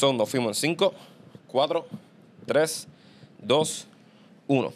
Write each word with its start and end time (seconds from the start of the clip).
Son, 0.00 0.16
nos 0.16 0.30
fuimos 0.30 0.56
en 0.64 0.70
5, 0.70 0.94
4, 1.48 1.86
3, 2.46 2.88
2, 3.42 3.86
1. 4.48 4.72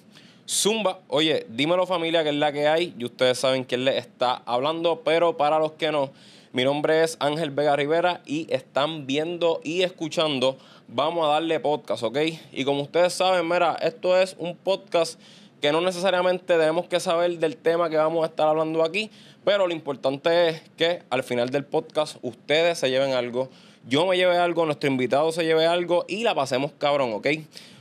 Zumba, 0.47 0.99
oye, 1.09 1.47
dímelo 1.49 1.87
familia 1.87 2.22
que 2.22 2.29
es 2.29 2.35
la 2.35 2.53
que 2.53 2.69
hay 2.69 2.95
y 2.99 3.07
ustedes 3.07 3.39
saben 3.39 3.65
quién 3.65 3.87
les 3.87 3.97
está 3.97 4.43
hablando, 4.45 5.01
pero 5.03 5.39
para 5.39 5.58
los 5.58 5.72
que 5.72 5.90
no, 5.90 6.11
mi 6.53 6.63
nombre 6.63 7.03
es 7.03 7.17
Ángel 7.21 7.53
Vega 7.53 7.75
Rivera 7.75 8.21
y 8.26 8.53
están 8.53 9.07
viendo 9.07 9.63
y 9.65 9.81
escuchando 9.81 10.58
Vamos 10.89 11.25
a 11.25 11.31
darle 11.31 11.59
podcast, 11.59 12.03
¿ok? 12.03 12.19
Y 12.53 12.65
como 12.67 12.83
ustedes 12.83 13.15
saben, 13.15 13.49
mira, 13.49 13.79
esto 13.81 14.21
es 14.21 14.37
un 14.38 14.54
podcast 14.54 15.19
que 15.63 15.72
no 15.72 15.81
necesariamente 15.81 16.45
tenemos 16.45 16.87
que 16.87 17.01
saber 17.01 17.38
del 17.38 17.56
tema 17.56 17.89
que 17.89 17.97
vamos 17.97 18.23
a 18.23 18.27
estar 18.27 18.47
hablando 18.47 18.84
aquí, 18.84 19.11
pero 19.47 19.67
lo 19.67 19.73
importante 19.73 20.51
es 20.51 20.62
que 20.77 21.03
al 21.09 21.23
final 21.23 21.48
del 21.48 21.65
podcast 21.65 22.19
ustedes 22.20 22.79
se 22.79 22.91
lleven 22.91 23.15
algo, 23.15 23.48
yo 23.87 24.06
me 24.06 24.16
lleve 24.16 24.37
algo, 24.37 24.65
nuestro 24.66 24.88
invitado 24.88 25.30
se 25.33 25.45
lleve 25.45 25.66
algo 25.66 26.05
y 26.09 26.23
la 26.23 26.34
pasemos 26.34 26.73
cabrón, 26.79 27.12
¿ok? 27.12 27.29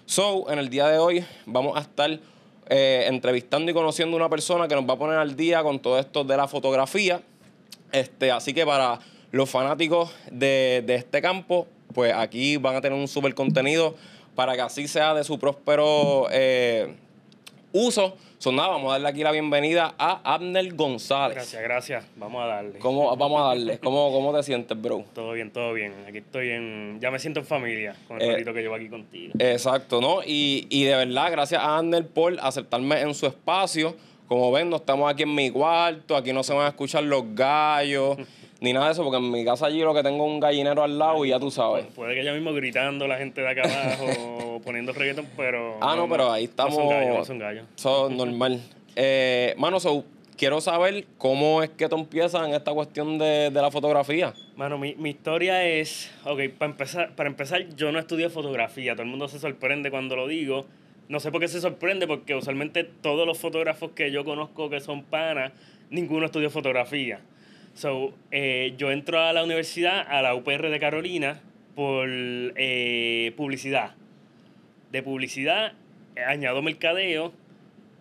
So, 0.05 0.51
en 0.51 0.59
el 0.59 0.69
día 0.69 0.87
de 0.87 0.97
hoy 0.97 1.25
vamos 1.45 1.77
a 1.77 1.81
estar 1.81 2.19
eh, 2.67 3.05
entrevistando 3.07 3.71
y 3.71 3.73
conociendo 3.73 4.17
a 4.17 4.19
una 4.19 4.29
persona 4.29 4.67
que 4.67 4.75
nos 4.75 4.87
va 4.87 4.93
a 4.93 4.97
poner 4.97 5.17
al 5.17 5.35
día 5.35 5.63
con 5.63 5.79
todo 5.79 5.99
esto 5.99 6.23
de 6.23 6.35
la 6.35 6.47
fotografía. 6.47 7.21
Este, 7.91 8.31
así 8.31 8.53
que 8.53 8.65
para 8.65 8.99
los 9.31 9.49
fanáticos 9.49 10.11
de, 10.29 10.83
este 10.87 11.21
campo, 11.21 11.67
pues 11.93 12.13
aquí 12.13 12.57
van 12.57 12.75
a 12.75 12.81
tener 12.81 12.97
un 12.97 13.07
súper 13.07 13.33
contenido 13.33 13.95
para 14.35 14.55
que 14.55 14.61
así 14.61 14.87
sea 14.87 15.13
de 15.13 15.23
su 15.23 15.39
próspero 15.39 16.27
eh, 16.31 16.95
uso. 17.71 18.17
Son 18.43 18.57
nada, 18.57 18.71
vamos 18.71 18.89
a 18.89 18.95
darle 18.95 19.07
aquí 19.07 19.23
la 19.23 19.31
bienvenida 19.31 19.95
a 19.97 20.33
Abner 20.33 20.75
González. 20.75 21.37
Gracias, 21.37 21.63
gracias. 21.63 22.05
Vamos 22.17 22.43
a 22.43 22.47
darle. 22.47 22.77
¿Cómo, 22.79 23.15
vamos 23.15 23.41
a 23.41 23.45
darle. 23.45 23.79
¿Cómo, 23.79 24.11
¿Cómo 24.11 24.35
te 24.35 24.43
sientes, 24.43 24.81
bro? 24.81 25.05
Todo 25.15 25.31
bien, 25.31 25.49
todo 25.49 25.71
bien. 25.71 25.93
Aquí 26.05 26.17
estoy 26.17 26.49
en... 26.49 26.99
Ya 26.99 27.09
me 27.09 27.19
siento 27.19 27.39
en 27.39 27.45
familia 27.45 27.95
con 28.05 28.21
el 28.21 28.41
eh, 28.41 28.43
que 28.43 28.61
llevo 28.61 28.75
aquí 28.75 28.89
contigo. 28.89 29.31
Exacto, 29.39 30.01
¿no? 30.01 30.23
Y, 30.25 30.67
y 30.69 30.83
de 30.83 30.93
verdad, 30.93 31.31
gracias 31.31 31.61
a 31.61 31.77
Abner 31.77 32.05
por 32.05 32.37
aceptarme 32.41 32.99
en 32.99 33.13
su 33.13 33.27
espacio. 33.27 33.95
Como 34.27 34.51
ven, 34.51 34.69
no 34.69 34.75
estamos 34.75 35.09
aquí 35.09 35.23
en 35.23 35.33
mi 35.33 35.49
cuarto, 35.49 36.17
aquí 36.17 36.33
no 36.33 36.43
se 36.43 36.53
van 36.53 36.65
a 36.65 36.69
escuchar 36.69 37.05
los 37.05 37.23
gallos. 37.33 38.17
ni 38.63 38.71
nada 38.71 38.85
de 38.85 38.91
eso, 38.93 39.03
porque 39.03 39.17
en 39.17 39.29
mi 39.29 39.43
casa 39.43 39.65
allí 39.65 39.81
lo 39.81 39.93
que 39.93 40.01
tengo 40.01 40.23
un 40.23 40.39
gallinero 40.39 40.83
al 40.83 40.97
lado 40.97 41.25
y 41.25 41.29
ya 41.29 41.39
tú 41.39 41.51
sabes. 41.51 41.85
Puede 41.87 42.15
que 42.15 42.23
ya 42.23 42.31
mismo 42.31 42.53
gritando 42.53 43.07
la 43.07 43.17
gente 43.17 43.41
de 43.41 43.49
acá 43.49 43.63
abajo, 43.63 44.61
poniendo 44.63 44.93
reggaeton, 44.93 45.27
pero. 45.35 45.75
Ah, 45.81 45.97
no, 45.97 46.07
pero 46.07 46.31
ahí 46.31 46.45
estamos. 46.45 46.77
No 46.77 46.79
son 46.79 46.89
gallos, 46.89 47.27
son 47.27 47.39
gallos. 47.39 47.65
Eso 47.75 48.09
es 48.09 48.15
normal. 48.15 48.61
eh, 48.95 49.53
mano, 49.57 49.81
so, 49.81 50.05
quiero 50.37 50.61
saber 50.61 51.03
cómo 51.17 51.61
es 51.61 51.71
que 51.71 51.89
tú 51.89 51.97
empiezas 51.97 52.47
en 52.47 52.53
esta 52.53 52.71
cuestión 52.71 53.17
de, 53.17 53.49
de 53.51 53.61
la 53.61 53.69
fotografía. 53.69 54.33
Mano, 54.55 54.77
mi, 54.77 54.95
mi, 54.95 55.09
historia 55.09 55.65
es. 55.65 56.09
Ok, 56.23 56.39
para 56.57 56.71
empezar, 56.71 57.15
para 57.15 57.27
empezar, 57.27 57.67
yo 57.75 57.91
no 57.91 57.99
estudié 57.99 58.29
fotografía. 58.29 58.93
Todo 58.93 59.03
el 59.03 59.09
mundo 59.09 59.27
se 59.27 59.39
sorprende 59.39 59.91
cuando 59.91 60.15
lo 60.15 60.25
digo. 60.25 60.65
No 61.09 61.19
sé 61.19 61.33
por 61.33 61.41
qué 61.41 61.49
se 61.49 61.59
sorprende, 61.59 62.07
porque 62.07 62.33
usualmente 62.33 62.85
todos 62.85 63.27
los 63.27 63.37
fotógrafos 63.37 63.91
que 63.91 64.09
yo 64.09 64.23
conozco 64.23 64.69
que 64.69 64.79
son 64.79 65.03
panas, 65.03 65.51
ninguno 65.89 66.27
estudió 66.27 66.49
fotografía. 66.49 67.19
So, 67.73 68.13
eh, 68.31 68.73
yo 68.77 68.91
entro 68.91 69.19
a 69.19 69.33
la 69.33 69.43
universidad, 69.43 70.05
a 70.07 70.21
la 70.21 70.35
UPR 70.35 70.69
de 70.69 70.79
Carolina, 70.79 71.41
por 71.75 72.07
eh, 72.09 73.33
publicidad. 73.35 73.95
De 74.91 75.01
publicidad 75.01 75.73
añado 76.27 76.61
mercadeo 76.61 77.33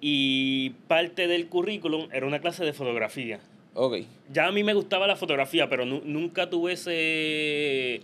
y 0.00 0.70
parte 0.88 1.26
del 1.26 1.46
currículum 1.48 2.08
era 2.12 2.26
una 2.26 2.40
clase 2.40 2.64
de 2.64 2.74
fotografía. 2.74 3.40
Ok. 3.74 3.98
Ya 4.30 4.46
a 4.46 4.52
mí 4.52 4.62
me 4.62 4.74
gustaba 4.74 5.06
la 5.06 5.16
fotografía, 5.16 5.68
pero 5.68 5.86
nunca 5.86 6.50
tuve 6.50 6.74
ese... 6.74 8.02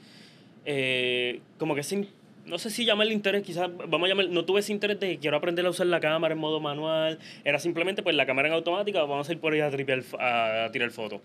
Eh, 0.65 1.41
como 1.59 1.75
que 1.75 1.83
ese 1.83 2.09
no 2.47 2.59
sé 2.59 2.71
si 2.71 2.87
llamarle 2.87 3.13
interés, 3.13 3.43
quizás 3.43 3.69
vamos 3.89 4.07
a 4.07 4.09
llamar, 4.09 4.29
no 4.31 4.47
tuve 4.47 4.61
ese 4.61 4.73
interés 4.73 4.99
de 4.99 5.11
que 5.11 5.19
quiero 5.19 5.37
aprender 5.37 5.67
a 5.67 5.71
usar 5.71 5.87
la 5.87 6.01
cámara 6.01 6.33
en 6.33 6.41
modo 6.41 6.61
manual, 6.61 7.19
era 7.45 7.59
simplemente 7.59 8.03
pues 8.03 8.17
la 8.17 8.25
cámara 8.25 8.49
en 8.49 8.55
automática, 8.55 9.03
vamos 9.03 9.29
a 9.29 9.33
ir 9.33 9.39
por 9.39 9.53
ahí 9.53 9.61
a, 9.61 9.67
a 9.67 10.73
tirar 10.73 10.91
fotos 10.91 11.21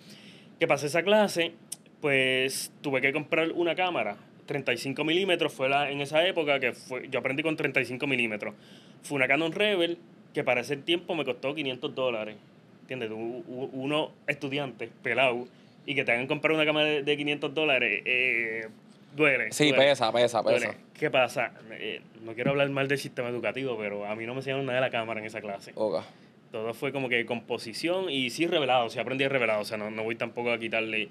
que 0.63 0.67
pasé 0.69 0.87
esa 0.87 1.03
clase, 1.03 1.51
pues 1.99 2.71
tuve 2.79 3.01
que 3.01 3.11
comprar 3.11 3.51
una 3.51 3.75
cámara. 3.75 4.15
35 4.45 5.03
milímetros 5.03 5.51
fue 5.51 5.67
la, 5.67 5.91
en 5.91 5.99
esa 5.99 6.25
época 6.25 6.57
que 6.61 6.71
fue, 6.71 7.09
yo 7.09 7.19
aprendí 7.19 7.43
con 7.43 7.57
35 7.57 8.07
milímetros. 8.07 8.53
Fue 9.01 9.17
una 9.17 9.27
Canon 9.27 9.51
Rebel 9.51 9.97
que 10.33 10.41
para 10.45 10.61
ese 10.61 10.77
tiempo 10.77 11.15
me 11.15 11.25
costó 11.25 11.53
500 11.53 11.93
dólares. 11.93 12.37
¿Entiendes? 12.83 13.11
Uno 13.11 14.11
estudiante, 14.25 14.89
pelado, 15.01 15.49
y 15.85 15.95
que 15.95 16.05
te 16.05 16.13
hagan 16.13 16.27
comprar 16.27 16.53
una 16.53 16.63
cámara 16.63 16.87
de, 17.01 17.17
500 17.17 17.53
dólares, 17.53 18.01
eh, 18.05 18.69
duele. 19.17 19.51
Sí, 19.51 19.73
pesa, 19.73 20.13
pesa, 20.13 20.41
pesa. 20.45 20.75
¿Qué 20.97 21.11
pasa? 21.11 21.51
Eh, 21.71 21.99
no 22.23 22.35
quiero 22.35 22.51
hablar 22.51 22.69
mal 22.69 22.87
del 22.87 22.99
sistema 22.99 23.27
educativo, 23.27 23.77
pero 23.77 24.05
a 24.05 24.15
mí 24.15 24.25
no 24.25 24.33
me 24.33 24.39
enseñaron 24.39 24.65
nada 24.65 24.77
de 24.77 24.85
la 24.85 24.91
cámara 24.91 25.19
en 25.19 25.25
esa 25.25 25.41
clase. 25.41 25.73
Okay. 25.75 26.03
Todo 26.53 26.75
fue 26.75 26.91
como 26.91 27.09
que 27.09 27.25
composición 27.25 28.11
y 28.11 28.29
sí 28.29 28.45
revelado, 28.45 28.85
o 28.85 28.89
sea, 28.91 29.01
aprendí 29.01 29.27
revelado, 29.27 29.61
o 29.61 29.65
sea, 29.65 29.75
no, 29.75 29.89
no 29.89 30.03
voy 30.03 30.15
tampoco 30.15 30.51
a 30.51 30.59
quitarle... 30.59 31.09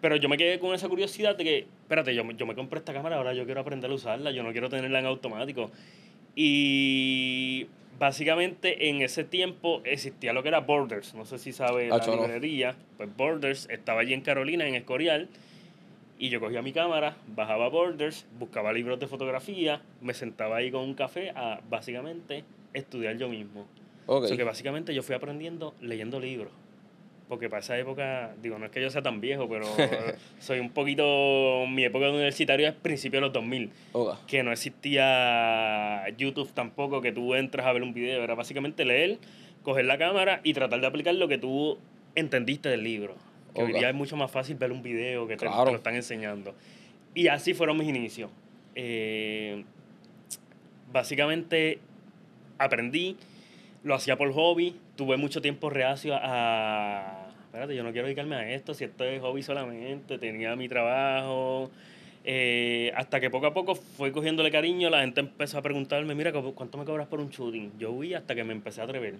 Pero 0.00 0.14
yo 0.14 0.28
me 0.28 0.36
quedé 0.36 0.60
con 0.60 0.72
esa 0.72 0.88
curiosidad 0.88 1.34
de 1.34 1.42
que, 1.42 1.58
espérate, 1.58 2.14
yo, 2.14 2.22
yo 2.30 2.46
me 2.46 2.54
compré 2.54 2.78
esta 2.78 2.92
cámara, 2.92 3.16
ahora 3.16 3.34
yo 3.34 3.44
quiero 3.44 3.60
aprender 3.60 3.90
a 3.90 3.94
usarla, 3.94 4.30
yo 4.30 4.44
no 4.44 4.52
quiero 4.52 4.68
tenerla 4.68 5.00
en 5.00 5.06
automático. 5.06 5.72
Y 6.36 7.66
básicamente 7.98 8.88
en 8.88 9.02
ese 9.02 9.24
tiempo 9.24 9.80
existía 9.82 10.32
lo 10.32 10.44
que 10.44 10.50
era 10.50 10.60
Borders, 10.60 11.12
no 11.14 11.24
sé 11.24 11.38
si 11.38 11.52
sabe 11.52 11.88
la 11.88 11.98
librería, 11.98 12.76
pues 12.96 13.08
Borders 13.16 13.68
estaba 13.70 14.02
allí 14.02 14.14
en 14.14 14.20
Carolina, 14.20 14.64
en 14.64 14.76
Escorial, 14.76 15.28
y 16.20 16.28
yo 16.28 16.38
cogía 16.38 16.62
mi 16.62 16.72
cámara, 16.72 17.16
bajaba 17.34 17.68
Borders, 17.68 18.26
buscaba 18.38 18.72
libros 18.72 19.00
de 19.00 19.08
fotografía, 19.08 19.82
me 20.00 20.14
sentaba 20.14 20.58
ahí 20.58 20.70
con 20.70 20.82
un 20.82 20.94
café 20.94 21.30
a 21.30 21.60
básicamente 21.68 22.44
estudiar 22.74 23.18
yo 23.18 23.28
mismo. 23.28 23.66
Okay. 24.06 24.36
que 24.36 24.44
básicamente 24.44 24.94
yo 24.94 25.02
fui 25.02 25.14
aprendiendo 25.14 25.74
leyendo 25.80 26.20
libros. 26.20 26.52
Porque 27.28 27.48
para 27.48 27.60
esa 27.60 27.78
época, 27.78 28.34
digo, 28.42 28.58
no 28.58 28.66
es 28.66 28.70
que 28.70 28.82
yo 28.82 28.90
sea 28.90 29.02
tan 29.02 29.20
viejo, 29.20 29.48
pero 29.48 29.66
soy 30.38 30.60
un 30.60 30.70
poquito. 30.70 31.64
Mi 31.68 31.84
época 31.84 32.06
de 32.06 32.12
universitario 32.12 32.68
es 32.68 32.74
principio 32.74 33.18
de 33.18 33.22
los 33.22 33.32
2000. 33.32 33.70
Que 34.26 34.42
no 34.42 34.52
existía 34.52 36.04
YouTube 36.18 36.52
tampoco, 36.52 37.00
que 37.00 37.12
tú 37.12 37.34
entras 37.34 37.66
a 37.66 37.72
ver 37.72 37.82
un 37.82 37.94
video. 37.94 38.22
Era 38.22 38.34
básicamente 38.34 38.84
leer, 38.84 39.18
coger 39.62 39.86
la 39.86 39.96
cámara 39.96 40.40
y 40.44 40.52
tratar 40.52 40.80
de 40.80 40.86
aplicar 40.86 41.14
lo 41.14 41.26
que 41.26 41.38
tú 41.38 41.78
entendiste 42.14 42.68
del 42.68 42.84
libro. 42.84 43.16
Que 43.54 43.62
hoy 43.62 43.72
día 43.72 43.88
es 43.88 43.94
mucho 43.94 44.16
más 44.16 44.30
fácil 44.30 44.56
ver 44.56 44.72
un 44.72 44.82
video 44.82 45.26
que 45.26 45.36
te, 45.36 45.46
lo 45.46 45.74
están 45.74 45.94
enseñando. 45.94 46.54
Y 47.14 47.28
así 47.28 47.54
fueron 47.54 47.78
mis 47.78 47.88
inicios. 47.88 48.30
Eh, 48.74 49.64
básicamente 50.92 51.78
aprendí 52.58 53.16
lo 53.84 53.94
hacía 53.94 54.16
por 54.16 54.32
hobby, 54.32 54.74
tuve 54.96 55.16
mucho 55.16 55.40
tiempo 55.40 55.70
reacio 55.70 56.14
a, 56.20 57.28
espérate, 57.44 57.76
yo 57.76 57.84
no 57.84 57.92
quiero 57.92 58.06
dedicarme 58.06 58.34
a 58.34 58.50
esto, 58.52 58.74
si 58.74 58.84
esto 58.84 59.04
es 59.04 59.20
hobby 59.20 59.42
solamente, 59.42 60.18
tenía 60.18 60.56
mi 60.56 60.68
trabajo, 60.68 61.70
eh, 62.24 62.90
hasta 62.96 63.20
que 63.20 63.28
poco 63.28 63.46
a 63.46 63.54
poco 63.54 63.74
fue 63.74 64.10
cogiéndole 64.10 64.50
cariño, 64.50 64.88
la 64.88 65.02
gente 65.02 65.20
empezó 65.20 65.58
a 65.58 65.62
preguntarme, 65.62 66.14
mira, 66.14 66.32
¿cuánto 66.32 66.78
me 66.78 66.86
cobras 66.86 67.06
por 67.06 67.20
un 67.20 67.28
shooting? 67.28 67.72
Yo 67.78 67.96
vi 67.98 68.14
hasta 68.14 68.34
que 68.34 68.42
me 68.42 68.52
empecé 68.52 68.80
a 68.80 68.84
atrever. 68.84 69.16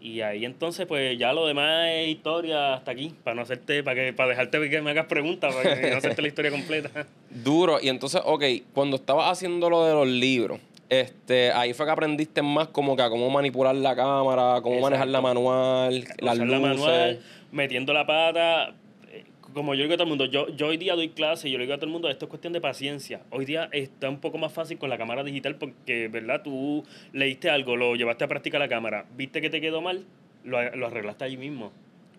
Y 0.00 0.20
ahí 0.20 0.44
entonces, 0.44 0.86
pues 0.86 1.18
ya 1.18 1.32
lo 1.32 1.46
demás 1.46 1.88
es 1.90 2.08
historia 2.08 2.74
hasta 2.74 2.92
aquí, 2.92 3.14
para 3.24 3.34
no 3.34 3.42
hacerte, 3.42 3.82
para 3.82 3.96
que, 3.96 4.12
para 4.12 4.28
dejarte 4.30 4.70
que 4.70 4.80
me 4.80 4.90
hagas 4.90 5.06
preguntas, 5.06 5.52
para 5.54 5.80
que 5.80 5.90
no 5.90 5.96
hacerte 5.96 6.22
la 6.22 6.28
historia 6.28 6.50
completa. 6.50 7.06
Duro. 7.30 7.78
Y 7.82 7.88
entonces, 7.88 8.20
ok, 8.24 8.44
cuando 8.72 8.96
estabas 8.96 9.32
haciendo 9.32 9.68
lo 9.68 9.84
de 9.86 9.94
los 9.94 10.06
libros, 10.06 10.60
este, 10.88 11.52
ahí 11.52 11.74
fue 11.74 11.86
que 11.86 11.92
aprendiste 11.92 12.42
más 12.42 12.68
como 12.68 12.96
que 12.96 13.02
a 13.02 13.10
cómo 13.10 13.28
manipular 13.30 13.74
la 13.74 13.94
cámara, 13.94 14.60
cómo 14.62 14.80
manejar 14.80 15.08
la 15.08 15.20
manual, 15.20 16.04
las 16.18 16.38
luces. 16.38 16.50
La 16.50 16.58
manual, 16.60 17.20
metiendo 17.52 17.92
la 17.92 18.06
pata. 18.06 18.74
Eh, 19.10 19.24
como 19.52 19.74
yo 19.74 19.82
digo 19.82 19.94
a 19.94 19.96
todo 19.96 20.04
el 20.04 20.08
mundo, 20.08 20.24
yo, 20.24 20.48
yo 20.48 20.68
hoy 20.68 20.78
día 20.78 20.94
doy 20.94 21.10
clase 21.10 21.48
y 21.48 21.52
yo 21.52 21.58
le 21.58 21.64
digo 21.64 21.74
a 21.74 21.76
todo 21.76 21.86
el 21.86 21.92
mundo, 21.92 22.08
esto 22.08 22.24
es 22.24 22.28
cuestión 22.30 22.54
de 22.54 22.60
paciencia. 22.60 23.20
Hoy 23.30 23.44
día 23.44 23.68
está 23.72 24.08
un 24.08 24.18
poco 24.18 24.38
más 24.38 24.52
fácil 24.52 24.78
con 24.78 24.88
la 24.88 24.96
cámara 24.96 25.24
digital 25.24 25.56
porque, 25.56 26.08
¿verdad? 26.08 26.42
Tú 26.42 26.84
leíste 27.12 27.50
algo, 27.50 27.76
lo 27.76 27.94
llevaste 27.94 28.24
a 28.24 28.28
práctica 28.28 28.58
la 28.58 28.68
cámara, 28.68 29.04
viste 29.14 29.42
que 29.42 29.50
te 29.50 29.60
quedó 29.60 29.82
mal, 29.82 30.06
lo, 30.44 30.74
lo 30.74 30.86
arreglaste 30.86 31.24
allí 31.24 31.36
mismo. 31.36 31.70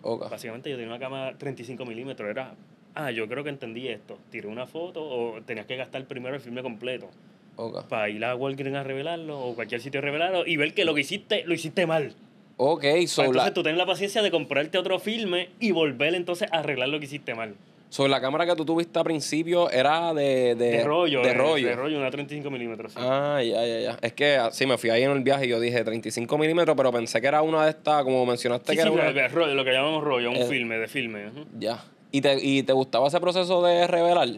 Básicamente 0.03 0.69
yo 0.69 0.77
tenía 0.77 0.91
una 0.91 0.99
cámara 0.99 1.37
35 1.37 1.85
milímetros, 1.85 2.29
era, 2.29 2.53
ah, 2.93 3.11
yo 3.11 3.27
creo 3.27 3.43
que 3.43 3.49
entendí 3.49 3.87
esto. 3.87 4.17
Tiré 4.29 4.47
una 4.47 4.65
foto 4.65 5.03
o 5.03 5.41
tenías 5.41 5.65
que 5.65 5.75
gastar 5.75 6.05
primero 6.05 6.35
el 6.35 6.41
filme 6.41 6.61
completo. 6.61 7.09
Para 7.89 8.09
ir 8.09 8.23
a 8.23 8.35
Walgreens 8.35 8.77
a 8.77 8.83
revelarlo 8.83 9.39
o 9.39 9.55
cualquier 9.55 9.81
sitio 9.81 9.99
a 9.99 10.03
revelarlo 10.03 10.45
y 10.45 10.57
ver 10.57 10.73
que 10.73 10.85
lo 10.85 10.93
que 10.93 11.01
hiciste, 11.01 11.43
lo 11.45 11.53
hiciste 11.53 11.85
mal. 11.85 12.13
Ok, 12.57 12.83
so 13.07 13.23
Entonces 13.23 13.53
tú 13.53 13.63
tienes 13.63 13.77
la 13.77 13.85
paciencia 13.85 14.21
de 14.21 14.31
comprarte 14.31 14.77
otro 14.77 14.99
filme 14.99 15.49
y 15.59 15.71
volver 15.71 16.13
entonces 16.13 16.51
a 16.51 16.57
arreglar 16.59 16.89
lo 16.89 16.99
que 16.99 17.05
hiciste 17.05 17.33
mal. 17.33 17.55
Sobre 17.89 18.11
la 18.11 18.21
cámara 18.21 18.45
que 18.45 18.55
tú 18.55 18.65
tuviste 18.65 18.99
al 18.99 19.05
principio 19.05 19.71
era 19.71 20.13
de... 20.13 20.53
De, 20.55 20.83
rollo. 20.83 21.23
De, 21.23 21.33
rollo. 21.33 21.67
De 21.67 21.75
rollo, 21.75 21.97
una 21.97 22.11
35 22.11 22.51
milímetros. 22.51 22.93
Ah, 22.97 23.41
ya, 23.41 23.65
ya, 23.65 23.79
ya. 23.79 23.97
Es 24.01 24.13
que 24.13 24.39
sí, 24.51 24.67
me 24.67 24.77
fui 24.77 24.91
ahí 24.91 25.03
en 25.03 25.11
el 25.11 25.21
viaje 25.21 25.47
y 25.47 25.49
yo 25.49 25.59
dije 25.59 25.83
35 25.83 26.37
milímetros, 26.37 26.77
pero 26.77 26.91
pensé 26.91 27.19
que 27.19 27.27
era 27.27 27.41
una 27.41 27.63
de 27.63 27.71
estas, 27.71 28.03
como 28.03 28.25
mencionaste 28.27 28.75
que 28.75 28.81
era 28.81 28.91
una... 28.91 29.27
Rollo, 29.29 29.55
lo 29.55 29.65
que 29.65 29.71
llamamos 29.71 30.03
rollo, 30.03 30.29
un 30.29 30.35
eh, 30.35 30.45
filme, 30.45 30.77
de 30.77 30.87
filme. 30.87 31.31
Ya. 31.57 31.83
¿Y 32.11 32.21
te, 32.21 32.37
¿Y 32.39 32.61
te 32.61 32.73
gustaba 32.73 33.07
ese 33.07 33.19
proceso 33.19 33.63
de 33.63 33.87
revelar? 33.87 34.29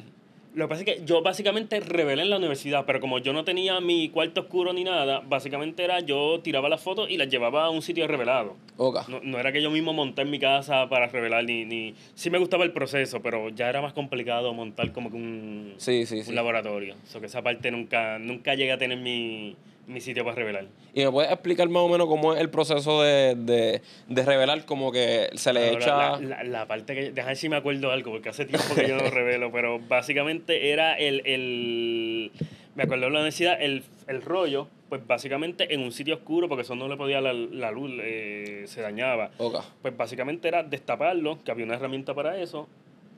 Lo 0.54 0.66
que 0.66 0.70
pasa 0.70 0.84
es 0.84 0.86
que 0.98 1.06
yo 1.06 1.22
básicamente 1.22 1.80
revelé 1.80 2.24
en 2.24 2.30
la 2.30 2.36
universidad, 2.38 2.86
pero 2.86 3.00
como 3.00 3.20
yo 3.20 3.32
no 3.32 3.46
tenía 3.46 3.80
mi 3.80 4.10
cuarto 4.10 4.42
oscuro 4.42 4.74
ni 4.74 4.84
nada, 4.84 5.22
básicamente 5.22 5.84
era 5.84 6.02
yo 6.02 6.42
tiraba 6.44 6.68
las 6.68 6.82
fotos 6.82 7.10
y 7.10 7.16
las 7.18 7.30
llevaba 7.30 7.64
a 7.66 7.70
un 7.70 7.82
sitio 7.82 8.06
revelado. 8.06 8.58
Ok. 8.76 9.08
No, 9.08 9.22
no 9.24 9.40
era 9.40 9.54
que 9.54 9.62
yo 9.62 9.72
mismo 9.72 9.94
monté 9.94 10.24
en 10.24 10.30
mi 10.30 10.40
casa 10.40 10.90
para 10.90 11.08
revelar, 11.08 11.46
ni, 11.46 11.64
ni... 11.64 11.96
Sí 12.16 12.30
me 12.30 12.38
gustaba 12.38 12.66
el 12.66 12.74
proceso, 12.74 13.22
pero 13.22 13.48
ya 13.50 13.70
era 13.70 13.82
más 13.82 13.94
complicado 13.94 14.54
montar 14.54 14.92
como 14.92 15.10
que 15.10 15.16
un, 15.16 15.74
Sí, 15.78 16.06
sí, 16.06 16.18
un 16.18 16.24
sí. 16.26 16.34
laboratorio. 16.34 16.96
O 17.02 17.08
sea, 17.08 17.22
que 17.22 17.28
esa 17.28 17.42
parte 17.42 17.72
nunca, 17.72 18.20
nunca 18.20 18.54
llegué 18.54 18.74
a 18.74 18.78
tener 18.78 18.98
mi, 18.98 19.56
mi 19.88 20.00
sitio 20.02 20.24
para 20.24 20.36
revelar. 20.36 20.68
¿Y 20.94 21.04
me 21.06 21.12
puedes 21.12 21.32
explicar 21.32 21.68
más 21.70 21.84
o 21.84 21.90
menos 21.90 22.08
cómo 22.08 22.34
es 22.34 22.40
el 22.42 22.50
proceso 22.50 23.02
de, 23.02 23.36
de, 23.36 23.82
de 24.08 24.26
revelar? 24.26 24.66
Como 24.66 24.92
que 24.92 25.30
se 25.36 25.52
le 25.54 25.70
Ahora, 25.70 25.78
echa... 25.78 25.96
La, 25.98 26.20
la- 26.22 26.44
la 26.44 26.68
parte 26.68 26.96
que. 26.96 27.02
Déjame 27.12 27.28
ver 27.32 27.38
si 27.38 27.50
me 27.50 27.56
acuerdo 27.58 27.92
algo, 27.92 28.12
porque 28.12 28.30
hace 28.30 28.46
tiempo 28.46 28.74
que 28.76 28.88
yo 28.88 28.96
no 28.96 29.04
lo 29.04 29.10
revelo, 29.12 29.52
pero 29.52 29.80
básicamente 29.80 30.72
era 30.72 30.94
el. 30.98 31.22
el 31.26 32.32
me 32.76 32.84
acuerdo 32.84 33.08
en 33.08 33.14
la 33.14 33.20
universidad, 33.20 33.62
el, 33.62 33.84
el 34.08 34.22
rollo, 34.22 34.68
pues 34.88 35.06
básicamente 35.06 35.74
en 35.74 35.82
un 35.82 35.92
sitio 35.92 36.16
oscuro, 36.16 36.48
porque 36.48 36.62
eso 36.62 36.74
no 36.76 36.88
le 36.88 36.96
podía 36.96 37.20
la, 37.20 37.34
la 37.34 37.70
luz, 37.72 37.92
eh, 38.02 38.64
se 38.68 38.82
dañaba. 38.82 39.32
Ok. 39.40 39.58
Pues 39.82 39.98
básicamente 39.98 40.48
era 40.48 40.64
destaparlo, 40.64 41.40
que 41.44 41.52
había 41.52 41.66
una 41.66 41.76
herramienta 41.76 42.14
para 42.14 42.38
eso. 42.38 42.70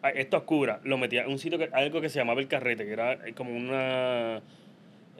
Ah, 0.01 0.09
Esto 0.09 0.37
oscura, 0.37 0.79
lo 0.83 0.97
metía 0.97 1.21
en 1.23 1.29
un 1.31 1.37
sitio, 1.39 1.59
que, 1.59 1.69
algo 1.71 2.01
que 2.01 2.09
se 2.09 2.17
llamaba 2.19 2.41
el 2.41 2.47
carrete, 2.47 2.83
que 2.85 2.93
era 2.93 3.19
como 3.37 3.55
una... 3.55 4.41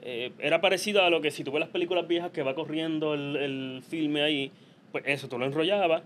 eh, 0.04 0.32
era 0.38 0.60
parecido 0.60 1.02
a 1.02 1.10
lo 1.10 1.20
que 1.20 1.30
si 1.30 1.42
tú 1.42 1.50
ves 1.50 1.60
las 1.60 1.70
películas 1.70 2.06
viejas 2.06 2.30
que 2.30 2.42
va 2.42 2.54
corriendo 2.54 3.14
el, 3.14 3.36
el 3.36 3.82
filme 3.88 4.22
ahí, 4.22 4.52
pues 4.92 5.04
eso 5.06 5.28
tú 5.28 5.38
lo 5.38 5.46
enrollabas, 5.46 6.02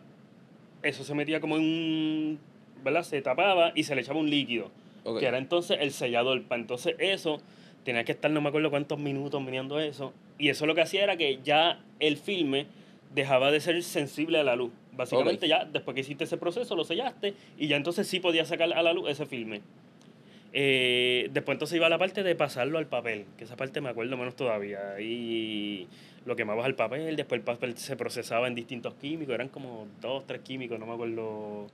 eso 0.82 1.04
se 1.04 1.14
metía 1.14 1.40
como 1.40 1.56
en 1.56 1.62
un... 1.62 2.38
¿verdad? 2.84 3.02
Se 3.02 3.20
tapaba 3.22 3.72
y 3.74 3.82
se 3.82 3.94
le 3.94 4.02
echaba 4.02 4.20
un 4.20 4.30
líquido, 4.30 4.70
que 5.18 5.26
era 5.26 5.36
entonces 5.36 5.78
el 5.80 5.90
sellador. 5.90 6.42
Entonces 6.50 6.94
eso 6.98 7.40
tenía 7.84 8.04
que 8.04 8.12
estar 8.12 8.30
no 8.30 8.40
me 8.40 8.48
acuerdo 8.50 8.70
cuántos 8.70 8.98
minutos 8.98 9.42
mirando 9.42 9.80
eso, 9.80 10.12
y 10.38 10.48
eso 10.48 10.64
lo 10.64 10.74
que 10.74 10.82
hacía 10.82 11.02
era 11.02 11.16
que 11.16 11.40
ya 11.42 11.80
el 11.98 12.16
filme 12.16 12.66
dejaba 13.14 13.50
de 13.50 13.60
ser 13.60 13.82
sensible 13.82 14.38
a 14.38 14.44
la 14.44 14.54
luz. 14.54 14.70
Básicamente 14.92 15.48
ya 15.48 15.64
después 15.64 15.94
que 15.94 16.02
hiciste 16.02 16.24
ese 16.24 16.36
proceso 16.36 16.76
lo 16.76 16.84
sellaste 16.84 17.34
y 17.56 17.68
ya 17.68 17.76
entonces 17.76 18.06
sí 18.06 18.20
podías 18.20 18.48
sacar 18.48 18.72
a 18.72 18.82
la 18.82 18.92
luz 18.92 19.10
ese 19.10 19.26
filme. 19.26 19.60
Eh, 20.52 21.28
después 21.32 21.56
entonces 21.56 21.76
iba 21.76 21.88
la 21.88 21.98
parte 21.98 22.22
de 22.22 22.34
pasarlo 22.34 22.78
al 22.78 22.86
papel, 22.86 23.26
que 23.36 23.44
esa 23.44 23.56
parte 23.56 23.80
me 23.80 23.90
acuerdo 23.90 24.16
menos 24.16 24.34
todavía. 24.34 25.00
Y 25.00 25.86
lo 26.24 26.36
quemabas 26.36 26.66
al 26.66 26.74
papel, 26.74 27.16
después 27.16 27.38
el 27.38 27.44
papel 27.44 27.76
se 27.76 27.96
procesaba 27.96 28.46
en 28.46 28.54
distintos 28.54 28.94
químicos, 28.94 29.34
eran 29.34 29.48
como 29.48 29.86
dos, 30.00 30.26
tres 30.26 30.40
químicos, 30.40 30.78
no 30.78 30.86
me 30.86 30.94
acuerdo. 30.94 31.66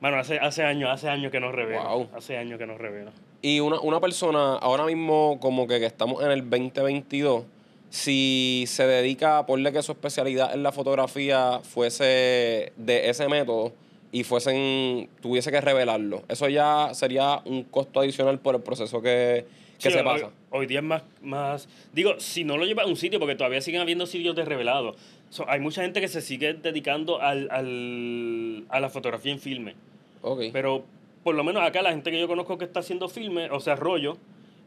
Bueno, 0.00 0.18
hace, 0.18 0.38
hace 0.38 0.62
años, 0.62 0.90
hace 0.90 1.08
años 1.08 1.32
que 1.32 1.40
no 1.40 1.50
revelo. 1.52 1.82
Wow. 1.82 2.08
Hace 2.14 2.36
años 2.36 2.58
que 2.58 2.66
no 2.66 2.78
revelo. 2.78 3.10
Y 3.42 3.60
una, 3.60 3.80
una 3.80 4.00
persona, 4.00 4.54
ahora 4.54 4.84
mismo 4.84 5.38
como 5.40 5.66
que, 5.66 5.80
que 5.80 5.86
estamos 5.86 6.22
en 6.22 6.30
el 6.30 6.48
2022, 6.48 7.44
si 7.90 8.64
se 8.66 8.86
dedica 8.86 9.38
a 9.38 9.46
ponle 9.46 9.72
que 9.72 9.82
su 9.82 9.92
especialidad 9.92 10.54
en 10.54 10.62
la 10.62 10.72
fotografía 10.72 11.60
fuese 11.62 12.72
de 12.76 13.08
ese 13.08 13.28
método 13.28 13.72
y 14.12 14.24
fuesen, 14.24 15.08
tuviese 15.20 15.50
que 15.50 15.60
revelarlo, 15.60 16.22
eso 16.28 16.48
ya 16.48 16.90
sería 16.94 17.40
un 17.44 17.64
costo 17.64 18.00
adicional 18.00 18.38
por 18.38 18.54
el 18.54 18.62
proceso 18.62 19.02
que, 19.02 19.44
que 19.78 19.88
Sí, 19.88 19.90
se 19.90 19.98
hoy- 19.98 20.04
pasa. 20.04 20.30
Hoy, 20.50 20.66
día 20.66 20.78
es 20.78 20.84
más, 20.84 21.02
más... 21.22 21.68
Digo, 21.92 22.18
si 22.18 22.42
no 22.42 22.56
lo 22.56 22.64
llevas 22.64 22.86
a 22.86 22.88
un 22.88 22.96
sitio, 22.96 23.18
porque 23.20 23.34
todavía 23.34 23.60
siguen 23.60 23.82
habiendo 23.82 24.06
sitios 24.06 24.34
de 24.34 24.46
revelado. 24.46 24.96
So, 25.28 25.44
hay 25.46 25.60
mucha 25.60 25.82
gente 25.82 26.00
que 26.00 26.08
se 26.08 26.22
sigue 26.22 26.54
dedicando 26.54 27.20
al, 27.20 27.50
al, 27.50 28.64
a 28.70 28.80
la 28.80 28.88
fotografía 28.88 29.30
en 29.30 29.38
filme. 29.40 29.74
Ok. 30.22 30.44
Pero 30.54 30.84
por 31.22 31.34
lo 31.34 31.44
menos 31.44 31.62
acá 31.62 31.82
la 31.82 31.90
gente 31.90 32.10
que 32.10 32.18
yo 32.18 32.26
conozco 32.26 32.56
que 32.56 32.64
está 32.64 32.80
haciendo 32.80 33.10
filme, 33.10 33.50
o 33.50 33.60
sea, 33.60 33.76
rollo, 33.76 34.16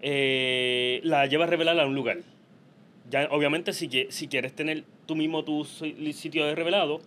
eh, 0.03 0.99
la 1.03 1.25
lleva 1.25 1.45
a 1.45 1.47
revelar 1.47 1.79
a 1.79 1.85
un 1.87 1.95
lugar. 1.95 2.19
Ya, 3.09 3.27
obviamente, 3.31 3.73
si, 3.73 3.89
si 4.09 4.27
quieres 4.27 4.53
tener 4.53 4.83
tú 5.07 5.15
mismo 5.15 5.44
tu 5.44 5.65
si- 5.65 6.13
sitio 6.13 6.45
de 6.45 6.53
revelado, 6.55 7.01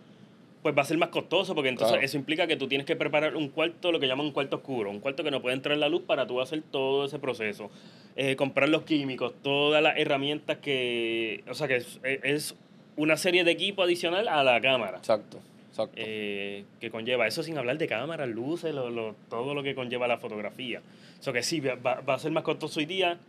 pues 0.65 0.75
va 0.75 0.81
a 0.81 0.85
ser 0.85 0.97
más 0.97 1.09
costoso, 1.09 1.53
porque 1.53 1.69
entonces 1.69 1.91
Claro. 1.91 2.03
eso 2.03 2.17
implica 2.17 2.47
que 2.47 2.55
tú 2.55 2.67
tienes 2.67 2.87
que 2.87 2.95
preparar 2.95 3.35
un 3.35 3.49
cuarto, 3.49 3.91
lo 3.91 3.99
que 3.99 4.07
llaman 4.07 4.25
un 4.25 4.31
cuarto 4.31 4.55
oscuro, 4.55 4.89
un 4.89 4.99
cuarto 4.99 5.23
que 5.23 5.29
no 5.29 5.39
puede 5.39 5.55
entrar 5.55 5.77
la 5.77 5.89
luz 5.89 6.01
para 6.07 6.25
tú 6.25 6.41
hacer 6.41 6.63
todo 6.71 7.05
ese 7.05 7.19
proceso. 7.19 7.69
Eh, 8.15 8.35
comprar 8.35 8.69
los 8.69 8.81
químicos, 8.81 9.35
todas 9.43 9.83
las 9.83 9.95
herramientas 9.99 10.57
que... 10.57 11.43
O 11.47 11.53
sea, 11.53 11.67
que 11.67 11.75
es, 11.75 11.99
es 12.03 12.55
una 12.97 13.15
serie 13.15 13.43
de 13.43 13.51
equipo 13.51 13.83
adicional 13.83 14.27
a 14.27 14.43
la 14.43 14.59
cámara. 14.59 14.97
Exacto, 14.97 15.37
exacto. 15.69 15.93
eh, 15.97 16.65
que 16.79 16.89
conlleva 16.89 17.27
eso 17.27 17.43
sin 17.43 17.59
hablar 17.59 17.77
de 17.77 17.85
cámaras, 17.85 18.27
luces, 18.27 18.73
lo, 18.73 18.89
lo- 18.89 19.15
todo 19.29 19.53
lo 19.53 19.61
que 19.61 19.75
conlleva 19.75 20.07
la 20.07 20.17
fotografía. 20.17 20.81
O 21.19 21.21
sea 21.21 21.31
que 21.31 21.43
sí, 21.43 21.59
va, 21.59 21.75
va 21.75 22.13
a 22.15 22.17
ser 22.17 22.31
más 22.31 22.41
costoso 22.43 22.79
hoy 22.79 22.87
día 22.87 23.19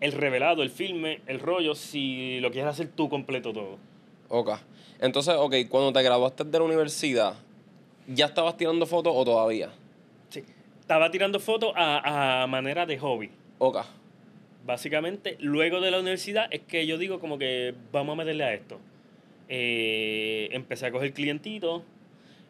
el 0.00 0.10
revelado, 0.10 0.64
el 0.64 0.70
filme, 0.70 1.20
el 1.28 1.38
rollo, 1.38 1.76
si 1.76 2.40
lo 2.40 2.50
quieres 2.50 2.70
hacer 2.70 2.88
tú 2.88 3.08
completo 3.08 3.52
todo. 3.52 3.78
Ok. 4.28 4.50
Entonces, 5.00 5.34
ok, 5.38 5.54
cuando 5.68 5.92
te 5.92 6.02
graduaste 6.02 6.44
de 6.44 6.58
la 6.58 6.64
universidad, 6.64 7.34
¿ya 8.06 8.26
estabas 8.26 8.56
tirando 8.56 8.86
fotos 8.86 9.12
o 9.14 9.24
todavía? 9.24 9.70
Sí. 10.28 10.44
Estaba 10.80 11.10
tirando 11.10 11.38
fotos 11.40 11.72
a, 11.76 12.42
a 12.42 12.46
manera 12.46 12.86
de 12.86 12.98
hobby. 12.98 13.30
Ok. 13.58 13.78
Básicamente, 14.66 15.36
luego 15.40 15.80
de 15.80 15.90
la 15.90 16.00
universidad 16.00 16.48
es 16.50 16.60
que 16.60 16.86
yo 16.86 16.98
digo 16.98 17.20
como 17.20 17.38
que 17.38 17.74
vamos 17.92 18.12
a 18.12 18.16
meterle 18.16 18.44
a 18.44 18.52
esto. 18.54 18.78
Eh, 19.48 20.50
empecé 20.52 20.86
a 20.86 20.92
coger 20.92 21.14
clientitos, 21.14 21.82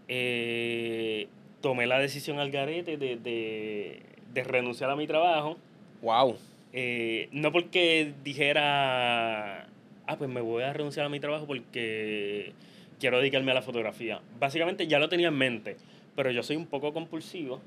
eh, 0.09 1.29
tomé 1.61 1.87
la 1.87 2.01
decisión 2.01 2.41
al 2.41 2.51
garete 2.51 2.97
de, 2.97 3.17
de, 3.17 4.03
de 4.33 4.45
renunciar 4.45 4.91
a 4.91 4.97
mi 4.97 5.07
trabajo. 5.07 5.59
Wow. 6.03 6.37
Eh, 6.73 7.29
no 7.31 7.53
porque 7.53 8.13
dijera, 8.25 9.68
ah, 10.09 10.17
pues 10.17 10.29
me 10.31 10.41
voy 10.41 10.63
a 10.63 10.73
renunciar 10.73 11.07
a 11.07 11.09
mi 11.09 11.21
trabajo 11.21 11.47
porque 11.47 12.53
quiero 12.99 13.19
dedicarme 13.19 13.53
a 13.53 13.55
la 13.55 13.63
fotografía. 13.63 14.21
Básicamente 14.41 14.87
ya 14.87 14.99
lo 14.99 15.09
tenía 15.09 15.29
en 15.29 15.37
mente, 15.37 15.77
pero 16.17 16.31
yo 16.31 16.43
soy 16.43 16.57
un 16.57 16.67
poco 16.67 16.93
compulsivo 16.93 17.61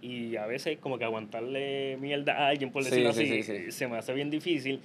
y 0.00 0.36
a 0.36 0.46
veces 0.46 0.78
como 0.78 0.96
que 0.96 1.04
aguantarle 1.04 1.98
mierda 2.00 2.34
a 2.34 2.48
alguien, 2.48 2.70
por 2.70 2.84
decirlo 2.84 3.12
sí, 3.12 3.24
así, 3.24 3.42
sí, 3.42 3.64
sí. 3.64 3.72
se 3.72 3.88
me 3.88 3.98
hace 3.98 4.14
bien 4.14 4.30
difícil. 4.30 4.80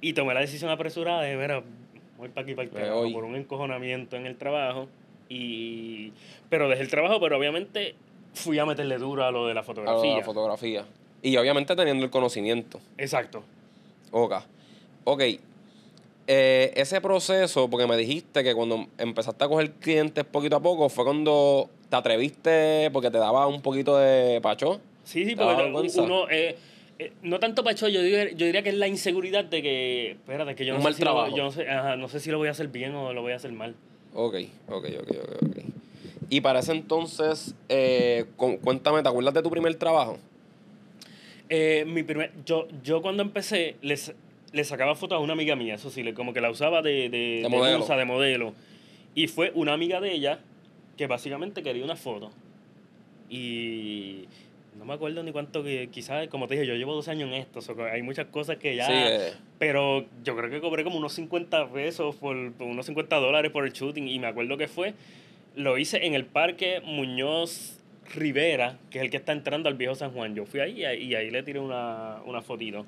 Y 0.00 0.14
tomé 0.14 0.34
la 0.34 0.40
decisión 0.40 0.70
apresurada 0.70 1.22
de, 1.22 1.36
mira, 1.36 1.62
voy 2.16 2.28
para 2.28 2.44
aquí, 2.44 2.54
para 2.54 2.68
carajo, 2.68 3.02
voy. 3.02 3.12
por 3.12 3.24
un 3.24 3.34
encojonamiento 3.34 4.16
en 4.16 4.26
el 4.26 4.36
trabajo. 4.36 4.88
Y, 5.28 6.12
pero 6.48 6.68
dejé 6.68 6.82
el 6.82 6.88
trabajo, 6.88 7.20
pero 7.20 7.38
obviamente 7.38 7.94
fui 8.34 8.58
a 8.58 8.66
meterle 8.66 8.98
duro 8.98 9.24
a 9.24 9.30
lo 9.30 9.46
de 9.46 9.54
la 9.54 9.60
A 9.60 9.64
lo 9.64 9.68
de 9.68 9.74
fotografía. 9.74 10.16
la 10.16 10.24
fotografía. 10.24 10.84
Y 11.22 11.36
obviamente 11.36 11.74
teniendo 11.74 12.04
el 12.04 12.10
conocimiento. 12.10 12.80
Exacto. 12.98 13.42
Ok. 14.10 14.34
Ok. 15.04 15.22
Eh, 16.26 16.72
ese 16.76 17.00
proceso, 17.00 17.68
porque 17.68 17.86
me 17.86 17.96
dijiste 17.96 18.44
que 18.44 18.54
cuando 18.54 18.86
empezaste 18.98 19.44
a 19.44 19.48
coger 19.48 19.72
clientes 19.72 20.24
poquito 20.24 20.56
a 20.56 20.60
poco, 20.60 20.88
fue 20.88 21.04
cuando 21.04 21.68
te 21.90 21.96
atreviste, 21.96 22.90
porque 22.92 23.10
te 23.10 23.18
daba 23.18 23.46
un 23.48 23.60
poquito 23.60 23.96
de 23.98 24.40
pacho. 24.40 24.80
Sí, 25.04 25.24
sí, 25.24 25.34
¿Te 25.34 25.40
daba 25.40 25.56
porque 25.56 25.64
vergüenza? 25.64 26.02
uno, 26.02 26.30
eh, 26.30 26.56
eh, 27.00 27.12
no 27.22 27.40
tanto 27.40 27.64
pacho, 27.64 27.88
yo 27.88 28.00
diría, 28.02 28.30
yo 28.30 28.46
diría 28.46 28.62
que 28.62 28.68
es 28.68 28.76
la 28.76 28.86
inseguridad 28.86 29.44
de 29.44 29.62
que, 29.62 30.10
espérate, 30.12 30.54
que 30.54 30.64
yo 30.64 30.74
Un 30.74 30.78
no 30.78 30.84
mal 30.84 30.92
sé, 30.94 30.98
si 30.98 31.04
lo, 31.04 31.10
trabajo. 31.10 31.36
yo 31.36 31.42
no, 31.42 31.50
sé, 31.52 31.68
ajá, 31.68 31.96
no 31.96 32.08
sé 32.08 32.20
si 32.20 32.30
lo 32.30 32.38
voy 32.38 32.48
a 32.48 32.52
hacer 32.52 32.68
bien 32.68 32.94
o 32.94 33.12
lo 33.12 33.20
voy 33.22 33.32
a 33.32 33.36
hacer 33.36 33.50
mal. 33.52 33.74
Ok, 34.14 34.34
ok, 34.68 34.84
ok, 35.00 35.10
ok, 35.22 35.42
ok. 35.48 35.56
Y 36.30 36.40
para 36.40 36.60
ese 36.60 36.72
entonces, 36.72 37.54
eh, 37.68 38.26
cu- 38.36 38.58
cuéntame, 38.60 39.02
¿te 39.02 39.08
acuerdas 39.08 39.34
de 39.34 39.42
tu 39.42 39.50
primer 39.50 39.74
trabajo? 39.74 40.18
Eh, 41.48 41.84
mi 41.86 42.02
primer, 42.02 42.32
yo, 42.46 42.68
yo 42.82 43.02
cuando 43.02 43.22
empecé, 43.22 43.76
les, 43.82 44.14
le 44.52 44.64
sacaba 44.64 44.94
fotos 44.94 45.16
a 45.16 45.20
una 45.20 45.32
amiga 45.32 45.56
mía, 45.56 45.74
eso 45.74 45.90
sí, 45.90 46.12
como 46.12 46.32
que 46.32 46.40
la 46.40 46.50
usaba 46.50 46.82
de, 46.82 47.08
de, 47.08 47.40
de 47.42 47.48
modelo. 47.48 47.78
musa, 47.78 47.96
de 47.96 48.04
modelo. 48.04 48.54
Y 49.14 49.28
fue 49.28 49.52
una 49.54 49.72
amiga 49.72 50.00
de 50.00 50.12
ella 50.12 50.40
que 50.96 51.06
básicamente 51.06 51.62
quería 51.62 51.84
una 51.84 51.96
foto. 51.96 52.30
Y 53.28 54.26
no 54.78 54.84
me 54.84 54.94
acuerdo 54.94 55.22
ni 55.22 55.32
cuánto 55.32 55.62
que, 55.62 55.88
quizás, 55.90 56.28
como 56.28 56.48
te 56.48 56.54
dije, 56.54 56.66
yo 56.66 56.74
llevo 56.74 56.94
dos 56.94 57.08
años 57.08 57.28
en 57.28 57.34
esto, 57.34 57.60
so 57.62 57.74
hay 57.84 58.02
muchas 58.02 58.26
cosas 58.26 58.56
que 58.58 58.76
ya... 58.76 58.86
Sí, 58.86 58.92
eh, 58.94 59.32
Pero 59.58 60.04
yo 60.24 60.36
creo 60.36 60.50
que 60.50 60.60
cobré 60.60 60.84
como 60.84 60.96
unos 60.96 61.14
50 61.14 61.70
pesos, 61.70 62.16
por, 62.16 62.52
por 62.52 62.66
unos 62.66 62.86
50 62.86 63.16
dólares 63.16 63.50
por 63.50 63.64
el 63.64 63.72
shooting. 63.72 64.08
Y 64.08 64.18
me 64.18 64.26
acuerdo 64.26 64.56
que 64.58 64.68
fue, 64.68 64.94
lo 65.56 65.78
hice 65.78 66.06
en 66.06 66.14
el 66.14 66.26
parque 66.26 66.80
Muñoz 66.84 67.78
Rivera, 68.14 68.78
que 68.90 68.98
es 68.98 69.04
el 69.04 69.10
que 69.10 69.16
está 69.16 69.32
entrando 69.32 69.68
al 69.68 69.76
viejo 69.76 69.94
San 69.94 70.12
Juan. 70.12 70.34
Yo 70.34 70.44
fui 70.44 70.60
ahí 70.60 70.80
y 70.80 70.84
ahí, 70.84 71.02
y 71.04 71.14
ahí 71.14 71.30
le 71.30 71.42
tiré 71.42 71.58
una, 71.58 72.18
una 72.26 72.42
fotito. 72.42 72.84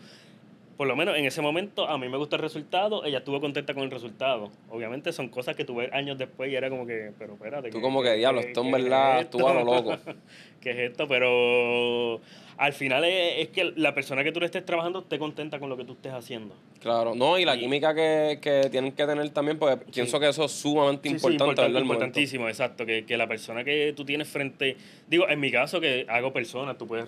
Por 0.76 0.88
lo 0.88 0.97
menos 0.97 1.16
en 1.16 1.25
ese 1.25 1.40
momento 1.40 1.87
a 1.88 1.97
mí 1.99 2.09
me 2.09 2.16
gustó 2.16 2.35
el 2.37 2.43
resultado, 2.43 3.04
ella 3.04 3.19
estuvo 3.19 3.40
contenta 3.40 3.75
con 3.75 3.85
el 3.85 3.90
resultado. 3.93 4.50
Obviamente 4.71 5.12
son 5.12 5.28
cosas 5.28 5.54
que 5.54 5.64
tuve 5.64 5.88
años 5.93 6.19
después 6.19 6.50
y 6.50 6.57
era 6.57 6.69
como 6.69 6.85
que, 6.85 7.12
pero 7.16 7.35
espérate. 7.35 7.71
tú 7.71 7.76
¿qué- 7.78 7.83
como 7.83 8.02
que, 8.02 8.14
diablo, 8.14 8.40
qué- 8.40 8.49
esto 8.49 8.61
en 8.62 8.66
es 8.66 8.73
verdad 8.73 9.21
esto?" 9.21 9.37
estuvo 9.38 9.49
a 9.49 9.54
lo 9.54 9.64
loco. 9.64 9.97
¿Qué 10.61 10.71
es 10.71 10.78
esto? 10.90 11.07
Pero 11.07 12.21
al 12.57 12.73
final 12.73 13.04
es, 13.04 13.35
es 13.38 13.49
que 13.50 13.73
la 13.76 13.95
persona 13.95 14.25
que 14.25 14.33
tú 14.33 14.40
le 14.40 14.47
estés 14.47 14.64
trabajando 14.64 15.00
esté 15.00 15.19
contenta 15.19 15.61
con 15.61 15.69
lo 15.69 15.76
que 15.76 15.85
tú 15.85 15.93
estés 15.93 16.12
haciendo. 16.12 16.57
Claro, 16.81 17.14
no, 17.14 17.38
y 17.38 17.45
la 17.45 17.57
química 17.57 17.95
que, 17.95 18.38
que 18.43 18.69
tienen 18.71 18.93
que 18.93 19.07
tener 19.07 19.28
también, 19.31 19.59
porque 19.59 19.85
pienso 19.93 20.19
que 20.19 20.28
eso 20.28 20.45
es 20.47 20.52
sumamente 20.52 21.09
Sí, 21.09 21.14
importante, 21.14 21.45
importan- 21.45 21.57
¿verdad? 21.57 21.66
al 21.66 21.73
momento. 21.85 21.93
importantísimo, 22.04 22.49
exacto. 22.49 22.85
Que, 22.85 23.04
que 23.04 23.16
la 23.16 23.28
persona 23.28 23.62
que 23.62 23.93
tú 23.97 24.04
tienes 24.04 24.26
frente. 24.28 24.76
Digo, 25.07 25.28
en 25.28 25.38
mi 25.38 25.52
caso, 25.52 25.81
que 25.81 26.04
hago 26.09 26.33
personas, 26.33 26.76
tú 26.78 26.87
puedes. 26.88 27.04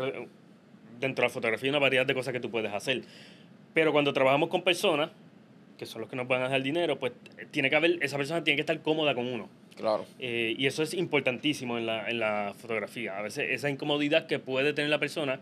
dentro 1.00 1.22
de 1.22 1.28
la 1.28 1.30
fotografía 1.30 1.66
hay 1.66 1.70
una 1.70 1.78
variedad 1.78 2.06
de 2.06 2.14
cosas 2.14 2.32
que 2.32 2.40
tú 2.40 2.50
puedes 2.50 2.72
hacer. 2.72 3.02
Pero 3.76 3.92
cuando 3.92 4.14
trabajamos 4.14 4.48
con 4.48 4.62
personas, 4.62 5.10
que 5.76 5.84
son 5.84 6.00
los 6.00 6.08
que 6.08 6.16
nos 6.16 6.26
van 6.26 6.40
a 6.40 6.48
dar 6.48 6.62
dinero, 6.62 6.98
pues 6.98 7.12
tiene 7.50 7.68
que 7.68 7.76
haber, 7.76 7.98
esa 8.00 8.16
persona 8.16 8.42
tiene 8.42 8.56
que 8.56 8.62
estar 8.62 8.80
cómoda 8.80 9.14
con 9.14 9.26
uno. 9.26 9.50
Claro. 9.76 10.06
Eh, 10.18 10.54
y 10.56 10.64
eso 10.64 10.82
es 10.82 10.94
importantísimo 10.94 11.76
en 11.76 11.84
la, 11.84 12.08
en 12.08 12.18
la 12.18 12.54
fotografía. 12.56 13.18
A 13.18 13.20
veces 13.20 13.50
esa 13.50 13.68
incomodidad 13.68 14.26
que 14.28 14.38
puede 14.38 14.72
tener 14.72 14.88
la 14.88 14.98
persona 14.98 15.40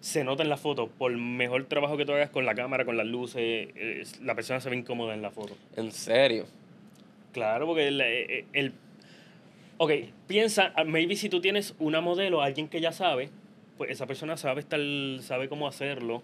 se 0.00 0.24
nota 0.24 0.42
en 0.42 0.48
la 0.48 0.56
foto. 0.56 0.88
Por 0.88 1.16
mejor 1.16 1.64
trabajo 1.66 1.96
que 1.96 2.04
tú 2.04 2.10
hagas 2.10 2.30
con 2.30 2.44
la 2.44 2.56
cámara, 2.56 2.84
con 2.84 2.96
las 2.96 3.06
luces, 3.06 3.68
eh, 3.76 4.02
la 4.20 4.34
persona 4.34 4.58
se 4.60 4.68
ve 4.68 4.74
incómoda 4.74 5.14
en 5.14 5.22
la 5.22 5.30
foto. 5.30 5.56
¿En 5.76 5.92
serio? 5.92 6.46
Claro, 7.32 7.66
porque 7.66 7.86
el, 7.86 8.00
el, 8.00 8.44
el- 8.52 8.72
Ok, 9.78 9.92
piensa, 10.26 10.72
ah, 10.74 10.82
maybe 10.82 11.14
si 11.14 11.28
tú 11.28 11.40
tienes 11.40 11.76
una 11.78 12.00
modelo, 12.00 12.42
alguien 12.42 12.66
que 12.66 12.80
ya 12.80 12.90
sabe, 12.90 13.30
pues 13.78 13.92
esa 13.92 14.06
persona 14.08 14.36
sabe, 14.36 14.58
estar, 14.60 14.80
sabe 15.20 15.48
cómo 15.48 15.68
hacerlo, 15.68 16.22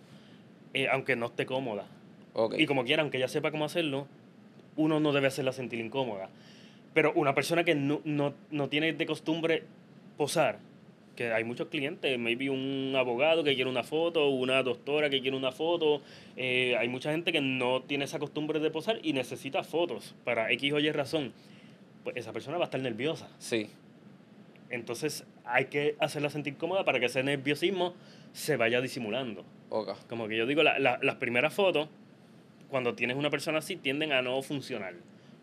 eh, 0.77 0.89
aunque 0.91 1.17
no 1.17 1.25
esté 1.25 1.47
cómoda. 1.47 1.87
Y 2.59 2.67
como 2.67 2.85
quiera, 2.85 3.01
aunque 3.01 3.17
ella 3.17 3.29
sepa 3.29 3.51
cómo 3.51 3.65
hacerlo, 3.65 4.07
uno 4.77 5.01
no 5.01 5.15
debe 5.15 5.29
hacerla 5.29 5.53
sentir 5.53 5.81
incómoda. 5.81 6.29
Pero 6.93 7.15
una 7.15 7.35
persona 7.35 7.65
que 7.65 7.75
no, 7.75 8.03
no, 8.05 8.35
no 8.51 8.69
tiene 8.69 8.93
de 8.93 9.07
costumbre 9.07 9.63
posar, 10.19 10.59
que 11.17 11.33
hay 11.33 11.45
muchos 11.45 11.69
clientes, 11.69 12.19
maybe 12.19 12.51
un 12.51 12.93
abogado 12.95 13.43
que 13.43 13.55
quiere 13.55 13.71
una 13.71 13.85
foto, 13.85 14.29
una 14.29 14.63
doctora 14.63 15.09
que 15.09 15.23
quiere 15.23 15.35
una 15.35 15.51
foto, 15.51 16.03
eh, 16.37 16.77
hay 16.79 16.89
mucha 16.91 17.11
gente 17.11 17.33
que 17.33 17.41
no 17.41 17.81
tiene 17.81 18.05
esa 18.05 18.19
costumbre 18.19 18.61
de 18.61 18.71
posar 18.71 18.99
y 19.03 19.15
necesita 19.15 19.65
fotos 19.65 20.15
para 20.25 20.53
X 20.53 20.75
o 20.75 20.79
Y 20.79 20.93
razón. 20.93 21.33
Pues 22.05 22.17
esa 22.17 22.35
persona 22.35 22.59
va 22.59 22.65
a 22.65 22.67
estar 22.67 22.83
nerviosa. 22.83 23.31
Sí. 23.39 23.71
Entonces 24.69 25.25
hay 25.47 25.67
que 25.67 25.97
hacerla 26.01 26.29
sentir 26.29 26.59
cómoda 26.59 26.85
para 26.85 27.01
que 27.01 27.07
ese 27.07 27.23
nerviosismo 27.23 27.95
se 28.35 28.59
vaya 28.59 28.83
disimulando. 28.83 29.43
Como 30.09 30.29
que 30.29 30.37
yo 30.37 30.47
digo, 30.47 30.63
la- 30.63 30.79
la- 30.79 30.99
las 31.03 31.17
primeras 31.17 31.53
fotos, 31.55 31.89
cuando 32.71 32.95
tienes 32.95 33.17
una 33.17 33.31
persona 33.31 33.59
así, 33.59 33.77
tienden 33.77 34.13
a 34.13 34.23
no 34.23 34.41
funcionar. 34.43 34.95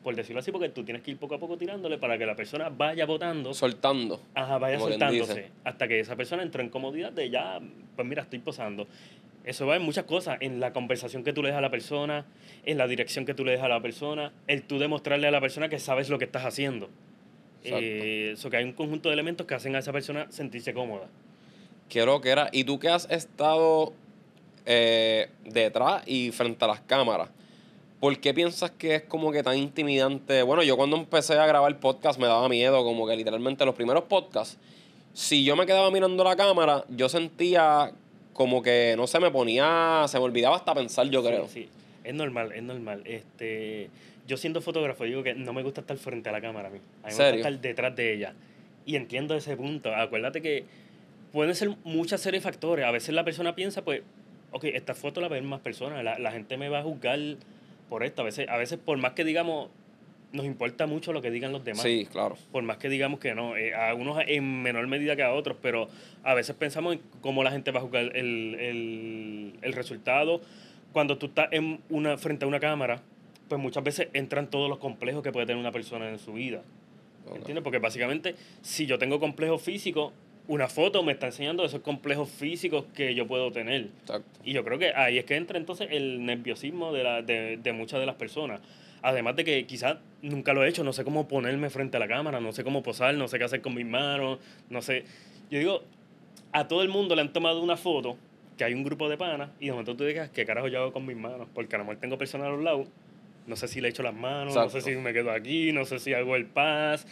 Por 0.04 0.16
decirlo 0.16 0.40
así, 0.42 0.52
porque 0.52 0.68
tú 0.68 0.84
tienes 0.84 1.02
que 1.02 1.12
ir 1.12 1.18
poco 1.18 1.36
a 1.36 1.40
poco 1.40 1.58
tirándole 1.58 1.98
para 1.98 2.18
que 2.18 2.26
la 2.26 2.36
persona 2.36 2.68
vaya 2.70 3.06
votando, 3.06 3.54
Soltando. 3.54 4.22
ajá, 4.36 4.58
vaya 4.58 4.78
soltándose, 4.78 5.50
hasta 5.64 5.88
que 5.88 6.02
esa 6.02 6.18
persona 6.18 6.44
entra 6.44 6.62
en 6.62 6.68
comodidad 6.70 7.14
de 7.14 7.30
ya, 7.30 7.60
pues 7.96 8.06
mira, 8.08 8.24
estoy 8.24 8.40
posando. 8.40 8.86
Eso 9.46 9.66
va 9.66 9.78
en 9.78 9.82
muchas 9.82 10.04
cosas, 10.06 10.38
en 10.42 10.60
la 10.60 10.74
conversación 10.74 11.24
que 11.24 11.32
tú 11.32 11.42
le 11.42 11.50
das 11.50 11.58
a 11.58 11.62
la 11.62 11.70
persona, 11.70 12.26
en 12.66 12.78
la 12.78 12.88
dirección 12.88 13.26
que 13.26 13.34
tú 13.34 13.46
le 13.46 13.54
das 13.54 13.64
a 13.64 13.70
la 13.70 13.82
persona, 13.82 14.34
el 14.48 14.64
tú 14.64 14.78
demostrarle 14.78 15.28
a 15.28 15.32
la 15.32 15.40
persona 15.40 15.70
que 15.70 15.80
sabes 15.80 16.10
lo 16.10 16.18
que 16.20 16.26
estás 16.26 16.44
haciendo. 16.46 16.90
Exacto. 17.64 17.86
Eh, 17.86 18.32
Eso 18.34 18.50
que 18.50 18.58
hay 18.58 18.66
un 18.66 18.74
conjunto 18.74 19.08
de 19.08 19.14
elementos 19.14 19.48
que 19.48 19.54
hacen 19.56 19.74
a 19.76 19.80
esa 19.80 19.94
persona 19.94 20.28
sentirse 20.30 20.74
cómoda. 20.74 21.08
Quiero 21.90 22.20
que 22.22 22.30
era. 22.30 22.50
¿Y 22.52 22.64
tú 22.66 22.78
que 22.80 22.90
has 22.90 23.10
estado 23.10 23.94
eh, 24.66 25.30
detrás 25.46 26.04
y 26.08 26.32
frente 26.32 26.64
a 26.66 26.68
las 26.68 26.82
cámaras? 26.82 27.30
¿Por 28.00 28.20
qué 28.20 28.34
piensas 28.34 28.72
que 28.72 28.96
es 28.96 29.04
como 29.04 29.32
que 29.32 29.44
tan 29.44 29.58
intimidante? 29.58 30.44
Bueno, 30.44 30.62
yo 30.64 30.76
cuando 30.76 30.98
empecé 30.98 31.38
a 31.40 31.46
grabar 31.46 31.80
podcast 31.80 32.20
me 32.20 32.28
daba 32.28 32.50
miedo, 32.50 32.84
como 32.84 33.08
que 33.08 33.16
literalmente 33.16 33.66
los 33.66 33.76
primeros 33.76 34.04
podcasts, 34.04 34.58
si 35.14 35.44
yo 35.46 35.56
me 35.56 35.66
quedaba 35.66 35.90
mirando 35.90 36.24
la 36.24 36.36
cámara, 36.36 36.84
yo 36.90 37.08
sentía 37.08 37.94
como 38.34 38.62
que, 38.62 38.96
no 38.98 39.08
sé, 39.08 39.20
me 39.20 39.32
ponía, 39.32 40.06
se 40.08 40.18
me 40.18 40.26
olvidaba 40.26 40.56
hasta 40.58 40.74
pensar, 40.74 41.08
yo 41.10 41.22
Sí, 41.22 41.28
creo. 41.28 41.48
Sí, 41.48 41.70
es 42.04 42.14
normal, 42.14 42.52
es 42.52 42.64
normal. 42.64 43.04
Este, 43.06 43.90
yo 44.28 44.38
siendo 44.38 44.60
fotógrafo 44.60 45.04
digo 45.06 45.24
que 45.24 45.34
no 45.36 45.54
me 45.54 45.64
gusta 45.64 45.82
estar 45.82 45.96
frente 45.98 46.30
a 46.30 46.32
la 46.32 46.42
cámara 46.42 46.68
a 46.70 46.72
mí. 46.72 46.80
A 47.04 47.08
mí 47.08 47.14
me 47.18 47.24
gusta 47.24 47.36
estar 47.36 47.60
detrás 47.60 47.96
de 47.96 48.14
ella. 48.14 48.34
Y 48.86 48.96
entiendo 48.98 49.36
ese 49.36 49.56
punto. 49.56 49.96
Acuérdate 49.96 50.42
que 50.42 50.66
pueden 51.32 51.56
ser 51.56 51.70
muchas 51.84 52.20
series 52.20 52.44
de 52.44 52.50
factores. 52.50 52.86
A 52.86 52.92
veces 52.92 53.14
la 53.16 53.24
persona 53.24 53.56
piensa, 53.56 53.84
pues, 53.84 54.02
ok, 54.54 54.66
esta 54.66 54.94
foto 54.94 55.20
la 55.22 55.28
ven 55.28 55.46
más 55.46 55.60
personas. 55.62 56.04
La, 56.04 56.18
la 56.20 56.32
gente 56.32 56.58
me 56.58 56.70
va 56.70 56.80
a 56.80 56.84
juzgar 56.84 57.20
por 57.90 58.04
esto. 58.04 58.22
A 58.22 58.26
veces, 58.26 58.48
a 58.48 58.58
veces, 58.58 58.80
por 58.84 58.98
más 58.98 59.12
que 59.14 59.24
digamos, 59.24 59.70
nos 60.32 60.46
importa 60.46 60.88
mucho 60.88 61.14
lo 61.14 61.22
que 61.22 61.30
digan 61.30 61.52
los 61.52 61.64
demás 61.64 61.84
Sí, 61.84 62.08
claro. 62.12 62.36
por 62.52 62.64
más 62.64 62.78
que 62.78 62.90
digamos 62.90 63.20
que 63.20 63.36
no, 63.36 63.56
eh, 63.56 63.76
a 63.76 63.94
unos 63.94 64.18
en 64.26 64.64
menor 64.64 64.88
medida 64.88 65.16
que 65.16 65.22
a 65.22 65.32
otros, 65.32 65.58
pero 65.62 65.88
a 66.24 66.34
veces 66.34 66.56
pensamos 66.56 66.94
en 66.96 67.02
cómo 67.22 67.44
la 67.44 67.52
gente 67.52 67.70
va 67.70 67.80
a 67.80 67.84
juzgar 67.84 68.06
el, 68.18 68.56
el, 68.60 69.54
el 69.62 69.74
resultado. 69.74 70.42
Cuando 70.92 71.18
tú 71.18 71.28
estás 71.28 71.50
en 71.52 71.82
una, 71.90 72.18
frente 72.18 72.46
a 72.46 72.48
una 72.48 72.60
cámara, 72.60 73.02
pues 73.48 73.62
muchas 73.62 73.84
veces 73.84 74.08
entran 74.14 74.50
todos 74.50 74.70
los 74.70 74.80
complejos 74.80 75.22
que 75.22 75.32
puede 75.32 75.46
tener 75.46 75.60
una 75.60 75.72
persona 75.72 76.10
en 76.10 76.18
su 76.18 76.34
vida. 76.34 76.62
¿Entiendes? 77.34 77.64
Porque 77.64 77.80
básicamente, 77.80 78.36
si 78.62 78.86
yo 78.86 78.98
tengo 78.98 79.20
complejos 79.20 79.62
físicos, 79.62 80.14
una 80.48 80.68
foto 80.68 81.04
me 81.04 81.14
está 81.14 81.28
enseñando 81.28 81.64
esos 81.64 81.82
complejos 81.82 82.30
físicos 82.30 82.86
que 82.94 83.16
yo 83.16 83.26
puedo 83.28 83.52
tener. 83.52 83.90
Exacto. 84.02 84.40
Y 84.44 84.54
yo 84.54 84.64
creo 84.64 84.78
que 84.78 84.94
ahí 84.94 85.18
es 85.18 85.26
que 85.26 85.36
entra 85.36 85.58
entonces 85.58 85.88
el 85.92 86.26
nerviosismo 86.26 86.92
de, 86.92 87.04
la, 87.04 87.22
de, 87.22 87.58
de 87.58 87.74
muchas 87.74 88.00
de 88.00 88.06
las 88.06 88.16
personas. 88.16 88.60
Además 89.02 89.36
de 89.36 89.44
que 89.44 89.66
quizás 89.66 89.98
nunca 90.22 90.54
lo 90.54 90.64
he 90.64 90.70
hecho, 90.70 90.84
no 90.84 90.94
sé 90.94 91.04
cómo 91.04 91.28
ponerme 91.28 91.70
frente 91.70 91.98
a 91.98 92.00
la 92.00 92.08
cámara, 92.08 92.40
no 92.40 92.52
sé 92.54 92.64
cómo 92.64 92.84
posar, 92.84 93.16
no 93.16 93.28
sé 93.28 93.38
qué 93.38 93.44
hacer 93.44 93.62
con 93.62 93.74
mis 93.74 93.86
manos, 93.86 94.40
no 94.70 94.82
sé. 94.82 95.04
Yo 95.50 95.60
digo, 95.60 95.84
a 96.54 96.68
todo 96.68 96.82
el 96.84 96.90
mundo 96.90 97.16
le 97.16 97.22
han 97.22 97.34
tomado 97.34 97.62
una 97.62 97.76
foto, 97.76 98.16
que 98.58 98.64
hay 98.64 98.74
un 98.74 98.84
grupo 98.84 99.10
de 99.10 99.18
panas, 99.18 99.50
y 99.60 99.66
de 99.66 99.72
momento 99.72 99.96
tú 99.96 100.06
digas, 100.06 100.30
¿qué 100.30 100.46
carajo 100.46 100.68
yo 100.70 100.80
hago 100.80 100.94
con 100.94 101.06
mis 101.06 101.18
manos? 101.18 101.48
Porque 101.54 101.76
a 101.76 101.80
lo 101.80 101.86
mejor 101.86 102.00
tengo 102.00 102.18
personas 102.18 102.48
a 102.48 102.52
los 102.52 102.64
lados, 102.64 102.88
no 103.46 103.58
sé 103.58 103.68
si 103.68 103.82
le 103.82 103.90
echo 103.90 104.04
las 104.04 104.14
manos, 104.14 104.56
no 104.56 104.70
sé 104.70 104.78
Exacto. 104.78 104.98
si 105.00 105.04
me 105.04 105.12
quedo 105.12 105.32
aquí, 105.32 105.74
no 105.74 105.84
sé 105.84 106.00
si 106.00 106.14
hago 106.14 106.38
el 106.38 106.46
paz. 106.46 107.06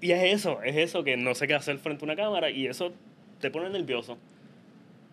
Y 0.00 0.12
es 0.12 0.34
eso, 0.34 0.62
es 0.62 0.76
eso, 0.76 1.04
que 1.04 1.16
no 1.16 1.34
sé 1.34 1.46
qué 1.46 1.54
hacer 1.54 1.78
frente 1.78 2.04
a 2.04 2.06
una 2.06 2.16
cámara, 2.16 2.50
y 2.50 2.66
eso 2.66 2.92
te 3.40 3.50
pone 3.50 3.68
nervioso. 3.70 4.16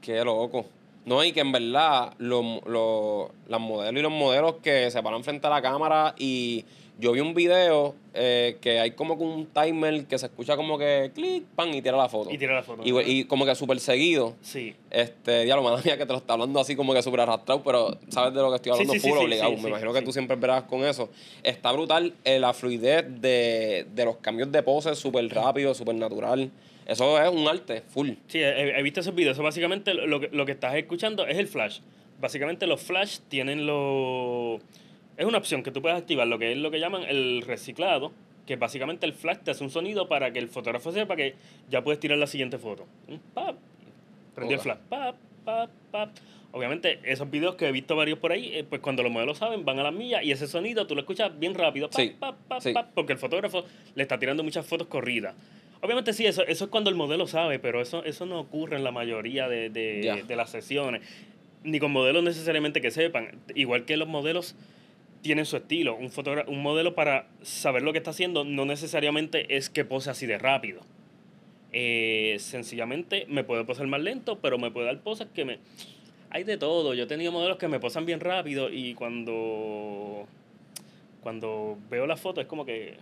Qué 0.01 0.23
loco. 0.23 0.65
No, 1.05 1.23
y 1.23 1.31
que 1.31 1.39
en 1.39 1.51
verdad 1.51 2.13
los, 2.17 2.43
los, 2.65 3.29
las 3.47 3.59
modelos 3.59 3.99
y 3.99 4.03
los 4.03 4.11
modelos 4.11 4.55
que 4.61 4.91
se 4.91 5.01
paran 5.01 5.23
frente 5.23 5.47
a 5.47 5.49
la 5.49 5.61
cámara 5.61 6.15
y 6.17 6.65
yo 6.99 7.11
vi 7.11 7.19
un 7.19 7.33
video 7.33 7.95
eh, 8.13 8.57
que 8.61 8.79
hay 8.79 8.91
como 8.91 9.17
que 9.17 9.23
un 9.23 9.45
timer 9.45 10.05
que 10.05 10.17
se 10.17 10.25
escucha 10.25 10.55
como 10.55 10.77
que 10.77 11.11
clic, 11.13 11.45
pan 11.55 11.73
y 11.73 11.81
tira 11.81 11.95
la 11.95 12.09
foto. 12.09 12.31
Y 12.31 12.37
tira 12.37 12.55
la 12.55 12.63
foto. 12.63 12.81
Y, 12.83 12.91
y 12.99 13.23
como 13.25 13.45
que 13.45 13.53
súper 13.55 13.79
seguido. 13.79 14.35
Sí. 14.41 14.75
Este, 14.89 15.43
diablo, 15.43 15.63
madre 15.63 15.83
mía, 15.85 15.97
que 15.97 16.05
te 16.05 16.13
lo 16.13 16.19
está 16.19 16.33
hablando 16.33 16.59
así 16.59 16.75
como 16.75 16.93
que 16.93 17.01
súper 17.03 17.21
arrastrado, 17.21 17.61
pero 17.63 17.97
sabes 18.09 18.33
de 18.33 18.41
lo 18.41 18.49
que 18.49 18.55
estoy 18.55 18.71
hablando 18.71 18.93
sí, 18.93 18.99
sí, 18.99 19.09
full 19.09 19.19
sí, 19.19 19.25
obligado. 19.25 19.51
Me 19.57 19.69
imagino 19.69 19.93
que 19.93 20.01
tú 20.01 20.11
siempre 20.11 20.35
verás 20.35 20.63
con 20.63 20.83
eso. 20.83 21.09
Está 21.43 21.71
brutal 21.71 22.13
eh, 22.23 22.39
la 22.39 22.53
fluidez 22.53 23.05
de, 23.21 23.85
de 23.93 24.05
los 24.05 24.17
cambios 24.17 24.51
de 24.51 24.63
poses, 24.63 24.97
súper 24.97 25.27
rápido, 25.29 25.73
súper 25.73 25.95
natural. 25.95 26.49
Eso 26.87 27.21
es 27.21 27.29
un 27.29 27.47
arte, 27.47 27.83
full. 27.89 28.11
Sí, 28.27 28.39
he, 28.39 28.79
he 28.79 28.81
visto 28.81 29.01
esos 29.01 29.13
videos. 29.13 29.35
Eso 29.35 29.43
básicamente 29.43 29.93
lo 29.93 30.19
que, 30.19 30.29
lo 30.31 30.45
que 30.45 30.53
estás 30.53 30.73
escuchando 30.75 31.27
es 31.27 31.37
el 31.37 31.47
flash. 31.47 31.79
Básicamente 32.19 32.65
los 32.65 32.81
flash 32.81 33.19
tienen 33.27 33.67
lo... 33.67 34.59
Es 35.17 35.25
una 35.25 35.37
opción 35.39 35.63
que 35.63 35.71
tú 35.71 35.81
puedes 35.81 35.97
activar, 35.97 36.27
lo 36.27 36.37
que 36.39 36.51
es 36.51 36.57
lo 36.57 36.69
que 36.71 36.79
llaman 36.79 37.03
el 37.03 37.41
reciclado, 37.41 38.11
que 38.45 38.55
básicamente 38.55 39.05
el 39.05 39.13
flash 39.13 39.39
te 39.39 39.51
hace 39.51 39.63
un 39.63 39.69
sonido 39.71 40.07
para 40.07 40.31
que 40.31 40.39
el 40.39 40.47
fotógrafo 40.47 40.91
sepa 40.91 41.15
que 41.15 41.35
ya 41.69 41.83
puedes 41.83 41.99
tirar 41.99 42.17
la 42.17 42.27
siguiente 42.27 42.57
foto. 42.57 42.85
Pap, 43.33 43.55
prendió 44.35 44.55
el 44.57 44.61
flash. 44.61 44.77
Pap, 44.89 45.15
pap, 45.43 45.69
pap. 45.91 46.09
Obviamente, 46.53 46.99
esos 47.03 47.29
videos 47.29 47.55
que 47.55 47.67
he 47.67 47.71
visto 47.71 47.95
varios 47.95 48.19
por 48.19 48.31
ahí, 48.31 48.51
eh, 48.53 48.63
pues 48.63 48.79
cuando 48.81 49.03
los 49.03 49.11
modelos 49.11 49.37
saben, 49.39 49.65
van 49.65 49.79
a 49.79 49.83
las 49.83 49.93
millas 49.93 50.23
y 50.23 50.31
ese 50.31 50.47
sonido 50.47 50.87
tú 50.87 50.95
lo 50.95 51.01
escuchas 51.01 51.37
bien 51.37 51.55
rápido. 51.55 51.89
Pap, 51.89 51.99
Sí, 51.99 52.15
pap, 52.17 52.35
pap, 52.47 52.61
sí. 52.61 52.71
pap, 52.73 52.91
porque 52.93 53.13
el 53.13 53.19
fotógrafo 53.19 53.65
le 53.95 54.03
está 54.03 54.17
tirando 54.17 54.43
muchas 54.43 54.65
fotos 54.65 54.87
corridas. 54.87 55.35
Obviamente 55.81 56.13
sí, 56.13 56.25
eso, 56.25 56.43
eso 56.47 56.65
es 56.65 56.69
cuando 56.71 56.89
el 56.89 56.95
modelo 56.95 57.27
sabe, 57.27 57.59
pero 57.59 57.81
eso, 57.81 58.03
eso 58.03 58.25
no 58.25 58.39
ocurre 58.39 58.77
en 58.77 58.83
la 58.83 58.91
mayoría 58.91 59.47
de, 59.49 59.69
de, 59.69 60.23
de 60.27 60.35
las 60.35 60.49
sesiones. 60.51 61.01
Ni 61.63 61.79
con 61.79 61.91
modelos 61.91 62.23
necesariamente 62.23 62.81
que 62.81 62.91
sepan. 62.91 63.39
Igual 63.53 63.85
que 63.85 63.97
los 63.97 64.07
modelos 64.07 64.55
tienen 65.27 65.45
su 65.45 65.57
estilo. 65.57 65.95
Un, 65.95 66.09
un 66.47 66.61
modelo 66.61 66.95
para 66.95 67.27
saber 67.41 67.83
lo 67.83 67.91
que 67.91 67.97
está 67.97 68.11
haciendo 68.11 68.45
no 68.45 68.65
necesariamente 68.65 69.57
es 69.57 69.69
que 69.69 69.83
pose 69.83 70.09
así 70.09 70.25
de 70.25 70.37
rápido. 70.37 70.81
Eh, 71.73 72.37
sencillamente 72.39 73.25
me 73.27 73.43
puede 73.43 73.65
posar 73.65 73.87
más 73.87 74.01
lento, 74.01 74.39
pero 74.39 74.57
me 74.57 74.71
puede 74.71 74.87
dar 74.87 74.99
poses 75.01 75.27
que 75.33 75.43
me... 75.43 75.59
Hay 76.29 76.45
de 76.45 76.57
todo. 76.57 76.93
Yo 76.93 77.03
he 77.03 77.07
tenido 77.07 77.33
modelos 77.33 77.57
que 77.57 77.67
me 77.67 77.79
posan 77.79 78.05
bien 78.05 78.21
rápido 78.21 78.69
y 78.69 78.93
cuando, 78.93 80.25
cuando 81.21 81.77
veo 81.89 82.07
la 82.07 82.15
foto 82.15 82.39
es 82.39 82.47
como 82.47 82.65
que, 82.65 82.95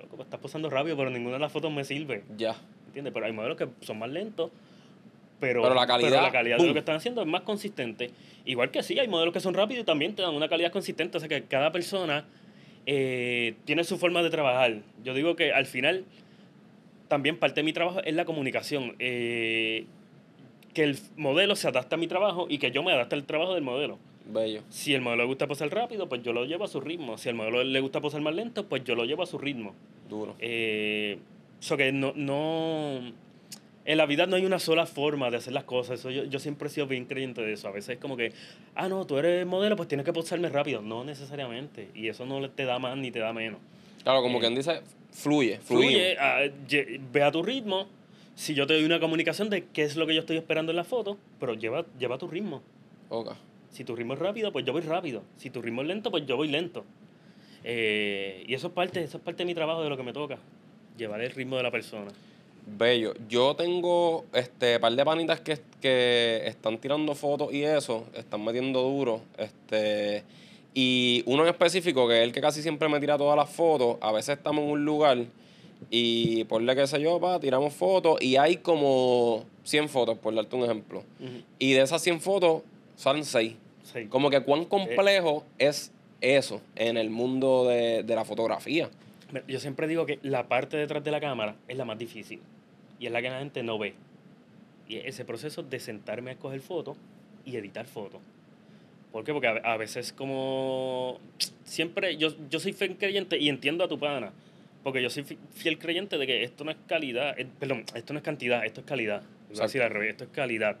loco, 0.00 0.22
estás 0.22 0.38
posando 0.38 0.70
rápido, 0.70 0.96
pero 0.96 1.10
ninguna 1.10 1.34
de 1.34 1.40
las 1.40 1.50
fotos 1.50 1.72
me 1.72 1.84
sirve. 1.84 2.22
Ya. 2.36 2.54
¿Entiendes? 2.86 3.12
Pero 3.12 3.26
hay 3.26 3.32
modelos 3.32 3.58
que 3.58 3.66
son 3.80 3.98
más 3.98 4.10
lentos, 4.10 4.52
pero, 5.42 5.60
Pero 5.60 5.74
la 5.74 5.88
calidad, 5.88 6.22
la 6.22 6.30
calidad 6.30 6.56
de 6.56 6.68
lo 6.68 6.72
que 6.72 6.78
están 6.78 6.94
haciendo 6.94 7.20
es 7.20 7.26
más 7.26 7.42
consistente. 7.42 8.12
Igual 8.44 8.70
que 8.70 8.84
sí, 8.84 8.96
hay 9.00 9.08
modelos 9.08 9.34
que 9.34 9.40
son 9.40 9.54
rápidos 9.54 9.82
y 9.82 9.84
también 9.84 10.14
te 10.14 10.22
dan 10.22 10.36
una 10.36 10.48
calidad 10.48 10.70
consistente. 10.70 11.16
O 11.16 11.20
sea 11.20 11.28
que 11.28 11.42
cada 11.42 11.72
persona 11.72 12.26
eh, 12.86 13.56
tiene 13.64 13.82
su 13.82 13.98
forma 13.98 14.22
de 14.22 14.30
trabajar. 14.30 14.76
Yo 15.02 15.14
digo 15.14 15.34
que 15.34 15.52
al 15.52 15.66
final, 15.66 16.04
también 17.08 17.38
parte 17.38 17.56
de 17.56 17.64
mi 17.64 17.72
trabajo 17.72 18.00
es 18.04 18.14
la 18.14 18.24
comunicación. 18.24 18.94
Eh, 19.00 19.86
que 20.74 20.84
el 20.84 20.96
modelo 21.16 21.56
se 21.56 21.66
adapte 21.66 21.96
a 21.96 21.98
mi 21.98 22.06
trabajo 22.06 22.46
y 22.48 22.58
que 22.58 22.70
yo 22.70 22.84
me 22.84 22.92
adapte 22.92 23.16
al 23.16 23.24
trabajo 23.24 23.54
del 23.54 23.64
modelo. 23.64 23.98
Bello. 24.24 24.62
Si 24.68 24.94
el 24.94 25.00
modelo 25.00 25.24
le 25.24 25.26
gusta 25.26 25.48
posar 25.48 25.74
rápido, 25.74 26.08
pues 26.08 26.22
yo 26.22 26.32
lo 26.32 26.44
llevo 26.44 26.66
a 26.66 26.68
su 26.68 26.80
ritmo. 26.80 27.18
Si 27.18 27.28
al 27.28 27.34
modelo 27.34 27.64
le 27.64 27.80
gusta 27.80 28.00
posar 28.00 28.20
más 28.20 28.36
lento, 28.36 28.68
pues 28.68 28.84
yo 28.84 28.94
lo 28.94 29.04
llevo 29.06 29.24
a 29.24 29.26
su 29.26 29.38
ritmo. 29.38 29.74
Duro. 30.08 30.36
Eh, 30.38 31.18
so 31.58 31.76
que 31.76 31.90
no, 31.90 32.12
no, 32.14 33.12
En 33.84 33.98
la 33.98 34.06
vida 34.06 34.26
no 34.26 34.36
hay 34.36 34.44
una 34.46 34.58
sola 34.60 34.86
forma 34.86 35.30
de 35.30 35.38
hacer 35.38 35.52
las 35.52 35.64
cosas. 35.64 35.98
Eso 36.00 36.10
yo, 36.10 36.24
yo 36.24 36.38
siempre 36.38 36.68
he 36.68 36.70
sido 36.70 36.86
bien 36.86 37.04
creyente 37.06 37.42
de 37.42 37.52
eso. 37.54 37.66
A 37.68 37.72
veces 37.72 37.90
es 37.96 37.98
como 37.98 38.16
que, 38.16 38.32
ah, 38.76 38.88
no, 38.88 39.04
tú 39.06 39.18
eres 39.18 39.44
modelo, 39.46 39.74
pues 39.76 39.88
tienes 39.88 40.04
que 40.06 40.12
posarme 40.12 40.48
rápido. 40.48 40.82
No 40.82 41.02
necesariamente. 41.04 41.88
Y 41.94 42.08
eso 42.08 42.24
no 42.24 42.48
te 42.50 42.64
da 42.64 42.78
más 42.78 42.96
ni 42.96 43.10
te 43.10 43.18
da 43.18 43.32
menos. 43.32 43.58
Claro, 44.04 44.22
como 44.22 44.38
Eh, 44.38 44.40
quien 44.40 44.54
dice, 44.54 44.82
fluye, 45.10 45.58
fluye. 45.58 45.88
Fluye, 45.88 46.16
ah, 46.18 46.42
lle- 46.68 47.00
ve 47.12 47.22
a 47.24 47.32
tu 47.32 47.42
ritmo. 47.42 47.88
Si 48.34 48.54
yo 48.54 48.66
te 48.66 48.74
doy 48.74 48.84
una 48.84 49.00
comunicación 49.00 49.50
de 49.50 49.64
qué 49.66 49.82
es 49.82 49.96
lo 49.96 50.06
que 50.06 50.14
yo 50.14 50.20
estoy 50.20 50.36
esperando 50.36 50.70
en 50.72 50.76
la 50.76 50.84
foto, 50.84 51.18
pero 51.40 51.54
lleva, 51.54 51.84
lleva 51.98 52.18
tu 52.18 52.28
ritmo. 52.28 52.62
Ok. 53.08 53.32
Si 53.70 53.84
tu 53.84 53.96
ritmo 53.96 54.14
es 54.14 54.20
rápido, 54.20 54.52
pues 54.52 54.64
yo 54.64 54.72
voy 54.72 54.82
rápido. 54.82 55.22
Si 55.36 55.50
tu 55.50 55.60
ritmo 55.60 55.82
es 55.82 55.88
lento, 55.88 56.10
pues 56.10 56.24
yo 56.26 56.36
voy 56.36 56.48
lento. 56.48 56.84
Eh, 57.64 58.44
y 58.46 58.54
eso 58.54 58.68
es 58.68 58.72
parte, 58.72 59.02
eso 59.02 59.18
es 59.18 59.22
parte 59.22 59.38
de 59.38 59.46
mi 59.46 59.54
trabajo, 59.54 59.82
de 59.82 59.88
lo 59.90 59.96
que 59.96 60.02
me 60.02 60.12
toca. 60.12 60.38
Llevar 60.96 61.20
el 61.20 61.30
ritmo 61.30 61.56
de 61.56 61.62
la 61.62 61.70
persona. 61.70 62.10
Bello. 62.66 63.14
Yo 63.28 63.54
tengo 63.56 64.24
este 64.32 64.78
par 64.80 64.92
de 64.92 65.04
panitas 65.04 65.40
que, 65.40 65.58
que 65.80 66.42
están 66.46 66.78
tirando 66.78 67.14
fotos 67.14 67.52
y 67.52 67.62
eso, 67.62 68.06
están 68.14 68.44
metiendo 68.44 68.82
duro. 68.82 69.20
Este, 69.36 70.22
y 70.74 71.22
uno 71.26 71.42
en 71.42 71.50
específico, 71.50 72.08
que 72.08 72.18
es 72.18 72.24
el 72.24 72.32
que 72.32 72.40
casi 72.40 72.62
siempre 72.62 72.88
me 72.88 73.00
tira 73.00 73.18
todas 73.18 73.36
las 73.36 73.50
fotos, 73.50 73.96
a 74.00 74.12
veces 74.12 74.38
estamos 74.38 74.64
en 74.64 74.70
un 74.70 74.84
lugar 74.84 75.18
y 75.90 76.44
ponle 76.44 76.74
qué 76.74 76.86
sé 76.86 77.00
yo, 77.00 77.20
pa, 77.20 77.40
tiramos 77.40 77.74
fotos 77.74 78.22
y 78.22 78.36
hay 78.36 78.58
como 78.58 79.44
100 79.64 79.88
fotos, 79.88 80.18
por 80.18 80.34
darte 80.34 80.54
un 80.56 80.64
ejemplo. 80.64 81.04
Y 81.58 81.72
de 81.72 81.82
esas 81.82 82.02
100 82.02 82.20
fotos 82.20 82.62
salen 82.96 83.24
6. 83.24 83.54
Sí. 83.92 84.06
Como 84.06 84.30
que 84.30 84.40
cuán 84.40 84.64
complejo 84.64 85.44
es 85.58 85.92
eso 86.20 86.60
en 86.76 86.96
el 86.96 87.10
mundo 87.10 87.66
de, 87.66 88.02
de 88.04 88.14
la 88.14 88.24
fotografía. 88.24 88.88
Yo 89.48 89.60
siempre 89.60 89.86
digo 89.88 90.06
que 90.06 90.18
la 90.22 90.48
parte 90.48 90.76
detrás 90.76 91.02
de 91.02 91.10
la 91.10 91.20
cámara 91.20 91.56
es 91.68 91.76
la 91.76 91.84
más 91.84 91.98
difícil 91.98 92.40
y 92.98 93.06
es 93.06 93.12
la 93.12 93.22
que 93.22 93.30
la 93.30 93.38
gente 93.38 93.62
no 93.62 93.78
ve. 93.78 93.94
Y 94.88 94.96
es 94.96 95.06
ese 95.06 95.24
proceso 95.24 95.62
de 95.62 95.80
sentarme 95.80 96.30
a 96.30 96.34
escoger 96.34 96.60
fotos 96.60 96.96
y 97.44 97.56
editar 97.56 97.86
fotos. 97.86 98.20
¿Por 99.10 99.24
qué? 99.24 99.32
Porque 99.32 99.48
a, 99.48 99.76
veces 99.76 100.12
como... 100.12 101.18
Siempre, 101.64 102.16
yo, 102.16 102.28
yo 102.50 102.60
soy 102.60 102.72
fiel 102.72 102.96
creyente 102.96 103.38
y 103.38 103.48
entiendo 103.48 103.84
a 103.84 103.88
tu 103.88 103.98
pana. 103.98 104.32
Porque 104.82 105.02
yo 105.02 105.10
soy 105.10 105.22
fi- 105.24 105.38
fiel 105.54 105.78
creyente 105.78 106.18
de 106.18 106.26
que 106.26 106.42
esto 106.42 106.64
no 106.64 106.70
es 106.70 106.76
calidad, 106.86 107.38
eh, 107.38 107.46
perdón, 107.58 107.84
esto 107.94 108.12
no 108.12 108.18
es 108.18 108.24
cantidad, 108.24 108.64
esto 108.64 108.80
es 108.80 108.86
calidad. 108.86 109.22
Voy 109.50 109.58
a 109.60 109.62
decir 109.62 109.82
al 109.82 109.90
revés, 109.90 110.10
esto 110.10 110.24
es 110.24 110.30
calidad. 110.30 110.76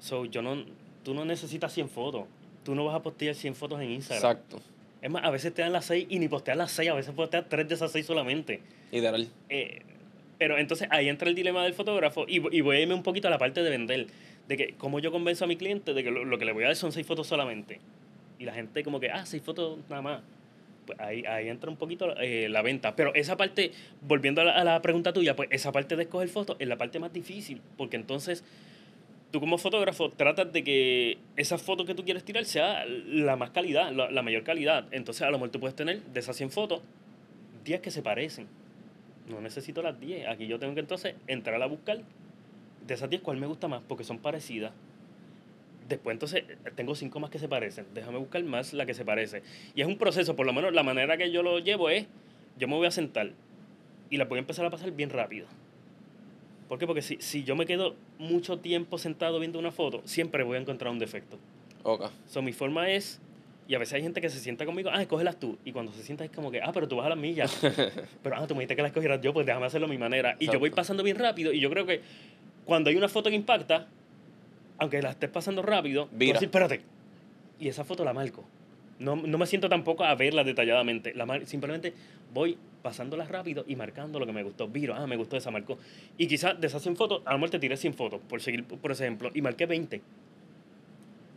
So, 0.00 0.26
yo 0.26 0.42
no, 0.42 0.64
tú 1.04 1.14
no 1.14 1.24
necesitas 1.24 1.72
100 1.72 1.88
fotos. 1.88 2.24
Tú 2.64 2.74
no 2.74 2.84
vas 2.84 2.96
a 2.96 3.02
postear 3.02 3.34
100 3.34 3.54
fotos 3.54 3.80
en 3.80 3.90
Instagram. 3.92 4.32
Exacto. 4.32 4.60
Es 5.02 5.10
más, 5.10 5.24
a 5.24 5.30
veces 5.30 5.54
te 5.54 5.62
dan 5.62 5.72
las 5.72 5.86
6 5.86 6.06
y 6.10 6.18
ni 6.18 6.28
posteas 6.28 6.56
las 6.56 6.70
6, 6.72 6.90
a 6.90 6.94
veces 6.94 7.14
posteas 7.14 7.48
3 7.48 7.68
de 7.68 7.74
esas 7.74 7.90
6 7.92 8.04
solamente. 8.06 8.60
Literal. 8.92 9.28
Eh, 9.48 9.82
pero 10.38 10.58
entonces 10.58 10.88
ahí 10.90 11.08
entra 11.08 11.28
el 11.28 11.34
dilema 11.34 11.62
del 11.64 11.74
fotógrafo 11.74 12.24
y, 12.28 12.36
y 12.56 12.60
voy 12.60 12.76
a 12.76 12.80
irme 12.80 12.94
un 12.94 13.02
poquito 13.02 13.28
a 13.28 13.30
la 13.30 13.38
parte 13.38 13.62
de 13.62 13.70
vender. 13.70 14.06
De 14.48 14.56
que 14.56 14.74
cómo 14.76 14.98
yo 14.98 15.12
convenzo 15.12 15.44
a 15.44 15.48
mi 15.48 15.56
cliente 15.56 15.94
de 15.94 16.02
que 16.02 16.10
lo, 16.10 16.24
lo 16.24 16.38
que 16.38 16.44
le 16.44 16.52
voy 16.52 16.64
a 16.64 16.68
dar 16.68 16.76
son 16.76 16.92
6 16.92 17.06
fotos 17.06 17.26
solamente. 17.26 17.80
Y 18.38 18.44
la 18.44 18.52
gente 18.52 18.82
como 18.82 19.00
que, 19.00 19.10
ah, 19.10 19.24
6 19.24 19.42
fotos 19.42 19.78
nada 19.88 20.02
más. 20.02 20.20
Pues 20.86 20.98
ahí, 20.98 21.24
ahí 21.24 21.48
entra 21.48 21.70
un 21.70 21.76
poquito 21.76 22.14
eh, 22.18 22.48
la 22.48 22.62
venta. 22.62 22.96
Pero 22.96 23.14
esa 23.14 23.36
parte, 23.36 23.72
volviendo 24.00 24.40
a 24.40 24.44
la, 24.44 24.52
a 24.52 24.64
la 24.64 24.82
pregunta 24.82 25.12
tuya, 25.12 25.36
pues 25.36 25.48
esa 25.52 25.72
parte 25.72 25.94
de 25.94 26.02
escoger 26.02 26.28
fotos 26.28 26.56
es 26.58 26.66
la 26.66 26.76
parte 26.76 26.98
más 26.98 27.12
difícil. 27.12 27.60
Porque 27.76 27.96
entonces 27.96 28.42
tú 29.30 29.40
como 29.40 29.58
fotógrafo 29.58 30.10
tratas 30.10 30.52
de 30.52 30.64
que 30.64 31.18
esa 31.36 31.58
foto 31.58 31.84
que 31.84 31.94
tú 31.94 32.04
quieres 32.04 32.24
tirar 32.24 32.44
sea 32.44 32.84
la 32.86 33.36
más 33.36 33.50
calidad, 33.50 33.92
la, 33.92 34.10
la 34.10 34.22
mayor 34.22 34.42
calidad. 34.42 34.86
Entonces 34.90 35.22
a 35.22 35.30
lo 35.30 35.38
mejor 35.38 35.50
tú 35.50 35.60
puedes 35.60 35.76
tener 35.76 36.02
de 36.02 36.20
esas 36.20 36.36
100 36.36 36.50
fotos 36.50 36.82
10 37.64 37.80
que 37.80 37.90
se 37.90 38.02
parecen. 38.02 38.46
No 39.28 39.40
necesito 39.40 39.82
las 39.82 39.98
10. 40.00 40.28
Aquí 40.28 40.46
yo 40.46 40.58
tengo 40.58 40.74
que 40.74 40.80
entonces 40.80 41.14
entrar 41.26 41.62
a 41.62 41.66
buscar 41.66 42.00
de 42.86 42.94
esas 42.94 43.08
10 43.08 43.22
cuál 43.22 43.36
me 43.36 43.46
gusta 43.46 43.68
más 43.68 43.82
porque 43.86 44.04
son 44.04 44.18
parecidas. 44.18 44.72
Después 45.88 46.14
entonces 46.14 46.44
tengo 46.76 46.94
5 46.94 47.20
más 47.20 47.30
que 47.30 47.38
se 47.38 47.48
parecen. 47.48 47.86
Déjame 47.94 48.18
buscar 48.18 48.42
más 48.44 48.72
la 48.72 48.86
que 48.86 48.94
se 48.94 49.04
parece. 49.04 49.42
Y 49.74 49.82
es 49.82 49.86
un 49.86 49.98
proceso, 49.98 50.36
por 50.36 50.46
lo 50.46 50.52
menos 50.52 50.72
la 50.72 50.82
manera 50.82 51.16
que 51.16 51.30
yo 51.30 51.42
lo 51.42 51.58
llevo 51.58 51.90
es, 51.90 52.06
yo 52.58 52.68
me 52.68 52.74
voy 52.74 52.86
a 52.86 52.90
sentar 52.90 53.30
y 54.08 54.16
la 54.16 54.24
voy 54.24 54.38
a 54.38 54.40
empezar 54.40 54.64
a 54.66 54.70
pasar 54.70 54.90
bien 54.92 55.10
rápido. 55.10 55.46
¿Por 56.70 56.78
qué? 56.78 56.86
Porque 56.86 57.02
si, 57.02 57.16
si 57.18 57.42
yo 57.42 57.56
me 57.56 57.66
quedo 57.66 57.96
mucho 58.20 58.60
tiempo 58.60 58.96
sentado 58.96 59.40
viendo 59.40 59.58
una 59.58 59.72
foto, 59.72 60.02
siempre 60.04 60.44
voy 60.44 60.56
a 60.56 60.60
encontrar 60.60 60.92
un 60.92 61.00
defecto. 61.00 61.36
Ok. 61.82 62.12
So, 62.28 62.42
mi 62.42 62.52
forma 62.52 62.88
es, 62.90 63.20
y 63.66 63.74
a 63.74 63.80
veces 63.80 63.94
hay 63.94 64.02
gente 64.02 64.20
que 64.20 64.30
se 64.30 64.38
sienta 64.38 64.64
conmigo, 64.64 64.88
ah, 64.92 65.02
escógelas 65.02 65.40
tú. 65.40 65.58
Y 65.64 65.72
cuando 65.72 65.92
se 65.92 66.04
sienta 66.04 66.24
es 66.24 66.30
como 66.30 66.52
que, 66.52 66.62
ah, 66.62 66.70
pero 66.72 66.86
tú 66.86 66.94
vas 66.94 67.06
a 67.06 67.08
las 67.08 67.18
millas. 67.18 67.58
pero, 68.22 68.36
ah, 68.36 68.46
tú 68.46 68.54
me 68.54 68.60
dijiste 68.60 68.76
que 68.76 68.82
las 68.82 68.90
escogieras 68.90 69.20
yo, 69.20 69.34
pues 69.34 69.46
déjame 69.46 69.66
hacerlo 69.66 69.88
a 69.88 69.90
mi 69.90 69.98
manera. 69.98 70.36
Y 70.38 70.46
yo 70.46 70.60
voy 70.60 70.70
pasando 70.70 71.02
bien 71.02 71.18
rápido. 71.18 71.52
Y 71.52 71.58
yo 71.58 71.70
creo 71.70 71.86
que 71.86 72.02
cuando 72.64 72.88
hay 72.88 72.94
una 72.94 73.08
foto 73.08 73.30
que 73.30 73.34
impacta, 73.34 73.88
aunque 74.78 75.02
la 75.02 75.10
estés 75.10 75.28
pasando 75.28 75.62
rápido, 75.62 76.08
Vira. 76.12 76.34
decir, 76.34 76.46
espérate. 76.46 76.82
Y 77.58 77.66
esa 77.66 77.82
foto 77.82 78.04
la 78.04 78.12
marco. 78.12 78.44
No, 79.00 79.16
no 79.16 79.38
me 79.38 79.46
siento 79.46 79.68
tampoco 79.68 80.04
a 80.04 80.14
verla 80.14 80.44
detalladamente. 80.44 81.14
La 81.14 81.26
mar- 81.26 81.44
simplemente 81.46 81.92
voy 82.32 82.56
pasándolas 82.82 83.28
rápido 83.28 83.64
y 83.66 83.74
marcando 83.76 84.18
lo 84.20 84.26
que 84.26 84.32
me 84.32 84.42
gustó. 84.42 84.68
Viro, 84.68 84.94
ah, 84.94 85.06
me 85.06 85.16
gustó 85.16 85.36
esa, 85.36 85.50
marcó. 85.50 85.78
Y 86.16 86.26
quizás 86.28 86.60
de 86.60 86.66
esas 86.66 86.82
100 86.82 86.96
fotos, 86.96 87.22
a 87.24 87.32
lo 87.32 87.38
mejor 87.38 87.50
te 87.50 87.58
tiré 87.58 87.76
100 87.76 87.94
fotos, 87.94 88.20
por 88.28 88.40
seguir, 88.40 88.64
por 88.64 88.92
ejemplo, 88.92 89.30
y 89.34 89.42
marqué 89.42 89.66
20. 89.66 90.00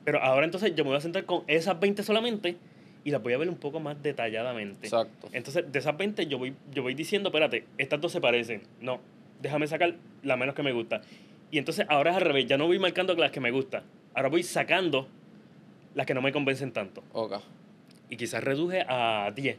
Pero 0.06 0.22
ahora 0.22 0.46
entonces 0.46 0.76
yo 0.76 0.84
me 0.84 0.90
voy 0.90 0.98
a 0.98 1.02
sentar 1.02 1.26
con 1.26 1.44
esas 1.48 1.80
20 1.80 2.04
solamente 2.04 2.58
y 3.06 3.12
las 3.12 3.22
voy 3.24 3.34
a 3.34 3.38
ver 3.38 3.50
un 3.50 3.56
poco 3.58 3.80
más 3.80 4.02
detalladamente. 4.02 4.88
Exacto. 4.88 5.30
Entonces, 5.32 5.72
de 5.72 5.80
esas 5.80 5.98
20 5.98 6.28
yo 6.28 6.38
voy, 6.38 6.54
yo 6.74 6.84
voy 6.84 6.94
diciendo, 6.94 7.30
espérate, 7.30 7.66
estas 7.78 8.00
dos 8.02 8.12
se 8.12 8.20
parecen. 8.22 8.62
No, 8.82 9.00
déjame 9.42 9.68
sacar 9.68 9.96
la 10.24 10.36
menos 10.38 10.56
que 10.56 10.64
me 10.64 10.74
gusta. 10.74 11.02
Y 11.52 11.58
entonces 11.58 11.86
ahora 11.90 12.12
es 12.12 12.18
al 12.18 12.24
revés, 12.24 12.46
ya 12.48 12.58
no 12.58 12.68
voy 12.68 12.80
marcando 12.80 13.14
las 13.16 13.32
que 13.32 13.40
me 13.40 13.52
gustan. 13.52 13.84
Ahora 14.14 14.30
voy 14.30 14.44
sacando 14.44 15.08
las 15.96 16.06
que 16.06 16.14
no 16.14 16.22
me 16.22 16.32
convencen 16.32 16.72
tanto. 16.72 17.04
Ok. 17.14 17.36
Y 18.10 18.18
quizás 18.18 18.44
reduje 18.44 18.86
a 18.88 19.32
10. 19.36 19.58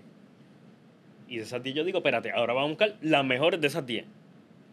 Y 1.29 1.37
de 1.37 1.43
esas 1.43 1.63
10 1.63 1.77
yo 1.77 1.85
digo, 1.85 1.99
espérate, 1.99 2.31
ahora 2.31 2.53
vamos 2.53 2.69
a 2.69 2.71
buscar 2.71 2.97
las 3.01 3.25
mejores 3.25 3.61
de 3.61 3.67
esas 3.67 3.87
10. 3.87 4.05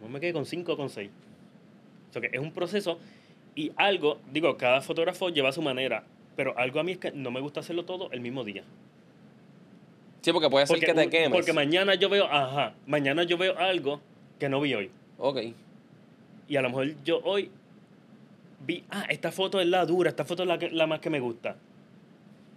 No 0.01 0.09
me 0.09 0.19
quedé 0.19 0.33
con 0.33 0.45
5 0.45 0.73
o 0.73 0.77
con 0.77 0.89
6. 0.89 1.09
O 2.09 2.13
sea 2.13 2.21
que 2.21 2.29
es 2.35 2.41
un 2.41 2.51
proceso 2.51 2.99
y 3.55 3.71
algo, 3.75 4.19
digo, 4.31 4.57
cada 4.57 4.81
fotógrafo 4.81 5.29
lleva 5.29 5.51
su 5.51 5.61
manera, 5.61 6.03
pero 6.35 6.57
algo 6.57 6.79
a 6.79 6.83
mí 6.83 6.93
es 6.93 6.97
que 6.97 7.11
no 7.11 7.31
me 7.31 7.39
gusta 7.39 7.59
hacerlo 7.59 7.85
todo 7.85 8.11
el 8.11 8.21
mismo 8.21 8.43
día. 8.43 8.63
Sí, 10.21 10.31
porque 10.31 10.49
puede 10.49 10.67
ser 10.67 10.79
que 10.79 10.93
te 10.93 11.09
quemes. 11.09 11.31
porque 11.31 11.53
mañana 11.53 11.95
yo 11.95 12.09
veo, 12.09 12.25
ajá, 12.25 12.73
mañana 12.85 13.23
yo 13.23 13.37
veo 13.37 13.57
algo 13.57 13.99
que 14.39 14.49
no 14.49 14.61
vi 14.61 14.73
hoy. 14.73 14.91
Ok. 15.17 15.37
Y 16.47 16.55
a 16.55 16.61
lo 16.61 16.69
mejor 16.69 17.03
yo 17.03 17.21
hoy 17.23 17.49
vi, 18.65 18.83
ah, 18.89 19.05
esta 19.09 19.31
foto 19.31 19.59
es 19.59 19.67
la 19.67 19.85
dura, 19.85 20.09
esta 20.09 20.25
foto 20.25 20.43
es 20.43 20.47
la, 20.47 20.57
que- 20.57 20.69
la 20.71 20.87
más 20.87 20.99
que 20.99 21.09
me 21.09 21.19
gusta. 21.19 21.55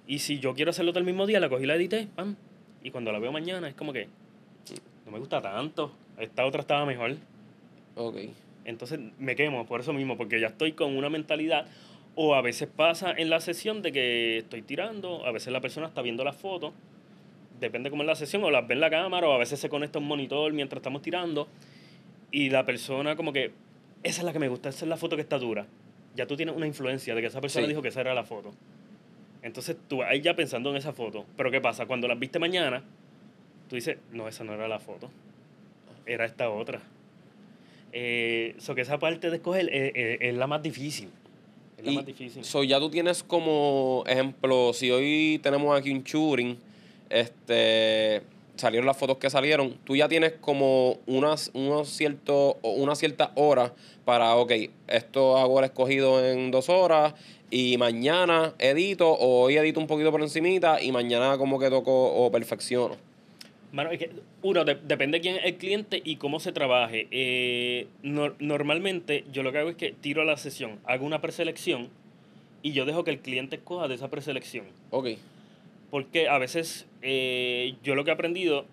Y 0.06 0.18
si 0.18 0.38
yo 0.38 0.54
quiero 0.54 0.70
hacerlo 0.70 0.92
todo 0.92 1.00
el 1.00 1.06
mismo 1.06 1.26
día, 1.26 1.40
la 1.40 1.48
cogí 1.48 1.64
y 1.64 1.66
la 1.66 1.76
edité, 1.76 2.08
pam. 2.14 2.36
Y 2.82 2.90
cuando 2.90 3.10
la 3.12 3.18
veo 3.18 3.32
mañana 3.32 3.68
es 3.68 3.74
como 3.74 3.92
que 3.92 4.08
no 5.06 5.12
me 5.12 5.18
gusta 5.18 5.40
tanto. 5.40 5.92
Esta 6.18 6.44
otra 6.44 6.60
estaba 6.60 6.84
mejor. 6.84 7.16
Ok. 7.96 8.16
Entonces 8.64 9.00
me 9.18 9.34
quemo 9.36 9.66
por 9.66 9.80
eso 9.80 9.92
mismo, 9.92 10.16
porque 10.16 10.40
ya 10.40 10.48
estoy 10.48 10.72
con 10.72 10.96
una 10.96 11.08
mentalidad. 11.10 11.66
O 12.16 12.34
a 12.34 12.42
veces 12.42 12.68
pasa 12.74 13.12
en 13.16 13.28
la 13.30 13.40
sesión 13.40 13.82
de 13.82 13.90
que 13.92 14.38
estoy 14.38 14.62
tirando, 14.62 15.26
a 15.26 15.32
veces 15.32 15.52
la 15.52 15.60
persona 15.60 15.86
está 15.88 16.00
viendo 16.02 16.22
las 16.22 16.36
fotos, 16.36 16.72
depende 17.58 17.90
cómo 17.90 18.02
es 18.02 18.06
la 18.06 18.14
sesión, 18.14 18.44
o 18.44 18.50
las 18.50 18.66
ve 18.68 18.74
en 18.74 18.80
la 18.80 18.90
cámara, 18.90 19.28
o 19.28 19.32
a 19.32 19.38
veces 19.38 19.58
se 19.58 19.68
conecta 19.68 19.98
un 19.98 20.06
monitor 20.06 20.52
mientras 20.52 20.78
estamos 20.78 21.02
tirando, 21.02 21.48
y 22.30 22.50
la 22.50 22.64
persona 22.64 23.16
como 23.16 23.32
que, 23.32 23.50
esa 24.04 24.20
es 24.20 24.24
la 24.24 24.32
que 24.32 24.38
me 24.38 24.48
gusta, 24.48 24.68
esa 24.68 24.84
es 24.84 24.88
la 24.88 24.96
foto 24.96 25.16
que 25.16 25.22
está 25.22 25.38
dura. 25.38 25.66
Ya 26.14 26.26
tú 26.26 26.36
tienes 26.36 26.54
una 26.56 26.66
influencia 26.66 27.14
de 27.14 27.20
que 27.20 27.26
esa 27.26 27.40
persona 27.40 27.64
Sí. 27.66 27.70
dijo 27.70 27.82
que 27.82 27.88
esa 27.88 28.00
era 28.00 28.14
la 28.14 28.24
foto. 28.24 28.52
Entonces 29.42 29.76
tú 29.88 30.02
ahí 30.02 30.20
ya 30.20 30.34
pensando 30.34 30.70
en 30.70 30.76
esa 30.76 30.92
foto. 30.92 31.26
Pero 31.36 31.50
¿qué 31.50 31.60
pasa? 31.60 31.86
Cuando 31.86 32.08
las 32.08 32.18
viste 32.18 32.38
mañana, 32.38 32.82
tú 33.68 33.76
dices, 33.76 33.98
no, 34.12 34.26
esa 34.28 34.44
no 34.44 34.54
era 34.54 34.68
la 34.68 34.78
foto, 34.78 35.10
era 36.06 36.24
esta 36.24 36.48
otra. 36.50 36.80
Eh, 37.92 38.54
so 38.58 38.74
que 38.74 38.80
esa 38.80 38.98
parte 38.98 39.30
de 39.30 39.36
escoger 39.36 39.68
eh, 39.72 39.92
eh, 39.94 40.18
es 40.20 40.34
la 40.34 40.46
más 40.46 40.62
difícil. 40.62 41.10
Es 41.78 41.84
la 41.84 41.92
Y 41.92 41.96
más 41.96 42.06
difícil. 42.06 42.44
So, 42.44 42.64
ya 42.64 42.78
tú 42.80 42.90
tienes 42.90 43.22
como 43.22 44.02
ejemplo, 44.06 44.72
si 44.72 44.90
hoy 44.90 45.38
tenemos 45.42 45.78
aquí 45.78 45.90
un 45.92 46.02
shooting, 46.02 46.56
este, 47.10 48.22
salieron 48.56 48.86
las 48.86 48.96
fotos 48.96 49.18
que 49.18 49.30
salieron, 49.30 49.74
tú 49.84 49.96
ya 49.96 50.08
tienes 50.08 50.32
como 50.40 50.98
unas, 51.06 51.50
unos 51.54 51.88
cierto, 51.88 52.58
una 52.62 52.94
cierta 52.94 53.32
hora 53.34 53.72
para, 54.04 54.36
ok, 54.36 54.52
esto 54.88 55.36
hago 55.38 55.58
el 55.58 55.64
escogido 55.66 56.24
en 56.24 56.50
dos 56.50 56.68
horas 56.68 57.14
y 57.50 57.76
mañana 57.78 58.54
edito 58.58 59.10
o 59.10 59.42
hoy 59.42 59.56
edito 59.56 59.80
un 59.80 59.86
poquito 59.86 60.10
por 60.10 60.20
encimita 60.22 60.80
y 60.82 60.92
mañana 60.92 61.36
como 61.38 61.58
que 61.58 61.70
toco 61.70 61.92
o 62.14 62.30
perfecciono. 62.30 62.96
Mano, 63.72 63.90
es 63.90 63.98
que, 63.98 64.10
uno, 64.42 64.64
de- 64.64 64.76
depende 64.76 65.18
de 65.18 65.22
quién 65.22 65.36
es 65.36 65.44
el 65.46 65.56
cliente 65.56 66.00
y 66.04 66.16
cómo 66.16 66.38
se 66.38 66.52
trabaje. 66.52 67.08
Eh, 67.10 67.88
nor- 68.04 68.36
normalmente 68.38 69.24
yo 69.32 69.42
lo 69.42 69.50
que 69.50 69.58
hago 69.58 69.70
es 69.70 69.76
que 69.76 69.92
tiro 69.92 70.22
a 70.22 70.24
la 70.24 70.36
sesión, 70.36 70.78
hago 70.84 71.04
una 71.04 71.20
preselección 71.20 71.88
y 72.62 72.70
yo 72.72 72.84
dejo 72.84 73.02
que 73.02 73.10
el 73.10 73.18
cliente 73.18 73.56
escoja 73.56 73.88
de 73.88 73.96
esa 73.96 74.08
preselección. 74.08 74.66
Ok, 74.90 75.08
Porque 75.94 76.26
a 76.28 76.38
veces 76.38 76.88
eh, 77.02 77.76
yo 77.84 77.94
lo 77.94 78.02
que 78.02 78.10
he 78.10 78.12
aprendido 78.12 78.64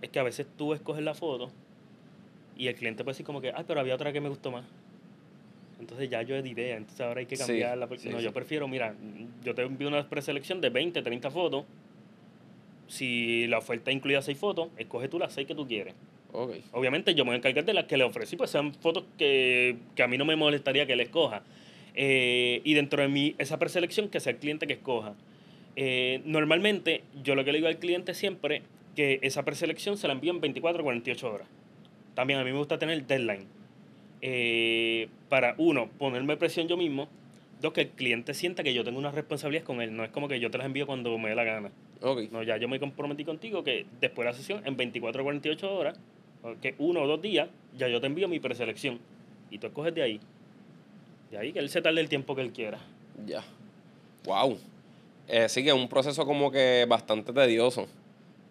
es 0.00 0.08
que 0.08 0.18
a 0.18 0.22
veces 0.22 0.46
tú 0.56 0.72
escoges 0.72 1.04
la 1.04 1.12
foto 1.12 1.50
y 2.56 2.68
el 2.68 2.74
cliente 2.74 3.04
puede 3.04 3.12
decir 3.12 3.26
como 3.26 3.42
que, 3.42 3.52
ay, 3.54 3.64
pero 3.66 3.78
había 3.78 3.94
otra 3.94 4.10
que 4.10 4.22
me 4.22 4.30
gustó 4.30 4.50
más. 4.50 4.64
Entonces 5.78 6.08
ya 6.08 6.22
yo 6.22 6.34
edité, 6.34 6.70
entonces 6.72 6.98
ahora 7.02 7.20
hay 7.20 7.26
que 7.26 7.36
Sí, 7.36 7.42
cambiarla. 7.46 7.86
sí, 7.98 8.08
no, 8.08 8.20
sí. 8.20 8.24
yo 8.24 8.32
prefiero, 8.32 8.68
mira, 8.68 8.94
yo 9.44 9.54
te 9.54 9.60
envío 9.60 9.86
una 9.86 10.08
preselección 10.08 10.62
de 10.62 10.70
20, 10.70 11.02
30 11.02 11.30
fotos. 11.30 11.66
Si 12.88 13.46
la 13.48 13.58
oferta 13.58 13.92
incluye 13.92 14.22
6 14.22 14.38
fotos, 14.38 14.68
escoge 14.78 15.08
tú 15.08 15.18
las 15.18 15.34
6 15.34 15.46
que 15.46 15.54
tú 15.54 15.68
quieres. 15.68 15.92
Ok. 16.32 16.54
Obviamente 16.72 17.14
yo 17.14 17.26
me 17.26 17.32
voy 17.32 17.34
a 17.34 17.36
encargar 17.36 17.66
de 17.66 17.74
las 17.74 17.84
que 17.84 17.98
le 17.98 18.04
ofrecí, 18.04 18.36
pues 18.36 18.48
sean 18.48 18.72
fotos 18.72 19.04
que, 19.18 19.76
que 19.94 20.02
a 20.02 20.08
mí 20.08 20.16
no 20.16 20.24
me 20.24 20.36
molestaría 20.36 20.86
que 20.86 20.94
él 20.94 21.00
escoja. 21.00 21.42
Eh, 21.94 22.62
y 22.64 22.72
dentro 22.72 23.02
de 23.02 23.08
mí, 23.08 23.34
esa 23.36 23.58
preselección, 23.58 24.08
que 24.08 24.20
sea 24.20 24.32
el 24.32 24.38
cliente 24.38 24.66
que 24.66 24.72
escoja. 24.72 25.12
Eh, 25.76 26.20
normalmente, 26.24 27.02
yo 27.22 27.34
lo 27.34 27.44
que 27.44 27.52
le 27.52 27.58
digo 27.58 27.68
al 27.68 27.78
cliente 27.78 28.14
siempre, 28.14 28.62
que 28.94 29.18
esa 29.22 29.44
preselección 29.44 29.96
se 29.96 30.06
la 30.06 30.12
envío 30.12 30.32
en 30.32 30.40
24 30.40 30.82
o 30.82 30.84
48 30.84 31.32
horas. 31.32 31.48
También 32.14 32.38
a 32.38 32.44
mí 32.44 32.52
me 32.52 32.58
gusta 32.58 32.78
tener 32.78 33.06
deadline. 33.06 33.46
Eh, 34.20 35.08
para, 35.28 35.54
uno, 35.58 35.88
ponerme 35.98 36.36
presión 36.36 36.68
yo 36.68 36.76
mismo. 36.76 37.08
Dos, 37.60 37.72
que 37.72 37.82
el 37.82 37.88
cliente 37.90 38.34
sienta 38.34 38.62
que 38.62 38.74
yo 38.74 38.84
tengo 38.84 38.98
una 38.98 39.12
responsabilidad 39.12 39.64
con 39.64 39.80
él. 39.80 39.96
No 39.96 40.04
es 40.04 40.10
como 40.10 40.28
que 40.28 40.40
yo 40.40 40.50
te 40.50 40.58
las 40.58 40.66
envío 40.66 40.86
cuando 40.86 41.16
me 41.18 41.30
dé 41.30 41.34
la 41.34 41.44
gana. 41.44 41.70
Ok. 42.02 42.30
No, 42.32 42.42
ya 42.42 42.56
yo 42.56 42.68
me 42.68 42.80
comprometí 42.80 43.24
contigo 43.24 43.62
que 43.62 43.86
después 44.00 44.26
de 44.26 44.32
la 44.32 44.36
sesión, 44.36 44.62
en 44.66 44.76
24 44.76 45.22
o 45.22 45.24
48 45.24 45.74
horas, 45.74 45.98
que 46.60 46.74
uno 46.78 47.02
o 47.02 47.06
dos 47.06 47.22
días, 47.22 47.48
ya 47.76 47.88
yo 47.88 48.00
te 48.00 48.08
envío 48.08 48.28
mi 48.28 48.40
preselección. 48.40 48.98
Y 49.50 49.58
tú 49.58 49.68
escoges 49.68 49.94
de 49.94 50.02
ahí. 50.02 50.20
De 51.30 51.38
ahí 51.38 51.52
que 51.52 51.60
él 51.60 51.68
se 51.68 51.80
tarde 51.80 52.00
el 52.00 52.08
tiempo 52.08 52.34
que 52.34 52.42
él 52.42 52.52
quiera. 52.52 52.78
Ya. 53.26 53.44
Wow. 54.24 54.58
Eh, 55.28 55.48
sí 55.48 55.62
que 55.62 55.68
es 55.70 55.74
un 55.74 55.88
proceso 55.88 56.24
como 56.26 56.50
que 56.50 56.84
bastante 56.88 57.32
tedioso. 57.32 57.86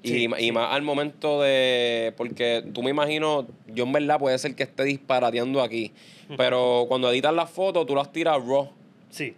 Y, 0.04 0.08
Sí, 0.10 0.26
y 0.40 0.44
sí. 0.46 0.52
más 0.52 0.74
al 0.74 0.82
momento 0.82 1.42
de. 1.42 2.14
Porque 2.18 2.64
tú 2.74 2.82
me 2.82 2.90
imagino, 2.90 3.46
yo 3.68 3.84
en 3.84 3.92
verdad 3.92 4.18
puede 4.18 4.38
ser 4.40 4.56
que 4.56 4.64
esté 4.64 4.84
disparateando 4.84 5.62
aquí. 5.62 5.92
Pero 6.38 6.86
cuando 6.88 7.12
editas 7.12 7.34
las 7.34 7.50
fotos, 7.52 7.86
tú 7.86 7.94
las 7.96 8.12
tiras 8.12 8.38
raw. 8.46 8.70
Sí, 9.10 9.36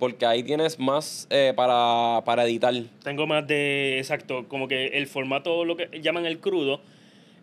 Porque 0.00 0.26
ahí 0.26 0.42
tienes 0.42 0.78
más 0.80 1.28
eh, 1.30 1.52
para, 1.54 2.20
para 2.24 2.44
editar. 2.44 2.74
tengo 3.04 3.26
más 3.28 3.46
de, 3.46 3.98
exacto, 3.98 4.46
como 4.48 4.66
que 4.66 4.88
el 4.88 5.06
formato, 5.06 5.64
lo 5.64 5.76
que 5.76 5.88
llaman 6.02 6.26
el 6.26 6.40
crudo, 6.40 6.80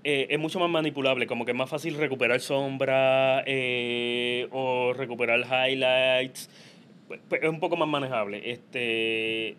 eh, 0.03 0.27
es 0.29 0.37
mucho 0.37 0.59
más 0.59 0.69
manipulable, 0.69 1.25
como 1.27 1.45
que 1.45 1.51
es 1.51 1.57
más 1.57 1.69
fácil 1.69 1.95
recuperar 1.95 2.41
sombra 2.41 3.43
eh, 3.47 4.47
o 4.51 4.91
recuperar 4.93 5.39
highlights, 5.39 6.49
es 7.09 7.49
un 7.49 7.59
poco 7.59 7.75
más 7.75 7.87
manejable. 7.87 8.51
Este, 8.51 9.55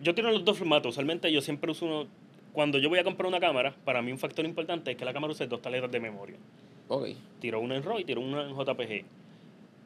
yo 0.00 0.14
tengo 0.14 0.30
los 0.30 0.44
dos 0.44 0.58
formatos, 0.58 0.90
usualmente 0.90 1.32
yo 1.32 1.40
siempre 1.40 1.70
uso 1.70 1.86
uno, 1.86 2.06
cuando 2.52 2.78
yo 2.78 2.88
voy 2.88 2.98
a 2.98 3.04
comprar 3.04 3.26
una 3.26 3.40
cámara, 3.40 3.74
para 3.84 4.02
mí 4.02 4.12
un 4.12 4.18
factor 4.18 4.44
importante 4.44 4.90
es 4.90 4.96
que 4.96 5.04
la 5.04 5.12
cámara 5.12 5.32
use 5.32 5.46
dos 5.46 5.62
tarjetas 5.62 5.90
de 5.90 6.00
memoria. 6.00 6.36
Ok. 6.88 7.08
Tiro 7.40 7.60
una 7.60 7.76
en 7.76 7.82
RAW 7.82 8.00
y 8.00 8.04
tiro 8.04 8.20
una 8.20 8.42
en 8.42 8.54
JPG. 8.54 9.04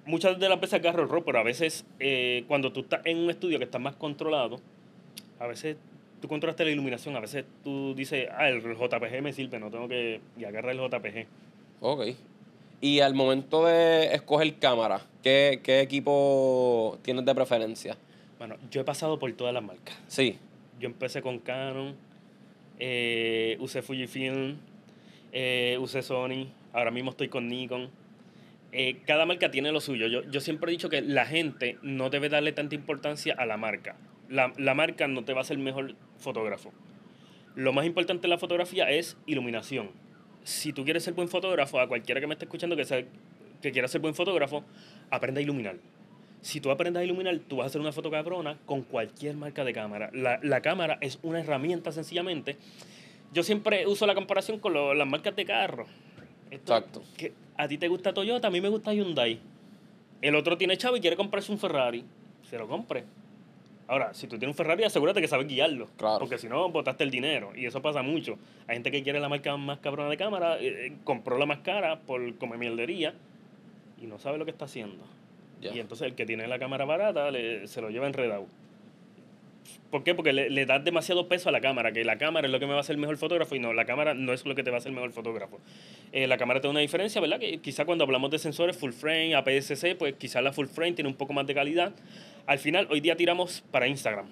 Muchas 0.06 0.38
de 0.38 0.48
las 0.48 0.60
veces 0.60 0.74
agarro 0.74 1.02
el 1.02 1.08
RAW, 1.08 1.24
pero 1.24 1.38
a 1.38 1.42
veces 1.42 1.84
eh, 2.00 2.44
cuando 2.48 2.72
tú 2.72 2.80
estás 2.80 3.00
en 3.04 3.18
un 3.18 3.30
estudio 3.30 3.58
que 3.58 3.64
está 3.64 3.78
más 3.78 3.96
controlado, 3.96 4.60
a 5.38 5.46
veces 5.46 5.76
tú 6.20 6.28
controlaste 6.28 6.64
la 6.64 6.70
iluminación, 6.70 7.14
a 7.16 7.20
veces 7.20 7.44
tú 7.62 7.94
dices, 7.94 8.28
ah, 8.32 8.48
el 8.48 8.62
JPG 8.62 9.22
me 9.22 9.32
sirve, 9.32 9.58
no 9.58 9.70
tengo 9.70 9.88
que... 9.88 10.20
y 10.38 10.44
agarra 10.44 10.72
el 10.72 10.78
JPG. 10.78 11.26
Ok. 11.80 12.06
Y 12.80 13.00
al 13.00 13.14
momento 13.14 13.64
de 13.64 14.14
escoger 14.14 14.54
cámara, 14.58 15.00
¿qué, 15.22 15.60
qué 15.62 15.80
equipo 15.80 16.98
tienes 17.02 17.24
de 17.24 17.34
preferencia? 17.34 17.96
Bueno, 18.38 18.56
yo 18.70 18.82
he 18.82 18.84
pasado 18.84 19.18
por 19.18 19.32
todas 19.32 19.54
las 19.54 19.62
marcas. 19.62 19.98
Sí. 20.08 20.38
Yo 20.78 20.86
empecé 20.86 21.22
con 21.22 21.38
Canon, 21.38 21.96
eh, 22.78 23.56
usé 23.60 23.80
Fujifilm, 23.80 24.58
eh, 25.32 25.78
usé 25.80 26.02
Sony, 26.02 26.48
ahora 26.72 26.90
mismo 26.90 27.10
estoy 27.10 27.28
con 27.28 27.48
Nikon. 27.48 27.88
Eh, 28.72 28.98
cada 29.06 29.24
marca 29.24 29.50
tiene 29.50 29.72
lo 29.72 29.80
suyo. 29.80 30.06
Yo, 30.06 30.22
yo 30.30 30.40
siempre 30.40 30.70
he 30.70 30.72
dicho 30.72 30.90
que 30.90 31.00
la 31.00 31.24
gente 31.24 31.78
no 31.80 32.10
debe 32.10 32.28
darle 32.28 32.52
tanta 32.52 32.74
importancia 32.74 33.34
a 33.38 33.46
la 33.46 33.56
marca. 33.56 33.96
La, 34.28 34.52
la 34.58 34.74
marca 34.74 35.08
no 35.08 35.24
te 35.24 35.32
va 35.32 35.40
a 35.40 35.42
hacer 35.42 35.56
mejor 35.56 35.94
fotógrafo. 36.18 36.72
Lo 37.54 37.72
más 37.72 37.86
importante 37.86 38.26
en 38.26 38.30
la 38.30 38.38
fotografía 38.38 38.90
es 38.90 39.16
iluminación. 39.24 39.90
Si 40.46 40.72
tú 40.72 40.84
quieres 40.84 41.02
ser 41.02 41.12
buen 41.14 41.28
fotógrafo, 41.28 41.80
a 41.80 41.88
cualquiera 41.88 42.20
que 42.20 42.28
me 42.28 42.34
esté 42.34 42.44
escuchando 42.44 42.76
que, 42.76 42.84
sea, 42.84 43.02
que 43.60 43.72
quiera 43.72 43.88
ser 43.88 44.00
buen 44.00 44.14
fotógrafo, 44.14 44.62
aprende 45.10 45.40
a 45.40 45.42
iluminar. 45.42 45.74
Si 46.40 46.60
tú 46.60 46.70
aprendes 46.70 47.00
a 47.00 47.04
iluminar, 47.04 47.36
tú 47.48 47.56
vas 47.56 47.64
a 47.64 47.66
hacer 47.66 47.80
una 47.80 47.90
foto 47.90 48.12
cabrona 48.12 48.56
con 48.64 48.82
cualquier 48.82 49.34
marca 49.34 49.64
de 49.64 49.72
cámara. 49.72 50.08
La, 50.12 50.38
la 50.44 50.60
cámara 50.60 50.98
es 51.00 51.18
una 51.24 51.40
herramienta 51.40 51.90
sencillamente. 51.90 52.56
Yo 53.32 53.42
siempre 53.42 53.88
uso 53.88 54.06
la 54.06 54.14
comparación 54.14 54.60
con 54.60 54.72
lo- 54.72 54.94
las 54.94 55.08
marcas 55.08 55.34
de 55.34 55.44
carro. 55.44 55.86
Esto- 56.48 56.76
Exacto. 56.76 57.02
Que 57.16 57.32
a 57.56 57.66
ti 57.66 57.76
te 57.76 57.88
gusta 57.88 58.14
Toyota, 58.14 58.46
a 58.46 58.50
mí 58.52 58.60
me 58.60 58.68
gusta 58.68 58.94
Hyundai. 58.94 59.40
El 60.22 60.36
otro 60.36 60.56
tiene 60.56 60.76
chavo 60.76 60.96
y 60.96 61.00
quiere 61.00 61.16
comprarse 61.16 61.50
un 61.50 61.58
Ferrari. 61.58 62.04
Se 62.48 62.56
lo 62.56 62.68
compre. 62.68 63.02
Ahora, 63.88 64.12
si 64.14 64.26
tú 64.26 64.36
tienes 64.38 64.54
un 64.54 64.56
Ferrari, 64.56 64.82
asegúrate 64.84 65.20
que 65.20 65.28
sabes 65.28 65.46
guiarlo. 65.46 65.88
Claro. 65.96 66.18
Porque 66.18 66.38
si 66.38 66.48
no, 66.48 66.68
botaste 66.70 67.04
el 67.04 67.10
dinero. 67.10 67.52
Y 67.54 67.66
eso 67.66 67.80
pasa 67.82 68.02
mucho. 68.02 68.36
Hay 68.66 68.76
gente 68.76 68.90
que 68.90 69.02
quiere 69.02 69.20
la 69.20 69.28
marca 69.28 69.56
más 69.56 69.78
cabrona 69.78 70.10
de 70.10 70.16
cámara, 70.16 70.58
eh, 70.58 70.86
eh, 70.88 70.92
compró 71.04 71.38
la 71.38 71.46
más 71.46 71.58
cara 71.58 72.00
por 72.00 72.36
comer 72.38 72.58
mierdería 72.58 73.14
y 74.02 74.06
no 74.06 74.18
sabe 74.18 74.38
lo 74.38 74.44
que 74.44 74.50
está 74.50 74.64
haciendo. 74.64 75.04
Ya. 75.60 75.72
Y 75.72 75.78
entonces 75.80 76.06
el 76.08 76.14
que 76.14 76.26
tiene 76.26 76.46
la 76.48 76.58
cámara 76.58 76.84
barata 76.84 77.30
le- 77.30 77.66
se 77.68 77.80
lo 77.80 77.90
lleva 77.90 78.06
enredado. 78.06 78.46
¿Por 79.90 80.02
qué? 80.04 80.14
Porque 80.14 80.32
le, 80.32 80.50
le 80.50 80.66
das 80.66 80.84
demasiado 80.84 81.28
peso 81.28 81.48
a 81.48 81.52
la 81.52 81.60
cámara, 81.60 81.92
que 81.92 82.04
la 82.04 82.18
cámara 82.18 82.46
es 82.46 82.52
lo 82.52 82.58
que 82.58 82.66
me 82.66 82.72
va 82.72 82.78
a 82.78 82.80
hacer 82.80 82.96
mejor 82.98 83.16
fotógrafo 83.16 83.54
y 83.54 83.60
no, 83.60 83.72
la 83.72 83.84
cámara 83.84 84.14
no 84.14 84.32
es 84.32 84.44
lo 84.44 84.54
que 84.54 84.62
te 84.62 84.70
va 84.70 84.76
a 84.76 84.78
hacer 84.78 84.92
mejor 84.92 85.12
fotógrafo. 85.12 85.58
Eh, 86.12 86.26
la 86.26 86.36
cámara 86.36 86.60
tiene 86.60 86.72
una 86.72 86.80
diferencia, 86.80 87.20
¿verdad? 87.20 87.38
Que 87.38 87.58
quizá 87.58 87.84
cuando 87.84 88.04
hablamos 88.04 88.30
de 88.30 88.38
sensores 88.38 88.76
full 88.76 88.90
frame, 88.90 89.34
APS-C, 89.36 89.94
pues 89.94 90.14
quizá 90.16 90.40
la 90.42 90.52
full 90.52 90.66
frame 90.66 90.92
tiene 90.92 91.08
un 91.08 91.16
poco 91.16 91.32
más 91.32 91.46
de 91.46 91.54
calidad. 91.54 91.92
Al 92.46 92.58
final, 92.58 92.86
hoy 92.90 93.00
día 93.00 93.16
tiramos 93.16 93.62
para 93.70 93.88
Instagram. 93.88 94.26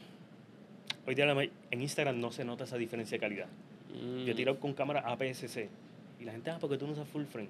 Hoy 1.07 1.15
día 1.15 1.27
en 1.71 1.83
Instagram 1.83 2.21
no 2.21 2.31
se 2.33 2.45
nota 2.45 2.65
esa 2.65 2.77
diferencia 2.77 3.17
de 3.17 3.21
calidad. 3.21 3.47
Yo 3.93 4.33
Mm, 4.33 4.37
tirado 4.37 4.59
con 4.59 4.73
cámara 4.73 5.01
APS-C. 5.07 5.69
Y 6.21 6.25
la 6.25 6.33
gente, 6.33 6.51
ah, 6.51 6.59
porque 6.61 6.79
tú 6.79 6.87
no 6.87 6.93
usas 6.93 7.09
full 7.09 7.25
frame. 7.25 7.49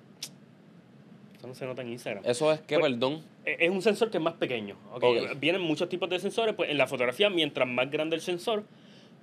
Eso 1.39 1.47
no 1.47 1.55
se 1.55 1.67
nota 1.67 1.83
en 1.83 1.91
Instagram. 1.91 2.25
Eso 2.27 2.51
es 2.53 2.61
que, 2.63 2.79
Pues- 2.79 2.93
perdón. 2.93 3.23
Eh, 3.45 3.57
Es 3.61 3.71
un 3.71 3.83
sensor 3.83 4.11
que 4.11 4.17
es 4.17 4.23
más 4.23 4.35
pequeño. 4.35 4.77
¿ok? 4.93 5.05
Ok. 5.05 5.39
Vienen 5.39 5.61
muchos 5.61 5.89
tipos 5.89 6.09
de 6.09 6.19
sensores. 6.19 6.55
Pues 6.55 6.71
en 6.71 6.79
la 6.79 6.87
fotografía, 6.87 7.29
mientras 7.29 7.69
más 7.69 7.91
grande 7.91 8.17
el 8.17 8.23
sensor, 8.23 8.65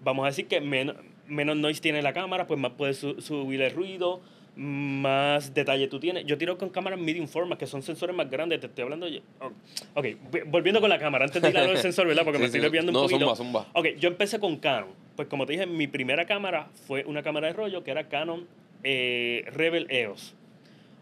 vamos 0.03 0.23
a 0.23 0.27
decir 0.27 0.47
que 0.47 0.61
menos, 0.61 0.95
menos 1.27 1.57
noise 1.57 1.81
tiene 1.81 2.01
la 2.03 2.13
cámara, 2.13 2.45
pues 2.47 2.59
más 2.59 2.73
puedes 2.73 2.97
su- 2.97 3.19
subir 3.21 3.61
el 3.61 3.71
ruido, 3.73 4.21
más 4.55 5.53
detalle 5.53 5.87
tú 5.87 5.99
tienes. 5.99 6.25
Yo 6.25 6.37
tiro 6.37 6.57
con 6.57 6.69
cámaras 6.69 6.99
medium 6.99 7.27
format, 7.27 7.57
que 7.57 7.65
son 7.67 7.81
sensores 7.81 8.15
más 8.15 8.29
grandes. 8.29 8.59
Te 8.59 8.67
estoy 8.67 8.83
hablando. 8.83 9.07
yo- 9.07 9.21
oh, 9.39 9.51
Ok, 9.95 10.05
volviendo 10.47 10.81
con 10.81 10.89
la 10.89 10.99
cámara, 10.99 11.25
antes 11.25 11.41
de 11.41 11.49
ir 11.49 11.57
a 11.57 11.63
lo 11.63 11.69
del 11.69 11.77
sensor, 11.81 12.07
¿verdad? 12.07 12.23
Porque 12.23 12.37
me 12.39 12.45
Sí, 12.45 12.57
estoy 12.57 12.59
sí. 12.59 12.63
desviando 12.63 12.91
un 12.91 12.93
No, 12.95 13.01
poquito. 13.03 13.19
zumba, 13.35 13.35
zumba. 13.35 13.67
Ok, 13.73 13.97
yo 13.99 14.09
empecé 14.09 14.39
con 14.39 14.57
Canon. 14.57 14.89
Pues 15.15 15.27
como 15.27 15.45
te 15.45 15.53
dije, 15.53 15.65
mi 15.65 15.87
primera 15.87 16.25
cámara 16.25 16.67
fue 16.87 17.03
una 17.05 17.23
cámara 17.23 17.47
de 17.47 17.53
rollo 17.53 17.83
que 17.83 17.91
era 17.91 18.07
Canon 18.09 18.45
eh, 18.83 19.45
Rebel 19.53 19.85
EOS. 19.89 20.33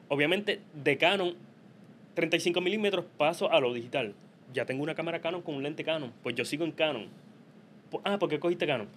Obviamente, 0.10 0.60
de 0.74 0.98
Canon 0.98 1.36
35 2.16 2.60
milímetros 2.62 3.06
paso 3.18 3.52
a 3.52 3.60
lo 3.60 3.74
digital. 3.74 4.14
Ya 4.54 4.66
tengo 4.66 4.84
una 4.84 4.96
cámara 4.96 5.22
Canon 5.22 5.42
con 5.42 5.56
un 5.56 5.64
lente 5.64 5.84
Canon. 5.84 6.12
Pues 6.24 6.36
yo 6.36 6.44
sigo 6.46 6.66
en 6.66 6.72
Canon. 6.72 7.08
Ah, 8.04 8.20
¿por 8.20 8.30
qué 8.30 8.40
cogiste 8.40 8.68
Canon? 8.68 8.88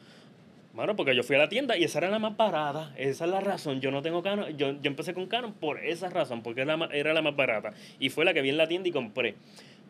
Bueno, 0.75 0.97
porque 0.97 1.15
yo 1.15 1.23
fui 1.23 1.37
a 1.37 1.41
la 1.41 1.49
tienda 1.51 1.77
y 1.77 1.85
esa 1.85 1.99
era 1.99 2.09
la 2.09 2.19
más 2.19 2.37
barata. 2.37 2.95
Esa 2.97 3.27
es 3.27 3.31
la 3.31 3.41
razón. 3.41 3.81
Yo 3.81 3.91
no 3.91 4.01
tengo 4.01 4.23
Canon. 4.23 4.57
Yo, 4.57 4.73
yo 4.73 4.91
empecé 4.91 5.13
con 5.13 5.27
Canon 5.27 5.53
por 5.53 5.85
esa 5.85 6.09
razón, 6.09 6.43
porque 6.43 6.63
era 6.63 6.77
la, 6.77 6.87
era 6.87 7.13
la 7.13 7.21
más 7.21 7.37
barata. 7.37 7.75
Y 7.99 8.09
fue 8.09 8.25
la 8.25 8.33
que 8.33 8.41
vi 8.41 8.49
en 8.49 8.57
la 8.57 8.67
tienda 8.67 8.89
y 8.89 8.93
compré. 8.93 9.35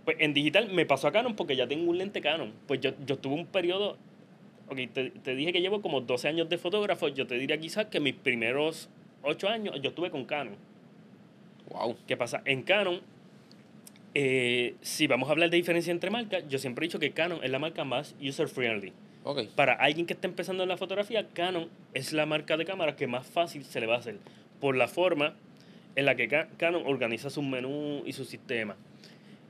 Pues 0.04 0.16
en 0.18 0.34
digital 0.34 0.68
me 0.72 0.84
pasó 0.84 1.06
a 1.06 1.12
Canon 1.12 1.36
porque 1.36 1.54
ya 1.54 1.68
tengo 1.68 1.88
un 1.88 1.98
lente 1.98 2.20
Canon. 2.20 2.52
Pues 2.66 2.80
yo, 2.80 2.90
yo 3.06 3.16
tuve 3.18 3.34
un 3.34 3.46
periodo. 3.46 3.96
Ok, 4.68 4.78
te, 4.92 5.10
te 5.10 5.36
dije 5.36 5.52
que 5.52 5.60
llevo 5.60 5.82
como 5.82 6.00
12 6.00 6.28
años 6.28 6.48
de 6.48 6.58
fotógrafo. 6.58 7.06
Yo 7.08 7.28
te 7.28 7.36
diría 7.36 7.58
quizás 7.58 7.86
que 7.86 8.00
mis 8.00 8.14
primeros 8.14 8.88
8 9.22 9.48
años 9.48 9.80
yo 9.80 9.90
estuve 9.90 10.10
con 10.10 10.24
Canon. 10.24 10.56
Wow. 11.70 11.96
¿Qué 12.08 12.16
pasa? 12.16 12.42
En 12.44 12.62
Canon, 12.62 13.00
eh, 14.14 14.74
si 14.80 15.06
vamos 15.06 15.28
a 15.28 15.32
hablar 15.32 15.48
de 15.48 15.56
diferencia 15.56 15.90
entre 15.90 16.10
marcas, 16.10 16.42
yo 16.48 16.58
siempre 16.58 16.84
he 16.84 16.88
dicho 16.88 16.98
que 16.98 17.12
Canon 17.12 17.38
es 17.42 17.50
la 17.50 17.60
marca 17.60 17.84
más 17.84 18.16
user-friendly. 18.20 18.92
Para 19.54 19.74
alguien 19.74 20.06
que 20.06 20.12
está 20.14 20.26
empezando 20.26 20.62
en 20.64 20.68
la 20.68 20.76
fotografía, 20.76 21.26
Canon 21.32 21.68
es 21.94 22.12
la 22.12 22.26
marca 22.26 22.56
de 22.56 22.64
cámara 22.64 22.96
que 22.96 23.06
más 23.06 23.26
fácil 23.26 23.64
se 23.64 23.80
le 23.80 23.86
va 23.86 23.94
a 23.96 23.98
hacer 23.98 24.16
por 24.60 24.76
la 24.76 24.88
forma 24.88 25.34
en 25.94 26.06
la 26.06 26.14
que 26.16 26.26
Ca- 26.28 26.48
Canon 26.56 26.82
organiza 26.86 27.30
su 27.30 27.42
menú 27.42 28.02
y 28.04 28.12
su 28.14 28.24
sistema. 28.24 28.76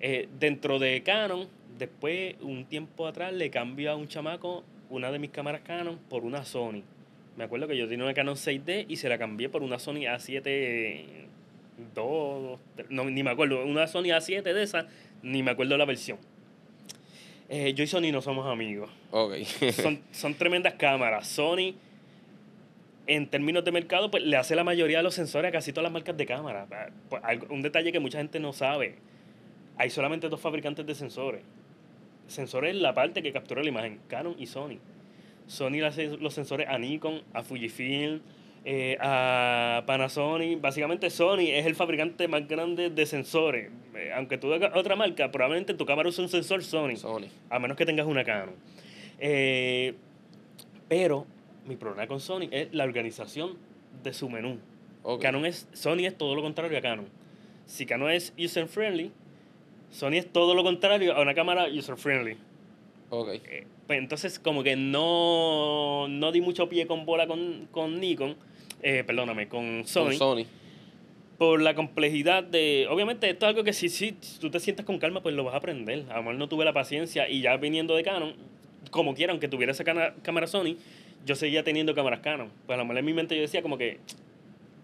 Eh, 0.01 0.29
dentro 0.39 0.79
de 0.79 1.03
Canon, 1.03 1.49
después, 1.79 2.35
un 2.41 2.65
tiempo 2.67 3.07
atrás, 3.07 3.33
le 3.33 3.51
cambio 3.51 3.91
a 3.93 3.97
un 3.97 4.09
chamaco 4.09 4.65
una 4.91 5.11
de 5.11 5.19
mis 5.19 5.31
cámaras 5.31 5.63
Canon 5.63 5.99
por 6.11 6.25
una 6.25 6.45
Sony. 6.45 6.83
Me 7.39 7.45
acuerdo 7.45 7.67
que 7.67 7.77
yo 7.79 7.89
tenía 7.89 8.05
una 8.05 8.13
Canon 8.13 8.35
6D 8.37 8.85
y 8.89 8.97
se 8.97 9.09
la 9.09 9.17
cambié 9.17 9.49
por 9.49 9.63
una 9.63 9.79
Sony 9.79 10.05
A7 10.07 11.05
2, 11.95 12.59
no, 12.91 13.05
ni 13.05 13.23
me 13.23 13.31
acuerdo, 13.31 13.65
una 13.65 13.87
Sony 13.87 14.11
A7 14.13 14.43
de 14.43 14.63
esa, 14.63 14.87
ni 15.23 15.43
me 15.43 15.53
acuerdo 15.53 15.77
la 15.79 15.85
versión. 15.87 16.19
Eh, 17.55 17.75
yo 17.75 17.85
y 17.85 17.87
Sony 17.87 18.11
no 18.11 18.23
somos 18.23 18.47
amigos. 18.47 18.89
Ok. 19.11 19.35
Son, 19.73 20.01
son 20.11 20.35
tremendas 20.35 20.73
cámaras. 20.73 21.29
Sony, 21.29 21.75
en 23.07 23.29
términos 23.29 23.63
de 23.63 23.71
mercado, 23.73 24.11
pues 24.11 24.23
le 24.23 24.39
hace 24.39 24.57
la 24.57 24.65
mayoría 24.65 24.97
de 24.97 25.03
los 25.03 25.15
sensores 25.15 25.51
a 25.51 25.53
casi 25.53 25.71
todas 25.71 25.83
las 25.83 25.93
marcas 25.93 26.17
de 26.17 26.25
cámara. 26.25 26.67
Ah, 26.73 26.87
pues, 27.11 27.23
un 27.51 27.61
detalle 27.61 27.93
que 27.93 28.01
mucha 28.01 28.17
gente 28.17 28.41
no 28.41 28.55
sabe. 28.55 28.97
hay 29.77 29.91
solamente 29.91 30.31
dos 30.31 30.41
fabricantes 30.41 30.87
de 30.87 30.95
sensores. 30.95 31.43
Sensores 32.27 32.75
es 32.75 32.81
la 32.81 32.95
parte 32.95 33.23
que 33.23 33.33
captura 33.33 33.63
la 33.63 33.69
imagen, 33.69 34.01
Canon 34.09 34.35
y 34.39 34.47
Sony. 34.47 34.79
Sony 35.47 35.73
le 35.73 35.87
hace 35.87 36.17
los 36.17 36.33
sensores 36.33 36.67
a 36.71 36.79
Nikon, 36.79 37.21
a 37.35 37.43
Fujifilm, 37.43 38.23
eh, 38.65 38.97
a 39.01 39.83
Panasonic. 39.87 40.61
Básicamente 40.61 41.11
Sony 41.11 41.49
es 41.49 41.67
el 41.67 41.75
fabricante 41.75 42.29
más 42.29 42.47
grande 42.47 42.91
de 42.91 43.07
sensores. 43.07 43.71
Eh, 43.95 44.13
aunque 44.15 44.39
tú 44.39 44.53
hagas 44.53 44.73
otra 44.75 44.97
marca, 44.97 45.31
probablemente 45.31 45.75
tu 45.75 45.85
cámara 45.85 46.09
use 46.09 46.23
un 46.23 46.29
sensor 46.29 46.63
Sony. 46.63 46.97
Sony. 46.97 47.29
A 47.51 47.59
menos 47.59 47.77
que 47.77 47.87
tengas 47.87 48.07
una 48.07 48.25
Canon. 48.25 48.55
Eh, 49.19 49.95
pero 50.89 51.27
mi 51.67 51.77
problema 51.77 52.07
con 52.07 52.21
Sony 52.21 52.49
es 52.51 52.73
la 52.73 52.85
organización 52.85 53.57
de 54.03 54.13
su 54.13 54.29
menú. 54.29 54.59
Canon 55.21 55.45
es, 55.47 55.69
Sony 55.73 56.07
es 56.07 56.17
todo 56.17 56.35
lo 56.35 56.43
contrario 56.43 56.79
a 56.79 56.81
Canon. 56.81 57.07
Si 57.67 57.87
Canon 57.87 58.11
es 58.11 58.33
user 58.39 58.69
friendly, 58.69 59.11
Sony 59.91 60.15
es 60.15 60.33
todo 60.33 60.55
lo 60.55 60.63
contrario 60.63 61.15
a 61.15 61.21
una 61.21 61.35
cámara 61.35 61.67
user 61.67 61.97
friendly. 61.97 62.37
Ok. 63.11 63.29
Eh, 63.29 63.67
pues 63.87 63.99
entonces 63.99 64.39
como 64.39 64.63
que 64.63 64.77
no, 64.77 66.09
no 66.09 66.33
di 66.33 66.41
mucho 66.41 66.69
pie 66.69 66.87
con 66.87 67.05
bola 67.05 67.27
con, 67.27 67.69
con 67.71 68.01
Nikon, 68.01 68.37
eh, 68.83 69.05
perdóname, 69.05 69.49
con 69.49 69.87
Sony, 69.87 70.05
Con 70.05 70.17
Sony. 70.17 70.45
por 71.39 71.61
la 71.61 71.75
complejidad 71.75 72.43
de... 72.43 72.87
Obviamente 72.91 73.31
esto 73.31 73.47
es 73.47 73.51
algo 73.51 73.65
que 73.65 73.73
si, 73.73 73.89
si 73.89 74.13
tú 74.41 74.51
te 74.51 74.61
sientas 74.61 74.85
con 74.85 74.99
calma, 74.99 75.23
pues 75.23 75.35
lo 75.35 75.45
vas 75.45 75.55
a 75.55 75.59
aprender. 75.59 76.05
A 76.11 76.17
lo 76.17 76.23
mejor 76.23 76.35
no 76.37 76.49
tuve 76.49 76.65
la 76.65 76.73
paciencia 76.73 77.29
y 77.29 77.43
ya 77.43 77.57
viniendo 77.57 77.95
de 77.97 78.03
Canon, 78.03 78.35
como 78.91 79.15
quiera, 79.15 79.33
aunque 79.33 79.49
tuviera 79.49 79.73
esa 79.73 79.85
cámara 79.85 80.47
Sony, 80.47 80.77
yo 81.25 81.37
seguía 81.37 81.63
teniendo 81.63 81.95
cámaras 81.95 82.21
Canon. 82.21 82.51
Pues 82.67 82.75
a 82.75 82.79
lo 82.79 82.85
mejor 82.85 82.99
en 82.99 83.05
mi 83.05 83.13
mente 83.13 83.37
yo 83.37 83.43
decía 83.43 83.63
como 83.63 83.79
que, 83.79 83.99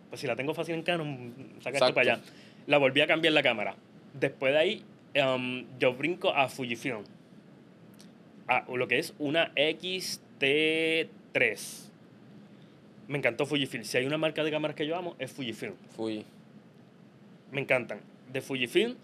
pues 0.09 0.21
si 0.21 0.27
la 0.27 0.37
tengo 0.37 0.55
fácil 0.55 0.75
en 0.75 0.83
Canon, 0.83 1.33
saca 1.61 1.79
esto 1.79 1.95
para 1.95 2.15
allá. 2.15 2.23
La 2.67 2.79
volví 2.79 3.01
a 3.01 3.07
cambiar 3.07 3.35
la 3.35 3.43
cámara. 3.43 3.77
Después 4.15 4.53
de 4.53 4.59
ahí, 4.59 4.83
um, 5.17 5.65
yo 5.79 5.95
brinco 5.95 6.33
a 6.33 6.49
Fujifilm. 6.49 7.05
A 8.47 8.65
lo 8.73 8.89
que 8.89 8.99
es 8.99 9.15
una 9.19 9.53
XT3. 9.55 11.88
Me 13.09 13.19
encantó 13.19 13.47
Fujifilm. 13.47 13.85
Si 13.85 13.97
hay 13.97 14.07
una 14.07 14.19
marca 14.19 14.45
de 14.45 14.51
cámaras 14.51 14.77
que 14.77 14.87
yo 14.87 14.95
amo, 14.95 15.17
es 15.19 15.33
Fujifilm. 15.33 15.75
Fuji. 15.97 16.25
Me 17.51 17.63
encantan. 17.63 18.01
De 18.33 18.43
Fujifilm, 18.43 18.95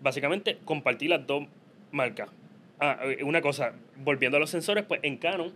básicamente 0.00 0.58
compartí 0.64 1.06
las 1.06 1.26
dos 1.26 1.44
marcas. 1.92 2.30
Ah, 2.80 2.98
eh, 3.02 3.22
una 3.22 3.42
cosa, 3.42 3.74
volviendo 4.02 4.38
a 4.38 4.40
los 4.40 4.50
sensores, 4.50 4.84
pues 4.84 5.00
en 5.04 5.18
Canon, 5.18 5.52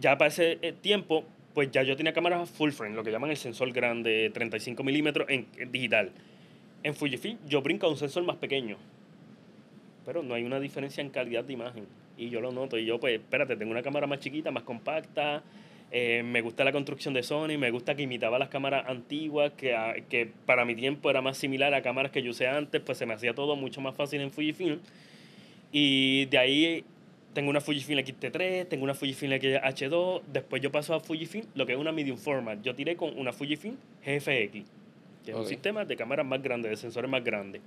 ya 0.00 0.18
para 0.18 0.28
ese 0.28 0.58
eh, 0.60 0.72
tiempo, 0.72 1.24
pues 1.54 1.70
ya 1.70 1.84
yo 1.84 1.96
tenía 1.96 2.12
cámaras 2.12 2.50
full 2.50 2.72
frame, 2.72 2.96
lo 2.96 3.04
que 3.04 3.12
llaman 3.12 3.30
el 3.30 3.36
sensor 3.36 3.72
grande, 3.72 4.30
35 4.34 4.82
milímetros 4.82 5.28
en, 5.30 5.46
en 5.56 5.70
digital. 5.70 6.10
En 6.82 6.94
Fujifilm 6.94 7.38
yo 7.46 7.62
brinco 7.62 7.86
a 7.86 7.90
un 7.90 7.96
sensor 7.96 8.24
más 8.24 8.36
pequeño, 8.36 8.76
pero 10.04 10.22
no 10.24 10.34
hay 10.34 10.42
una 10.42 10.58
diferencia 10.58 11.00
en 11.00 11.10
calidad 11.10 11.44
de 11.44 11.52
imagen. 11.52 11.86
Y 12.16 12.28
yo 12.28 12.40
lo 12.40 12.52
noto. 12.52 12.78
Y 12.78 12.84
yo, 12.84 12.98
pues, 13.00 13.14
espérate, 13.14 13.56
tengo 13.56 13.72
una 13.72 13.82
cámara 13.82 14.06
más 14.06 14.20
chiquita, 14.20 14.50
más 14.50 14.62
compacta. 14.62 15.42
Eh, 15.96 16.24
me 16.24 16.40
gusta 16.40 16.64
la 16.64 16.72
construcción 16.72 17.14
de 17.14 17.22
Sony, 17.22 17.56
me 17.56 17.70
gusta 17.70 17.94
que 17.94 18.02
imitaba 18.02 18.36
las 18.36 18.48
cámaras 18.48 18.84
antiguas, 18.88 19.52
que, 19.56 19.76
a- 19.76 19.94
que 20.10 20.28
para 20.44 20.64
mi 20.64 20.74
tiempo 20.74 21.08
era 21.08 21.22
más 21.22 21.38
similar 21.38 21.72
a 21.72 21.82
cámaras 21.82 22.10
que 22.10 22.20
yo 22.20 22.32
usé 22.32 22.48
antes, 22.48 22.80
pues 22.80 22.98
se 22.98 23.06
me 23.06 23.14
hacía 23.14 23.32
todo 23.32 23.54
mucho 23.54 23.80
más 23.80 23.94
fácil 23.94 24.20
en 24.20 24.32
Fujifilm. 24.32 24.80
Y 25.70 26.24
de 26.26 26.38
ahí 26.38 26.84
tengo 27.32 27.48
una 27.50 27.60
Fujifilm 27.60 28.00
X-T3, 28.00 28.66
tengo 28.68 28.82
una 28.82 28.94
Fujifilm 28.94 29.32
H2, 29.34 30.22
después 30.32 30.60
yo 30.60 30.72
paso 30.72 30.94
a 30.94 31.00
Fujifilm, 31.00 31.46
lo 31.54 31.64
que 31.64 31.74
es 31.74 31.78
una 31.78 31.92
medium 31.92 32.16
format. 32.18 32.60
Yo 32.62 32.74
tiré 32.74 32.96
con 32.96 33.16
una 33.16 33.32
Fujifilm 33.32 33.76
GFX, 34.04 34.26
que 35.24 35.30
es 35.30 35.36
un 35.36 35.46
sistema 35.46 35.84
de 35.84 35.94
cámaras 35.96 36.26
más 36.26 36.42
grandes, 36.42 36.70
de 36.72 36.76
sensores 36.76 37.08
más 37.08 37.22
grandes. 37.22 37.62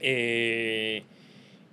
Eh, 0.00 1.02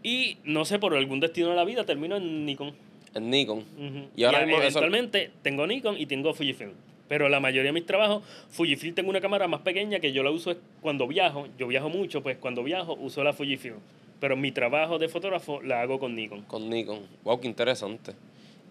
y 0.03 0.37
no 0.45 0.63
sé, 0.65 0.79
por 0.79 0.93
algún 0.95 1.19
destino 1.19 1.49
de 1.49 1.55
la 1.55 1.65
vida 1.65 1.83
termino 1.85 2.15
en 2.17 2.45
Nikon. 2.45 2.73
En 3.15 3.29
Nikon. 3.29 3.59
Ujú. 3.59 4.07
Y 4.15 4.23
ahora 4.23 4.39
a- 4.39 4.41
mismo 4.45 4.57
eso- 4.61 4.79
eventualmente 4.79 5.31
tengo 5.41 5.65
Nikon 5.67 5.97
y 5.97 6.05
tengo 6.05 6.33
Fujifilm. 6.33 6.71
Pero 7.07 7.27
la 7.27 7.39
mayoría 7.39 7.69
de 7.69 7.73
mis 7.73 7.85
trabajos, 7.87 8.23
Fujifilm 8.49 8.93
tengo 8.93 9.09
una 9.09 9.19
cámara 9.19 9.47
más 9.47 9.61
pequeña 9.61 9.99
que 9.99 10.11
yo 10.13 10.21
la 10.21 10.29
uso 10.31 10.55
cuando 10.81 11.07
viajo. 11.07 11.47
Yo 11.57 11.67
viajo 11.67 11.89
mucho, 11.89 12.21
pues 12.21 12.37
cuando 12.37 12.63
viajo 12.63 12.93
uso 13.01 13.23
la 13.23 13.33
Fujifilm. 13.33 13.77
Pero 14.19 14.35
mi 14.37 14.51
trabajo 14.51 14.99
de 14.99 15.07
fotógrafo 15.09 15.61
la 15.61 15.81
hago 15.81 15.97
con 15.99 16.13
Nikon. 16.15 16.41
Con 16.43 16.69
Nikon. 16.69 16.99
Wow, 17.23 17.39
qué 17.39 17.47
interesante. 17.47 18.13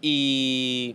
Y, 0.01 0.95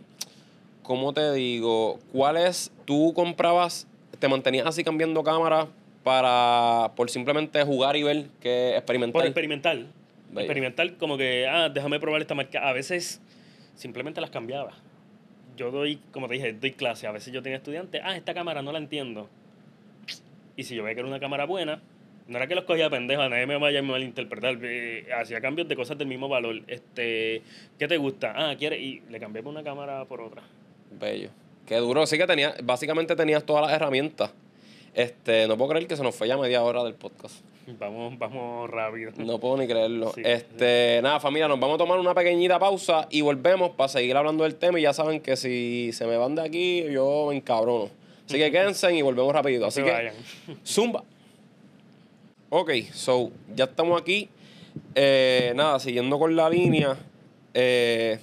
¿cómo 0.84 1.12
te 1.14 1.34
digo? 1.34 2.00
¿Cuál 2.12 2.38
es, 2.38 2.72
tú 2.86 3.14
comprabas, 3.14 3.88
te 4.20 4.28
mantenías 4.28 4.66
así 4.66 4.84
cambiando 4.84 5.24
cámaras 5.24 5.68
para, 6.04 6.92
por 6.96 7.10
simplemente 7.10 7.62
jugar 7.64 7.98
y 7.98 8.04
ver 8.04 8.28
que 8.40 8.76
experimentar? 8.78 9.14
Por 9.22 9.26
experimentar. 9.26 9.78
Bello. 10.30 10.40
Experimentar 10.42 10.94
como 10.98 11.18
que, 11.18 11.46
ah, 11.48 11.70
déjame 11.70 12.00
probar 12.00 12.22
esta 12.22 12.34
marca. 12.36 12.68
A 12.68 12.74
veces 12.74 13.22
simplemente 13.76 14.22
las 14.22 14.30
cambiaba. 14.30 14.74
Yo 15.58 15.72
doy, 15.72 16.00
como 16.12 16.28
te 16.28 16.36
dije, 16.36 16.54
doy 16.54 16.72
clase. 16.72 17.08
A 17.08 17.12
veces 17.12 17.34
yo 17.34 17.44
tenía 17.44 17.58
estudiantes, 17.58 18.02
ah, 18.04 18.16
esta 18.16 18.34
cámara 18.34 18.62
no 18.62 18.72
la 18.72 18.80
entiendo. 18.80 19.30
Y 20.56 20.64
si 20.64 20.76
yo 20.76 20.84
veía 20.84 20.96
que 20.96 21.00
era 21.02 21.10
una 21.10 21.20
cámara 21.20 21.46
buena, 21.46 21.82
no 22.28 22.38
era 22.38 22.48
que 22.48 22.56
los 22.56 22.64
cogía 22.64 22.90
pendejos, 22.90 23.30
nadie 23.30 23.46
me 23.46 23.58
vaya 23.58 23.80
a 23.80 23.84
malinterpretar. 23.84 24.58
eh, 24.62 25.08
hacía 25.20 25.42
cambios 25.42 25.68
de 25.68 25.76
cosas 25.76 25.98
del 25.98 26.08
mismo 26.08 26.30
valor. 26.30 26.62
Este, 26.68 27.42
¿Qué 27.78 27.88
te 27.88 27.98
gusta? 27.98 28.34
Ah, 28.36 28.56
¿quieres? 28.58 28.80
Y 28.80 29.02
le 29.10 29.20
cambié 29.20 29.44
por 29.44 29.52
una 29.52 29.64
cámara 29.64 30.06
por 30.06 30.22
otra. 30.22 30.44
Bello. 30.92 31.30
Qué 31.66 31.78
duro. 31.78 32.06
Sí 32.06 32.18
que 32.18 32.28
tenías, 32.28 32.56
básicamente 32.64 33.16
tenías 33.16 33.44
todas 33.46 33.64
las 33.64 33.74
herramientas. 33.74 34.32
Este, 34.94 35.48
no 35.48 35.58
puedo 35.58 35.72
creer 35.72 35.88
que 35.88 35.96
se 35.96 36.04
nos 36.04 36.16
fue 36.16 36.28
ya 36.28 36.38
media 36.38 36.62
hora 36.62 36.84
del 36.84 36.94
podcast. 36.94 37.44
Vamos, 37.80 38.18
vamos 38.18 38.70
rápido. 38.70 39.12
No 39.18 39.40
puedo 39.40 39.58
ni 39.58 39.68
creerlo. 39.68 40.12
Sí, 40.14 40.22
este, 40.26 41.00
nada, 41.02 41.20
familia, 41.20 41.48
nos 41.48 41.60
vamos 41.60 41.76
a 41.76 41.78
tomar 41.78 42.00
una 42.00 42.14
pequeñita 42.14 42.60
pausa 42.60 43.08
y 43.10 43.22
volvemos 43.22 43.72
para 43.72 43.88
seguir 43.88 44.18
hablando 44.18 44.44
del 44.44 44.56
tema. 44.56 44.80
Y 44.80 44.84
ya 44.84 44.94
saben 44.94 45.22
que 45.22 45.38
si 45.38 45.92
se 45.94 46.06
me 46.06 46.18
van 46.18 46.36
de 46.36 46.42
aquí, 46.42 46.84
yo 46.92 47.28
me 47.30 47.36
encabrono. 47.36 47.90
Así 48.26 48.38
que 48.38 48.52
quédense 48.52 48.94
y 48.94 49.02
volvemos 49.02 49.34
rapidito. 49.34 49.66
Así 49.66 49.82
que, 49.82 49.92
vayan. 49.92 50.16
zumba. 50.66 51.04
Ok, 52.50 52.72
so, 52.92 53.32
ya 53.56 53.64
estamos 53.66 54.00
aquí. 54.02 54.30
Eh, 54.96 55.54
nada, 55.56 55.80
siguiendo 55.80 56.20
con 56.20 56.36
la 56.36 56.50
línea. 56.50 56.98
eh, 57.54 58.20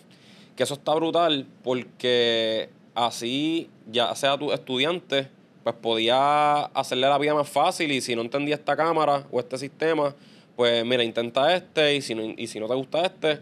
que 0.61 0.64
eso 0.64 0.74
está 0.74 0.94
brutal 0.94 1.46
porque 1.64 2.68
así, 2.94 3.70
ya 3.90 4.14
sea 4.14 4.37
tu 4.37 4.53
estudiante, 4.53 5.29
pues 5.62 5.77
podía 5.77 6.62
hacerle 6.66 7.07
la 7.09 7.18
vida 7.18 7.35
más 7.35 7.49
fácil 7.49 7.90
y 7.92 8.01
si 8.01 8.14
no 8.16 8.23
entendía 8.23 8.55
esta 8.55 8.77
cámara 8.77 9.27
o 9.31 9.40
este 9.40 9.59
sistema, 9.59 10.14
pues 10.57 10.85
mira, 10.85 11.03
intenta 11.05 11.55
este 11.55 11.96
y 11.96 12.03
si 12.03 12.14
no, 12.14 12.23
y 12.37 12.46
si 12.46 12.59
no 12.61 12.66
te 12.68 12.75
gusta 12.75 13.05
este, 13.05 13.38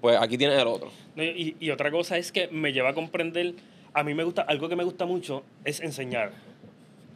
pues 0.00 0.18
aquí 0.20 0.36
tienes 0.38 0.58
el 0.60 0.66
otro. 0.68 0.90
Y, 1.16 1.56
y 1.60 1.70
otra 1.70 1.90
cosa 1.90 2.16
es 2.18 2.32
que 2.32 2.48
me 2.48 2.72
lleva 2.72 2.90
a 2.90 2.94
comprender, 2.94 3.54
a 3.94 4.02
mí 4.04 4.14
me 4.14 4.24
gusta, 4.24 4.42
algo 4.42 4.68
que 4.68 4.76
me 4.76 4.84
gusta 4.84 5.04
mucho 5.06 5.42
es 5.64 5.80
enseñar. 5.80 6.32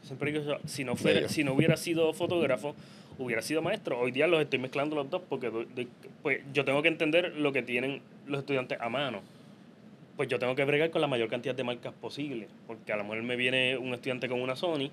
Siempre 0.03 0.33
digo 0.33 0.45
yo, 0.45 0.57
si 0.67 0.85
no, 0.85 0.95
fuera, 0.97 1.29
si 1.29 1.43
no 1.45 1.53
hubiera 1.53 1.77
sido 1.77 2.13
fotógrafo, 2.13 2.75
hubiera 3.19 3.43
sido 3.43 3.61
maestro. 3.63 3.99
Hoy 3.99 4.13
día 4.13 4.27
los 4.27 4.41
estoy 4.41 4.59
mezclando 4.59 4.95
los 4.95 5.11
dos 5.11 5.23
porque 5.29 5.51
doy- 5.51 5.67
doy- 5.75 5.89
pues, 6.23 6.41
yo 6.53 6.65
tengo 6.65 6.81
que 6.83 6.89
entender 6.89 7.35
lo 7.37 7.53
que 7.53 7.63
tienen 7.63 8.03
los 8.27 8.41
estudiantes 8.41 8.79
a 8.81 8.89
mano. 8.89 9.21
Pues 10.17 10.29
yo 10.29 10.39
tengo 10.39 10.55
que 10.55 10.65
bregar 10.65 10.91
con 10.91 11.01
la 11.01 11.07
mayor 11.07 11.29
cantidad 11.29 11.55
de 11.55 11.65
marcas 11.65 11.93
posible. 11.93 12.49
Porque 12.67 12.93
a 12.93 12.97
lo 12.97 13.05
mejor 13.05 13.23
me 13.23 13.37
viene 13.37 13.77
un 13.77 13.93
estudiante 13.95 14.29
con 14.29 14.41
una 14.41 14.57
Sony, 14.57 14.91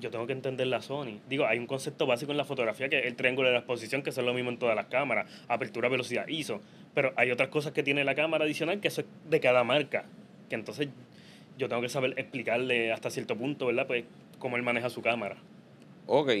yo 0.00 0.10
tengo 0.10 0.26
que 0.26 0.32
entender 0.32 0.66
la 0.66 0.80
Sony. 0.80 1.20
Digo, 1.28 1.46
hay 1.46 1.58
un 1.58 1.66
concepto 1.66 2.06
básico 2.06 2.32
en 2.32 2.38
la 2.38 2.44
fotografía 2.44 2.88
que 2.88 2.98
es 2.98 3.06
el 3.06 3.16
triángulo 3.16 3.48
de 3.48 3.54
la 3.54 3.60
exposición, 3.60 4.02
que 4.02 4.10
es 4.10 4.16
lo 4.16 4.34
mismo 4.34 4.50
en 4.50 4.58
todas 4.58 4.74
las 4.74 4.86
cámaras, 4.86 5.30
apertura, 5.46 5.88
velocidad, 5.88 6.26
ISO. 6.26 6.60
Pero 6.94 7.12
hay 7.16 7.30
otras 7.30 7.50
cosas 7.50 7.72
que 7.72 7.82
tiene 7.82 8.02
la 8.02 8.14
cámara 8.14 8.44
adicional 8.44 8.80
que 8.80 8.88
eso 8.88 9.02
es 9.02 9.06
de 9.28 9.40
cada 9.40 9.62
marca. 9.62 10.04
Que 10.48 10.54
entonces 10.56 10.88
yo 11.58 11.68
tengo 11.68 11.82
que 11.82 11.88
saber 11.88 12.14
explicarle 12.16 12.92
hasta 12.92 13.10
cierto 13.10 13.36
punto, 13.36 13.66
¿verdad? 13.66 13.86
Pues 13.86 14.04
cómo 14.38 14.56
él 14.56 14.62
maneja 14.62 14.90
su 14.90 15.02
cámara. 15.02 15.36
Ok. 16.06 16.32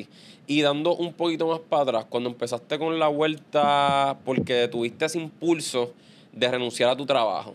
Y 0.46 0.62
dando 0.62 0.96
un 0.96 1.12
poquito 1.12 1.46
más 1.46 1.60
para 1.60 1.82
atrás, 1.82 2.06
cuando 2.08 2.30
empezaste 2.30 2.78
con 2.78 2.98
la 2.98 3.08
vuelta, 3.08 4.18
porque 4.24 4.66
tuviste 4.68 5.04
ese 5.04 5.18
impulso 5.18 5.94
de 6.32 6.48
renunciar 6.50 6.90
a 6.90 6.96
tu 6.96 7.04
trabajo, 7.06 7.54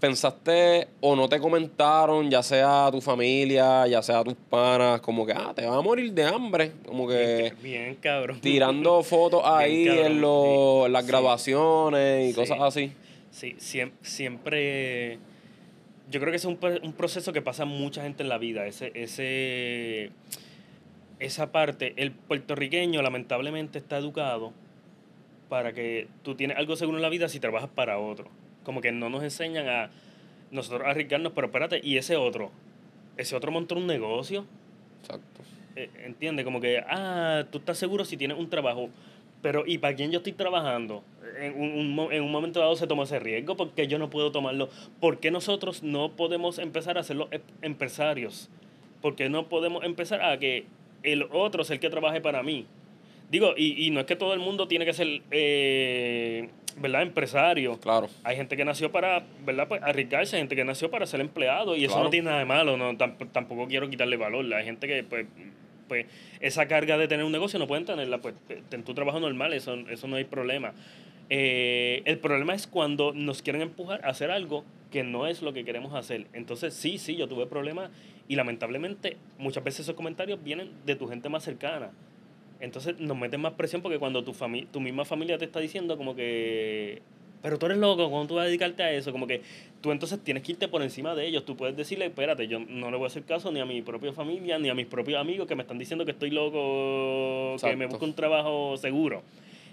¿pensaste 0.00 0.88
o 1.00 1.16
no 1.16 1.28
te 1.28 1.38
comentaron, 1.40 2.30
ya 2.30 2.42
sea 2.42 2.88
tu 2.92 3.00
familia, 3.00 3.86
ya 3.86 4.00
sea 4.02 4.22
tus 4.24 4.34
panas, 4.34 5.00
como 5.00 5.26
que, 5.26 5.32
ah, 5.32 5.52
te 5.54 5.66
vas 5.66 5.76
a 5.76 5.80
morir 5.80 6.12
de 6.12 6.24
hambre? 6.24 6.72
Como 6.86 7.06
que 7.08 7.52
Bien, 7.62 7.94
cabrón. 7.96 8.40
tirando 8.40 9.02
fotos 9.02 9.42
ahí 9.44 9.86
cabrón, 9.86 10.06
en, 10.06 10.20
los- 10.20 10.86
en 10.86 10.92
las 10.92 11.04
sí. 11.04 11.08
grabaciones 11.10 12.30
y 12.30 12.34
cosas 12.34 12.58
así. 12.60 12.92
Sí, 13.30 13.56
siem- 13.58 13.92
siempre. 14.02 15.18
Yo 16.10 16.20
creo 16.20 16.30
que 16.30 16.36
es 16.36 16.44
un, 16.46 16.58
un 16.82 16.92
proceso 16.94 17.32
que 17.32 17.42
pasa 17.42 17.64
mucha 17.66 18.02
gente 18.02 18.22
en 18.22 18.28
la 18.30 18.38
vida. 18.38 18.66
Ese, 18.66 18.90
ese, 18.94 20.10
esa 21.18 21.52
parte, 21.52 21.92
el 21.96 22.12
puertorriqueño 22.12 23.02
lamentablemente 23.02 23.78
está 23.78 23.98
educado 23.98 24.52
para 25.48 25.72
que 25.72 26.08
tú 26.22 26.34
tienes 26.34 26.56
algo 26.56 26.76
seguro 26.76 26.98
en 26.98 27.02
la 27.02 27.08
vida 27.08 27.28
si 27.28 27.40
trabajas 27.40 27.70
para 27.74 27.98
otro. 27.98 28.28
Como 28.64 28.80
que 28.80 28.92
no 28.92 29.08
nos 29.08 29.22
enseñan 29.22 29.68
a 29.68 29.90
nosotros 30.50 30.86
a 30.86 30.90
arriesgarnos, 30.90 31.32
pero 31.32 31.46
espérate, 31.46 31.80
y 31.82 31.96
ese 31.96 32.16
otro, 32.16 32.50
ese 33.16 33.36
otro 33.36 33.50
montó 33.50 33.74
un 33.76 33.86
negocio, 33.86 34.46
Exacto. 35.02 35.42
eh, 35.76 35.90
entiende, 36.04 36.44
como 36.44 36.60
que, 36.60 36.82
ah, 36.86 37.44
tú 37.50 37.58
estás 37.58 37.78
seguro 37.78 38.04
si 38.04 38.16
tienes 38.16 38.38
un 38.38 38.48
trabajo, 38.48 38.88
pero 39.42 39.64
¿y 39.66 39.78
para 39.78 39.94
quién 39.94 40.10
yo 40.10 40.18
estoy 40.18 40.32
trabajando? 40.32 41.02
En 41.38 41.60
un, 41.60 42.12
en 42.12 42.22
un 42.22 42.32
momento 42.32 42.60
dado 42.60 42.74
se 42.76 42.86
tomó 42.86 43.04
ese 43.04 43.18
riesgo, 43.18 43.56
porque 43.56 43.86
yo 43.86 43.98
no 43.98 44.10
puedo 44.10 44.32
tomarlo? 44.32 44.68
¿Por 45.00 45.20
qué 45.20 45.30
nosotros 45.30 45.82
no 45.82 46.12
podemos 46.12 46.58
empezar 46.58 46.98
a 46.98 47.02
ser 47.02 47.16
los 47.16 47.28
empresarios? 47.62 48.48
¿Por 49.00 49.14
qué 49.14 49.28
no 49.28 49.48
podemos 49.48 49.84
empezar 49.84 50.22
a 50.22 50.38
que 50.38 50.66
el 51.04 51.24
otro 51.30 51.62
sea 51.62 51.74
el 51.74 51.80
que 51.80 51.90
trabaje 51.90 52.20
para 52.20 52.42
mí? 52.42 52.66
Digo, 53.30 53.54
y, 53.56 53.86
y 53.86 53.90
no 53.90 54.00
es 54.00 54.06
que 54.06 54.16
todo 54.16 54.32
el 54.32 54.40
mundo 54.40 54.68
tiene 54.68 54.86
que 54.86 54.94
ser, 54.94 55.22
eh, 55.30 56.48
¿verdad? 56.78 57.02
Empresario. 57.02 57.78
Claro. 57.78 58.08
Hay 58.24 58.36
gente 58.36 58.56
que 58.56 58.64
nació 58.64 58.90
para, 58.90 59.24
¿verdad? 59.44 59.68
Pues 59.68 59.82
arriesgarse, 59.82 60.36
hay 60.36 60.42
gente 60.42 60.56
que 60.56 60.64
nació 60.64 60.90
para 60.90 61.06
ser 61.06 61.20
empleado 61.20 61.76
y 61.76 61.84
eso 61.84 62.02
no 62.02 62.08
tiene 62.10 62.26
nada 62.26 62.38
de 62.38 62.46
malo, 62.46 62.76
no, 62.76 62.96
tampoco 62.96 63.66
quiero 63.68 63.90
quitarle 63.90 64.16
valor. 64.16 64.52
Hay 64.54 64.64
gente 64.64 64.86
que, 64.86 65.04
pues, 65.04 65.26
pues, 65.88 66.06
esa 66.40 66.66
carga 66.68 66.96
de 66.96 67.06
tener 67.06 67.24
un 67.24 67.32
negocio 67.32 67.58
no 67.58 67.66
pueden 67.66 67.84
tenerla, 67.84 68.18
pues, 68.18 68.34
en 68.70 68.82
tu 68.82 68.94
trabajo 68.94 69.20
normal, 69.20 69.52
eso, 69.52 69.74
eso 69.90 70.08
no 70.08 70.16
hay 70.16 70.24
problema. 70.24 70.72
Eh, 71.30 72.00
el 72.06 72.18
problema 72.18 72.54
es 72.54 72.66
cuando 72.66 73.12
nos 73.12 73.42
quieren 73.42 73.60
empujar 73.60 74.02
a 74.06 74.08
hacer 74.08 74.30
algo 74.30 74.64
que 74.90 75.02
no 75.02 75.26
es 75.26 75.42
lo 75.42 75.52
que 75.52 75.64
queremos 75.64 75.94
hacer. 75.94 76.26
Entonces, 76.32 76.72
sí, 76.72 76.96
sí, 76.96 77.16
yo 77.16 77.28
tuve 77.28 77.46
problemas 77.46 77.90
y 78.26 78.36
lamentablemente 78.36 79.18
muchas 79.36 79.62
veces 79.62 79.80
esos 79.80 79.94
comentarios 79.94 80.42
vienen 80.42 80.70
de 80.86 80.96
tu 80.96 81.06
gente 81.08 81.28
más 81.28 81.44
cercana. 81.44 81.90
Entonces 82.60 82.98
nos 82.98 83.16
meten 83.16 83.40
más 83.40 83.52
presión 83.54 83.82
porque 83.82 83.98
cuando 83.98 84.24
tu, 84.24 84.34
tu 84.70 84.80
misma 84.80 85.04
familia 85.04 85.38
te 85.38 85.44
está 85.44 85.60
diciendo 85.60 85.96
como 85.96 86.14
que, 86.14 87.02
pero 87.42 87.58
tú 87.58 87.66
eres 87.66 87.78
loco, 87.78 88.10
¿cómo 88.10 88.26
tú 88.26 88.34
vas 88.34 88.44
a 88.44 88.46
dedicarte 88.46 88.82
a 88.82 88.92
eso? 88.92 89.12
Como 89.12 89.26
que 89.26 89.42
tú 89.80 89.92
entonces 89.92 90.18
tienes 90.22 90.42
que 90.42 90.52
irte 90.52 90.66
por 90.66 90.82
encima 90.82 91.14
de 91.14 91.26
ellos. 91.26 91.44
Tú 91.44 91.56
puedes 91.56 91.76
decirle, 91.76 92.06
espérate, 92.06 92.48
yo 92.48 92.58
no 92.58 92.90
le 92.90 92.96
voy 92.96 93.04
a 93.04 93.06
hacer 93.08 93.22
caso 93.24 93.52
ni 93.52 93.60
a 93.60 93.64
mi 93.64 93.80
propia 93.82 94.12
familia, 94.12 94.58
ni 94.58 94.68
a 94.68 94.74
mis 94.74 94.86
propios 94.86 95.20
amigos 95.20 95.46
que 95.46 95.54
me 95.54 95.62
están 95.62 95.78
diciendo 95.78 96.04
que 96.04 96.12
estoy 96.12 96.30
loco, 96.30 97.56
que 97.60 97.76
me 97.76 97.86
busco 97.86 98.04
un 98.04 98.14
trabajo 98.14 98.76
seguro. 98.76 99.22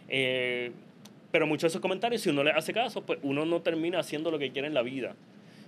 Eh, 0.07 0.71
pero 1.31 1.47
muchos 1.47 1.63
de 1.63 1.67
esos 1.69 1.81
comentarios, 1.81 2.21
si 2.21 2.29
uno 2.29 2.43
le 2.43 2.51
hace 2.51 2.71
caso, 2.71 3.01
pues 3.01 3.19
uno 3.23 3.45
no 3.45 3.61
termina 3.61 3.99
haciendo 3.99 4.29
lo 4.29 4.37
que 4.37 4.51
quiere 4.51 4.67
en 4.67 4.73
la 4.73 4.83
vida. 4.83 5.15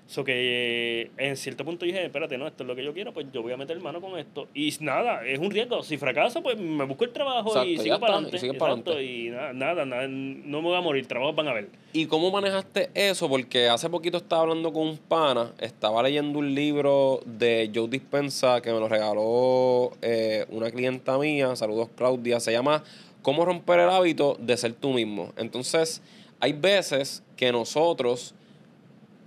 So 0.08 0.24
que 0.24 1.02
eh, 1.02 1.12
en 1.18 1.36
cierto 1.36 1.66
punto 1.66 1.86
dije, 1.86 2.06
espérate, 2.06 2.38
no, 2.38 2.48
esto 2.48 2.64
es 2.64 2.68
lo 2.68 2.76
que 2.78 2.84
yo 2.84 2.94
quiero, 2.94 3.14
pues 3.14 3.28
yo 3.34 3.42
voy 3.42 3.52
a 3.52 3.58
meter 3.58 3.78
mano 3.82 4.00
con 4.00 4.18
esto. 4.18 4.48
Y 4.54 4.74
nada, 4.80 5.26
es 5.26 5.38
un 5.38 5.52
riesgo. 5.52 5.84
Si 5.84 5.98
fracaso, 5.98 6.42
pues 6.42 6.58
me 6.58 6.86
busco 6.86 7.04
el 7.04 7.12
trabajo 7.12 7.62
y 7.66 7.78
sigo 7.78 8.00
para 8.00 8.16
adelante. 8.16 9.04
Y, 9.04 9.30
nada, 9.30 9.52
nada, 9.52 9.86
nada, 9.86 10.08
no 10.08 10.62
me 10.62 10.70
voy 10.70 10.78
a 10.78 10.82
morir, 10.82 11.06
trabajos 11.08 11.36
van 11.36 11.50
a 11.50 11.54
ver. 11.54 11.68
¿Y 11.92 12.06
cómo 12.06 12.32
manejaste 12.32 12.90
eso? 12.94 13.28
Porque 13.28 13.68
hace 13.68 13.90
poquito 13.90 14.18
estaba 14.18 14.44
hablando 14.44 14.72
con 14.72 14.88
un 14.88 14.98
pana, 14.98 15.52
estaba 15.60 16.02
leyendo 16.02 16.40
un 16.40 16.56
libro 16.56 17.20
de 17.26 17.70
Joe 17.76 17.90
Dispensa 17.90 18.62
que 18.62 18.72
me 18.72 18.80
lo 18.80 18.88
regaló 18.88 19.92
eh, 20.02 20.46
una 20.50 20.72
clienta 20.72 21.18
mía, 21.18 21.54
saludos 21.58 21.90
Claudia, 21.98 22.40
se 22.40 22.54
llama 22.54 22.82
Cómo 23.22 23.44
romper 23.44 23.82
el 23.82 23.90
hábito 23.90 24.38
de 24.40 24.56
ser 24.56 24.72
tú 24.72 24.94
mismo. 24.94 25.34
Entonces, 25.36 26.02
hay 26.40 26.54
veces 26.54 27.24
que 27.36 27.52
nosotros 27.52 28.34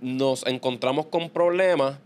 nos 0.01 0.45
encontramos 0.45 1.05
con 1.05 1.29
problemas 1.29 1.99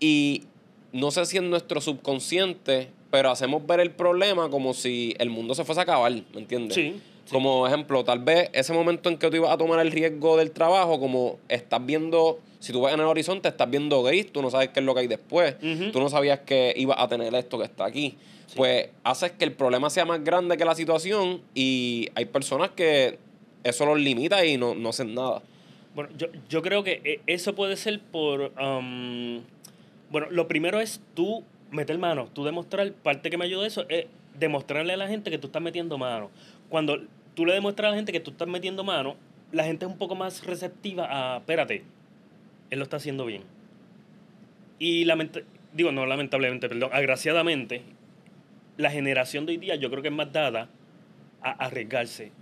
y 0.00 0.44
no 0.92 1.10
sé 1.10 1.24
si 1.26 1.36
en 1.38 1.50
nuestro 1.50 1.80
subconsciente, 1.80 2.90
pero 3.10 3.30
hacemos 3.30 3.66
ver 3.66 3.80
el 3.80 3.90
problema 3.90 4.50
como 4.50 4.74
si 4.74 5.14
el 5.18 5.30
mundo 5.30 5.54
se 5.54 5.64
fuese 5.64 5.80
a 5.80 5.84
acabar, 5.84 6.12
¿me 6.12 6.40
entiendes? 6.40 6.74
Sí. 6.74 7.00
Como 7.30 7.66
ejemplo, 7.66 8.02
tal 8.02 8.18
vez 8.18 8.50
ese 8.52 8.72
momento 8.72 9.08
en 9.08 9.16
que 9.16 9.30
tú 9.30 9.36
ibas 9.36 9.52
a 9.52 9.56
tomar 9.56 9.78
el 9.80 9.92
riesgo 9.92 10.36
del 10.36 10.50
trabajo, 10.50 10.98
como 10.98 11.38
estás 11.48 11.84
viendo, 11.84 12.40
si 12.58 12.72
tú 12.72 12.82
ves 12.82 12.92
en 12.92 13.00
el 13.00 13.06
horizonte, 13.06 13.48
estás 13.48 13.70
viendo 13.70 14.02
gris, 14.02 14.32
tú 14.32 14.42
no 14.42 14.50
sabes 14.50 14.70
qué 14.70 14.80
es 14.80 14.86
lo 14.86 14.94
que 14.94 15.00
hay 15.00 15.06
después, 15.06 15.56
tú 15.92 16.00
no 16.00 16.08
sabías 16.08 16.40
que 16.40 16.74
ibas 16.76 16.98
a 16.98 17.06
tener 17.06 17.32
esto 17.36 17.58
que 17.58 17.64
está 17.64 17.84
aquí. 17.84 18.16
Pues 18.56 18.88
haces 19.04 19.30
que 19.30 19.44
el 19.44 19.52
problema 19.52 19.90
sea 19.90 20.04
más 20.04 20.24
grande 20.24 20.56
que 20.56 20.64
la 20.64 20.74
situación 20.74 21.40
y 21.54 22.08
hay 22.16 22.24
personas 22.24 22.70
que 22.70 23.18
eso 23.62 23.86
los 23.86 24.00
limita 24.00 24.44
y 24.44 24.56
no, 24.56 24.74
no 24.74 24.88
hacen 24.88 25.14
nada. 25.14 25.40
Bueno, 25.94 26.10
yo, 26.16 26.28
yo 26.48 26.62
creo 26.62 26.84
que 26.84 27.00
eh, 27.04 27.20
eso 27.26 27.54
puede 27.54 27.76
ser 27.76 28.00
por... 28.00 28.52
Um, 28.60 29.42
bueno, 30.10 30.28
lo 30.30 30.48
primero 30.48 30.80
es 30.80 31.00
tú 31.14 31.44
meter 31.70 31.98
mano, 31.98 32.28
tú 32.32 32.44
demostrar, 32.44 32.92
parte 32.92 33.30
que 33.30 33.38
me 33.38 33.44
ayuda 33.44 33.66
eso 33.66 33.86
es 33.88 34.06
demostrarle 34.38 34.92
a 34.92 34.96
la 34.96 35.08
gente 35.08 35.30
que 35.30 35.38
tú 35.38 35.46
estás 35.46 35.62
metiendo 35.62 35.98
mano. 35.98 36.30
Cuando 36.68 37.00
tú 37.34 37.46
le 37.46 37.54
demuestras 37.54 37.88
a 37.88 37.90
la 37.90 37.96
gente 37.96 38.12
que 38.12 38.20
tú 38.20 38.32
estás 38.32 38.48
metiendo 38.48 38.84
mano, 38.84 39.16
la 39.52 39.64
gente 39.64 39.84
es 39.84 39.90
un 39.90 39.98
poco 39.98 40.14
más 40.14 40.44
receptiva 40.44 41.06
a, 41.10 41.38
espérate, 41.38 41.84
él 42.70 42.78
lo 42.78 42.84
está 42.84 42.96
haciendo 42.96 43.26
bien. 43.26 43.42
Y 44.78 45.06
digo, 45.72 45.92
no 45.92 46.06
lamentablemente, 46.06 46.68
perdón, 46.68 46.90
agraciadamente, 46.92 47.82
la 48.76 48.90
generación 48.90 49.46
de 49.46 49.52
hoy 49.52 49.58
día 49.58 49.76
yo 49.76 49.90
creo 49.90 50.02
que 50.02 50.08
es 50.08 50.14
más 50.14 50.32
dada 50.32 50.68
a 51.42 51.50
arriesgarse, 51.50 52.32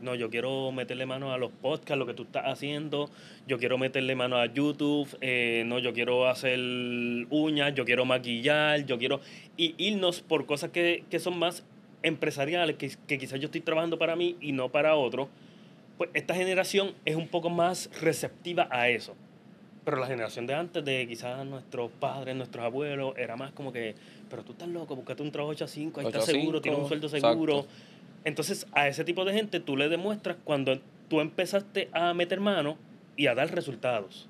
no, 0.00 0.14
yo 0.14 0.30
quiero 0.30 0.70
meterle 0.72 1.06
mano 1.06 1.32
a 1.32 1.38
los 1.38 1.50
podcasts, 1.50 1.98
lo 1.98 2.06
que 2.06 2.14
tú 2.14 2.24
estás 2.24 2.44
haciendo, 2.46 3.10
yo 3.46 3.58
quiero 3.58 3.78
meterle 3.78 4.14
mano 4.14 4.36
a 4.36 4.46
YouTube, 4.46 5.08
eh, 5.20 5.64
no, 5.66 5.78
yo 5.78 5.92
quiero 5.92 6.28
hacer 6.28 6.58
uñas, 7.30 7.74
yo 7.74 7.84
quiero 7.84 8.04
maquillar, 8.04 8.84
yo 8.86 8.98
quiero... 8.98 9.20
Y 9.56 9.74
irnos 9.78 10.20
por 10.20 10.46
cosas 10.46 10.70
que, 10.70 11.04
son 11.18 11.38
más 11.38 11.64
empresariales, 12.02 12.76
que, 12.76 12.92
que 13.06 13.18
quizás 13.18 13.40
yo 13.40 13.46
estoy 13.46 13.60
trabajando 13.60 13.98
para 13.98 14.16
mí 14.16 14.36
y 14.40 14.52
no 14.52 14.68
para 14.68 14.94
otro, 14.94 15.28
pues 15.98 16.10
esta 16.14 16.34
generación 16.34 16.94
es 17.04 17.16
un 17.16 17.28
poco 17.28 17.50
más 17.50 17.90
receptiva 18.00 18.68
a 18.70 18.88
eso. 18.88 19.14
Pero 19.86 19.98
la 19.98 20.08
generación 20.08 20.48
de 20.48 20.54
antes, 20.54 20.84
de 20.84 21.06
quizás 21.06 21.46
nuestros 21.46 21.92
padres, 21.92 22.34
nuestros 22.34 22.64
abuelos, 22.64 23.14
era 23.16 23.36
más 23.36 23.52
como 23.52 23.72
que, 23.72 23.94
pero 24.28 24.42
tú 24.42 24.50
estás 24.50 24.66
loco, 24.66 24.96
búscate 24.96 25.22
un 25.22 25.30
trabajo 25.30 25.52
8 25.52 25.64
a 25.64 25.68
5, 25.68 26.00
ahí 26.00 26.06
estás 26.06 26.24
seguro, 26.24 26.60
tienes 26.60 26.80
un 26.80 26.88
sueldo 26.88 27.08
seguro. 27.08 27.66
Entonces, 28.26 28.66
a 28.72 28.88
ese 28.88 29.04
tipo 29.04 29.24
de 29.24 29.32
gente 29.32 29.60
tú 29.60 29.76
le 29.76 29.88
demuestras 29.88 30.36
cuando 30.42 30.80
tú 31.08 31.20
empezaste 31.20 31.88
a 31.92 32.12
meter 32.12 32.40
mano 32.40 32.76
y 33.16 33.28
a 33.28 33.36
dar 33.36 33.54
resultados. 33.54 34.28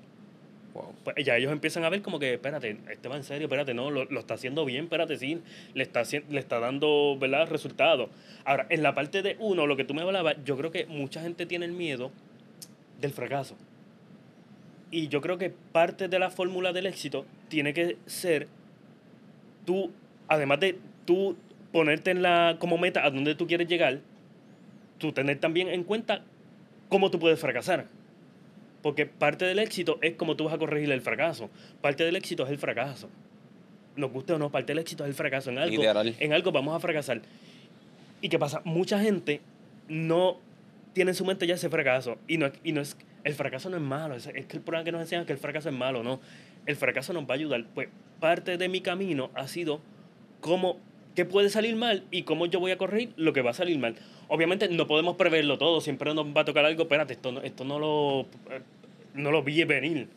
Pues 1.03 1.15
ya 1.25 1.35
ellos 1.35 1.51
empiezan 1.51 1.83
a 1.83 1.89
ver 1.89 2.03
como 2.03 2.19
que, 2.19 2.35
espérate, 2.35 2.77
este 2.91 3.09
va 3.09 3.17
en 3.17 3.23
serio, 3.23 3.47
espérate, 3.47 3.73
no, 3.73 3.89
lo, 3.89 4.03
está 4.19 4.35
haciendo 4.35 4.65
bien, 4.65 4.83
espérate, 4.83 5.17
sí, 5.17 5.41
le 5.73 5.81
está, 5.81 6.03
le 6.29 6.39
está 6.39 6.59
dando, 6.59 7.17
¿verdad?, 7.19 7.49
resultados. 7.49 8.11
Ahora, 8.45 8.67
en 8.69 8.83
la 8.83 8.93
parte 8.93 9.23
de 9.23 9.35
uno, 9.39 9.65
lo 9.65 9.75
que 9.75 9.83
tú 9.83 9.95
me 9.95 10.03
hablabas, 10.03 10.35
yo 10.45 10.55
creo 10.55 10.69
que 10.71 10.85
mucha 10.85 11.23
gente 11.23 11.47
tiene 11.47 11.65
el 11.65 11.71
miedo 11.71 12.11
del 13.01 13.13
fracaso. 13.13 13.57
Y 14.91 15.07
yo 15.07 15.21
creo 15.21 15.39
que 15.39 15.49
parte 15.49 16.07
de 16.07 16.19
la 16.19 16.29
fórmula 16.29 16.71
del 16.71 16.85
éxito 16.85 17.25
tiene 17.49 17.73
que 17.73 17.97
ser 18.05 18.47
tú, 19.65 19.89
además 20.27 20.59
de 20.59 20.77
tú 21.05 21.35
ponerte 21.71 22.11
en 22.11 22.21
la, 22.21 22.57
como 22.59 22.77
meta 22.77 23.05
a 23.05 23.11
donde 23.11 23.35
tú 23.35 23.47
quieres 23.47 23.67
llegar, 23.67 23.99
tú 24.97 25.11
tener 25.11 25.39
también 25.39 25.67
en 25.69 25.83
cuenta 25.83 26.23
cómo 26.89 27.11
tú 27.11 27.19
puedes 27.19 27.39
fracasar. 27.39 27.85
Porque 28.81 29.05
parte 29.05 29.45
del 29.45 29.59
éxito 29.59 29.97
es 30.01 30.15
cómo 30.15 30.35
tú 30.35 30.45
vas 30.45 30.53
a 30.53 30.57
corregir 30.57 30.91
el 30.91 31.01
fracaso. 31.01 31.49
Parte 31.81 32.03
del 32.03 32.15
éxito 32.15 32.43
es 32.45 32.49
el 32.49 32.57
fracaso. 32.57 33.09
Nos 33.95 34.11
guste 34.11 34.33
o 34.33 34.39
no, 34.39 34.51
parte 34.51 34.71
del 34.71 34.79
éxito 34.79 35.03
es 35.03 35.09
el 35.09 35.15
fracaso. 35.15 35.49
En 35.49 35.57
algo, 35.57 35.83
en 35.83 36.33
algo 36.33 36.51
vamos 36.51 36.75
a 36.75 36.79
fracasar. 36.79 37.21
¿Y 38.21 38.29
qué 38.29 38.39
pasa? 38.39 38.61
Mucha 38.63 38.99
gente 38.99 39.41
no 39.87 40.37
tiene 40.93 41.11
en 41.11 41.15
su 41.15 41.25
mente 41.25 41.47
ya 41.47 41.55
ese 41.55 41.69
fracaso. 41.69 42.17
Y 42.27 42.37
no, 42.37 42.51
y 42.63 42.71
no 42.71 42.81
es, 42.81 42.95
el 43.23 43.33
fracaso 43.33 43.69
no 43.69 43.77
es 43.77 43.83
malo. 43.83 44.15
Es, 44.15 44.27
es 44.27 44.45
que 44.45 44.57
el 44.57 44.63
problema 44.63 44.83
que 44.83 44.91
nos 44.91 45.01
enseñan 45.01 45.21
es 45.21 45.27
que 45.27 45.33
el 45.33 45.39
fracaso 45.39 45.69
es 45.69 45.75
malo. 45.75 46.03
No, 46.03 46.19
el 46.65 46.75
fracaso 46.75 47.13
nos 47.13 47.23
va 47.23 47.31
a 47.31 47.33
ayudar. 47.33 47.65
Pues 47.73 47.89
parte 48.19 48.57
de 48.57 48.69
mi 48.69 48.81
camino 48.81 49.31
ha 49.33 49.47
sido 49.47 49.81
cómo 50.39 50.79
qué 51.17 51.25
puede 51.25 51.49
salir 51.49 51.75
mal 51.75 52.03
y 52.11 52.21
cómo 52.21 52.45
yo 52.45 52.59
voy 52.59 52.69
a 52.69 52.77
corregir 52.77 53.11
lo 53.15 53.33
que 53.33 53.41
va 53.41 53.49
a 53.49 53.53
salir 53.55 53.79
mal. 53.79 53.95
Obviamente 54.27 54.69
no 54.69 54.85
podemos 54.85 55.15
preverlo 55.15 55.57
todo, 55.57 55.81
siempre 55.81 56.13
nos 56.13 56.27
va 56.27 56.41
a 56.41 56.45
tocar 56.45 56.63
algo, 56.63 56.83
espérate, 56.83 57.13
esto 57.13 57.31
no, 57.31 57.41
esto 57.41 57.65
no 57.65 57.79
lo, 57.79 58.21
eh, 58.51 58.61
no 59.15 59.31
lo 59.31 59.41
vi 59.41 59.63
venir. 59.63 60.09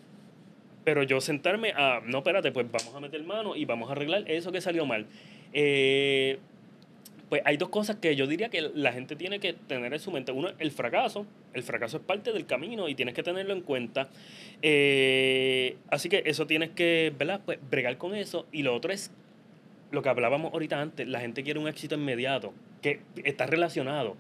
Pero 0.84 1.02
yo 1.02 1.22
sentarme 1.22 1.72
a, 1.74 2.02
no, 2.04 2.18
espérate, 2.18 2.52
pues 2.52 2.70
vamos 2.70 2.94
a 2.94 3.00
meter 3.00 3.24
mano 3.24 3.56
y 3.56 3.64
vamos 3.64 3.88
a 3.88 3.92
arreglar 3.92 4.30
eso 4.30 4.52
que 4.52 4.60
salió 4.60 4.84
mal. 4.84 5.06
Eh, 5.54 6.38
pues 7.30 7.40
hay 7.46 7.56
dos 7.56 7.70
cosas 7.70 7.96
que 7.96 8.14
yo 8.14 8.26
diría 8.26 8.50
que 8.50 8.60
la 8.74 8.92
gente 8.92 9.16
tiene 9.16 9.40
que 9.40 9.54
tener 9.54 9.94
en 9.94 10.00
su 10.00 10.10
mente. 10.10 10.32
Uno, 10.32 10.50
el 10.58 10.70
fracaso. 10.70 11.24
El 11.54 11.62
fracaso 11.62 11.96
es 11.96 12.02
parte 12.02 12.32
del 12.34 12.44
camino 12.44 12.90
y 12.90 12.94
tienes 12.94 13.14
que 13.14 13.22
tenerlo 13.22 13.54
en 13.54 13.62
cuenta. 13.62 14.10
Eh, 14.60 15.78
así 15.88 16.10
que 16.10 16.24
eso 16.26 16.46
tienes 16.46 16.70
que, 16.70 17.10
¿verdad? 17.16 17.40
Pues 17.46 17.58
bregar 17.70 17.96
con 17.96 18.14
eso. 18.14 18.46
Y 18.52 18.64
lo 18.64 18.74
otro 18.74 18.92
es 18.92 19.12
lo 19.90 20.02
que 20.02 20.08
hablábamos 20.08 20.52
ahorita 20.52 20.80
antes, 20.80 21.08
la 21.08 21.20
gente 21.20 21.42
quiere 21.42 21.58
un 21.58 21.68
éxito 21.68 21.94
inmediato, 21.94 22.52
que 22.82 23.00
está 23.24 23.46
relacionado. 23.46 24.16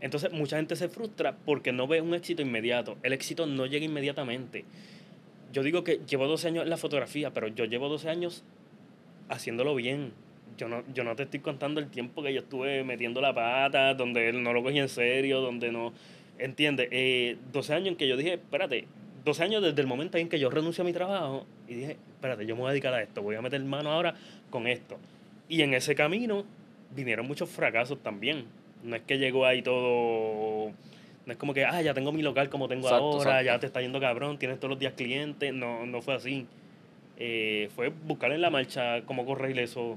Entonces 0.00 0.32
mucha 0.32 0.56
gente 0.56 0.76
se 0.76 0.88
frustra 0.88 1.36
porque 1.44 1.72
no 1.72 1.86
ve 1.86 2.00
un 2.00 2.14
éxito 2.14 2.42
inmediato. 2.42 2.96
El 3.02 3.12
éxito 3.12 3.46
no 3.46 3.66
llega 3.66 3.84
inmediatamente. 3.84 4.64
Yo 5.52 5.62
digo 5.62 5.84
que 5.84 6.00
llevo 6.08 6.26
12 6.26 6.48
años 6.48 6.64
en 6.64 6.70
la 6.70 6.76
fotografía, 6.76 7.32
pero 7.32 7.48
yo 7.48 7.64
llevo 7.66 7.88
12 7.88 8.08
años 8.08 8.44
haciéndolo 9.28 9.74
bien. 9.74 10.12
Yo 10.56 10.68
no, 10.68 10.84
yo 10.94 11.04
no 11.04 11.16
te 11.16 11.24
estoy 11.24 11.40
contando 11.40 11.80
el 11.80 11.88
tiempo 11.88 12.22
que 12.22 12.32
yo 12.32 12.40
estuve 12.40 12.84
metiendo 12.84 13.20
la 13.20 13.34
pata, 13.34 13.94
donde 13.94 14.32
no 14.32 14.52
lo 14.52 14.62
cogí 14.62 14.78
en 14.78 14.88
serio, 14.88 15.40
donde 15.40 15.72
no... 15.72 15.92
¿Entiendes? 16.38 16.88
Eh, 16.90 17.36
12 17.52 17.74
años 17.74 17.88
en 17.88 17.96
que 17.96 18.08
yo 18.08 18.16
dije, 18.16 18.34
espérate, 18.34 18.86
12 19.30 19.44
años 19.44 19.62
desde 19.62 19.80
el 19.80 19.86
momento 19.86 20.18
en 20.18 20.28
que 20.28 20.40
yo 20.40 20.50
renuncio 20.50 20.82
a 20.82 20.84
mi 20.84 20.92
trabajo 20.92 21.46
y 21.68 21.74
dije, 21.74 21.96
espérate, 22.14 22.44
yo 22.46 22.56
me 22.56 22.62
voy 22.62 22.68
a 22.70 22.72
dedicar 22.72 22.92
a 22.92 23.00
esto, 23.00 23.22
voy 23.22 23.36
a 23.36 23.42
meter 23.42 23.62
mano 23.62 23.92
ahora 23.92 24.14
con 24.50 24.66
esto. 24.66 24.98
Y 25.48 25.62
en 25.62 25.72
ese 25.72 25.94
camino 25.94 26.44
vinieron 26.90 27.26
muchos 27.28 27.48
fracasos 27.48 28.02
también. 28.02 28.46
No 28.82 28.96
es 28.96 29.02
que 29.02 29.18
llegó 29.18 29.46
ahí 29.46 29.62
todo... 29.62 30.72
No 31.26 31.32
es 31.32 31.36
como 31.36 31.54
que, 31.54 31.64
ah, 31.64 31.80
ya 31.80 31.94
tengo 31.94 32.10
mi 32.10 32.22
local 32.22 32.48
como 32.48 32.66
tengo 32.66 32.88
Exacto, 32.88 33.04
ahora, 33.04 33.42
ya 33.42 33.58
te 33.60 33.66
está 33.66 33.80
yendo 33.80 34.00
cabrón, 34.00 34.38
tienes 34.38 34.58
todos 34.58 34.70
los 34.70 34.78
días 34.80 34.94
clientes. 34.94 35.54
No, 35.54 35.86
no 35.86 36.02
fue 36.02 36.14
así. 36.14 36.46
Eh, 37.16 37.68
fue 37.76 37.90
buscar 37.90 38.32
en 38.32 38.40
la 38.40 38.50
marcha 38.50 39.02
cómo 39.02 39.24
corregir 39.24 39.60
eso. 39.60 39.96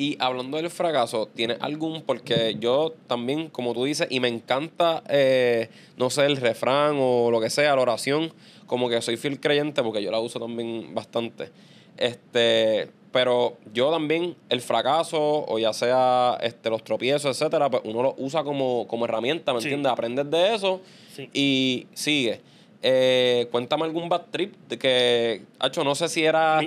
Y 0.00 0.16
hablando 0.20 0.56
del 0.58 0.70
fracaso, 0.70 1.28
¿tienes 1.34 1.58
algún? 1.60 2.02
Porque 2.02 2.56
yo 2.60 2.94
también, 3.08 3.48
como 3.50 3.74
tú 3.74 3.84
dices, 3.84 4.06
y 4.10 4.20
me 4.20 4.28
encanta, 4.28 5.02
eh, 5.08 5.68
no 5.96 6.08
sé, 6.08 6.24
el 6.24 6.36
refrán 6.36 6.96
o 7.00 7.30
lo 7.32 7.40
que 7.40 7.50
sea, 7.50 7.74
la 7.74 7.82
oración, 7.82 8.32
como 8.66 8.88
que 8.88 9.02
soy 9.02 9.16
fiel 9.16 9.40
creyente 9.40 9.82
porque 9.82 10.00
yo 10.02 10.10
la 10.12 10.20
uso 10.20 10.38
también 10.38 10.94
bastante. 10.94 11.50
Este, 11.96 12.88
pero 13.10 13.56
yo 13.74 13.90
también, 13.90 14.36
el 14.48 14.60
fracaso, 14.60 15.44
o 15.48 15.58
ya 15.58 15.72
sea 15.72 16.38
este, 16.42 16.70
los 16.70 16.84
tropiezos, 16.84 17.36
etcétera, 17.40 17.68
pues 17.68 17.82
uno 17.84 18.00
lo 18.02 18.14
usa 18.18 18.44
como, 18.44 18.86
como 18.86 19.04
herramienta, 19.04 19.52
¿me 19.52 19.60
Sí. 19.60 19.66
entiendes? 19.66 19.90
Aprendes 19.92 20.30
de 20.30 20.54
eso 20.54 20.80
Sí. 21.14 21.28
y 21.34 21.86
sigue. 21.94 22.40
Eh, 22.82 23.48
cuéntame 23.50 23.82
algún 23.84 24.08
bad 24.08 24.26
trip 24.30 24.54
que, 24.78 25.42
Hacho, 25.58 25.82
no 25.82 25.96
sé 25.96 26.08
si 26.08 26.22
era 26.24 26.60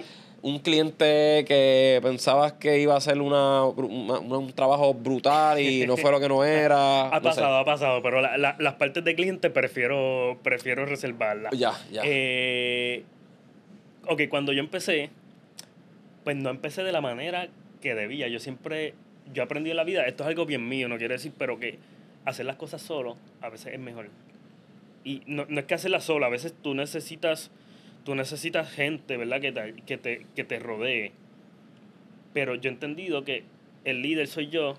un 0.43 0.57
cliente 0.59 1.45
que 1.47 1.99
pensabas 2.01 2.53
que 2.53 2.79
iba 2.79 2.95
a 2.95 2.97
hacer 2.97 3.21
una, 3.21 3.63
una- 3.65 4.17
un 4.19 4.51
trabajo 4.53 4.93
brutal 4.93 5.59
y 5.59 5.85
no 5.85 5.97
fue 5.97 6.11
lo 6.11 6.19
que 6.19 6.27
no 6.27 6.43
era. 6.45 7.07
Ha 7.09 7.11
no 7.11 7.15
sé. 7.19 7.21
pasado, 7.41 7.57
ha 7.57 7.65
pasado, 7.65 8.01
pero 8.01 8.21
la- 8.21 8.37
la- 8.37 8.55
las 8.59 8.73
partes 8.75 9.03
de 9.03 9.13
cliente 9.15 9.49
prefiero, 9.51 10.39
prefiero 10.43 10.85
reservarlas. 10.85 11.51
Ya, 11.57 11.73
ya. 11.91 12.01
Eh, 12.03 13.03
ok, 14.07 14.21
cuando 14.29 14.51
yo 14.51 14.61
empecé, 14.61 15.11
pues 16.23 16.35
no 16.35 16.49
empecé 16.49 16.83
de 16.83 16.91
la 16.91 17.01
manera 17.01 17.47
que 17.81 17.93
debía. 17.93 18.27
Yo 18.27 18.39
siempre, 18.39 18.95
yo 19.33 19.43
aprendí 19.43 19.69
en 19.69 19.77
la 19.77 19.83
vida, 19.83 20.05
esto 20.07 20.23
es 20.23 20.29
algo 20.29 20.45
bien 20.47 20.67
mío, 20.67 20.87
no 20.87 20.97
quiere 20.97 21.15
decir, 21.15 21.33
pero 21.37 21.59
que 21.59 21.77
hacer 22.25 22.45
las 22.47 22.55
cosas 22.55 22.81
solo 22.81 23.15
a 23.41 23.49
veces 23.49 23.73
es 23.73 23.79
mejor. 23.79 24.09
Y 25.03 25.21
no, 25.27 25.45
no 25.49 25.59
es 25.59 25.65
que 25.65 25.73
hacerlas 25.75 26.03
solo, 26.03 26.25
a 26.25 26.29
veces 26.29 26.53
tú 26.61 26.73
necesitas, 26.75 27.49
tú 28.03 28.15
necesitas 28.15 28.71
gente, 28.71 29.17
¿verdad? 29.17 29.41
Que 29.41 29.51
te, 29.51 29.73
que 29.85 29.97
te, 29.97 30.25
que 30.35 30.43
te 30.43 30.59
rodee. 30.59 31.11
Pero 32.33 32.55
yo 32.55 32.69
he 32.69 32.73
entendido 32.73 33.23
que 33.23 33.43
el 33.83 34.01
líder 34.01 34.27
soy 34.27 34.47
yo, 34.47 34.77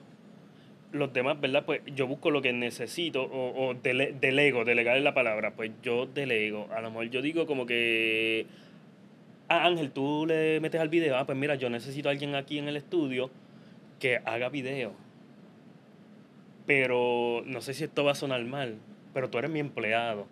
los 0.92 1.12
demás, 1.12 1.40
¿verdad? 1.40 1.64
Pues 1.64 1.80
yo 1.94 2.06
busco 2.06 2.30
lo 2.30 2.42
que 2.42 2.52
necesito 2.52 3.22
o, 3.22 3.68
o 3.68 3.74
dele- 3.74 4.14
delego, 4.20 4.64
delegar 4.64 4.96
es 4.96 5.02
la 5.02 5.14
palabra, 5.14 5.52
pues 5.54 5.70
yo 5.82 6.06
delego. 6.06 6.68
A 6.72 6.80
lo 6.80 6.90
mejor 6.90 7.10
yo 7.10 7.22
digo 7.22 7.46
como 7.46 7.66
que, 7.66 8.46
ah, 9.48 9.66
Ángel, 9.66 9.90
tú 9.90 10.24
le 10.26 10.60
metes 10.60 10.80
al 10.80 10.88
video, 10.88 11.16
ah, 11.16 11.26
pues 11.26 11.36
mira, 11.38 11.54
yo 11.54 11.70
necesito 11.70 12.08
a 12.08 12.12
alguien 12.12 12.34
aquí 12.34 12.58
en 12.58 12.68
el 12.68 12.76
estudio 12.76 13.30
que 14.00 14.16
haga 14.24 14.48
video. 14.48 14.92
Pero 16.66 17.42
no 17.46 17.60
sé 17.60 17.74
si 17.74 17.84
esto 17.84 18.04
va 18.04 18.12
a 18.12 18.14
sonar 18.14 18.42
mal, 18.44 18.76
pero 19.14 19.30
tú 19.30 19.38
eres 19.38 19.50
mi 19.50 19.60
empleado. 19.60 20.26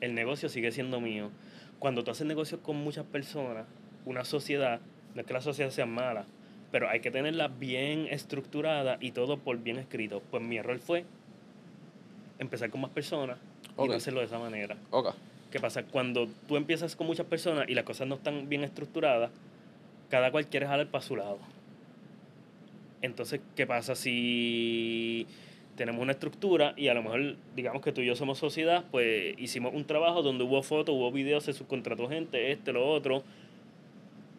El 0.00 0.14
negocio 0.14 0.48
sigue 0.48 0.72
siendo 0.72 1.00
mío. 1.00 1.30
Cuando 1.78 2.04
tú 2.04 2.10
haces 2.10 2.26
negocios 2.26 2.60
con 2.60 2.76
muchas 2.76 3.04
personas, 3.06 3.66
una 4.04 4.24
sociedad, 4.24 4.80
no 5.14 5.20
es 5.20 5.26
que 5.26 5.32
la 5.32 5.40
sociedad 5.40 5.70
sea 5.70 5.86
mala, 5.86 6.24
pero 6.70 6.88
hay 6.88 7.00
que 7.00 7.10
tenerla 7.10 7.48
bien 7.48 8.06
estructurada 8.10 8.98
y 9.00 9.12
todo 9.12 9.38
por 9.38 9.58
bien 9.58 9.78
escrito. 9.78 10.22
Pues 10.30 10.42
mi 10.42 10.56
error 10.56 10.78
fue 10.78 11.04
empezar 12.38 12.70
con 12.70 12.80
más 12.80 12.90
personas 12.90 13.38
y 13.78 13.86
no 13.86 13.94
hacerlo 13.94 14.20
de 14.20 14.26
esa 14.26 14.38
manera. 14.38 14.76
¿Qué 15.50 15.60
pasa? 15.60 15.84
Cuando 15.84 16.28
tú 16.46 16.56
empiezas 16.56 16.94
con 16.94 17.06
muchas 17.06 17.26
personas 17.26 17.68
y 17.68 17.74
las 17.74 17.84
cosas 17.84 18.06
no 18.06 18.16
están 18.16 18.48
bien 18.48 18.64
estructuradas, 18.64 19.30
cada 20.10 20.30
cual 20.30 20.46
quiere 20.46 20.66
jalar 20.66 20.88
para 20.88 21.02
su 21.02 21.16
lado. 21.16 21.38
Entonces, 23.00 23.40
¿qué 23.54 23.66
pasa 23.66 23.94
si 23.94 25.26
tenemos 25.78 26.02
una 26.02 26.10
estructura 26.10 26.74
y 26.76 26.88
a 26.88 26.94
lo 26.94 27.04
mejor, 27.04 27.36
digamos 27.54 27.82
que 27.82 27.92
tú 27.92 28.00
y 28.00 28.06
yo 28.06 28.16
somos 28.16 28.36
sociedad, 28.36 28.84
pues 28.90 29.38
hicimos 29.38 29.72
un 29.72 29.84
trabajo 29.84 30.22
donde 30.22 30.42
hubo 30.42 30.60
fotos, 30.64 30.92
hubo 30.92 31.12
videos, 31.12 31.44
se 31.44 31.52
subcontrató 31.52 32.08
gente, 32.08 32.50
este, 32.50 32.72
lo 32.72 32.84
otro, 32.84 33.22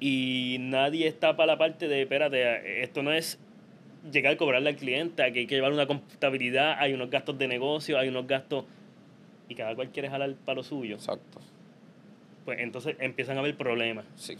y 0.01 0.57
nadie 0.59 1.07
está 1.07 1.37
para 1.37 1.53
la 1.53 1.57
parte 1.57 1.87
de, 1.87 2.01
espérate, 2.01 2.83
esto 2.83 3.03
no 3.03 3.13
es 3.13 3.39
llegar 4.11 4.33
a 4.33 4.37
cobrarle 4.37 4.69
al 4.71 4.75
cliente, 4.75 5.23
aquí 5.23 5.39
hay 5.39 5.47
que 5.47 5.55
llevar 5.55 5.71
una 5.71 5.87
contabilidad, 5.87 6.75
hay 6.77 6.93
unos 6.93 7.09
gastos 7.09 7.37
de 7.37 7.47
negocio, 7.47 7.97
hay 7.97 8.09
unos 8.09 8.27
gastos, 8.27 8.65
y 9.47 9.55
cada 9.55 9.73
cual 9.75 9.91
quiere 9.91 10.09
jalar 10.09 10.35
para 10.45 10.57
lo 10.57 10.63
suyo 10.63 10.95
Exacto. 10.95 11.39
pues 12.43 12.59
entonces 12.59 12.97
empiezan 12.99 13.37
a 13.37 13.39
haber 13.39 13.55
problemas. 13.55 14.03
Sí. 14.17 14.35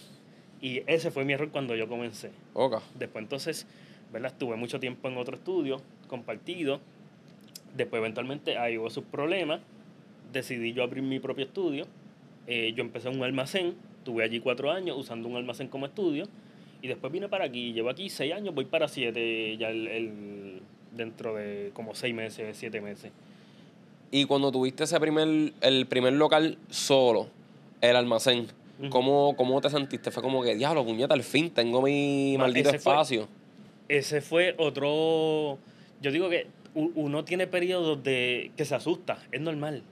Y 0.62 0.84
ese 0.86 1.12
fue 1.12 1.24
mi 1.24 1.32
error 1.32 1.50
cuando 1.50 1.78
yo 1.78 1.88
comencé. 1.88 2.32
Ok. 2.54 2.82
Después 2.96 3.24
entonces, 3.24 3.66
¿verdad? 4.12 4.34
Estuve 4.34 4.58
mucho 4.58 4.82
tiempo 4.82 5.08
en 5.08 5.16
otro 5.16 5.38
estudio, 5.38 5.82
compartido. 6.10 6.82
Después 7.78 8.00
eventualmente 8.02 8.58
ahí 8.58 8.78
hubo 8.78 8.90
sus 8.90 9.06
problemas. 9.06 9.62
Decidí 10.34 10.74
yo 10.74 10.84
abrir 10.84 11.04
mi 11.04 11.20
propio 11.20 11.46
estudio. 11.46 11.86
Eh, 12.48 12.74
yo 12.76 12.84
empecé 12.84 13.08
un 13.10 13.24
almacén. 13.24 13.76
Tuve 14.04 14.24
allí 14.24 14.40
cuatro 14.42 14.72
años 14.72 14.98
usando 14.98 15.30
un 15.30 15.38
almacén 15.38 15.68
como 15.70 15.86
estudio. 15.86 16.26
Y 16.82 16.88
después 16.88 17.12
vine 17.14 17.30
para 17.30 17.46
aquí. 17.46 17.74
Llevo 17.74 17.90
aquí 17.90 18.10
seis 18.10 18.34
años, 18.34 18.54
voy 18.56 18.66
para 18.66 18.88
siete 18.88 19.56
ya 19.58 19.70
el, 19.70 19.88
el- 19.88 20.62
dentro 20.96 21.36
de 21.36 21.72
como 21.74 21.94
seis 21.96 22.14
meses, 22.16 22.58
siete 22.58 22.82
meses. 22.82 23.12
Y 24.12 24.26
cuando 24.26 24.52
tuviste 24.52 24.86
ese 24.86 25.00
primer, 25.00 25.54
el 25.62 25.86
primer 25.86 26.14
local 26.14 26.58
solo, 26.70 27.28
el 27.82 27.96
almacén, 27.96 28.48
Ujú. 28.80 28.90
¿cómo, 28.90 29.36
¿cómo 29.38 29.62
te 29.62 29.70
sentiste? 29.70 30.10
Fue 30.10 30.24
como 30.24 30.42
que, 30.42 30.56
diablo, 30.56 30.84
puñeta, 30.84 31.14
al 31.14 31.22
fin 31.24 31.52
tengo 31.52 31.82
mi 31.84 32.34
Ma, 32.38 32.46
maldito 32.46 32.70
ese 32.70 32.80
fue- 32.80 32.94
espacio. 32.94 33.28
ese 33.88 34.22
fue 34.22 34.56
otro. 34.58 35.60
Yo 36.02 36.12
digo 36.12 36.30
que 36.30 36.48
uno 36.74 37.26
tiene 37.26 37.48
periodos 37.48 38.02
de 38.04 38.52
que 38.56 38.66
se 38.66 38.76
asusta, 38.76 39.20
es 39.32 39.42
normal. 39.42 39.84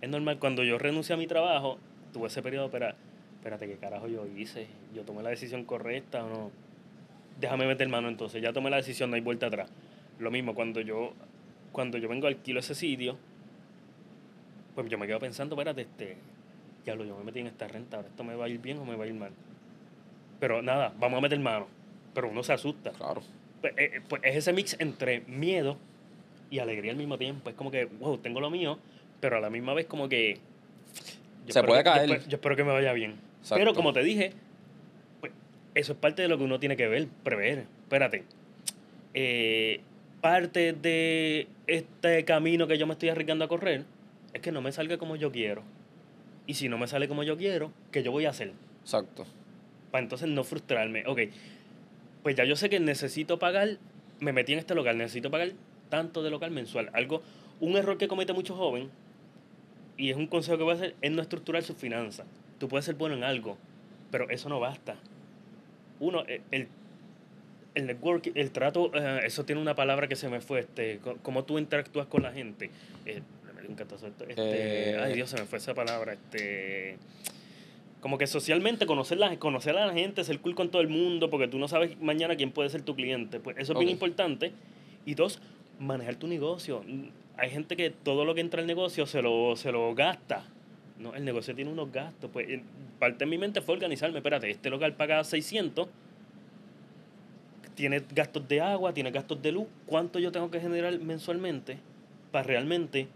Es 0.00 0.08
normal. 0.08 0.38
Cuando 0.38 0.62
yo 0.64 0.78
renuncié 0.78 1.14
a 1.14 1.18
mi 1.18 1.26
trabajo, 1.26 1.78
tuve 2.12 2.28
ese 2.28 2.42
periodo, 2.42 2.70
pero 2.70 2.88
espérate, 3.36 3.66
¿qué 3.66 3.76
carajo 3.76 4.08
yo 4.08 4.26
hice? 4.26 4.66
¿Yo 4.94 5.02
tomé 5.02 5.22
la 5.22 5.30
decisión 5.30 5.64
correcta 5.64 6.24
o 6.24 6.28
no? 6.28 6.50
Déjame 7.40 7.66
meter 7.66 7.88
mano 7.88 8.08
entonces, 8.08 8.40
ya 8.40 8.52
tomé 8.52 8.70
la 8.70 8.76
decisión, 8.76 9.10
no 9.10 9.16
hay 9.16 9.22
vuelta 9.22 9.46
atrás. 9.46 9.70
Lo 10.18 10.30
mismo, 10.30 10.54
cuando 10.54 10.80
yo, 10.80 11.12
cuando 11.72 11.98
yo 11.98 12.08
vengo 12.08 12.26
alquilo 12.26 12.60
ese 12.60 12.74
sitio, 12.74 13.18
pues 14.74 14.88
yo 14.88 14.96
me 14.96 15.06
quedo 15.06 15.18
pensando, 15.18 15.54
espérate, 15.54 15.82
este, 15.82 16.16
diablo, 16.84 17.04
yo 17.04 17.16
me 17.18 17.24
metí 17.24 17.40
en 17.40 17.48
esta 17.48 17.68
renta, 17.68 17.98
ahora 17.98 18.08
esto 18.08 18.24
me 18.24 18.34
va 18.34 18.46
a 18.46 18.48
ir 18.48 18.58
bien 18.58 18.78
o 18.78 18.86
me 18.86 18.96
va 18.96 19.04
a 19.04 19.06
ir 19.06 19.14
mal. 19.14 19.32
Pero 20.40 20.62
nada, 20.62 20.94
vamos 20.98 21.18
a 21.18 21.20
meter 21.20 21.38
mano. 21.38 21.66
Pero 22.14 22.30
uno 22.30 22.42
se 22.42 22.54
asusta 22.54 22.92
Claro. 22.92 23.22
Pues, 23.60 23.72
eh, 23.76 23.90
eh, 23.96 24.00
pues 24.08 24.22
es 24.24 24.36
ese 24.36 24.52
mix 24.52 24.76
entre 24.78 25.20
miedo 25.22 25.76
y 26.50 26.58
alegría 26.60 26.92
al 26.92 26.96
mismo 26.98 27.18
tiempo. 27.18 27.50
Es 27.50 27.56
como 27.56 27.70
que, 27.70 27.86
wow, 27.86 28.18
tengo 28.18 28.40
lo 28.40 28.50
mío, 28.50 28.78
pero 29.20 29.36
a 29.36 29.40
la 29.40 29.50
misma 29.50 29.74
vez 29.74 29.86
como 29.86 30.08
que... 30.08 30.38
yo 31.46 31.52
Se 31.52 31.62
puede 31.62 31.82
que- 31.82 31.88
yo 31.90 31.94
caer. 31.94 32.10
espero- 32.10 32.28
Yo, 32.30 32.36
espero 32.36 32.56
que 32.56 32.64
me 32.64 32.72
vaya 32.72 32.92
bien. 32.92 33.12
Exacto. 33.40 33.56
Pero 33.56 33.74
como 33.74 33.92
te 33.92 34.02
dije, 34.02 34.32
pues, 35.20 35.32
eso 35.74 35.92
es 35.92 35.98
parte 35.98 36.22
de 36.22 36.28
lo 36.28 36.38
que 36.38 36.44
uno 36.44 36.58
tiene 36.60 36.76
que 36.76 36.86
ver, 36.88 37.08
prever. 37.24 37.66
Espérate. 37.84 38.24
Eh, 39.14 39.80
parte 40.20 40.72
de 40.72 41.46
este 41.66 42.24
camino 42.24 42.66
que 42.66 42.78
yo 42.78 42.86
me 42.86 42.92
estoy 42.94 43.08
arriesgando 43.10 43.44
a 43.44 43.48
correr 43.48 43.84
es 44.32 44.40
que 44.40 44.52
no 44.52 44.60
me 44.60 44.72
salga 44.72 44.98
como 44.98 45.16
yo 45.16 45.30
quiero. 45.32 45.62
Y 46.46 46.54
si 46.54 46.68
no 46.68 46.78
me 46.78 46.86
sale 46.86 47.08
como 47.08 47.22
yo 47.22 47.36
quiero, 47.36 47.72
¿qué 47.90 48.02
yo 48.02 48.12
voy 48.12 48.26
a 48.26 48.30
hacer? 48.30 48.52
Exacto. 48.82 49.26
para 49.90 50.02
entonces 50.02 50.28
no 50.28 50.44
frustrarme. 50.44 51.04
Ok, 51.06 51.20
pues 52.26 52.34
ya 52.34 52.42
yo 52.42 52.56
sé 52.56 52.68
que 52.68 52.80
necesito 52.80 53.38
pagar, 53.38 53.78
me 54.18 54.32
metí 54.32 54.52
en 54.52 54.58
este 54.58 54.74
local, 54.74 54.98
necesito 54.98 55.30
pagar 55.30 55.50
tanto 55.90 56.24
de 56.24 56.30
local 56.30 56.50
mensual. 56.50 56.90
Algo, 56.92 57.22
un 57.60 57.76
error 57.76 57.98
que 57.98 58.08
comete 58.08 58.32
mucho 58.32 58.56
joven, 58.56 58.90
y 59.96 60.10
es 60.10 60.16
un 60.16 60.26
consejo 60.26 60.58
que 60.58 60.64
voy 60.64 60.72
a 60.72 60.74
hacer, 60.74 60.96
es 61.02 61.12
no 61.12 61.22
estructurar 61.22 61.62
sus 61.62 61.76
finanzas. 61.76 62.26
Tú 62.58 62.66
puedes 62.66 62.84
ser 62.84 62.96
bueno 62.96 63.14
en 63.14 63.22
algo, 63.22 63.56
pero 64.10 64.28
eso 64.28 64.48
no 64.48 64.58
basta. 64.58 64.96
Uno, 66.00 66.24
e- 66.26 66.40
el, 66.50 66.66
el 67.76 67.86
network, 67.86 68.32
el 68.34 68.50
trato, 68.50 68.90
eh, 68.92 69.20
eso 69.24 69.44
tiene 69.44 69.60
una 69.62 69.76
palabra 69.76 70.08
que 70.08 70.16
se 70.16 70.28
me 70.28 70.40
fue, 70.40 70.58
este, 70.58 70.98
cómo 71.22 71.44
tú 71.44 71.60
interactúas 71.60 72.08
con 72.08 72.24
la 72.24 72.32
gente. 72.32 72.70
Eh, 73.04 73.22
me 73.54 73.60
dio 73.60 73.70
un 73.70 73.76
catazo 73.76 74.08
este, 74.08 74.24
Eh. 74.36 74.98
ay 75.00 75.14
Dios, 75.14 75.30
se 75.30 75.36
me 75.38 75.44
fue 75.46 75.58
esa 75.58 75.74
palabra, 75.74 76.14
este 76.14 76.98
como 78.00 78.18
que 78.18 78.26
socialmente 78.26 78.86
conocer, 78.86 79.18
la, 79.18 79.36
conocer 79.38 79.76
a 79.76 79.86
la 79.86 79.92
gente, 79.92 80.22
ser 80.24 80.40
cool 80.40 80.54
con 80.54 80.70
todo 80.70 80.82
el 80.82 80.88
mundo, 80.88 81.30
porque 81.30 81.48
tú 81.48 81.58
no 81.58 81.66
sabes 81.68 82.00
mañana 82.00 82.36
quién 82.36 82.52
puede 82.52 82.68
ser 82.70 82.82
tu 82.82 82.94
cliente. 82.94 83.40
Pues 83.40 83.56
eso 83.58 83.72
es 83.72 83.78
bien 83.78 83.90
importante. 83.90 84.52
Y 85.04 85.14
dos, 85.14 85.40
manejar 85.80 86.16
tu 86.16 86.26
negocio. 86.26 86.84
Hay 87.36 87.50
gente 87.50 87.76
que 87.76 87.90
todo 87.90 88.24
lo 88.24 88.34
que 88.34 88.40
entra 88.40 88.60
al 88.60 88.66
negocio 88.66 89.06
se 89.06 89.22
lo, 89.22 89.56
se 89.56 89.72
lo 89.72 89.94
gasta. 89.94 90.44
No, 90.98 91.14
el 91.14 91.24
negocio 91.24 91.54
tiene 91.54 91.70
unos 91.70 91.90
gastos. 91.92 92.30
Pues 92.32 92.48
en- 92.48 92.62
parte 92.98 93.24
de 93.24 93.26
mi 93.30 93.38
mente 93.38 93.60
fue 93.60 93.74
organizarme. 93.74 94.18
Espérate, 94.18 94.48
este 94.50 94.70
local 94.70 94.94
paga 94.94 95.22
600, 95.24 95.88
tiene 97.74 98.02
gastos 98.14 98.46
de 98.48 98.60
agua, 98.60 98.94
tiene 98.94 99.10
gastos 99.10 99.40
de 99.42 99.52
luz. 99.52 99.66
¿Cuánto 99.86 100.18
yo 100.18 100.32
tengo 100.32 100.50
que 100.50 100.60
generar 100.60 100.98
mensualmente 101.00 101.78
para 102.32 102.44
realmente 102.44 103.08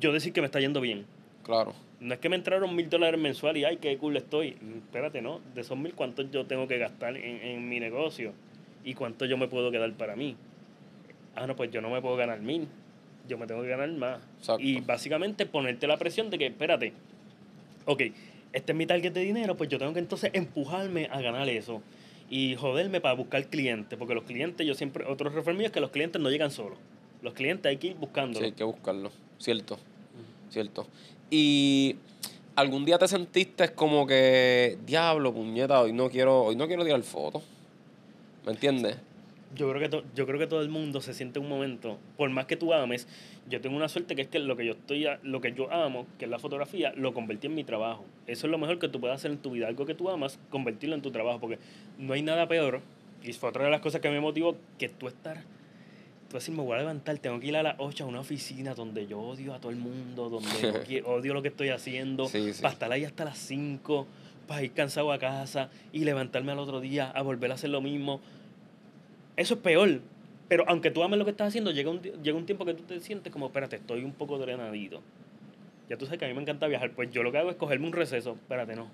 yo 0.00 0.12
decir 0.12 0.32
que 0.32 0.40
me 0.40 0.46
está 0.46 0.60
yendo 0.60 0.80
bien? 0.80 1.04
Claro. 1.42 1.74
No 2.00 2.14
es 2.14 2.20
que 2.20 2.28
me 2.30 2.36
entraron 2.36 2.74
mil 2.74 2.88
dólares 2.88 3.20
mensual 3.20 3.56
y 3.58 3.64
ay, 3.64 3.76
qué 3.76 3.96
cool 3.98 4.16
estoy. 4.16 4.52
Mm, 4.60 4.78
Espérate, 4.78 5.20
¿no? 5.20 5.40
De 5.54 5.60
esos 5.60 5.76
mil, 5.76 5.94
¿cuántos 5.94 6.30
yo 6.30 6.46
tengo 6.46 6.66
que 6.66 6.78
gastar 6.78 7.16
en, 7.16 7.42
en 7.42 7.68
mi 7.68 7.78
negocio? 7.78 8.32
¿Y 8.84 8.94
cuánto 8.94 9.26
yo 9.26 9.36
me 9.36 9.48
puedo 9.48 9.70
quedar 9.70 9.92
para 9.92 10.16
mí? 10.16 10.36
Ah, 11.36 11.46
no, 11.46 11.54
pues 11.56 11.70
yo 11.70 11.80
no 11.82 11.90
me 11.90 12.00
puedo 12.00 12.16
ganar 12.16 12.40
mil. 12.40 12.66
Yo 13.28 13.36
me 13.38 13.46
tengo 13.46 13.62
que 13.62 13.68
ganar 13.68 13.90
más. 13.90 14.20
Exacto. 14.38 14.62
Y 14.64 14.80
básicamente 14.80 15.44
ponerte 15.46 15.86
la 15.86 15.98
presión 15.98 16.30
de 16.30 16.38
que, 16.38 16.46
espérate, 16.46 16.94
ok, 17.84 18.02
este 18.52 18.72
es 18.72 18.76
mi 18.78 18.86
target 18.86 19.12
de 19.12 19.20
dinero, 19.20 19.56
pues 19.56 19.68
yo 19.68 19.78
tengo 19.78 19.92
que 19.92 20.00
entonces 20.00 20.30
empujarme 20.32 21.06
a 21.10 21.20
ganar 21.20 21.48
eso. 21.48 21.82
Y 22.30 22.56
joderme 22.56 23.00
para 23.00 23.14
buscar 23.14 23.44
clientes, 23.48 23.98
porque 23.98 24.14
los 24.14 24.24
clientes, 24.24 24.66
yo 24.66 24.74
siempre, 24.74 25.04
otro 25.04 25.28
refrán 25.30 25.56
mío 25.56 25.66
es 25.66 25.72
que 25.72 25.80
los 25.80 25.90
clientes 25.90 26.20
no 26.22 26.30
llegan 26.30 26.50
solos. 26.50 26.78
Los 27.22 27.34
clientes 27.34 27.68
hay 27.68 27.76
que 27.76 27.88
ir 27.88 27.92
Sí, 27.94 27.98
buscándolos. 28.00 28.42
hay 28.42 28.52
que 28.52 28.64
buscarlo. 28.64 29.10
Cierto. 29.38 29.78
Cierto. 30.48 30.86
Y 31.30 31.96
algún 32.56 32.84
día 32.84 32.98
te 32.98 33.06
sentiste 33.08 33.72
como 33.74 34.06
que, 34.06 34.78
diablo, 34.84 35.32
puñeta, 35.32 35.80
hoy 35.80 35.92
no 35.92 36.10
quiero, 36.10 36.42
hoy 36.44 36.56
no 36.56 36.66
quiero 36.66 36.84
tirar 36.84 37.02
fotos. 37.02 37.42
¿Me 38.44 38.52
entiendes? 38.52 38.96
Yo 39.54 39.68
creo, 39.68 39.80
que 39.80 39.88
to- 39.88 40.04
yo 40.14 40.26
creo 40.26 40.38
que 40.38 40.46
todo 40.46 40.60
el 40.60 40.68
mundo 40.68 41.00
se 41.00 41.12
siente 41.12 41.40
un 41.40 41.48
momento, 41.48 41.98
por 42.16 42.30
más 42.30 42.46
que 42.46 42.56
tú 42.56 42.72
ames, 42.72 43.08
yo 43.48 43.60
tengo 43.60 43.76
una 43.76 43.88
suerte 43.88 44.14
que 44.14 44.22
es 44.22 44.28
que 44.28 44.38
lo 44.38 44.56
que 44.56 44.64
yo 44.64 44.72
estoy 44.74 45.04
lo 45.24 45.40
que 45.40 45.52
yo 45.52 45.72
amo, 45.72 46.06
que 46.18 46.26
es 46.26 46.30
la 46.30 46.38
fotografía, 46.38 46.92
lo 46.96 47.12
convertí 47.14 47.48
en 47.48 47.56
mi 47.56 47.64
trabajo. 47.64 48.04
Eso 48.28 48.46
es 48.46 48.50
lo 48.52 48.58
mejor 48.58 48.78
que 48.78 48.88
tú 48.88 49.00
puedes 49.00 49.16
hacer 49.16 49.32
en 49.32 49.38
tu 49.38 49.50
vida, 49.50 49.66
algo 49.66 49.86
que 49.86 49.94
tú 49.94 50.08
amas, 50.08 50.38
convertirlo 50.50 50.94
en 50.94 51.02
tu 51.02 51.10
trabajo, 51.10 51.40
porque 51.40 51.58
no 51.98 52.12
hay 52.12 52.22
nada 52.22 52.46
peor, 52.46 52.80
y 53.24 53.32
fue 53.32 53.48
otra 53.48 53.64
de 53.64 53.70
las 53.70 53.80
cosas 53.80 54.00
que 54.00 54.08
me 54.08 54.20
motivó, 54.20 54.54
que 54.78 54.88
tú 54.88 55.08
estar, 55.08 55.42
tú 56.30 56.36
decir, 56.36 56.54
me 56.54 56.62
voy 56.62 56.74
a 56.74 56.78
levantar, 56.78 57.18
tengo 57.18 57.38
que 57.40 57.48
ir 57.48 57.56
a 57.56 57.62
las 57.62 57.74
8 57.78 58.04
a 58.04 58.06
una 58.06 58.20
oficina 58.20 58.74
donde 58.74 59.06
yo 59.06 59.20
odio 59.20 59.52
a 59.52 59.58
todo 59.60 59.70
el 59.72 59.78
mundo, 59.78 60.30
donde 60.30 61.02
odio 61.06 61.34
lo 61.34 61.42
que 61.42 61.48
estoy 61.48 61.68
haciendo, 61.70 62.26
Sí, 62.26 62.52
sí. 62.54 62.62
para 62.62 62.72
estar 62.72 62.92
ahí 62.92 63.04
hasta 63.04 63.24
las 63.24 63.36
5, 63.38 64.06
para 64.46 64.62
ir 64.62 64.72
cansado 64.72 65.12
a 65.12 65.18
casa 65.18 65.70
y 65.92 66.04
levantarme 66.04 66.52
al 66.52 66.58
otro 66.60 66.80
día 66.80 67.10
a 67.10 67.22
volver 67.22 67.50
a 67.50 67.54
hacer 67.54 67.70
lo 67.70 67.80
mismo. 67.80 68.20
Eso 69.36 69.54
es 69.54 69.60
peor. 69.60 70.00
Pero 70.48 70.64
aunque 70.68 70.90
tú 70.90 71.02
ames 71.02 71.18
lo 71.18 71.24
que 71.24 71.30
estás 71.32 71.48
haciendo, 71.48 71.70
llega 71.70 71.90
un, 71.90 72.00
llega 72.00 72.36
un 72.36 72.46
tiempo 72.46 72.64
que 72.64 72.74
tú 72.74 72.82
te 72.84 72.98
sientes 73.00 73.32
como, 73.32 73.46
espérate, 73.46 73.76
estoy 73.76 74.02
un 74.04 74.12
poco 74.12 74.38
drenadito. 74.38 75.00
Ya 75.88 75.96
tú 75.96 76.04
sabes 76.06 76.18
que 76.18 76.24
a 76.24 76.28
mí 76.28 76.34
me 76.34 76.42
encanta 76.42 76.66
viajar. 76.68 76.92
Pues 76.92 77.10
yo 77.12 77.22
lo 77.22 77.30
que 77.32 77.38
hago 77.38 77.50
es 77.50 77.56
cogerme 77.56 77.86
un 77.86 77.92
receso. 77.92 78.32
Espérate, 78.32 78.74
no. 78.76 78.88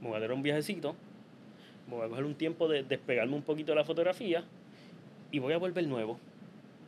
Me 0.00 0.08
voy 0.08 0.16
a 0.16 0.20
dar 0.20 0.32
un 0.32 0.42
viajecito. 0.42 0.94
Me 1.88 1.96
voy 1.96 2.06
a 2.06 2.08
coger 2.08 2.24
un 2.24 2.34
tiempo 2.34 2.68
de 2.68 2.82
despegarme 2.82 3.34
un 3.34 3.42
poquito 3.42 3.72
de 3.72 3.76
la 3.76 3.84
fotografía. 3.84 4.44
Y 5.30 5.38
voy 5.38 5.52
a 5.52 5.58
volver 5.58 5.86
nuevo. 5.86 6.18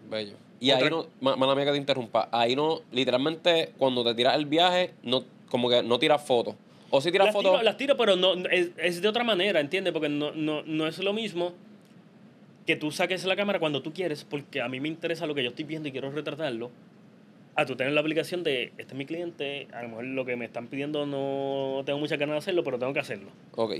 Bello. 0.08 0.34
Y 0.60 0.70
ahí 0.70 0.82
Otra- 0.82 0.90
no, 0.90 1.06
ma- 1.20 1.36
mala 1.36 1.54
mía 1.54 1.64
que 1.64 1.72
te 1.72 1.76
interrumpa, 1.78 2.28
ahí 2.32 2.54
no, 2.54 2.80
literalmente, 2.92 3.72
cuando 3.78 4.04
te 4.04 4.14
tiras 4.14 4.36
el 4.36 4.46
viaje, 4.46 4.92
no, 5.02 5.24
como 5.48 5.68
que 5.70 5.82
no 5.82 5.98
tiras 5.98 6.22
fotos. 6.22 6.54
O 6.90 7.00
si 7.00 7.10
tiras 7.12 7.26
Las 7.26 7.34
fotos. 7.34 7.52
tiro, 7.52 7.62
las 7.62 7.76
tiro, 7.76 7.96
pero 7.96 8.16
no, 8.16 8.34
no- 8.36 8.48
es, 8.48 8.70
es 8.76 9.00
de 9.00 9.08
otra 9.08 9.24
manera, 9.24 9.60
¿entiendes? 9.60 9.92
Porque 9.92 10.08
no, 10.08 10.32
no, 10.32 10.62
no 10.64 10.86
es 10.86 10.98
lo 10.98 11.12
mismo 11.12 11.52
que 12.66 12.76
tú 12.76 12.90
saques 12.90 13.24
la 13.24 13.36
cámara 13.36 13.58
cuando 13.58 13.80
tú 13.82 13.92
quieres, 13.92 14.24
porque 14.24 14.60
a 14.60 14.68
mí 14.68 14.80
me 14.80 14.88
interesa 14.88 15.26
lo 15.26 15.34
que 15.34 15.42
yo 15.42 15.50
estoy 15.50 15.64
viendo 15.64 15.88
y 15.88 15.92
quiero 15.92 16.10
retratarlo. 16.10 16.70
A 17.56 17.66
tú 17.66 17.74
tener 17.74 17.92
la 17.92 18.00
aplicación 18.00 18.42
de, 18.44 18.64
este 18.78 18.82
es 18.82 18.94
mi 18.94 19.06
cliente, 19.06 19.66
a 19.72 19.82
lo 19.82 19.88
mejor 19.88 20.04
lo 20.04 20.24
que 20.24 20.36
me 20.36 20.44
están 20.44 20.68
pidiendo 20.68 21.04
no 21.06 21.82
tengo 21.84 21.98
muchas 21.98 22.18
ganas 22.18 22.34
de 22.34 22.38
hacerlo, 22.38 22.62
pero 22.64 22.78
tengo 22.78 22.92
que 22.92 23.00
hacerlo. 23.00 23.30
Ok. 23.56 23.76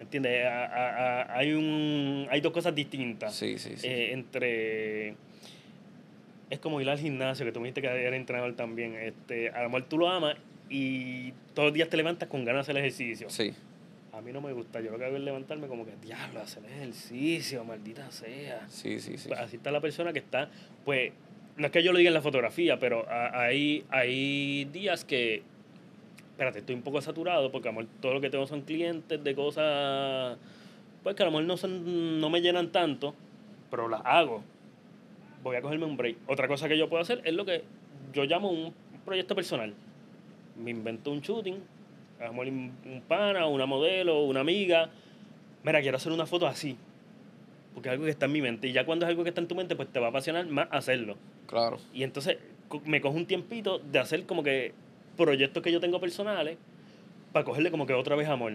¿Entiendes? 0.00 0.46
A- 0.46 0.64
a- 0.64 1.22
a- 1.22 1.38
hay, 1.38 1.52
un, 1.52 2.26
hay 2.30 2.40
dos 2.40 2.52
cosas 2.52 2.74
distintas. 2.74 3.34
Sí, 3.34 3.58
sí, 3.58 3.72
sí. 3.76 3.86
Eh, 3.86 4.12
entre 4.12 5.14
es 6.50 6.58
como 6.58 6.80
ir 6.80 6.90
al 6.90 6.98
gimnasio 6.98 7.46
que 7.46 7.52
tú 7.52 7.60
me 7.60 7.68
dijiste 7.68 7.80
que 7.80 7.88
era 7.88 8.16
entrenador 8.16 8.54
también 8.54 8.94
este 8.96 9.50
a 9.50 9.62
lo 9.62 9.70
mejor 9.70 9.88
tú 9.88 9.98
lo 9.98 10.08
amas 10.08 10.36
y 10.68 11.32
todos 11.54 11.68
los 11.68 11.74
días 11.74 11.88
te 11.88 11.96
levantas 11.96 12.28
con 12.28 12.44
ganas 12.44 12.66
de 12.66 12.72
hacer 12.72 12.76
ejercicio 12.78 13.30
sí. 13.30 13.54
a 14.12 14.20
mí 14.20 14.32
no 14.32 14.40
me 14.40 14.52
gusta 14.52 14.80
yo 14.80 14.90
lo 14.90 14.98
que 14.98 15.04
hago 15.04 15.16
es 15.16 15.22
levantarme 15.22 15.68
como 15.68 15.86
que 15.86 15.92
diablo 16.02 16.40
hacer 16.40 16.64
ejercicio 16.64 17.64
maldita 17.64 18.10
sea 18.10 18.66
Sí, 18.68 19.00
sí, 19.00 19.16
sí. 19.16 19.28
Pues 19.28 19.40
así 19.40 19.56
está 19.56 19.70
la 19.70 19.80
persona 19.80 20.12
que 20.12 20.18
está 20.18 20.50
pues 20.84 21.12
no 21.56 21.66
es 21.66 21.72
que 21.72 21.82
yo 21.82 21.92
lo 21.92 21.98
diga 21.98 22.08
en 22.08 22.14
la 22.14 22.22
fotografía 22.22 22.78
pero 22.78 23.06
hay 23.08 23.84
hay 23.88 24.64
días 24.66 25.04
que 25.04 25.42
espérate 26.32 26.60
estoy 26.60 26.74
un 26.74 26.82
poco 26.82 27.00
saturado 27.00 27.52
porque 27.52 27.68
a 27.68 27.72
lo 27.72 27.80
mejor 27.80 27.94
todo 28.00 28.14
lo 28.14 28.20
que 28.20 28.30
tengo 28.30 28.46
son 28.46 28.62
clientes 28.62 29.22
de 29.22 29.34
cosas 29.36 30.36
pues 31.04 31.14
que 31.14 31.22
a 31.22 31.26
lo 31.26 31.32
mejor 31.32 31.46
no 31.46 31.56
son 31.56 32.20
no 32.20 32.28
me 32.28 32.40
llenan 32.40 32.72
tanto 32.72 33.14
pero 33.70 33.88
las 33.88 34.00
hago 34.04 34.42
voy 35.42 35.56
a 35.56 35.62
cogerme 35.62 35.86
un 35.86 35.96
break. 35.96 36.16
Otra 36.26 36.48
cosa 36.48 36.68
que 36.68 36.76
yo 36.76 36.88
puedo 36.88 37.02
hacer 37.02 37.20
es 37.24 37.34
lo 37.34 37.44
que 37.44 37.62
yo 38.12 38.24
llamo 38.24 38.50
un 38.50 38.74
proyecto 39.04 39.34
personal. 39.34 39.74
Me 40.56 40.70
invento 40.70 41.10
un 41.10 41.20
shooting, 41.20 41.58
mejor 42.18 42.46
un 42.46 43.02
pana, 43.06 43.46
una 43.46 43.66
modelo, 43.66 44.24
una 44.24 44.40
amiga. 44.40 44.90
Mira, 45.62 45.80
quiero 45.80 45.96
hacer 45.96 46.12
una 46.12 46.26
foto 46.26 46.46
así. 46.46 46.76
Porque 47.74 47.88
es 47.88 47.92
algo 47.92 48.04
que 48.04 48.10
está 48.10 48.26
en 48.26 48.32
mi 48.32 48.42
mente. 48.42 48.68
Y 48.68 48.72
ya 48.72 48.84
cuando 48.84 49.06
es 49.06 49.10
algo 49.10 49.22
que 49.22 49.30
está 49.30 49.40
en 49.40 49.48
tu 49.48 49.54
mente, 49.54 49.76
pues 49.76 49.88
te 49.88 50.00
va 50.00 50.06
a 50.06 50.10
apasionar 50.10 50.46
más 50.46 50.68
hacerlo. 50.70 51.16
Claro. 51.46 51.78
Y 51.94 52.02
entonces 52.02 52.38
me 52.84 53.00
cojo 53.00 53.16
un 53.16 53.26
tiempito 53.26 53.78
de 53.78 53.98
hacer 53.98 54.26
como 54.26 54.42
que 54.42 54.72
proyectos 55.16 55.62
que 55.62 55.72
yo 55.72 55.80
tengo 55.80 56.00
personales 56.00 56.58
para 57.32 57.44
cogerle 57.44 57.70
como 57.70 57.86
que 57.86 57.94
otra 57.94 58.16
vez 58.16 58.28
amor. 58.28 58.54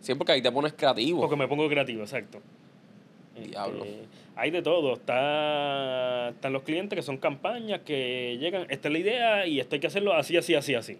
Sí, 0.00 0.14
porque 0.14 0.32
ahí 0.32 0.42
te 0.42 0.52
pones 0.52 0.72
creativo. 0.72 1.20
Porque 1.20 1.36
me 1.36 1.48
pongo 1.48 1.68
creativo, 1.68 2.02
exacto. 2.02 2.40
Diablo. 3.44 3.84
Este, 3.84 4.06
hay 4.36 4.50
de 4.50 4.62
todo. 4.62 4.94
Está, 4.94 6.28
están 6.30 6.52
los 6.52 6.62
clientes 6.62 6.96
que 6.96 7.02
son 7.02 7.16
campañas 7.18 7.80
que 7.84 8.36
llegan, 8.38 8.66
esta 8.70 8.88
es 8.88 8.92
la 8.92 8.98
idea 8.98 9.46
y 9.46 9.60
esto 9.60 9.74
hay 9.76 9.80
que 9.80 9.86
hacerlo 9.86 10.12
así, 10.14 10.36
así, 10.36 10.54
así, 10.54 10.74
así. 10.74 10.98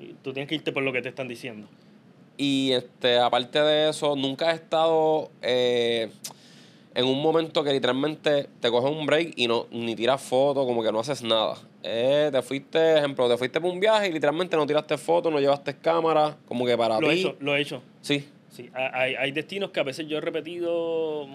Y 0.00 0.14
tú 0.22 0.32
tienes 0.32 0.48
que 0.48 0.54
irte 0.56 0.72
por 0.72 0.82
lo 0.82 0.92
que 0.92 1.02
te 1.02 1.08
están 1.08 1.28
diciendo. 1.28 1.66
Y 2.36 2.72
este, 2.72 3.18
aparte 3.18 3.60
de 3.60 3.90
eso, 3.90 4.16
nunca 4.16 4.50
has 4.50 4.54
estado 4.56 5.30
eh, 5.42 6.10
en 6.94 7.04
un 7.04 7.20
momento 7.22 7.62
que 7.62 7.72
literalmente 7.72 8.48
te 8.60 8.70
coges 8.70 8.90
un 8.90 9.06
break 9.06 9.34
y 9.36 9.46
no 9.46 9.66
ni 9.70 9.94
tiras 9.94 10.20
fotos, 10.20 10.66
como 10.66 10.82
que 10.82 10.90
no 10.90 11.00
haces 11.00 11.22
nada. 11.22 11.56
Eh, 11.84 12.30
te 12.32 12.42
fuiste, 12.42 12.98
ejemplo, 12.98 13.28
te 13.28 13.36
fuiste 13.36 13.60
por 13.60 13.70
un 13.70 13.80
viaje 13.80 14.08
y 14.08 14.12
literalmente 14.12 14.56
no 14.56 14.66
tiraste 14.66 14.96
fotos, 14.98 15.32
no 15.32 15.40
llevaste 15.40 15.76
cámara, 15.76 16.36
como 16.46 16.64
que 16.64 16.76
para 16.76 16.98
Lo 17.00 17.10
he 17.10 17.14
ti. 17.14 17.20
hecho, 17.20 17.36
lo 17.40 17.54
he 17.54 17.60
hecho. 17.60 17.82
Sí, 18.00 18.28
Sí, 18.52 18.70
ha- 18.74 19.00
hay, 19.00 19.14
hay 19.14 19.32
destinos 19.32 19.70
que 19.70 19.80
a 19.80 19.82
veces 19.82 20.06
yo 20.06 20.18
he 20.18 20.20
repetido 20.20 21.26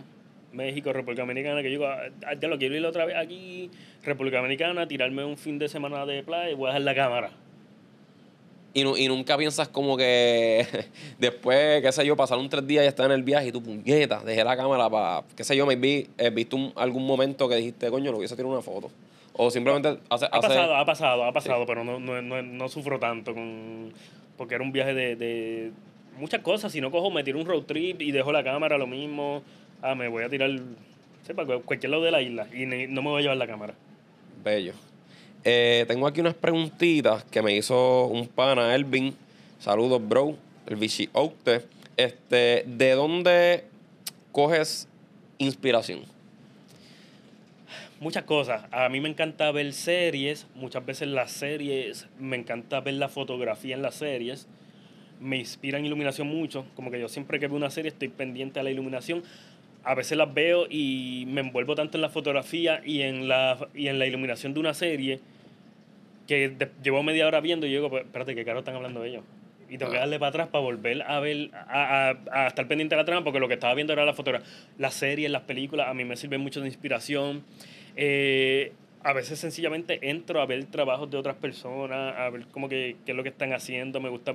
México, 0.54 0.94
República 0.94 1.24
Dominicana, 1.24 1.62
que 1.62 1.72
yo 1.72 1.80
digo, 1.80 1.88
"Ah, 1.88 2.34
ya 2.40 2.48
lo 2.48 2.58
quiero 2.58 2.76
ir 2.76 2.86
otra 2.86 3.06
vez 3.06 3.16
aquí, 3.18 3.70
República 4.04 4.38
Dominicana, 4.38 4.88
tirarme 4.88 5.26
un 5.26 5.36
fin 5.36 5.58
de 5.60 5.68
semana 5.68 6.06
de 6.06 6.24
playa 6.24 6.52
y 6.52 6.54
voy 6.54 6.68
a 6.68 6.70
dejar 6.70 6.82
la 6.84 6.96
cámara. 6.96 7.32
y, 8.74 8.84
nu- 8.84 8.96
y 8.96 9.08
nunca 9.08 9.36
piensas 9.40 9.68
como 9.70 9.98
que 9.98 10.64
después, 11.20 11.82
qué 11.82 11.92
sé 11.92 12.06
yo, 12.06 12.16
pasaron 12.16 12.48
tres 12.48 12.68
días 12.68 12.86
y 12.86 12.88
estás 12.88 13.08
en 13.08 13.12
el 13.14 13.24
viaje 13.24 13.48
y 13.48 13.52
tu 13.52 13.64
puñeta, 13.64 14.22
dejé 14.24 14.44
la 14.44 14.56
cámara 14.56 14.88
para, 14.88 15.24
qué 15.36 15.44
sé 15.44 15.58
yo, 15.58 15.66
me 15.66 15.76
vi, 15.76 16.08
eh, 16.20 16.30
viste 16.30 16.56
un- 16.56 16.72
algún 16.76 17.04
momento 17.08 17.50
que 17.50 17.56
dijiste, 17.56 17.90
coño, 17.90 18.12
lo 18.12 18.20
hubiese 18.20 18.36
tirar 18.36 18.52
una 18.52 18.62
foto. 18.62 18.92
O 19.34 19.50
simplemente 19.50 19.98
hace, 20.10 20.26
Ha 20.26 20.28
hace- 20.28 20.48
pasado, 20.48 20.76
ha 20.76 20.86
pasado, 20.86 21.24
ha 21.24 21.34
pasado, 21.34 21.66
pero 21.66 21.84
no, 21.84 22.00
no, 22.00 22.22
no, 22.22 22.42
no 22.44 22.70
sufro 22.70 23.00
tanto 23.00 23.34
con 23.34 23.92
porque 24.38 24.54
era 24.54 24.64
un 24.64 24.72
viaje 24.72 24.94
de, 24.94 25.16
de 25.16 25.72
muchas 26.18 26.42
cosas. 26.42 26.72
Si 26.72 26.82
no 26.82 26.92
cojo, 26.92 27.10
me 27.12 27.24
tiro 27.24 27.40
un 27.40 27.46
road 27.46 27.64
trip 27.64 28.02
y 28.02 28.12
dejo 28.12 28.32
la 28.32 28.44
cámara, 28.44 28.78
lo 28.78 28.88
mismo. 28.88 29.44
Ah, 29.82 29.96
me 29.96 30.08
voy 30.08 30.24
a 30.24 30.30
tirar, 30.30 30.50
sepa, 31.26 31.46
cualquier 31.46 31.92
lado 31.92 32.04
de 32.04 32.12
la 32.12 32.22
isla 32.22 32.48
y 32.54 32.66
no 32.66 33.02
me 33.02 33.10
voy 33.10 33.20
a 33.20 33.22
llevar 33.22 33.38
la 33.38 33.48
cámara. 33.48 33.74
Bello. 34.44 34.74
Eh, 35.44 35.86
tengo 35.88 36.08
aquí 36.08 36.20
unas 36.20 36.34
preguntitas 36.34 37.24
que 37.26 37.42
me 37.42 37.56
hizo 37.56 38.06
un 38.06 38.28
pana, 38.28 38.76
Elvin. 38.76 39.16
Saludos, 39.60 40.06
bro. 40.06 40.36
El 40.66 40.76
Vichy 40.76 41.10
Oute. 41.14 41.64
Este, 41.96 42.64
¿De 42.66 42.92
dónde 42.92 43.64
coges 44.32 44.88
inspiración? 45.38 46.02
Muchas 48.00 48.26
cosas. 48.26 48.66
A 48.72 48.90
mí 48.90 49.00
me 49.00 49.10
encanta 49.10 49.52
ver 49.52 49.74
series. 49.74 50.46
Muchas 50.56 50.86
veces 50.86 51.08
las 51.08 51.32
series, 51.32 52.08
me 52.20 52.38
encanta 52.38 52.80
ver 52.82 52.96
la 52.96 53.10
fotografía 53.10 53.76
en 53.76 53.82
las 53.82 53.96
series. 53.96 54.48
Me 55.20 55.38
inspiran 55.38 55.86
iluminación 55.86 56.28
mucho. 56.28 56.66
Como 56.76 56.92
que 56.92 57.00
yo 57.00 57.08
siempre 57.08 57.40
que 57.40 57.48
veo 57.48 57.58
una 57.58 57.70
serie 57.70 57.90
estoy 57.90 58.08
pendiente 58.10 58.60
a 58.60 58.64
la 58.64 58.70
iluminación. 58.72 59.24
A 59.84 59.96
veces 59.96 60.18
las 60.18 60.34
veo 60.34 60.68
y 60.70 61.26
me 61.28 61.42
envuelvo 61.42 61.76
tanto 61.76 61.98
en 61.98 62.02
la 62.02 62.10
fotografía 62.10 62.82
y 62.86 63.02
en 63.02 63.28
la, 63.28 63.58
y 63.74 63.88
en 63.88 64.00
la 64.00 64.06
iluminación 64.06 64.54
de 64.54 64.60
una 64.60 64.74
serie 64.74 65.20
que 66.28 66.50
de- 66.50 66.70
llevo 66.84 67.02
media 67.04 67.26
hora 67.26 67.40
viendo 67.40 67.66
y 67.66 67.70
digo, 67.70 67.90
"Pues, 67.90 68.04
espérate, 68.04 68.36
¿qué 68.36 68.44
caro 68.44 68.60
están 68.60 68.76
hablando 68.76 69.04
ellos? 69.06 69.24
Y 69.70 69.78
tengo 69.78 69.92
que 69.92 69.98
Ah. 69.98 70.02
darle 70.02 70.20
para 70.20 70.30
atrás 70.30 70.48
para 70.50 70.62
volver 70.64 71.02
a 71.04 71.20
ver, 71.20 71.50
a, 71.54 72.10
a- 72.32 72.44
a 72.44 72.48
estar 72.48 72.68
pendiente 72.68 72.96
de 72.96 73.02
la 73.02 73.06
trama, 73.06 73.24
porque 73.24 73.40
lo 73.40 73.48
que 73.48 73.54
estaba 73.56 73.74
viendo 73.76 73.94
era 73.94 74.06
la 74.06 74.14
fotografía. 74.14 74.48
Las 74.78 74.94
series, 74.94 75.32
las 75.32 75.44
películas, 75.44 75.88
a 75.88 75.94
mí 75.94 76.04
me 76.06 76.16
sirven 76.18 76.42
mucho 76.42 76.60
de 76.62 76.68
inspiración. 76.68 77.44
Eh, 77.96 78.74
a 79.04 79.14
veces 79.14 79.40
sencillamente 79.40 80.00
entro 80.10 80.42
a 80.42 80.46
ver 80.46 80.66
trabajos 80.66 81.10
de 81.10 81.18
otras 81.18 81.36
personas, 81.38 82.16
a 82.18 82.30
ver 82.30 82.46
cómo 82.52 82.68
que, 82.68 82.98
qué 83.06 83.12
es 83.12 83.16
lo 83.18 83.24
que 83.24 83.30
están 83.30 83.54
haciendo. 83.54 84.00
Me 84.02 84.10
gusta 84.10 84.34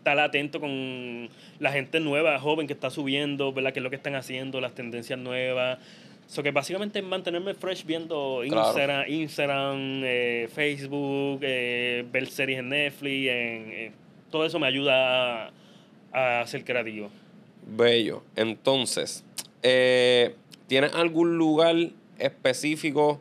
estar 0.00 0.18
atento 0.18 0.60
con 0.60 1.28
la 1.58 1.72
gente 1.72 2.00
nueva, 2.00 2.38
joven 2.40 2.66
que 2.66 2.72
está 2.72 2.88
subiendo, 2.90 3.52
¿verdad? 3.52 3.72
qué 3.74 3.80
es 3.80 3.82
lo 3.82 3.90
que 3.90 3.96
están 3.96 4.14
haciendo, 4.14 4.60
las 4.60 4.74
tendencias 4.74 5.18
nuevas. 5.18 5.78
So 6.26 6.42
que 6.42 6.52
básicamente 6.52 7.00
es 7.00 7.04
mantenerme 7.04 7.54
fresh 7.54 7.84
viendo 7.84 8.40
Claro. 8.48 8.66
Instagram, 8.68 9.04
Instagram 9.10 10.02
eh, 10.04 10.48
Facebook, 10.54 11.40
eh, 11.42 12.04
ver 12.10 12.26
series 12.28 12.60
en 12.60 12.68
Netflix, 12.70 13.28
en, 13.28 13.72
eh, 13.72 13.92
todo 14.30 14.46
eso 14.46 14.58
me 14.58 14.66
ayuda 14.68 15.48
a, 16.12 16.40
a 16.40 16.46
ser 16.46 16.64
creativo. 16.64 17.10
Bello. 17.66 18.22
Entonces, 18.36 19.24
eh, 19.62 20.34
¿tienes 20.66 20.94
algún 20.94 21.36
lugar 21.36 21.76
específico 22.18 23.20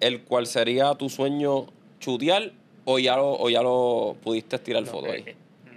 el 0.00 0.22
cual 0.22 0.46
sería 0.46 0.94
tu 0.94 1.08
sueño 1.10 1.66
chutear 2.00 2.52
o 2.86 2.98
ya 2.98 3.16
lo, 3.16 3.34
o 3.38 3.50
ya 3.50 3.62
lo 3.62 4.16
pudiste 4.24 4.58
tirar 4.58 4.84
No, 4.84 4.90
foto 4.90 5.12
ahí? 5.12 5.24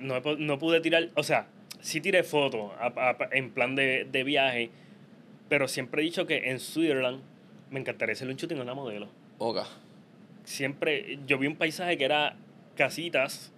No, 0.02 0.18
he 0.18 0.36
no 0.38 0.60
pude 0.60 0.82
tirar, 0.82 1.10
o 1.16 1.24
sea, 1.24 1.48
sí 1.80 2.02
tiré 2.02 2.24
fotos 2.24 2.72
a- 2.80 2.88
a- 2.96 3.30
en 3.32 3.52
plan 3.52 3.76
de, 3.76 4.08
de 4.12 4.24
viaje, 4.24 4.70
pero 5.50 5.68
siempre 5.68 6.02
he 6.02 6.06
dicho 6.06 6.26
que 6.26 6.50
en 6.52 6.60
Switzerland 6.60 7.22
me 7.70 7.80
encantaría 7.80 8.14
hacer 8.14 8.28
un 8.28 8.36
shooting 8.36 8.58
en 8.58 8.64
una 8.64 8.74
modelo. 8.74 9.08
Ok. 9.38 9.60
Siempre, 10.44 11.20
yo 11.28 11.38
vi 11.38 11.48
un 11.48 11.56
paisaje 11.56 11.98
que 11.98 12.06
era 12.06 12.36
casitas 12.76 13.52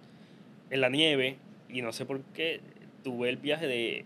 en 0.70 0.80
la 0.80 0.88
nieve 0.88 1.36
y 1.68 1.82
no 1.82 1.92
sé 1.92 2.04
por 2.04 2.20
qué 2.34 2.60
tuve 3.02 3.28
el 3.30 3.36
viaje 3.36 3.66
de, 3.66 4.04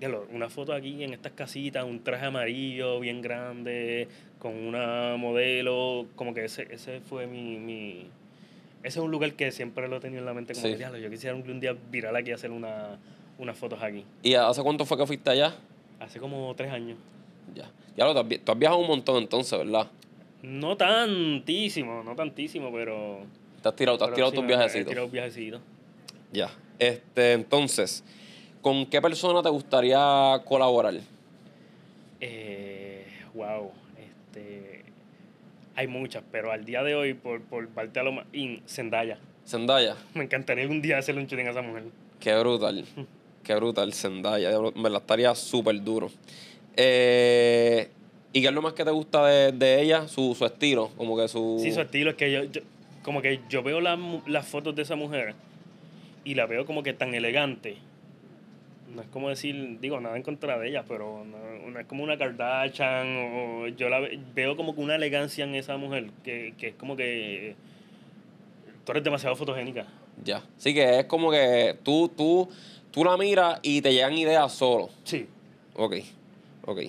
diablo, 0.00 0.26
una 0.30 0.48
foto 0.48 0.72
aquí 0.72 1.02
en 1.02 1.12
estas 1.14 1.32
casitas, 1.32 1.84
un 1.84 2.02
traje 2.02 2.26
amarillo 2.26 3.00
bien 3.00 3.22
grande, 3.22 4.08
con 4.38 4.54
una 4.54 5.16
modelo, 5.16 6.06
como 6.16 6.34
que 6.34 6.44
ese, 6.44 6.66
ese 6.70 7.00
fue 7.00 7.26
mi, 7.26 7.58
mi... 7.58 8.06
Ese 8.86 9.00
es 9.00 9.04
un 9.04 9.10
lugar 9.10 9.32
que 9.32 9.50
siempre 9.50 9.88
lo 9.88 9.96
he 9.96 10.00
tenido 10.00 10.20
en 10.20 10.26
la 10.26 10.32
mente, 10.32 10.54
como 10.54 10.64
Sí. 10.64 10.76
que, 10.76 11.02
yo 11.02 11.10
quisiera 11.10 11.34
un, 11.34 11.42
un 11.50 11.58
día 11.58 11.76
virar 11.90 12.14
aquí 12.14 12.30
y 12.30 12.32
hacer 12.32 12.52
una, 12.52 12.96
unas 13.36 13.58
fotos 13.58 13.82
aquí. 13.82 14.04
¿Y 14.22 14.34
hace 14.34 14.62
cuánto 14.62 14.84
fue 14.86 14.96
que 14.96 15.04
fuiste 15.04 15.28
allá? 15.28 15.56
Hace 15.98 16.20
como 16.20 16.54
tres 16.54 16.70
años. 16.70 16.96
Ya. 17.52 17.68
Ya 17.96 18.04
lo, 18.04 18.14
tú 18.24 18.52
has 18.52 18.58
viajado 18.58 18.80
un 18.80 18.86
montón 18.86 19.16
entonces, 19.20 19.58
¿verdad? 19.58 19.88
No 20.42 20.76
tantísimo, 20.76 22.04
no 22.04 22.14
tantísimo, 22.14 22.70
pero... 22.72 23.22
Te 23.60 23.68
has 23.70 23.74
tirado, 23.74 23.98
te 23.98 24.04
has 24.04 24.14
tirado 24.14 24.30
sí, 24.30 24.36
tus 24.36 24.44
he 24.44 24.46
viajecitos. 24.46 24.88
tirado 24.88 25.08
viajecitos. 25.08 25.60
Ya. 26.30 26.50
Este, 26.78 27.32
entonces, 27.32 28.04
¿con 28.62 28.86
qué 28.86 29.02
persona 29.02 29.42
te 29.42 29.48
gustaría 29.48 30.40
colaborar? 30.44 30.94
Eh, 32.20 33.04
wow, 33.34 33.72
hay 35.76 35.86
muchas, 35.86 36.24
pero 36.32 36.50
al 36.50 36.64
día 36.64 36.82
de 36.82 36.94
hoy, 36.94 37.14
por, 37.14 37.40
por 37.42 37.68
parte 37.68 38.00
de 38.00 38.04
lo 38.04 38.12
más, 38.12 38.26
in, 38.32 38.62
Zendaya. 38.66 39.18
Zendaya. 39.46 39.94
Me 40.14 40.24
encantaría 40.24 40.62
algún 40.64 40.82
día 40.82 40.98
hacerle 40.98 41.20
un 41.20 41.26
shooting 41.26 41.46
a 41.46 41.50
esa 41.50 41.62
mujer. 41.62 41.84
Qué 42.18 42.34
brutal. 42.38 42.84
Qué 43.44 43.54
brutal, 43.54 43.92
Zendaya. 43.92 44.50
Me 44.74 44.90
la 44.90 44.98
estaría 44.98 45.34
súper 45.34 45.80
duro. 45.84 46.10
Eh, 46.76 47.88
¿Y 48.32 48.42
qué 48.42 48.48
es 48.48 48.52
lo 48.52 48.60
más 48.62 48.72
que 48.74 48.84
te 48.84 48.90
gusta 48.90 49.26
de, 49.26 49.52
de 49.52 49.80
ella? 49.82 50.08
Su, 50.08 50.34
su 50.34 50.44
estilo, 50.44 50.90
como 50.96 51.16
que 51.16 51.26
su... 51.28 51.58
Sí, 51.62 51.72
su 51.72 51.80
estilo 51.80 52.10
es 52.10 52.16
que 52.16 52.30
yo, 52.32 52.44
yo- 52.44 52.60
como 53.02 53.22
que 53.22 53.40
yo 53.48 53.62
veo 53.62 53.80
las 53.80 53.98
mu- 53.98 54.20
las 54.26 54.46
fotos 54.46 54.74
de 54.74 54.82
esa 54.82 54.96
mujer 54.96 55.34
y 56.24 56.34
la 56.34 56.46
veo 56.46 56.66
como 56.66 56.82
que 56.82 56.92
tan 56.92 57.14
elegante. 57.14 57.76
No 58.96 59.02
es 59.02 59.08
como 59.08 59.28
decir, 59.28 59.78
digo, 59.78 60.00
nada 60.00 60.16
en 60.16 60.22
contra 60.22 60.58
de 60.58 60.70
ella, 60.70 60.82
pero 60.88 61.22
no, 61.22 61.68
no 61.70 61.78
es 61.78 61.84
como 61.86 62.02
una 62.02 62.16
Kardashian 62.16 63.06
o 63.34 63.68
yo 63.68 63.90
la 63.90 64.00
ve- 64.00 64.18
veo 64.34 64.56
como 64.56 64.74
que 64.74 64.80
una 64.80 64.94
elegancia 64.94 65.44
en 65.44 65.54
esa 65.54 65.76
mujer 65.76 66.10
que, 66.24 66.54
que 66.58 66.68
es 66.68 66.74
como 66.76 66.96
que 66.96 67.54
tú 68.84 68.92
eres 68.92 69.04
demasiado 69.04 69.36
fotogénica. 69.36 69.86
Ya. 70.24 70.42
Sí 70.56 70.72
que 70.72 71.00
es 71.00 71.04
como 71.04 71.30
que 71.30 71.76
tú, 71.82 72.08
tú, 72.16 72.48
tú 72.90 73.04
la 73.04 73.18
miras 73.18 73.60
y 73.62 73.82
te 73.82 73.92
llegan 73.92 74.14
ideas 74.14 74.50
solo. 74.54 74.88
Sí. 75.04 75.26
Ok, 75.74 75.96
ok. 76.64 76.80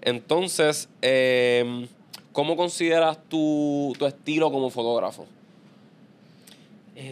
Entonces, 0.00 0.88
eh, 1.02 1.86
¿cómo 2.32 2.56
consideras 2.56 3.18
tu, 3.28 3.92
tu 3.98 4.06
estilo 4.06 4.50
como 4.50 4.70
fotógrafo? 4.70 5.26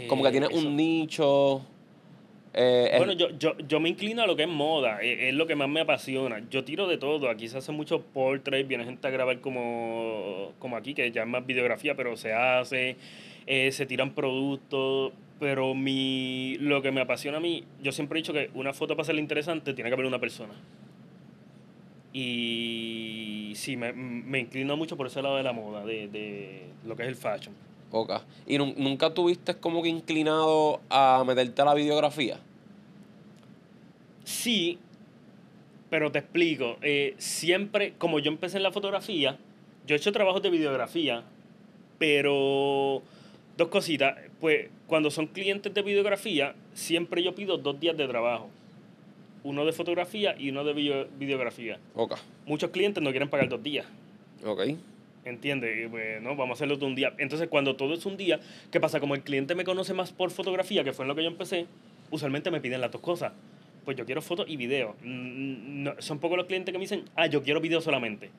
Como 0.09 0.23
que 0.23 0.29
Eh, 0.29 0.33
tienes 0.33 0.51
eso. 0.51 0.59
un 0.67 0.75
nicho... 0.75 1.61
eh, 2.55 2.89
es- 2.93 2.99
Bueno, 2.99 3.13
yo, 3.13 3.31
yo, 3.39 3.57
yo 3.67 3.81
me 3.81 3.89
inclino 3.89 4.23
a 4.23 4.27
lo 4.27 4.37
que 4.37 4.43
es 4.45 4.49
moda, 4.49 5.03
e- 5.03 5.29
es, 5.29 5.35
lo 5.35 5.47
que 5.47 5.55
más 5.57 5.69
me 5.69 5.81
apasiona. 5.81 6.43
Yo 6.51 6.65
tiro 6.65 6.87
de 6.87 6.99
todo, 6.99 7.29
aquí 7.31 7.49
se 7.49 7.59
hace 7.59 7.73
mucho 7.73 8.01
portrait, 8.03 8.67
viene 8.67 8.85
gente 8.85 9.07
a 9.07 9.11
grabar 9.11 9.41
como, 9.41 10.53
como 10.59 10.77
aquí, 10.77 10.95
que 10.95 11.11
ya 11.13 11.23
es 11.23 11.29
más 11.29 11.47
videografía, 11.47 11.95
pero 11.95 12.17
se 12.17 12.33
hace, 12.33 12.97
eh, 13.47 13.71
se 13.73 13.87
tiran 13.87 14.15
productos, 14.15 15.13
pero 15.41 15.75
mi, 15.75 16.57
lo 16.61 16.83
que 16.83 16.91
me 16.91 17.01
apasiona 17.01 17.37
a 17.39 17.41
mí, 17.41 17.65
yo 17.83 17.93
siempre 17.93 18.19
he 18.19 18.23
dicho 18.23 18.33
que 18.33 18.51
una 18.55 18.73
foto 18.73 18.97
para 18.97 19.05
ser 19.07 19.17
interesante 19.17 19.73
tiene 19.75 19.91
que 19.91 19.95
haber 19.95 20.07
una 20.07 20.19
persona. 20.19 20.55
Y 22.13 23.53
sí, 23.55 23.77
me, 23.77 23.93
me 23.93 24.41
inclino 24.41 24.77
mucho 24.77 24.97
por 24.97 25.07
ese 25.07 25.23
lado 25.23 25.37
de 25.37 25.43
la 25.43 25.53
moda, 25.53 25.85
de, 25.85 26.09
de 26.09 26.63
lo 26.87 26.97
que 26.97 27.03
es 27.03 27.09
el 27.09 27.17
fashion. 27.17 27.55
Ok. 27.91 28.13
¿Y 28.47 28.59
nun- 28.59 28.75
nunca 28.77 29.13
tuviste 29.15 29.55
como 29.57 29.83
que 29.83 29.89
inclinado 29.89 30.81
a 30.91 31.25
meterte 31.27 31.63
a 31.63 31.65
la 31.65 31.75
videografía? 31.75 32.39
Sí, 34.25 34.79
pero 35.91 36.13
te 36.13 36.19
explico. 36.19 36.77
eh, 36.83 37.15
siempre, 37.19 37.95
como 37.99 38.19
yo 38.19 38.31
empecé 38.31 38.59
en 38.59 38.63
la 38.63 38.73
fotografía, 38.73 39.39
yo 39.87 39.95
he 39.95 39.99
hecho 39.99 40.13
trabajos 40.13 40.43
de 40.43 40.51
videografía, 40.51 41.23
pero 41.99 43.03
dos 43.57 43.69
cositas. 43.69 44.17
Pues 44.41 44.69
cuando 44.87 45.11
son 45.11 45.27
clientes 45.27 45.73
de 45.73 45.83
videografía, 45.83 46.55
siempre 46.75 47.23
yo 47.23 47.35
pido 47.35 47.57
dos 47.59 47.81
días 47.81 47.97
de 47.97 48.07
trabajo. 48.07 48.51
Uno 49.45 49.65
de 49.65 49.73
fotografía 49.73 50.35
y 50.39 50.51
uno 50.51 50.63
de 50.65 50.73
video- 50.75 51.09
videografía. 51.19 51.79
Ok. 51.95 52.17
Muchos 52.47 52.71
clientes 52.71 53.03
no 53.03 53.11
quieren 53.11 53.31
pagar 53.31 53.49
dos 53.49 53.63
días. 53.63 53.87
Ok. 54.45 54.61
¿Entiendes? 55.29 55.85
Y, 55.85 55.89
pues, 55.89 56.23
no, 56.23 56.31
vamos 56.37 56.51
a 56.51 56.55
hacerlo 56.55 56.77
de 56.77 56.87
un 56.87 56.95
día. 56.95 57.13
Entonces, 57.19 57.49
cuando 57.49 57.77
todo 57.77 57.95
es 57.95 58.07
un 58.07 58.17
día, 58.17 58.41
¿qué 58.71 58.81
pasa? 58.81 58.99
Como 58.99 59.15
el 59.15 59.23
cliente 59.23 59.55
me 59.55 59.65
conoce 59.65 59.93
más 59.93 60.11
por 60.13 60.31
fotografía, 60.31 60.83
que 60.85 60.93
fue 60.93 61.05
en 61.05 61.09
lo 61.09 61.15
que 61.15 61.23
yo 61.23 61.29
empecé, 61.29 61.67
usualmente 62.11 62.51
me 62.51 62.61
piden 62.61 62.81
las 62.81 62.91
dos 62.91 63.03
cosas. 63.03 63.33
Pues 63.85 63.97
yo 63.97 64.07
quiero 64.07 64.23
fotos 64.23 64.47
y 64.49 64.57
video. 64.57 64.97
Mm, 65.03 65.83
no- 65.83 65.95
son 65.99 66.19
pocos 66.19 66.37
los 66.39 66.47
clientes 66.47 66.73
que 66.73 66.79
me 66.79 66.85
dicen, 66.85 67.05
ah, 67.15 67.27
yo 67.27 67.43
quiero 67.43 67.61
video 67.61 67.81
solamente. 67.81 68.31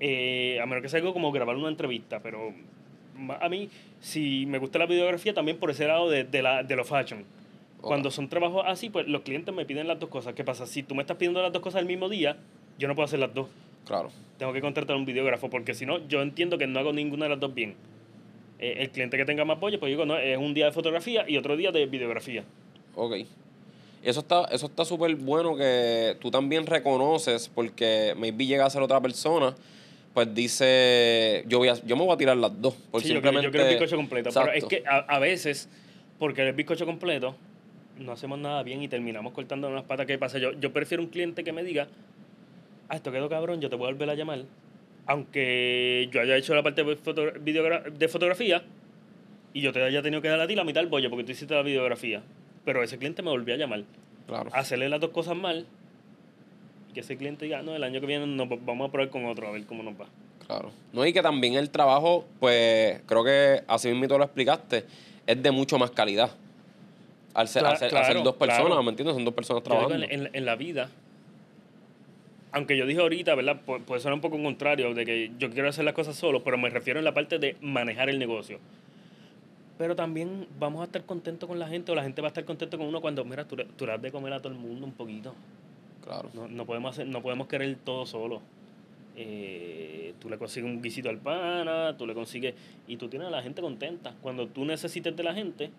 Eh, 0.00 0.58
a 0.60 0.66
menos 0.66 0.82
que 0.82 0.88
sea 0.88 0.98
algo 0.98 1.12
como 1.12 1.32
grabar 1.32 1.56
una 1.56 1.68
entrevista, 1.68 2.20
pero 2.20 2.52
a 3.40 3.48
mí, 3.48 3.70
si 4.00 4.44
me 4.46 4.58
gusta 4.58 4.78
la 4.78 4.86
videografía, 4.86 5.32
también 5.32 5.58
por 5.58 5.70
ese 5.70 5.86
lado 5.86 6.10
de, 6.10 6.24
de, 6.24 6.42
la, 6.42 6.62
de 6.62 6.76
los 6.76 6.86
fashion. 6.88 7.24
Cuando 7.80 8.10
son 8.10 8.28
trabajos 8.28 8.64
así, 8.66 8.90
pues 8.90 9.06
los 9.06 9.22
clientes 9.22 9.54
me 9.54 9.64
piden 9.64 9.86
las 9.86 9.98
dos 10.00 10.10
cosas. 10.10 10.34
¿Qué 10.34 10.44
pasa? 10.44 10.66
Si 10.66 10.82
tú 10.82 10.94
me 10.94 11.02
estás 11.02 11.16
pidiendo 11.16 11.40
las 11.40 11.52
dos 11.52 11.62
cosas 11.62 11.80
el 11.80 11.86
mismo 11.86 12.08
día, 12.08 12.36
yo 12.78 12.88
no 12.88 12.94
puedo 12.94 13.04
hacer 13.04 13.20
las 13.20 13.32
dos 13.32 13.48
Claro. 13.86 14.10
tengo 14.38 14.52
que 14.52 14.60
contratar 14.60 14.96
un 14.96 15.06
videógrafo 15.06 15.48
porque 15.48 15.72
si 15.74 15.86
no, 15.86 16.06
yo 16.08 16.20
entiendo 16.20 16.58
que 16.58 16.66
no 16.66 16.78
hago 16.78 16.92
ninguna 16.92 17.26
de 17.26 17.30
las 17.30 17.40
dos 17.40 17.54
bien. 17.54 17.74
Eh, 18.58 18.76
el 18.80 18.90
cliente 18.90 19.16
que 19.16 19.24
tenga 19.24 19.44
más 19.44 19.58
apoyo, 19.58 19.78
pues 19.78 19.90
digo, 19.90 20.04
no, 20.04 20.16
es 20.18 20.36
un 20.38 20.54
día 20.54 20.66
de 20.66 20.72
fotografía 20.72 21.28
y 21.28 21.36
otro 21.36 21.56
día 21.56 21.72
de 21.72 21.86
videografía. 21.86 22.44
Ok. 22.94 23.14
Eso 24.02 24.20
está 24.20 24.44
eso 24.52 24.66
está 24.66 24.84
súper 24.84 25.14
bueno 25.16 25.56
que 25.56 26.16
tú 26.20 26.30
también 26.30 26.66
reconoces 26.66 27.48
porque 27.48 28.14
maybe 28.16 28.46
llega 28.46 28.64
a 28.64 28.70
ser 28.70 28.82
otra 28.82 29.00
persona, 29.00 29.54
pues 30.14 30.32
dice, 30.34 31.44
yo 31.46 31.58
voy 31.58 31.68
a, 31.68 31.74
yo 31.84 31.96
me 31.96 32.04
voy 32.04 32.14
a 32.14 32.16
tirar 32.16 32.36
las 32.36 32.60
dos. 32.60 32.74
Por 32.90 33.02
Sí, 33.02 33.08
yo, 33.08 33.20
quiero, 33.20 33.40
simplemente, 33.40 33.46
yo 33.46 33.50
quiero 33.50 33.66
el 33.66 33.74
bizcocho 33.74 33.96
completo. 33.96 34.30
Pero 34.32 34.52
es 34.52 34.64
Exacto. 34.64 34.68
que 34.68 34.82
a, 34.88 34.98
a 34.98 35.18
veces, 35.18 35.68
porque 36.18 36.42
el 36.46 36.54
bizcocho 36.54 36.86
completo, 36.86 37.34
no 37.98 38.12
hacemos 38.12 38.38
nada 38.38 38.62
bien 38.62 38.82
y 38.82 38.88
terminamos 38.88 39.32
cortando 39.32 39.68
unas 39.68 39.84
patas. 39.84 40.06
¿Qué 40.06 40.18
pasa? 40.18 40.38
Yo, 40.38 40.52
yo 40.52 40.72
prefiero 40.72 41.02
un 41.02 41.08
cliente 41.08 41.44
que 41.44 41.52
me 41.52 41.62
diga, 41.62 41.88
ah, 42.88 42.96
esto 42.96 43.10
quedó 43.12 43.28
cabrón, 43.28 43.60
yo 43.60 43.68
te 43.70 43.76
voy 43.76 43.88
a 43.88 43.92
volver 43.92 44.10
a 44.10 44.14
llamar. 44.14 44.42
Aunque 45.06 46.08
yo 46.12 46.20
haya 46.20 46.36
hecho 46.36 46.54
la 46.54 46.62
parte 46.62 46.82
de, 46.82 46.96
foto- 46.96 47.30
de 47.30 48.08
fotografía 48.08 48.62
y 49.52 49.60
yo 49.60 49.72
te 49.72 49.82
haya 49.82 50.02
tenido 50.02 50.20
que 50.20 50.28
dar 50.28 50.40
a 50.40 50.46
ti 50.46 50.54
la 50.54 50.64
mitad 50.64 50.80
del 50.80 50.90
bollo 50.90 51.08
porque 51.10 51.24
tú 51.24 51.32
hiciste 51.32 51.54
la 51.54 51.62
videografía. 51.62 52.22
Pero 52.64 52.82
ese 52.82 52.98
cliente 52.98 53.22
me 53.22 53.30
volvió 53.30 53.54
a 53.54 53.58
llamar. 53.58 53.84
Claro. 54.26 54.50
hacerle 54.52 54.88
las 54.88 55.00
dos 55.00 55.10
cosas 55.10 55.36
mal 55.36 55.66
y 56.90 56.92
que 56.94 56.98
ese 57.00 57.16
cliente 57.16 57.44
diga, 57.44 57.62
no, 57.62 57.76
el 57.76 57.84
año 57.84 58.00
que 58.00 58.06
viene 58.08 58.26
nos 58.26 58.50
va- 58.50 58.58
vamos 58.60 58.88
a 58.88 58.92
probar 58.92 59.08
con 59.08 59.24
otro, 59.26 59.46
a 59.46 59.52
ver 59.52 59.64
cómo 59.66 59.84
nos 59.84 59.94
va. 59.94 60.06
Claro. 60.44 60.72
No, 60.92 61.06
y 61.06 61.12
que 61.12 61.22
también 61.22 61.54
el 61.54 61.70
trabajo, 61.70 62.24
pues, 62.40 63.00
creo 63.06 63.22
que 63.22 63.62
así 63.68 63.86
mismo 63.88 64.08
tú 64.08 64.18
lo 64.18 64.24
explicaste, 64.24 64.84
es 65.28 65.40
de 65.40 65.50
mucho 65.52 65.78
más 65.78 65.92
calidad. 65.92 66.30
Al 67.34 67.46
ser, 67.46 67.62
Cla- 67.62 67.70
al 67.70 67.76
ser- 67.76 67.84
al 67.84 67.90
claro, 67.90 68.06
ser 68.14 68.22
dos 68.24 68.34
personas, 68.34 68.66
claro. 68.66 68.82
¿me 68.82 68.90
entiendes? 68.90 69.14
Son 69.14 69.24
dos 69.24 69.34
personas 69.34 69.62
trabajando. 69.62 69.94
en, 69.94 70.10
en- 70.10 70.30
en 70.32 70.44
la 70.44 70.56
vida, 70.56 70.88
aunque 72.56 72.76
yo 72.76 72.86
dije 72.86 73.00
ahorita, 73.00 73.34
¿verdad? 73.34 73.60
Pu- 73.66 73.82
puede 73.82 74.00
ser 74.00 74.12
un 74.14 74.20
poco 74.22 74.42
contrario, 74.42 74.94
de 74.94 75.04
que 75.04 75.30
yo 75.38 75.50
quiero 75.50 75.68
hacer 75.68 75.84
las 75.84 75.92
cosas 75.92 76.16
solo, 76.16 76.42
pero 76.42 76.56
me 76.56 76.70
refiero 76.70 76.98
en 76.98 77.04
la 77.04 77.12
parte 77.12 77.38
de 77.38 77.54
manejar 77.60 78.08
el 78.08 78.18
negocio. 78.18 78.58
Pero 79.76 79.94
también 79.94 80.46
vamos 80.58 80.80
a 80.80 80.84
estar 80.84 81.04
contentos 81.04 81.46
con 81.46 81.58
la 81.58 81.68
gente, 81.68 81.92
o 81.92 81.94
la 81.94 82.02
gente 82.02 82.22
va 82.22 82.28
a 82.28 82.30
estar 82.30 82.46
contento 82.46 82.78
con 82.78 82.86
uno 82.86 83.02
cuando, 83.02 83.24
mira, 83.26 83.44
tú, 83.46 83.56
le- 83.56 83.66
tú 83.66 83.84
le 83.84 83.92
das 83.92 84.00
de 84.00 84.10
comer 84.10 84.32
a 84.32 84.40
todo 84.40 84.52
el 84.54 84.58
mundo 84.58 84.86
un 84.86 84.92
poquito. 84.92 85.34
Claro. 86.02 86.30
No, 86.32 86.48
no 86.48 86.64
podemos 86.64 86.92
hacer, 86.92 87.06
no 87.06 87.20
podemos 87.20 87.46
querer 87.46 87.76
todo 87.84 88.06
solo. 88.06 88.40
Eh, 89.16 90.14
tú 90.18 90.30
le 90.30 90.38
consigues 90.38 90.70
un 90.70 90.80
guisito 90.80 91.08
al 91.10 91.18
pana, 91.18 91.94
tú 91.98 92.06
le 92.06 92.14
consigues 92.14 92.54
y 92.88 92.96
tú 92.96 93.08
tienes 93.08 93.28
a 93.28 93.30
la 93.30 93.42
gente 93.42 93.60
contenta. 93.60 94.14
Cuando 94.22 94.46
tú 94.46 94.64
necesites 94.64 95.14
de 95.14 95.22
la 95.22 95.34
gente, 95.34 95.70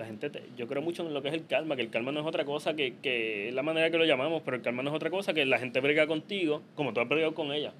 la 0.00 0.06
gente, 0.06 0.30
te- 0.30 0.42
yo 0.56 0.66
creo 0.66 0.82
mucho 0.82 1.06
en 1.06 1.14
lo 1.14 1.22
que 1.22 1.28
es 1.28 1.34
el 1.34 1.46
calma, 1.46 1.76
que 1.76 1.82
el 1.82 1.90
calma 1.90 2.10
no 2.10 2.20
es 2.20 2.26
otra 2.26 2.44
cosa 2.44 2.74
que, 2.74 2.94
que 3.00 3.48
es 3.48 3.54
la 3.54 3.62
manera 3.62 3.90
que 3.90 3.98
lo 3.98 4.04
llamamos, 4.04 4.42
pero 4.44 4.56
el 4.56 4.62
calma 4.62 4.82
no 4.82 4.90
es 4.90 4.96
otra 4.96 5.10
cosa 5.10 5.32
que 5.32 5.46
la 5.46 5.58
gente 5.58 5.80
brega 5.80 6.06
contigo 6.06 6.62
como 6.74 6.92
tú 6.92 7.00
has 7.00 7.08
bregado 7.08 7.34
con 7.34 7.52
ella. 7.52 7.72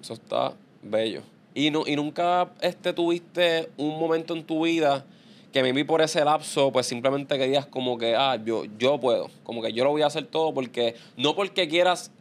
Eso 0.00 0.12
está 0.14 0.54
bello. 0.82 1.22
Y, 1.54 1.70
no, 1.70 1.82
y 1.86 1.96
nunca 1.96 2.50
este, 2.60 2.92
tuviste 2.92 3.68
un 3.76 3.98
momento 3.98 4.34
en 4.36 4.44
tu 4.44 4.64
vida 4.64 5.04
que 5.52 5.62
maybe 5.62 5.84
por 5.84 6.00
ese 6.00 6.24
lapso, 6.24 6.70
pues 6.70 6.86
simplemente 6.86 7.36
que 7.36 7.46
digas 7.46 7.66
como 7.66 7.98
que, 7.98 8.14
ah, 8.14 8.38
yo, 8.44 8.64
yo 8.78 9.00
puedo, 9.00 9.28
como 9.42 9.60
que 9.60 9.72
yo 9.72 9.82
lo 9.82 9.90
voy 9.90 10.02
a 10.02 10.06
hacer 10.06 10.26
todo 10.26 10.54
porque, 10.54 10.94
no 11.16 11.34
porque 11.34 11.66
quieras 11.68 12.12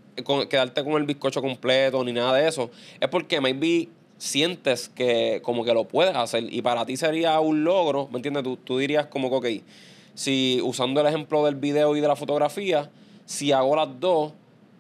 quedarte 0.50 0.84
con 0.84 0.94
el 0.94 1.04
bizcocho 1.04 1.40
completo 1.42 2.04
ni 2.04 2.12
nada 2.12 2.34
de 2.34 2.48
eso, 2.48 2.72
es 3.00 3.08
porque 3.08 3.40
maybe 3.40 3.88
sientes 4.20 4.90
que 4.90 5.40
como 5.42 5.66
que 5.66 5.74
lo 5.74 5.86
puedes 5.86 6.16
hacer 6.16 6.44
y 6.54 6.62
para 6.62 6.86
ti 6.86 6.98
sería 6.98 7.40
un 7.40 7.64
logro, 7.64 8.08
¿me 8.12 8.18
entiendes? 8.18 8.44
Tú, 8.44 8.58
tú 8.58 8.78
dirías 8.78 9.08
como 9.08 9.30
que, 9.30 9.36
ok, 9.60 9.64
si 10.14 10.60
usando 10.62 11.02
el 11.02 11.08
ejemplo 11.08 11.44
del 11.46 11.56
video 11.56 11.96
y 11.96 12.02
de 12.02 12.08
la 12.08 12.16
fotografía, 12.16 12.92
si 13.26 13.52
hago 13.54 13.76
las 13.76 14.00
dos, 14.00 14.34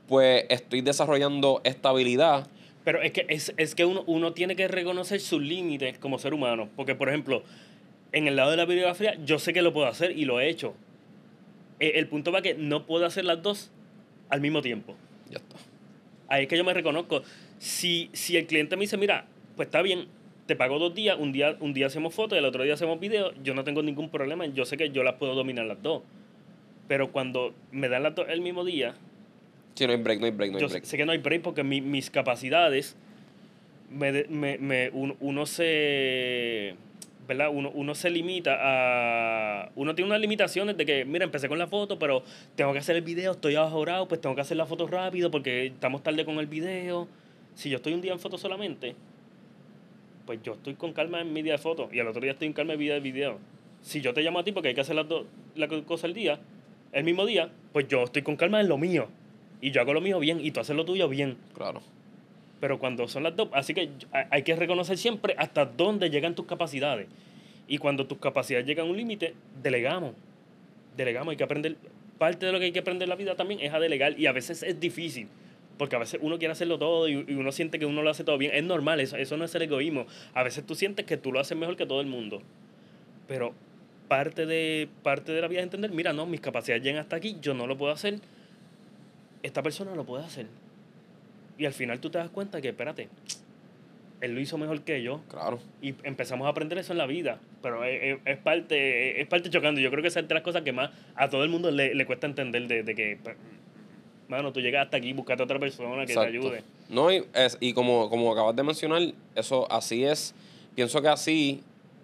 pues 0.07 0.45
estoy 0.49 0.81
desarrollando 0.81 1.61
estabilidad. 1.63 2.47
Pero 2.83 3.01
es 3.01 3.11
que, 3.11 3.25
es, 3.29 3.53
es 3.55 3.75
que 3.75 3.85
uno, 3.85 4.03
uno 4.07 4.33
tiene 4.33 4.55
que 4.55 4.67
reconocer 4.67 5.21
sus 5.21 5.41
límites 5.41 5.97
como 5.99 6.19
ser 6.19 6.33
humano. 6.33 6.67
Porque, 6.75 6.95
por 6.95 7.09
ejemplo, 7.09 7.43
en 8.11 8.27
el 8.27 8.35
lado 8.35 8.51
de 8.51 8.57
la 8.57 8.65
videografía, 8.65 9.15
yo 9.23 9.39
sé 9.39 9.53
que 9.53 9.61
lo 9.61 9.71
puedo 9.71 9.87
hacer 9.87 10.17
y 10.17 10.25
lo 10.25 10.39
he 10.39 10.49
hecho. 10.49 10.73
Eh, 11.79 11.93
El 11.95 12.07
punto 12.07 12.31
va 12.31 12.41
que 12.41 12.55
no 12.55 12.85
puedo 12.85 13.05
hacer 13.05 13.23
las 13.25 13.41
dos 13.41 13.71
al 14.29 14.41
mismo 14.41 14.61
tiempo. 14.61 14.95
Ya 15.29 15.37
está. 15.37 15.55
Ahí 16.27 16.43
es 16.43 16.49
que 16.49 16.57
yo 16.57 16.63
me 16.63 16.73
reconozco. 16.73 17.21
Si, 17.59 18.09
si 18.13 18.37
el 18.37 18.47
cliente 18.47 18.75
me 18.75 18.81
dice, 18.81 18.97
mira, 18.97 19.25
pues 19.55 19.67
está 19.67 19.81
bien, 19.81 20.07
te 20.45 20.55
pago 20.55 20.79
dos 20.79 20.95
días, 20.95 21.17
un 21.19 21.31
día, 21.31 21.55
un 21.59 21.73
día 21.73 21.87
hacemos 21.87 22.13
fotos 22.15 22.35
y 22.37 22.39
el 22.39 22.45
otro 22.45 22.63
día 22.63 22.73
hacemos 22.73 22.99
video, 22.99 23.33
yo 23.43 23.53
no 23.53 23.63
tengo 23.63 23.83
ningún 23.83 24.09
problema, 24.09 24.45
yo 24.47 24.65
sé 24.65 24.77
que 24.77 24.89
yo 24.89 25.03
las 25.03 25.15
puedo 25.15 25.35
dominar 25.35 25.65
las 25.65 25.81
dos. 25.83 26.01
Pero 26.87 27.11
cuando 27.11 27.53
me 27.71 27.87
dan 27.89 28.03
las 28.03 28.15
dos 28.15 28.27
el 28.29 28.41
mismo 28.41 28.63
día, 28.65 28.95
Sí, 29.75 29.85
no 29.85 29.93
hay 29.93 29.99
break, 30.01 30.19
no 30.19 30.25
hay 30.25 30.31
break, 30.31 30.51
no 30.51 30.57
hay 30.57 30.61
yo 30.61 30.67
break. 30.69 30.83
sé 30.83 30.97
que 30.97 31.05
no 31.05 31.11
hay 31.11 31.19
break 31.19 31.41
porque 31.41 31.63
mi- 31.63 31.81
mis 31.81 32.09
capacidades, 32.09 32.97
me, 33.91 34.23
me, 34.29 34.57
me- 34.57 34.89
uno, 34.91 35.15
uno 35.19 35.45
se... 35.45 36.75
¿verdad? 37.27 37.49
Uno, 37.53 37.69
uno 37.75 37.93
se 37.93 38.09
limita 38.09 38.57
a... 38.59 39.69
Uno 39.75 39.93
tiene 39.93 40.09
unas 40.09 40.19
limitaciones 40.19 40.75
de 40.77 40.85
que, 40.85 41.05
mira, 41.05 41.25
empecé 41.25 41.47
con 41.47 41.59
la 41.59 41.67
foto, 41.67 41.99
pero 41.99 42.23
tengo 42.55 42.73
que 42.73 42.79
hacer 42.79 42.95
el 42.95 43.03
video, 43.03 43.33
estoy 43.33 43.53
ahorrado, 43.55 44.07
pues 44.07 44.19
tengo 44.19 44.33
que 44.33 44.41
hacer 44.41 44.57
la 44.57 44.65
foto 44.65 44.87
rápido 44.87 45.29
porque 45.29 45.67
estamos 45.67 46.01
tarde 46.01 46.25
con 46.25 46.39
el 46.39 46.47
video. 46.47 47.07
Si 47.59 47.69
yo 47.69 47.75
estoy 47.75 47.93
un 47.93 47.99
día 47.99 48.13
en 48.13 48.19
foto 48.19 48.37
solamente, 48.37 48.95
pues 50.25 50.39
yo 50.43 50.53
estoy 50.53 50.75
con 50.75 50.93
calma 50.93 51.19
en 51.19 51.33
mi 51.33 51.41
día 51.41 51.51
de 51.51 51.57
foto 51.57 51.89
y 51.91 51.99
al 51.99 52.07
otro 52.07 52.21
día 52.21 52.31
estoy 52.31 52.47
en 52.47 52.53
calma 52.53 52.71
en 52.71 52.79
mi 52.79 52.85
día 52.85 52.93
de 52.93 53.01
video. 53.01 53.37
Si 53.81 53.99
yo 53.99 54.13
te 54.13 54.21
llamo 54.21 54.39
a 54.39 54.45
ti 54.45 54.53
porque 54.53 54.69
hay 54.69 54.75
que 54.75 54.79
hacer 54.79 54.95
las 54.95 55.09
dos 55.09 55.25
la 55.55 55.67
co- 55.67 55.83
cosa 55.83 56.07
al 56.07 56.13
día, 56.13 56.39
el 56.93 57.03
mismo 57.03 57.25
día, 57.25 57.49
pues 57.73 57.85
yo 57.89 58.05
estoy 58.05 58.21
con 58.21 58.37
calma 58.37 58.61
en 58.61 58.69
lo 58.69 58.77
mío. 58.77 59.09
Y 59.59 59.71
yo 59.71 59.81
hago 59.81 59.93
lo 59.93 59.99
mío 59.99 60.19
bien 60.19 60.39
y 60.41 60.51
tú 60.51 60.61
haces 60.61 60.73
lo 60.73 60.85
tuyo 60.85 61.09
bien. 61.09 61.35
Claro. 61.53 61.81
Pero 62.61 62.79
cuando 62.79 63.09
son 63.09 63.23
las 63.23 63.35
dos, 63.35 63.49
así 63.51 63.73
que 63.73 63.89
hay 64.31 64.43
que 64.43 64.55
reconocer 64.55 64.97
siempre 64.97 65.35
hasta 65.37 65.65
dónde 65.65 66.09
llegan 66.09 66.35
tus 66.35 66.45
capacidades. 66.45 67.07
Y 67.67 67.77
cuando 67.77 68.07
tus 68.07 68.19
capacidades 68.19 68.65
llegan 68.67 68.87
a 68.87 68.89
un 68.89 68.95
límite, 68.95 69.33
delegamos. 69.61 70.13
Delegamos, 70.95 71.31
hay 71.31 71.35
que 71.35 71.43
aprender. 71.43 71.75
Parte 72.17 72.45
de 72.45 72.53
lo 72.53 72.59
que 72.59 72.65
hay 72.65 72.71
que 72.71 72.79
aprender 72.79 73.05
en 73.05 73.09
la 73.09 73.15
vida 73.17 73.35
también 73.35 73.59
es 73.59 73.73
a 73.73 73.81
delegar. 73.81 74.17
Y 74.17 74.27
a 74.27 74.31
veces 74.31 74.63
es 74.63 74.79
difícil. 74.79 75.27
Porque 75.79 75.95
a 75.95 75.99
veces 75.99 76.19
uno 76.21 76.37
quiere 76.37 76.51
hacerlo 76.51 76.77
todo 76.77 77.07
y, 77.07 77.13
y 77.27 77.33
uno 77.33 77.51
siente 77.51 77.79
que 77.79 77.87
uno 77.87 78.03
lo 78.03 78.11
hace 78.11 78.23
todo 78.23 78.37
bien. 78.37 78.51
Es 78.53 78.63
normal, 78.63 78.99
eso, 78.99 79.17
eso 79.17 79.35
no 79.37 79.45
es 79.45 79.55
el 79.55 79.63
egoísmo. 79.63 80.05
A 80.35 80.43
veces 80.43 80.63
tú 80.63 80.75
sientes 80.75 81.05
que 81.07 81.17
tú 81.17 81.31
lo 81.31 81.39
haces 81.39 81.57
mejor 81.57 81.75
que 81.77 81.87
todo 81.87 82.01
el 82.01 82.07
mundo. 82.07 82.43
Pero 83.27 83.53
parte 84.07 84.45
de, 84.45 84.89
parte 85.03 85.31
de 85.31 85.41
la 85.41 85.47
vida 85.47 85.59
es 85.61 85.63
entender, 85.63 85.89
mira, 85.91 86.13
no, 86.13 86.25
mis 86.27 86.41
capacidades 86.41 86.83
llegan 86.83 86.99
hasta 87.01 87.15
aquí, 87.15 87.37
yo 87.41 87.53
no 87.55 87.65
lo 87.65 87.77
puedo 87.77 87.91
hacer. 87.93 88.19
Esta 89.41 89.63
persona 89.63 89.95
lo 89.95 90.03
puede 90.03 90.25
hacer. 90.25 90.47
Y 91.57 91.65
al 91.65 91.73
final 91.73 91.99
tú 91.99 92.09
te 92.09 92.17
das 92.17 92.29
cuenta 92.29 92.61
que, 92.61 92.69
espérate, 92.69 93.07
él 94.21 94.33
lo 94.35 94.41
hizo 94.41 94.57
mejor 94.57 94.81
que 94.81 95.01
yo. 95.01 95.21
Claro. 95.29 95.59
Y 95.81 95.93
empezamos 96.03 96.45
a 96.45 96.49
aprender 96.49 96.77
eso 96.77 96.91
en 96.91 96.97
la 96.97 97.05
vida. 97.05 97.39
Pero 97.61 97.85
es, 97.85 98.01
es- 98.03 98.19
es 98.25 98.37
parte, 98.37 99.21
es 99.21 99.27
parte 99.27 99.49
chocando. 99.49 99.79
Yo 99.79 99.89
creo 99.91 100.01
que 100.01 100.09
esa 100.09 100.19
es 100.19 100.27
de 100.27 100.33
las 100.33 100.43
cosas 100.43 100.63
que 100.63 100.73
más 100.73 100.89
a 101.15 101.29
todo 101.29 101.43
el 101.45 101.49
mundo 101.49 101.71
le, 101.71 101.95
le 101.95 102.05
cuesta 102.05 102.27
entender 102.27 102.67
de, 102.67 102.83
de 102.83 102.95
que, 102.95 103.17
pues, 103.23 103.37
mano, 104.29 104.53
tú 104.53 104.61
llegas 104.61 104.85
hasta 104.85 104.97
aquí, 104.97 105.11
buscate 105.11 105.41
a 105.41 105.45
otra 105.45 105.59
persona 105.59 106.05
que 106.05 106.13
Exacto. 106.13 106.31
te 106.31 106.37
ayude. 106.37 106.63
No, 106.87 107.11
y, 107.11 107.25
es, 107.33 107.57
y 107.59 107.73
como, 107.73 108.09
como 108.09 108.31
acabas 108.31 108.55
de 108.55 108.63
mencionar, 108.63 109.01
eso 109.35 109.69
así 109.71 110.05
es. 110.05 110.33
Pienso 110.75 111.01
que 111.01 111.09
así 111.09 111.63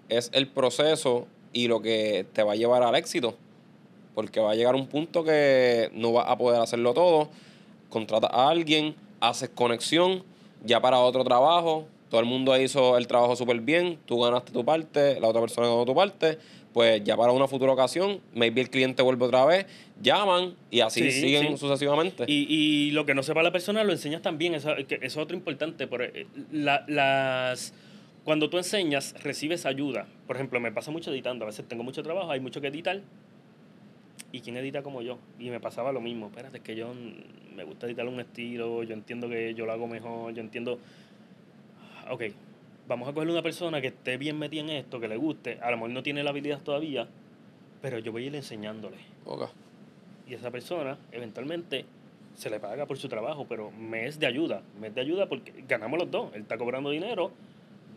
es 0.09 0.29
el 0.33 0.47
proceso 0.47 1.27
y 1.53 1.67
lo 1.67 1.81
que 1.81 2.25
te 2.33 2.43
va 2.43 2.53
a 2.53 2.55
llevar 2.55 2.83
al 2.83 2.95
éxito. 2.95 3.35
Porque 4.15 4.39
va 4.39 4.51
a 4.51 4.55
llegar 4.55 4.75
un 4.75 4.87
punto 4.87 5.23
que 5.23 5.89
no 5.93 6.13
vas 6.13 6.25
a 6.27 6.37
poder 6.37 6.59
hacerlo 6.61 6.93
todo. 6.93 7.29
Contratas 7.89 8.31
a 8.33 8.49
alguien, 8.49 8.95
haces 9.19 9.49
conexión, 9.49 10.23
ya 10.65 10.81
para 10.81 10.99
otro 10.99 11.23
trabajo. 11.23 11.85
Todo 12.09 12.21
el 12.21 12.27
mundo 12.27 12.57
hizo 12.57 12.97
el 12.97 13.07
trabajo 13.07 13.35
súper 13.35 13.59
bien, 13.61 13.99
tú 14.05 14.21
ganaste 14.21 14.51
tu 14.51 14.63
parte, 14.63 15.19
la 15.19 15.27
otra 15.27 15.41
persona 15.41 15.67
ganó 15.67 15.85
tu 15.85 15.95
parte. 15.95 16.37
Pues 16.75 17.01
ya 17.05 17.15
para 17.15 17.31
una 17.31 17.47
futura 17.47 17.71
ocasión, 17.71 18.19
maybe 18.33 18.59
el 18.59 18.69
cliente 18.69 19.01
vuelve 19.01 19.23
otra 19.23 19.45
vez, 19.45 19.65
llaman 20.01 20.55
y 20.69 20.81
así 20.81 21.09
Sí, 21.09 21.21
siguen 21.21 21.53
sí. 21.53 21.57
sucesivamente. 21.57 22.25
Y, 22.27 22.47
y 22.49 22.91
lo 22.91 23.05
que 23.05 23.15
no 23.15 23.23
sepa 23.23 23.41
la 23.43 23.53
persona 23.53 23.81
lo 23.85 23.93
enseñas 23.93 24.21
también, 24.21 24.53
eso, 24.55 24.75
eso 24.75 24.87
es 24.99 25.15
otro 25.15 25.37
importante. 25.37 25.87
Por, 25.87 26.01
eh, 26.01 26.27
la- 26.51 26.83
las, 26.89 27.73
cuando 28.25 28.49
tú 28.49 28.57
enseñas, 28.57 29.15
recibes 29.23 29.65
ayuda. 29.65 30.05
Por 30.27 30.35
ejemplo, 30.35 30.59
me 30.59 30.73
pasa 30.73 30.91
mucho 30.91 31.11
editando, 31.13 31.45
a 31.45 31.47
veces 31.47 31.65
tengo 31.65 31.81
mucho 31.85 32.03
trabajo, 32.03 32.29
hay 32.29 32.41
mucho 32.41 32.59
que 32.59 32.67
editar. 32.67 32.99
¿Y 34.33 34.41
quién 34.41 34.57
edita 34.57 34.83
como 34.83 35.01
yo? 35.01 35.17
Y 35.39 35.49
me 35.51 35.61
pasaba 35.61 35.93
lo 35.93 36.01
mismo. 36.01 36.25
Espérate, 36.27 36.57
es 36.57 36.63
que 36.63 36.75
yo 36.75 36.93
mm, 36.93 37.55
me 37.55 37.63
gusta 37.63 37.85
editar 37.87 38.05
un 38.05 38.19
estilo, 38.19 38.83
yo 38.83 38.93
entiendo 38.93 39.29
que 39.29 39.53
yo 39.53 39.65
lo 39.65 39.71
hago 39.71 39.87
mejor, 39.87 40.33
yo 40.33 40.41
entiendo... 40.41 40.77
Ok, 42.11 42.23
vamos 42.87 43.07
a 43.07 43.13
coger 43.13 43.29
una 43.29 43.41
persona 43.41 43.81
que 43.81 43.87
esté 43.87 44.17
bien 44.17 44.37
metida 44.37 44.61
en 44.61 44.69
esto, 44.69 44.99
que 44.99 45.07
le 45.07 45.17
guste, 45.17 45.59
a 45.61 45.71
lo 45.71 45.77
mejor 45.77 45.89
no 45.91 46.03
tiene 46.03 46.23
la 46.23 46.29
habilidad 46.29 46.61
todavía, 46.61 47.07
pero 47.81 47.99
yo 47.99 48.11
voy 48.11 48.23
a 48.23 48.27
ir 48.27 48.35
enseñándole. 48.35 48.97
Ok. 49.25 49.49
Y 50.27 50.33
esa 50.33 50.51
persona, 50.51 50.97
eventualmente, 51.11 51.85
se 52.33 52.49
le 52.49 52.59
paga 52.59 52.85
por 52.85 52.97
su 52.97 53.07
trabajo, 53.07 53.45
pero 53.47 53.71
me 53.71 54.07
es 54.07 54.19
de 54.19 54.27
ayuda. 54.27 54.61
Me 54.79 54.87
es 54.87 54.95
de 54.95 55.01
ayuda 55.01 55.27
porque 55.27 55.53
ganamos 55.67 55.99
los 55.99 56.11
dos. 56.11 56.33
Él 56.33 56.41
está 56.41 56.57
cobrando 56.57 56.89
dinero. 56.89 57.31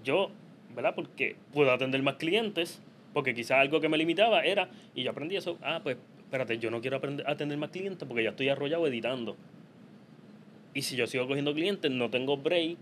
Yo, 0.05 0.30
¿verdad? 0.74 0.95
Porque 0.95 1.36
puedo 1.53 1.72
atender 1.72 2.03
más 2.03 2.16
clientes, 2.16 2.80
porque 3.12 3.34
quizás 3.34 3.59
algo 3.59 3.80
que 3.80 3.89
me 3.89 3.99
limitaba 3.99 4.43
era, 4.43 4.68
y 4.95 5.03
yo 5.03 5.11
aprendí 5.11 5.36
eso, 5.36 5.59
ah, 5.62 5.80
pues, 5.82 5.97
espérate, 6.18 6.59
yo 6.59 6.70
no 6.70 6.80
quiero 6.80 6.99
aprender, 6.99 7.28
atender 7.28 7.59
más 7.59 7.70
clientes 7.70 8.07
porque 8.07 8.22
ya 8.22 8.30
estoy 8.30 8.49
arrollado 8.49 8.86
editando. 8.86 9.36
Y 10.74 10.82
si 10.82 10.97
yo 10.97 11.07
sigo 11.07 11.26
cogiendo 11.26 11.55
clientes, 11.55 11.91
no 11.91 12.11
tengo 12.11 12.36
break 12.36 12.76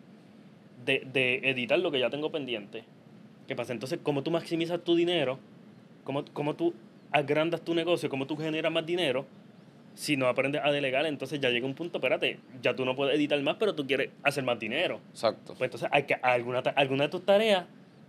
de, 0.86 1.06
de 1.12 1.50
editar 1.50 1.78
lo 1.78 1.90
que 1.90 1.98
ya 1.98 2.08
tengo 2.08 2.30
pendiente. 2.30 2.84
¿Qué 3.46 3.54
pasa? 3.54 3.72
Entonces, 3.72 3.98
¿cómo 4.02 4.22
tú 4.22 4.30
maximizas 4.30 4.82
tu 4.82 4.94
dinero? 4.94 5.38
¿Cómo, 6.04 6.24
cómo 6.32 6.54
tú 6.54 6.72
agrandas 7.10 7.60
tu 7.62 7.74
negocio? 7.74 8.08
¿Cómo 8.08 8.26
tú 8.26 8.36
generas 8.36 8.72
más 8.72 8.86
dinero? 8.86 9.26
Si 9.94 10.16
no 10.16 10.28
aprendes 10.28 10.62
a 10.64 10.70
delegar, 10.70 11.06
entonces 11.06 11.40
ya 11.40 11.48
llega 11.50 11.66
un 11.66 11.74
punto, 11.74 11.98
espérate, 11.98 12.38
ya 12.60 12.76
tú 12.76 12.84
no 12.84 12.94
puedes 12.94 13.16
editar 13.16 13.40
más, 13.42 13.56
pero 13.58 13.74
tú 13.74 13.86
quieres 13.86 14.10
hacer 14.22 14.44
más 14.44 14.58
dinero. 14.58 15.00
Exacto. 15.10 15.54
Pues 15.56 15.68
entonces 15.68 15.88
hay 15.90 16.04
que, 16.04 16.14
alguna, 16.14 16.58
alguna 16.58 17.04
de 17.04 17.08
tus 17.08 17.24
tareas 17.24 17.64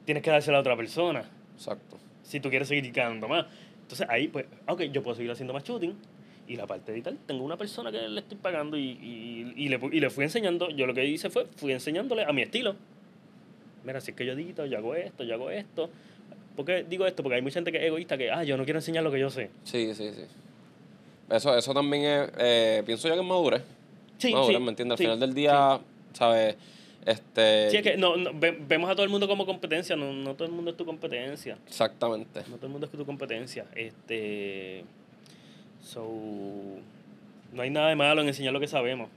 tienes 0.06 0.24
que 0.24 0.30
dársela 0.30 0.58
a 0.58 0.62
otra 0.62 0.76
persona 0.76 1.24
Exacto. 1.56 1.98
si 2.24 2.40
tú 2.40 2.50
quieres 2.50 2.68
seguir 2.68 2.92
ganando 2.92 3.28
más. 3.28 3.46
Entonces 3.82 4.06
ahí, 4.10 4.28
pues, 4.28 4.46
ok, 4.68 4.84
yo 4.84 5.02
puedo 5.02 5.16
seguir 5.16 5.32
haciendo 5.32 5.54
más 5.54 5.64
shooting 5.64 5.96
y 6.48 6.56
la 6.56 6.66
parte 6.68 6.92
de 6.92 6.98
editar, 6.98 7.14
tengo 7.26 7.44
una 7.44 7.58
persona 7.58 7.92
que 7.92 8.08
le 8.08 8.20
estoy 8.22 8.38
pagando 8.38 8.78
y, 8.78 8.82
y, 8.92 9.54
y 9.56 9.70
le, 9.70 9.80
y 9.92 10.00
le 10.00 10.10
fui 10.10 10.24
enseñando, 10.24 10.70
yo 10.70 10.86
lo 10.86 10.94
que 10.94 11.06
hice 11.06 11.30
fue, 11.30 11.46
fui 11.58 11.72
enseñándole 11.74 12.24
a 12.24 12.32
mi 12.32 12.42
estilo. 12.42 12.76
Mira, 13.84 14.02
si 14.02 14.12
es 14.12 14.18
que 14.18 14.26
yo 14.26 14.34
edito, 14.34 14.66
yo 14.66 14.78
hago 14.78 14.96
esto, 14.96 15.24
yo 15.24 15.34
hago 15.36 15.50
esto. 15.50 15.90
¿Por 16.56 16.66
qué 16.66 16.84
digo 16.84 17.06
esto? 17.06 17.24
Porque 17.24 17.36
hay 17.36 17.42
mucha 17.42 17.56
gente 17.56 17.72
que 17.72 17.78
es 17.78 17.84
egoísta 17.86 18.18
que, 18.18 18.32
ah, 18.32 18.44
yo 18.44 18.58
no 18.58 18.64
quiero 18.66 18.80
enseñar 18.80 19.04
lo 19.04 19.12
que 19.12 19.20
yo 19.20 19.30
sé. 19.30 19.50
Sí, 19.64 19.94
sí, 19.94 20.10
sí. 20.14 20.24
Eso, 21.30 21.56
eso 21.58 21.74
también 21.74 22.04
es, 22.04 22.30
eh, 22.40 22.84
pienso 22.86 23.08
yo 23.08 23.14
que 23.14 23.20
es 23.22 23.26
madurez. 23.26 23.62
Sí, 24.18 24.34
madurez, 24.34 24.58
sí, 24.58 24.64
¿me 24.64 24.70
entiendes? 24.70 24.94
Al 24.94 24.98
sí, 24.98 25.04
final 25.04 25.20
del 25.20 25.34
día, 25.34 25.80
¿sabes? 26.14 26.56
Este, 27.06 27.70
Sí, 27.72 27.78
es 27.78 27.84
que 27.84 27.96
no, 27.98 28.18
no, 28.18 28.32
ve- 28.34 28.58
vemos 28.68 28.90
a 28.90 28.94
todo 28.94 29.04
el 29.04 29.10
mundo 29.10 29.28
como 29.28 29.46
competencia, 29.46 29.96
no, 29.96 30.12
no 30.12 30.34
todo 30.36 30.46
el 30.48 30.54
mundo 30.54 30.72
es 30.72 30.78
tu 30.78 30.84
competencia. 30.86 31.58
Exactamente. 31.68 32.42
No 32.50 32.56
todo 32.58 32.66
el 32.66 32.72
mundo 32.72 32.86
es 32.88 32.92
tu 32.92 33.06
competencia. 33.06 33.66
Este. 33.76 34.84
So. 35.88 36.04
No 37.54 37.62
hay 37.62 37.70
nada 37.70 37.90
de 37.90 37.96
malo 37.96 38.22
en 38.22 38.28
enseñar 38.28 38.52
lo 38.54 38.60
que 38.60 38.68
sabemos. 38.68 39.10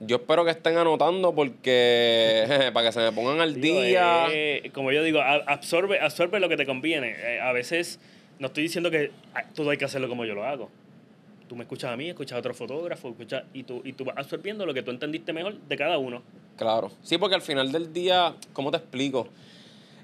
Yo 0.00 0.16
espero 0.16 0.44
que 0.44 0.50
estén 0.50 0.76
anotando 0.76 1.34
porque 1.34 2.70
para 2.74 2.86
que 2.86 2.92
se 2.92 3.00
me 3.00 3.12
pongan 3.12 3.40
al 3.40 3.60
Digo, 3.60 3.80
día. 3.82 4.26
eh, 4.30 4.70
como 4.74 4.90
yo 4.90 5.02
digo, 5.02 5.20
absorbe, 5.20 6.00
absorbe 6.00 6.40
lo 6.40 6.48
que 6.48 6.56
te 6.56 6.66
conviene. 6.66 7.14
Eh, 7.16 7.40
a 7.40 7.52
veces 7.52 8.00
no 8.38 8.46
estoy 8.48 8.64
diciendo 8.64 8.90
que 8.90 9.10
ah, 9.34 9.44
todo 9.54 9.70
hay 9.70 9.76
que 9.76 9.84
hacerlo 9.84 10.08
como 10.08 10.24
yo 10.24 10.34
lo 10.34 10.44
hago. 10.44 10.70
Tú 11.48 11.56
me 11.56 11.62
escuchas 11.64 11.92
a 11.92 11.96
mí, 11.96 12.08
escuchas 12.08 12.36
a 12.36 12.38
otro 12.38 12.54
fotógrafo, 12.54 13.10
escuchas, 13.10 13.44
y, 13.52 13.62
tú, 13.64 13.82
y 13.84 13.92
tú 13.92 14.04
vas 14.06 14.16
absorbiendo 14.16 14.64
lo 14.64 14.72
que 14.72 14.82
tú 14.82 14.90
entendiste 14.90 15.32
mejor 15.34 15.54
de 15.58 15.76
cada 15.76 15.98
uno. 15.98 16.22
Claro. 16.56 16.90
Sí, 17.02 17.18
porque 17.18 17.34
al 17.34 17.42
final 17.42 17.70
del 17.70 17.92
día, 17.92 18.34
¿cómo 18.54 18.70
te 18.70 18.78
explico? 18.78 19.28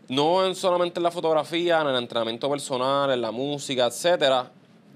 No 0.09 0.47
en 0.47 0.55
solamente 0.55 0.99
en 0.99 1.05
la 1.05 1.11
fotografía, 1.11 1.81
en 1.81 1.89
el 1.89 1.97
entrenamiento 1.97 2.51
personal, 2.51 3.11
en 3.11 3.23
la 3.23 3.31
música, 3.31 3.87
etcétera. 3.87 4.51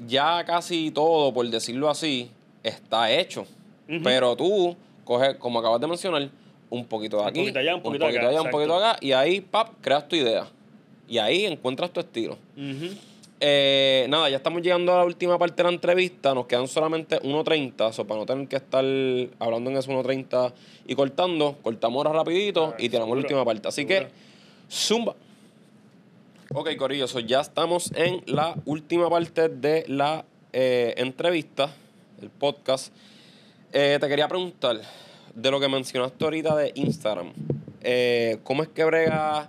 Ya 0.06 0.44
casi 0.44 0.90
todo, 0.90 1.32
por 1.32 1.48
decirlo 1.48 1.88
así, 1.88 2.30
está 2.62 3.10
hecho. 3.10 3.46
Pero 4.02 4.34
tú 4.34 4.76
coges, 5.04 5.36
como 5.36 5.58
acabas 5.58 5.80
de 5.80 5.86
mencionar, 5.86 6.30
un 6.70 6.84
poquito 6.86 7.18
de 7.18 7.22
Un 7.22 7.28
aquí, 7.28 7.40
poquito 7.40 7.58
allá, 7.58 7.74
un 7.76 7.82
poquito 7.82 8.06
acá, 8.06 8.28
allá, 8.28 8.42
un 8.42 8.50
poquito 8.50 8.74
acá, 8.76 8.96
y 9.00 9.12
ahí, 9.12 9.40
pap, 9.40 9.74
creas 9.80 10.08
tu 10.08 10.16
idea. 10.16 10.46
Y 11.06 11.18
ahí 11.18 11.44
encuentras 11.44 11.92
tu 11.92 12.00
estilo. 12.00 12.38
Eh, 13.40 14.06
nada, 14.08 14.30
ya 14.30 14.38
estamos 14.38 14.62
llegando 14.62 14.92
a 14.94 14.98
la 14.98 15.04
última 15.04 15.38
parte 15.38 15.56
de 15.56 15.64
la 15.64 15.74
entrevista. 15.74 16.34
Nos 16.34 16.46
quedan 16.46 16.66
solamente 16.66 17.20
1.30. 17.20 17.92
So, 17.92 18.06
para 18.06 18.20
no 18.20 18.26
tener 18.26 18.48
que 18.48 18.56
estar 18.56 18.84
hablando 19.38 19.70
en 19.70 19.76
ese 19.76 19.90
1.30 19.90 20.52
y 20.86 20.94
cortando, 20.94 21.56
cortamos 21.62 22.04
ahora 22.04 22.18
rapidito 22.18 22.74
y 22.78 22.88
tiramos 22.88 23.10
la 23.16 23.22
última 23.22 23.44
parte. 23.44 23.68
Así 23.68 23.82
seguro. 23.82 24.08
que, 24.08 24.12
zumba. 24.70 25.14
Ok, 26.52 26.76
Corillo, 26.76 27.08
so 27.08 27.20
ya 27.20 27.40
estamos 27.40 27.90
en 27.96 28.22
la 28.26 28.54
última 28.66 29.08
parte 29.08 29.48
de 29.48 29.84
la 29.88 30.26
eh, 30.52 30.92
entrevista, 30.98 31.74
el 32.20 32.28
podcast. 32.28 32.92
Eh, 33.72 33.96
te 33.98 34.08
quería 34.08 34.28
preguntar 34.28 34.80
de 35.34 35.50
lo 35.50 35.58
que 35.58 35.68
mencionaste 35.68 36.22
ahorita 36.22 36.54
de 36.54 36.72
Instagram. 36.74 37.32
Eh, 37.80 38.38
¿Cómo 38.44 38.62
es 38.62 38.68
que 38.68 38.84
brega 38.84 39.48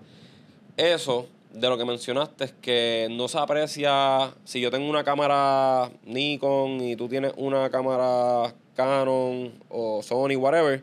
eso 0.78 1.28
de 1.54 1.68
lo 1.68 1.78
que 1.78 1.84
mencionaste? 1.84 2.46
Es 2.46 2.54
que 2.54 3.08
no 3.12 3.28
se 3.28 3.40
aprecia 3.40 4.34
si 4.46 4.62
yo 4.62 4.72
tengo 4.72 4.90
una 4.90 5.04
cámara 5.04 5.92
Nikon 6.06 6.80
y 6.82 6.96
tú 6.96 7.10
tienes 7.10 7.34
una 7.36 7.70
cámara 7.70 8.56
Canon 8.74 9.52
o 9.68 10.02
Sony, 10.02 10.38
whatever. 10.38 10.82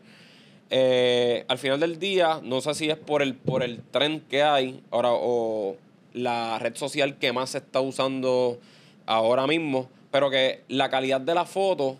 al 1.47 1.57
final 1.57 1.79
del 1.79 1.97
día, 1.97 2.39
no 2.43 2.61
sé 2.61 2.75
si 2.75 2.89
es 2.89 2.97
por 2.97 3.23
el, 3.23 3.33
por 3.33 3.63
el 3.63 3.81
trend 3.81 4.27
que 4.27 4.43
hay 4.43 4.81
ahora 4.91 5.09
o 5.11 5.75
la 6.13 6.59
red 6.59 6.75
social 6.75 7.17
que 7.17 7.33
más 7.33 7.51
se 7.51 7.59
está 7.59 7.81
usando 7.81 8.59
ahora 9.05 9.47
mismo, 9.47 9.89
pero 10.11 10.29
que 10.29 10.61
la 10.67 10.89
calidad 10.89 11.21
de 11.21 11.33
la 11.33 11.45
foto, 11.45 11.97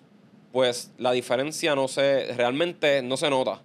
pues 0.52 0.92
la 0.98 1.12
diferencia 1.12 1.76
no 1.76 1.88
se, 1.88 2.34
realmente 2.34 3.02
no 3.02 3.18
se 3.18 3.30
nota. 3.30 3.62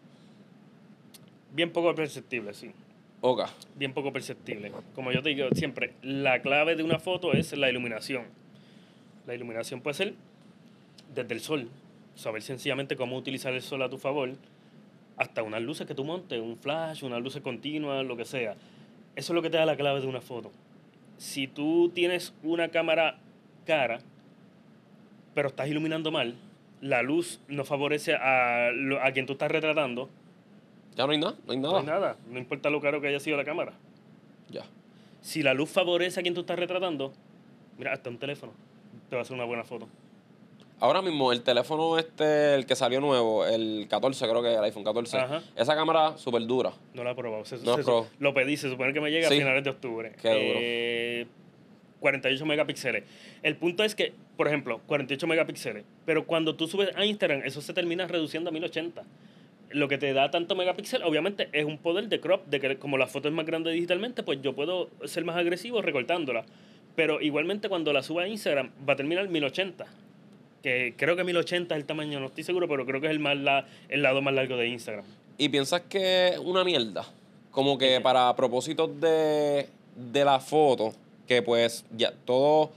Bien 1.52 1.72
poco 1.72 1.94
perceptible, 1.94 2.54
sí. 2.54 2.72
Oka. 3.20 3.50
Bien 3.74 3.92
poco 3.92 4.12
perceptible. 4.12 4.72
Como 4.94 5.12
yo 5.12 5.22
te 5.22 5.30
digo 5.30 5.48
siempre, 5.52 5.92
la 6.02 6.40
clave 6.40 6.76
de 6.76 6.82
una 6.82 6.98
foto 6.98 7.32
es 7.32 7.52
la 7.56 7.68
iluminación. 7.68 8.24
La 9.26 9.34
iluminación 9.34 9.80
puede 9.80 9.94
ser 9.94 10.14
desde 11.14 11.34
el 11.34 11.40
sol, 11.40 11.68
saber 12.14 12.42
sencillamente 12.42 12.96
cómo 12.96 13.16
utilizar 13.16 13.52
el 13.54 13.62
sol 13.62 13.82
a 13.82 13.88
tu 13.88 13.98
favor, 13.98 14.30
hasta 15.16 15.42
unas 15.42 15.62
luces 15.62 15.86
que 15.86 15.94
tú 15.94 16.04
montes, 16.04 16.40
un 16.40 16.56
flash, 16.56 17.02
unas 17.02 17.20
luces 17.20 17.42
continuas, 17.42 18.06
lo 18.06 18.16
que 18.16 18.24
sea. 18.24 18.56
Eso 19.18 19.32
es 19.32 19.34
lo 19.34 19.42
que 19.42 19.50
te 19.50 19.56
da 19.56 19.66
la 19.66 19.74
clave 19.76 20.00
de 20.00 20.06
una 20.06 20.20
foto. 20.20 20.52
Si 21.16 21.48
tú 21.48 21.90
tienes 21.92 22.32
una 22.44 22.68
cámara 22.68 23.18
cara, 23.66 23.98
pero 25.34 25.48
estás 25.48 25.66
iluminando 25.66 26.12
mal, 26.12 26.36
la 26.80 27.02
luz 27.02 27.40
no 27.48 27.64
favorece 27.64 28.14
a, 28.14 28.70
lo- 28.72 29.02
a 29.02 29.10
quien 29.10 29.26
tú 29.26 29.32
estás 29.32 29.50
retratando, 29.50 30.08
Ya 30.96 31.04
no 31.04 31.10
hay 31.12 31.18
nada, 31.18 31.34
no 31.46 31.52
hay 31.52 31.58
no 31.58 31.68
nada. 31.68 31.80
hay 31.80 31.86
nada, 31.86 32.16
no 32.30 32.38
importa 32.38 32.70
lo 32.70 32.80
caro 32.80 33.00
que 33.00 33.08
haya 33.08 33.18
sido 33.18 33.36
la 33.36 33.44
cámara. 33.44 33.72
Ya. 34.50 34.62
Si 35.20 35.42
la 35.42 35.52
luz 35.52 35.68
favorece 35.68 36.20
a 36.20 36.22
quien 36.22 36.34
tú 36.34 36.42
estás 36.42 36.56
retratando, 36.56 37.12
mira, 37.76 37.92
hasta 37.94 38.10
un 38.10 38.18
teléfono 38.18 38.52
te 39.10 39.16
va 39.16 39.20
a 39.20 39.22
hacer 39.22 39.34
una 39.34 39.44
buena 39.46 39.64
foto. 39.64 39.88
Ahora 40.80 41.02
mismo 41.02 41.32
el 41.32 41.42
teléfono 41.42 41.98
este, 41.98 42.54
el 42.54 42.64
que 42.64 42.76
salió 42.76 43.00
nuevo, 43.00 43.44
el 43.44 43.86
14 43.90 44.28
creo 44.28 44.42
que 44.42 44.54
el 44.54 44.62
iPhone 44.62 44.84
14, 44.84 45.16
Ajá. 45.18 45.42
esa 45.56 45.74
cámara 45.74 46.16
súper 46.18 46.46
dura. 46.46 46.72
No 46.94 47.02
la 47.02 47.10
he 47.10 47.14
probado. 47.16 47.44
Se- 47.44 47.56
No 47.58 47.76
se- 47.76 47.82
probado. 47.82 48.06
Lo 48.20 48.32
pedí, 48.32 48.56
se 48.56 48.70
supone 48.70 48.92
que 48.92 49.00
me 49.00 49.10
llega 49.10 49.28
Sí. 49.28 49.34
a 49.34 49.38
finales 49.38 49.64
de 49.64 49.70
octubre. 49.70 50.12
Qué 50.22 50.28
duro. 50.28 50.40
Eh, 50.62 51.26
48 51.98 52.46
megapíxeles. 52.46 53.02
El 53.42 53.56
punto 53.56 53.82
es 53.82 53.96
que, 53.96 54.12
por 54.36 54.46
ejemplo, 54.46 54.80
48 54.86 55.26
megapíxeles, 55.26 55.84
pero 56.06 56.26
cuando 56.26 56.54
tú 56.54 56.68
subes 56.68 56.90
a 56.94 57.04
Instagram, 57.04 57.42
eso 57.44 57.60
se 57.60 57.72
termina 57.74 58.06
reduciendo 58.06 58.50
a 58.50 58.52
1080. 58.52 59.02
Lo 59.70 59.88
que 59.88 59.98
te 59.98 60.12
da 60.12 60.30
tanto 60.30 60.54
megapíxel, 60.54 61.02
obviamente, 61.02 61.48
es 61.52 61.64
un 61.64 61.76
poder 61.78 62.08
de 62.08 62.20
crop, 62.20 62.46
de 62.46 62.60
que 62.60 62.76
como 62.78 62.96
la 62.98 63.08
foto 63.08 63.26
es 63.28 63.34
más 63.34 63.44
grande 63.46 63.72
digitalmente, 63.72 64.22
pues 64.22 64.40
yo 64.42 64.54
puedo 64.54 64.90
ser 65.04 65.24
más 65.24 65.36
agresivo 65.36 65.82
recortándola. 65.82 66.44
Pero 66.94 67.20
igualmente 67.20 67.68
cuando 67.68 67.92
la 67.92 68.02
suba 68.04 68.22
a 68.22 68.28
Instagram, 68.28 68.70
va 68.88 68.92
a 68.92 68.96
terminar 68.96 69.28
1080. 69.28 69.86
Que 70.62 70.94
creo 70.96 71.14
que 71.16 71.24
1080 71.24 71.74
es 71.74 71.80
el 71.80 71.86
tamaño, 71.86 72.18
no 72.20 72.26
estoy 72.26 72.42
seguro, 72.44 72.66
pero 72.68 72.84
creo 72.84 73.00
que 73.00 73.06
es 73.06 73.12
el, 73.12 73.20
más 73.20 73.36
la, 73.36 73.66
el 73.88 74.02
lado 74.02 74.20
más 74.22 74.34
largo 74.34 74.56
de 74.56 74.66
Instagram. 74.68 75.04
¿Y 75.38 75.48
piensas 75.48 75.82
que 75.88 76.28
es 76.28 76.38
una 76.38 76.64
mierda? 76.64 77.06
Como 77.50 77.78
que 77.78 78.00
para 78.00 78.34
propósitos 78.34 79.00
de, 79.00 79.68
de 79.94 80.24
la 80.24 80.40
foto, 80.40 80.92
que 81.28 81.42
pues 81.42 81.84
ya 81.96 82.12
todo, 82.24 82.70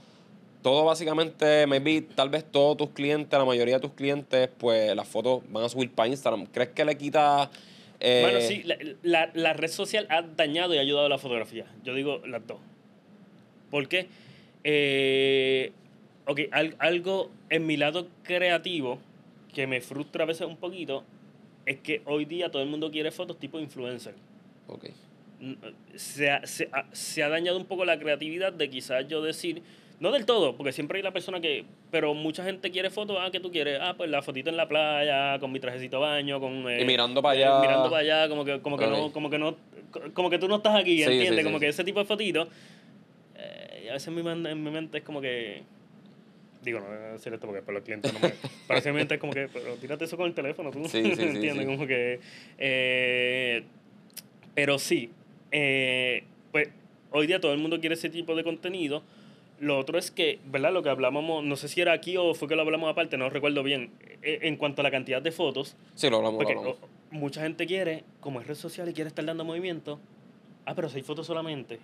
todo 0.62 0.84
básicamente, 0.84 1.66
maybe 1.66 2.02
tal 2.14 2.30
vez 2.30 2.44
todos 2.44 2.76
tus 2.76 2.90
clientes, 2.90 3.36
la 3.36 3.44
mayoría 3.44 3.74
de 3.74 3.80
tus 3.80 3.92
clientes, 3.92 4.48
pues 4.58 4.94
las 4.94 5.08
fotos 5.08 5.42
van 5.50 5.64
a 5.64 5.68
subir 5.68 5.90
para 5.90 6.08
Instagram. 6.08 6.46
¿Crees 6.46 6.70
que 6.70 6.84
le 6.84 6.96
quita... 6.96 7.50
eh, 7.98 8.20
Bueno, 8.22 8.40
sí, 8.40 8.62
la, 8.64 8.76
la- 9.02 9.30
la 9.34 9.52
red 9.54 9.68
social 9.70 10.06
ha 10.08 10.22
dañado 10.22 10.72
y 10.74 10.78
ha 10.78 10.82
ayudado 10.82 11.06
a 11.06 11.08
la 11.10 11.18
fotografía. 11.18 11.66
Yo 11.84 11.94
digo 11.94 12.20
las 12.26 12.46
dos. 12.46 12.58
¿Por 13.70 13.88
qué? 13.88 14.06
Eh, 14.64 15.72
ok, 16.26 16.40
al- 16.52 16.76
algo 16.78 17.30
en 17.50 17.66
mi 17.66 17.76
lado 17.76 18.06
creativo 18.22 18.98
que 19.54 19.66
me 19.66 19.80
frustra 19.80 20.24
a 20.24 20.26
veces 20.26 20.46
un 20.46 20.56
poquito 20.56 21.04
es 21.66 21.78
que 21.80 22.02
hoy 22.06 22.24
día 22.24 22.50
todo 22.50 22.62
el 22.62 22.68
mundo 22.68 22.90
quiere 22.90 23.10
fotos 23.10 23.38
tipo 23.38 23.60
influencer. 23.60 24.14
Ok. 24.68 24.86
Mm, 25.40 25.52
Se 25.96 26.30
ha, 26.30 26.46
se, 26.46 26.68
ha, 26.72 26.86
se 26.92 27.22
ha 27.22 27.28
dañado 27.28 27.56
un 27.58 27.66
poco 27.66 27.84
la 27.84 27.98
creatividad 27.98 28.52
de 28.52 28.70
quizás 28.70 29.06
yo 29.08 29.22
decir, 29.22 29.62
no 30.00 30.10
del 30.10 30.24
todo, 30.26 30.56
porque 30.56 30.72
siempre 30.72 30.96
hay 30.98 31.02
la 31.02 31.12
persona 31.12 31.40
que, 31.40 31.64
pero 31.90 32.14
mucha 32.14 32.42
gente 32.44 32.70
quiere 32.70 32.90
fotos, 32.90 33.18
ah, 33.20 33.30
que 33.30 33.38
tú 33.40 33.52
quieres? 33.52 33.78
Ah, 33.80 33.94
pues 33.96 34.10
la 34.10 34.22
fotito 34.22 34.50
en 34.50 34.56
la 34.56 34.66
playa, 34.66 35.38
con 35.38 35.52
mi 35.52 35.60
trajecito 35.60 35.96
de 35.98 36.02
baño, 36.02 36.40
con... 36.40 36.68
eh, 36.68 36.80
Y 36.82 36.84
mirando 36.84 37.22
para 37.22 37.38
eh, 37.38 37.44
allá. 37.44 37.60
mirando 37.60 37.90
para 37.90 38.00
allá, 38.02 38.28
como 38.28 38.44
que, 38.44 38.60
como 38.60 38.76
que 38.78 38.86
Ok. 38.86 38.90
no, 38.90 39.12
como 39.12 39.30
que 39.30 39.38
no, 39.38 39.56
como 40.14 40.30
que 40.30 40.38
tú 40.38 40.48
no 40.48 40.56
estás 40.56 40.74
aquí, 40.74 40.96
Sí, 40.98 41.02
¿entiendes? 41.04 41.28
sí, 41.30 41.36
sí, 41.38 41.44
como 41.44 41.60
que 41.60 41.68
ese 41.68 41.84
tipo 41.84 41.98
de 42.00 42.04
fotitos, 42.06 42.48
eh, 43.36 43.88
a 43.90 43.92
veces 43.94 44.08
en 44.08 44.14
mi, 44.14 44.28
en 44.50 44.64
mi 44.64 44.70
mente 44.70 44.98
es 44.98 45.04
como 45.04 45.20
que... 45.20 45.62
Digo, 46.62 46.78
no 46.80 46.86
voy 46.86 46.96
a 46.96 47.12
decir 47.12 47.32
esto 47.32 47.46
porque 47.46 47.56
después 47.58 47.74
los 47.74 47.84
clientes 47.84 48.12
no 48.12 48.20
me... 48.20 48.28
Es 49.14 49.18
como 49.18 49.32
que, 49.32 49.48
pero 49.52 49.74
tírate 49.76 50.04
eso 50.04 50.16
con 50.16 50.26
el 50.26 50.34
teléfono, 50.34 50.70
tú. 50.70 50.84
Sí, 50.84 51.02
sí, 51.16 51.22
¿Entiendes? 51.22 51.58
sí. 51.58 51.64
Como 51.66 51.86
que... 51.86 52.20
eh, 52.58 53.62
pero 54.54 54.78
sí, 54.78 55.10
eh, 55.50 56.24
pues 56.52 56.68
hoy 57.10 57.26
día 57.26 57.40
todo 57.40 57.52
el 57.52 57.58
mundo 57.58 57.80
quiere 57.80 57.94
ese 57.94 58.10
tipo 58.10 58.34
de 58.34 58.44
contenido. 58.44 59.02
Lo 59.60 59.78
otro 59.78 59.96
es 59.98 60.10
que, 60.10 60.40
¿verdad? 60.46 60.72
Lo 60.72 60.82
que 60.82 60.88
hablábamos, 60.88 61.44
no 61.44 61.56
sé 61.56 61.68
si 61.68 61.80
era 61.80 61.92
aquí 61.92 62.16
o 62.16 62.34
fue 62.34 62.48
que 62.48 62.56
lo 62.56 62.62
hablamos 62.62 62.90
aparte, 62.90 63.16
no 63.16 63.30
recuerdo 63.30 63.62
bien, 63.62 63.90
eh, 64.22 64.40
en 64.42 64.56
cuanto 64.56 64.80
a 64.80 64.84
la 64.84 64.90
cantidad 64.90 65.22
de 65.22 65.30
fotos, 65.30 65.76
Sí, 65.94 66.10
lo 66.10 66.16
hablamos. 66.16 66.34
lo 66.34 66.38
porque 66.46 66.58
hablamos. 66.58 66.78
mucha 67.12 67.42
gente 67.42 67.66
quiere, 67.66 68.02
como 68.20 68.40
es 68.40 68.46
red 68.46 68.56
social 68.56 68.88
y 68.88 68.92
quiere 68.92 69.08
estar 69.08 69.24
dando 69.24 69.44
movimiento, 69.44 70.00
ah, 70.66 70.74
pero 70.74 70.88
seis 70.88 71.06
fotos 71.06 71.26
solamente. 71.28 71.78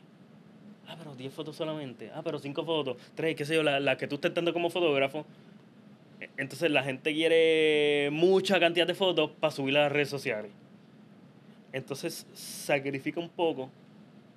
Ah, 0.89 0.95
pero 0.99 1.14
10 1.14 1.32
fotos 1.32 1.55
solamente. 1.55 2.11
Ah, 2.14 2.22
pero 2.24 2.39
5 2.39 2.64
fotos. 2.64 2.97
3, 3.14 3.36
qué 3.36 3.45
sé 3.45 3.55
yo, 3.55 3.62
las 3.62 3.80
la 3.82 3.97
que 3.97 4.09
tú 4.09 4.14
estés 4.16 4.32
dando 4.34 4.53
como 4.53 4.70
fotógrafo. 4.70 5.26
E- 6.20 6.30
Entonces 6.39 6.70
la 6.70 6.82
gente 6.82 7.12
quiere 7.12 8.09
mucha 8.11 8.59
cantidad 8.59 8.86
de 8.86 8.95
fotos 8.95 9.30
para 9.39 9.51
subir 9.51 9.76
a 9.76 9.82
las 9.82 9.93
redes 9.93 10.09
sociales. 10.09 10.51
Entonces 11.72 12.26
sacrifica 12.32 13.20
un 13.20 13.28
poco 13.28 13.68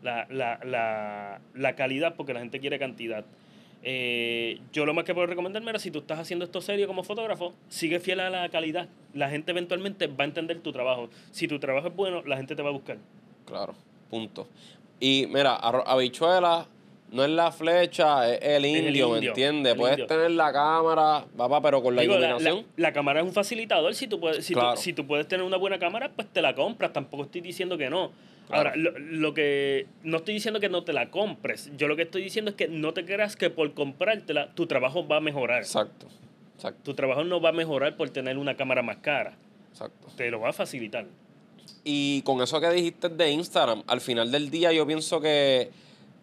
la, 0.04 0.28
la, 0.30 0.60
la, 0.66 1.40
la 1.56 1.76
calidad 1.76 2.16
porque 2.16 2.34
la 2.34 2.42
gente 2.42 2.60
quiere 2.60 2.78
cantidad. 2.78 3.24
Eh, 3.84 4.60
yo 4.74 4.86
lo 4.86 4.94
más 4.94 5.06
que 5.06 5.14
puedo 5.14 5.26
recomendarme 5.26 5.72
era 5.72 5.80
si 5.80 5.90
tú 5.90 6.00
estás 6.00 6.20
haciendo 6.20 6.46
esto 6.46 6.62
serio 6.62 6.86
como 6.88 7.04
fotógrafo, 7.04 7.54
sigue 7.70 8.00
fiel 8.00 8.20
a 8.20 8.30
la 8.30 8.50
calidad. 8.50 8.90
La 9.14 9.30
gente 9.30 9.52
eventualmente 9.52 10.08
va 10.08 10.26
a 10.26 10.28
entender 10.28 10.60
tu 10.60 10.72
trabajo. 10.72 11.10
Si 11.32 11.48
tu 11.48 11.58
trabajo 11.60 11.88
es 11.88 11.96
bueno, 11.96 12.22
la 12.24 12.38
gente 12.38 12.56
te 12.56 12.62
va 12.62 12.70
a 12.70 12.74
buscar. 12.74 12.98
Claro, 13.46 13.74
punto. 14.10 14.48
Y 15.02 15.26
mira, 15.28 15.56
habichuela 15.56 16.68
no 17.12 17.26
es 17.26 17.30
la 17.32 17.52
flecha, 17.52 18.30
es 18.32 18.40
el 18.42 18.64
el 18.64 18.86
indio, 18.88 19.10
¿me 19.10 19.18
entiendes? 19.28 19.76
Puedes 19.76 19.98
indio. 19.98 20.08
tener 20.08 20.32
la 20.32 20.54
cámara, 20.54 21.26
papá, 21.36 21.62
pero 21.62 21.82
con 21.84 21.94
la 21.96 22.04
Digo, 22.04 22.14
iluminación. 22.14 22.66
la- 22.78 22.88
la 22.90 22.94
cámara 22.94 23.20
es 23.20 23.26
un 23.26 23.34
facilitador. 23.34 23.94
Si 23.96 24.08
tú, 24.08 24.20
puedes, 24.20 24.46
si, 24.46 24.54
tú- 24.54 24.62
si 24.78 24.94
tú 24.94 25.06
puedes 25.06 25.28
tener 25.28 25.46
una 25.46 25.58
buena 25.58 25.78
cámara, 25.80 26.10
pues 26.16 26.30
te 26.32 26.42
la 26.42 26.56
compras. 26.56 26.94
Tampoco 26.94 27.24
estoy 27.24 27.42
diciendo 27.42 27.78
que 27.78 27.90
no. 27.90 28.12
Claro. 28.48 28.70
Ahora, 28.70 28.76
lo, 28.76 28.92
lo 28.98 29.34
que 29.34 29.88
no 30.04 30.18
estoy 30.18 30.36
diciendo 30.36 30.60
que 30.60 30.70
no 30.70 30.84
te 30.84 30.94
la 30.94 31.10
compres. 31.10 31.72
Yo 31.78 31.88
lo 31.88 31.96
que 31.96 32.04
estoy 32.04 32.22
diciendo 32.22 32.52
es 32.52 32.56
que 32.58 32.68
no 32.68 32.94
te 32.94 33.04
creas 33.06 33.36
que 33.36 33.50
por 33.50 33.74
comprártela 33.74 34.54
tu 34.54 34.68
trabajo 34.68 35.06
va 35.08 35.18
a 35.18 35.22
mejorar. 35.22 35.60
Exacto, 35.64 36.08
exacto, 36.56 36.80
Tu 36.84 36.94
trabajo 36.94 37.24
no 37.24 37.42
va 37.42 37.50
a 37.50 37.54
mejorar 37.54 37.98
por 37.98 38.10
tener 38.12 38.38
una 38.38 38.56
cámara 38.56 38.84
más 38.84 38.98
cara. 38.98 39.34
exacto. 39.72 40.08
Te 40.16 40.30
lo 40.32 40.40
va 40.40 40.50
a 40.50 40.54
facilitar. 40.54 41.06
Y 41.84 42.22
con 42.22 42.42
eso 42.42 42.60
que 42.62 42.70
dijiste 42.70 43.10
de 43.10 43.32
Instagram, 43.32 43.84
al 43.88 44.02
final 44.02 44.32
del 44.32 44.50
día 44.52 44.72
yo 44.72 44.86
pienso 44.86 45.20
que 45.20 45.72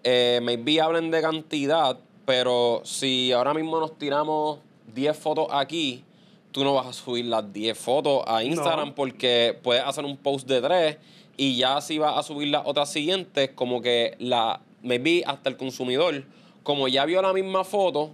eh, 0.04 0.40
maybe 0.42 0.80
hablen 0.80 1.11
de 1.11 1.20
cantidad, 1.20 1.98
pero 2.24 2.80
si 2.84 3.32
ahora 3.32 3.54
mismo 3.54 3.80
nos 3.80 3.98
tiramos 3.98 4.61
10 4.94 5.16
fotos 5.16 5.48
aquí, 5.50 6.04
tú 6.52 6.62
no 6.62 6.74
vas 6.74 6.86
a 6.86 6.92
subir 6.92 7.24
las 7.24 7.52
10 7.52 7.76
fotos 7.76 8.22
a 8.26 8.44
Instagram 8.44 8.88
No. 8.90 8.94
porque 8.94 9.59
puedes 9.62 9.82
hacer 9.82 10.04
un 10.04 10.16
post 10.16 10.46
de 10.48 10.61
3 10.61 10.96
y 11.36 11.56
ya 11.56 11.80
si 11.80 11.98
vas 11.98 12.16
a 12.16 12.22
subir 12.22 12.48
las 12.48 12.62
otras 12.64 12.90
siguientes, 12.92 13.50
como 13.54 13.82
que 13.82 14.14
la, 14.20 14.61
maybe 14.82 15.24
hasta 15.26 15.48
el 15.48 15.56
consumidor, 15.56 16.24
como 16.62 16.86
ya 16.88 17.04
vio 17.04 17.20
la 17.20 17.32
misma 17.32 17.64
foto, 17.64 18.12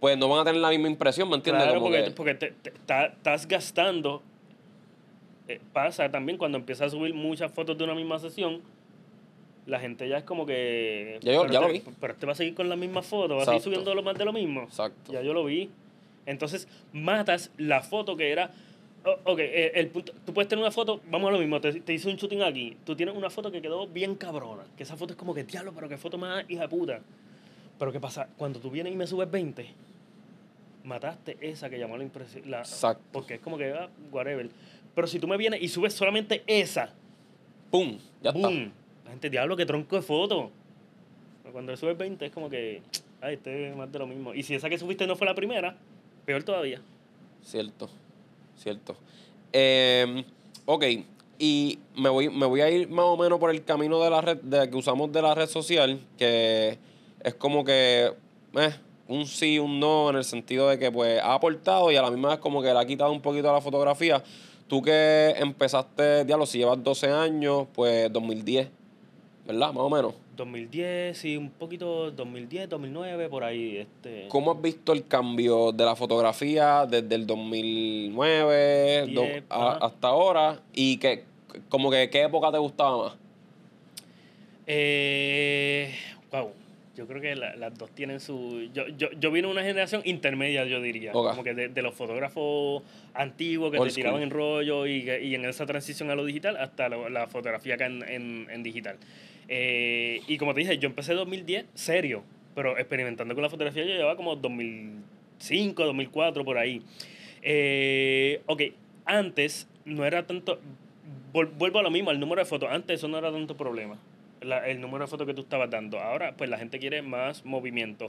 pues 0.00 0.16
no 0.16 0.28
van 0.28 0.40
a 0.40 0.44
tener 0.44 0.60
la 0.60 0.70
misma 0.70 0.88
impresión, 0.88 1.28
¿me 1.28 1.36
entiendes? 1.36 1.64
Claro, 1.64 1.80
Como 1.80 1.90
porque, 1.90 2.04
que- 2.04 2.10
porque 2.12 2.34
te, 2.34 2.50
te- 2.52 2.70
ta- 2.86 3.06
estás 3.06 3.46
gastando. 3.46 4.22
Eh, 5.48 5.60
pasa 5.72 6.10
también 6.10 6.38
cuando 6.38 6.58
empiezas 6.58 6.88
a 6.88 6.90
subir 6.90 7.14
muchas 7.14 7.52
fotos 7.52 7.76
de 7.78 7.84
una 7.84 7.94
misma 7.94 8.18
sesión, 8.18 8.60
la 9.66 9.80
gente 9.80 10.08
ya 10.08 10.18
es 10.18 10.24
como 10.24 10.46
que. 10.46 11.18
Ya 11.22 11.32
yo- 11.32 11.46
ya 11.48 11.60
lo 11.60 11.66
te- 11.66 11.72
vi. 11.74 11.82
Pero 12.00 12.12
este 12.12 12.26
va 12.26 12.32
a 12.32 12.36
seguir 12.36 12.54
con 12.54 12.68
la 12.68 12.76
misma 12.76 13.02
foto, 13.02 13.36
va 13.36 13.42
a 13.42 13.46
seguir 13.46 13.60
subiendo 13.62 13.94
lo 13.94 14.02
más 14.02 14.16
de 14.16 14.24
lo 14.24 14.32
mismo. 14.32 14.62
Exacto. 14.62 15.12
Ya 15.12 15.22
yo 15.22 15.32
lo 15.32 15.44
vi. 15.44 15.70
Entonces, 16.26 16.66
matas 16.92 17.50
la 17.58 17.82
foto 17.82 18.16
que 18.16 18.30
era. 18.30 18.50
o- 19.04 19.32
ok, 19.32 19.38
eh, 19.38 19.70
el 19.76 19.86
punto, 19.88 20.12
tú 20.24 20.34
puedes 20.34 20.48
tener 20.48 20.64
una 20.64 20.72
foto, 20.72 21.00
vamos 21.08 21.28
a 21.28 21.32
lo 21.32 21.38
mismo, 21.38 21.60
te, 21.60 21.80
te 21.80 21.94
hice 21.94 22.08
un 22.08 22.16
shooting 22.16 22.42
aquí. 22.42 22.76
Tú 22.84 22.96
tienes 22.96 23.14
una 23.14 23.30
foto 23.30 23.52
que 23.52 23.62
quedó 23.62 23.86
bien 23.86 24.16
cabrona. 24.16 24.64
Que 24.76 24.82
esa 24.82 24.96
foto 24.96 25.12
es 25.12 25.16
como 25.16 25.32
que, 25.32 25.44
diablo, 25.44 25.72
pero 25.72 25.88
qué 25.88 25.96
foto 25.96 26.18
más 26.18 26.44
hija 26.50 26.66
puta. 26.68 26.98
Pero 27.78 27.92
¿qué 27.92 28.00
pasa? 28.00 28.28
Cuando 28.36 28.58
tú 28.58 28.68
vienes 28.68 28.92
y 28.92 28.96
me 28.96 29.06
subes 29.06 29.30
20, 29.30 29.64
mataste 30.84 31.36
esa 31.40 31.68
que 31.70 31.78
llamó 31.78 31.96
la 31.96 32.04
impresión. 32.04 32.52
Exacto. 32.52 33.02
porque 33.12 33.34
es 33.34 33.40
como 33.40 33.56
que, 33.58 33.72
ah, 33.72 33.88
whatever. 34.10 34.48
Pero 34.96 35.06
si 35.06 35.20
tú 35.20 35.28
me 35.28 35.36
vienes 35.36 35.62
y 35.62 35.68
subes 35.68 35.92
solamente 35.92 36.42
esa, 36.46 36.90
¡Pum! 37.70 37.98
Ya 38.22 38.32
¡boom! 38.32 38.72
La 39.04 39.10
gente, 39.10 39.28
diablo, 39.28 39.54
qué 39.54 39.66
tronco 39.66 39.94
de 39.94 40.00
foto. 40.00 40.50
Cuando 41.52 41.70
le 41.72 41.76
subes 41.76 41.98
20 41.98 42.24
es 42.24 42.32
como 42.32 42.48
que, 42.48 42.80
ay, 43.20 43.34
este 43.34 43.68
es 43.68 43.76
más 43.76 43.92
de 43.92 43.98
lo 43.98 44.06
mismo. 44.06 44.32
Y 44.32 44.42
si 44.42 44.54
esa 44.54 44.70
que 44.70 44.78
subiste 44.78 45.06
no 45.06 45.14
fue 45.14 45.26
la 45.26 45.34
primera, 45.34 45.76
peor 46.24 46.42
todavía. 46.44 46.78
está. 46.78 47.50
Cierto. 47.50 47.90
Cierto. 48.56 48.96
Eh, 49.52 50.24
ok. 50.64 50.84
Y 51.38 51.78
me 51.94 52.08
voy, 52.08 52.30
me 52.30 52.46
voy 52.46 52.62
a 52.62 52.70
ir 52.70 52.88
más 52.88 53.04
o 53.04 53.18
menos 53.18 53.38
por 53.38 53.50
el 53.50 53.64
camino 53.64 54.02
de 54.02 54.08
la 54.08 54.22
red 54.22 54.38
de, 54.38 54.70
que 54.70 54.76
usamos 54.76 55.12
de 55.12 55.20
la 55.20 55.34
red 55.34 55.46
social, 55.46 56.00
que 56.16 56.78
es 57.22 57.34
como 57.34 57.64
que 57.64 58.14
eh, 58.54 58.74
un 59.08 59.26
sí, 59.26 59.58
un 59.58 59.78
no, 59.78 60.08
en 60.08 60.16
el 60.16 60.24
sentido 60.24 60.70
de 60.70 60.78
que 60.78 60.90
pues 60.90 61.20
ha 61.20 61.34
aportado 61.34 61.92
y 61.92 61.96
a 61.96 62.02
la 62.02 62.10
misma 62.10 62.30
vez 62.30 62.38
como 62.38 62.62
que 62.62 62.72
le 62.72 62.78
ha 62.78 62.86
quitado 62.86 63.12
un 63.12 63.20
poquito 63.20 63.50
a 63.50 63.52
la 63.52 63.60
fotografía. 63.60 64.24
Tú 64.68 64.82
que 64.82 65.34
empezaste, 65.38 66.24
diablo, 66.24 66.44
si 66.46 66.58
llevas 66.58 66.82
12 66.82 67.08
años, 67.08 67.66
pues 67.72 68.12
2010, 68.12 68.68
¿verdad? 69.46 69.68
Más 69.68 69.76
o 69.84 69.90
menos. 69.90 70.14
2010, 70.36 71.16
sí, 71.16 71.36
un 71.36 71.48
poquito 71.50 72.10
2010, 72.10 72.68
2009, 72.68 73.28
por 73.28 73.44
ahí. 73.44 73.76
Este, 73.78 74.26
¿Cómo 74.28 74.52
has 74.52 74.60
visto 74.60 74.92
el 74.92 75.06
cambio 75.06 75.72
de 75.72 75.84
la 75.84 75.94
fotografía 75.96 76.84
desde 76.84 77.14
el 77.14 77.26
2009 77.26 79.06
do- 79.14 79.22
Diez, 79.22 79.44
a- 79.48 79.78
hasta 79.86 80.08
ahora? 80.08 80.60
¿Y 80.74 80.98
que, 80.98 81.24
como 81.68 81.90
que 81.90 82.10
qué 82.10 82.22
época 82.24 82.50
te 82.52 82.58
gustaba 82.58 83.04
más? 83.04 83.14
Eh, 84.66 85.94
wow, 86.32 86.50
yo 86.96 87.06
creo 87.06 87.20
que 87.20 87.36
la- 87.36 87.54
las 87.56 87.76
dos 87.76 87.90
tienen 87.90 88.18
su... 88.20 88.68
Yo, 88.74 88.88
yo, 88.88 89.08
yo 89.20 89.30
vine 89.30 89.46
de 89.46 89.52
una 89.52 89.62
generación 89.62 90.02
intermedia, 90.04 90.64
yo 90.64 90.80
diría. 90.80 91.12
Como 91.30 91.44
que 91.44 91.54
de, 91.54 91.68
de 91.68 91.82
los 91.82 91.94
fotógrafos 91.94 92.82
antiguos 93.14 93.70
que 93.70 93.78
Old 93.78 93.90
te 93.90 93.94
tiraban 93.96 94.22
en 94.22 94.30
rollo 94.30 94.86
y, 94.86 95.08
y 95.08 95.34
en 95.34 95.44
esa 95.44 95.66
transición 95.66 96.10
a 96.10 96.14
lo 96.14 96.24
digital 96.24 96.56
hasta 96.56 96.88
lo- 96.88 97.08
la 97.08 97.26
fotografía 97.26 97.74
acá 97.74 97.86
en, 97.86 98.02
en, 98.08 98.46
en 98.50 98.62
digital. 98.62 98.96
Eh, 99.48 100.22
y 100.26 100.38
como 100.38 100.54
te 100.54 100.60
dije, 100.60 100.78
yo 100.78 100.88
empecé 100.88 101.12
en 101.12 101.18
2010, 101.18 101.66
serio, 101.74 102.22
pero 102.54 102.78
experimentando 102.78 103.34
con 103.34 103.42
la 103.42 103.50
fotografía 103.50 103.84
yo 103.84 103.90
llevaba 103.94 104.16
como 104.16 104.34
2005, 104.36 105.84
2004, 105.84 106.44
por 106.44 106.58
ahí. 106.58 106.82
Eh, 107.42 108.40
ok, 108.46 108.62
antes 109.04 109.68
no 109.84 110.04
era 110.04 110.26
tanto... 110.26 110.58
Vuelvo 111.32 111.78
a 111.78 111.82
lo 111.82 111.90
mismo, 111.90 112.08
al 112.10 112.18
número 112.18 112.40
de 112.40 112.46
fotos. 112.46 112.70
Antes 112.72 112.98
eso 112.98 113.08
no 113.08 113.18
era 113.18 113.30
tanto 113.30 113.56
problema. 113.58 113.98
El 114.52 114.80
número 114.80 115.04
de 115.04 115.10
fotos 115.10 115.26
que 115.26 115.34
tú 115.34 115.42
estabas 115.42 115.70
dando. 115.70 115.98
Ahora, 116.00 116.36
pues 116.36 116.48
la 116.50 116.58
gente 116.58 116.78
quiere 116.78 117.02
más 117.02 117.44
movimiento. 117.44 118.08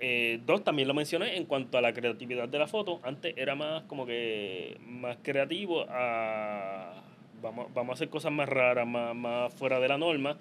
Eh, 0.00 0.40
dos, 0.46 0.64
también 0.64 0.88
lo 0.88 0.94
mencioné 0.94 1.36
en 1.36 1.44
cuanto 1.44 1.78
a 1.78 1.80
la 1.80 1.92
creatividad 1.92 2.48
de 2.48 2.58
la 2.58 2.66
foto. 2.66 3.00
Antes 3.04 3.34
era 3.36 3.54
más 3.54 3.82
como 3.84 4.04
que 4.06 4.76
más 4.86 5.16
creativo 5.22 5.84
a... 5.88 7.02
Vamos, 7.40 7.66
vamos 7.74 7.90
a 7.90 7.94
hacer 7.94 8.08
cosas 8.08 8.30
más 8.32 8.48
raras, 8.48 8.86
más, 8.86 9.14
más 9.14 9.52
fuera 9.54 9.80
de 9.80 9.88
la 9.88 9.98
norma. 9.98 10.36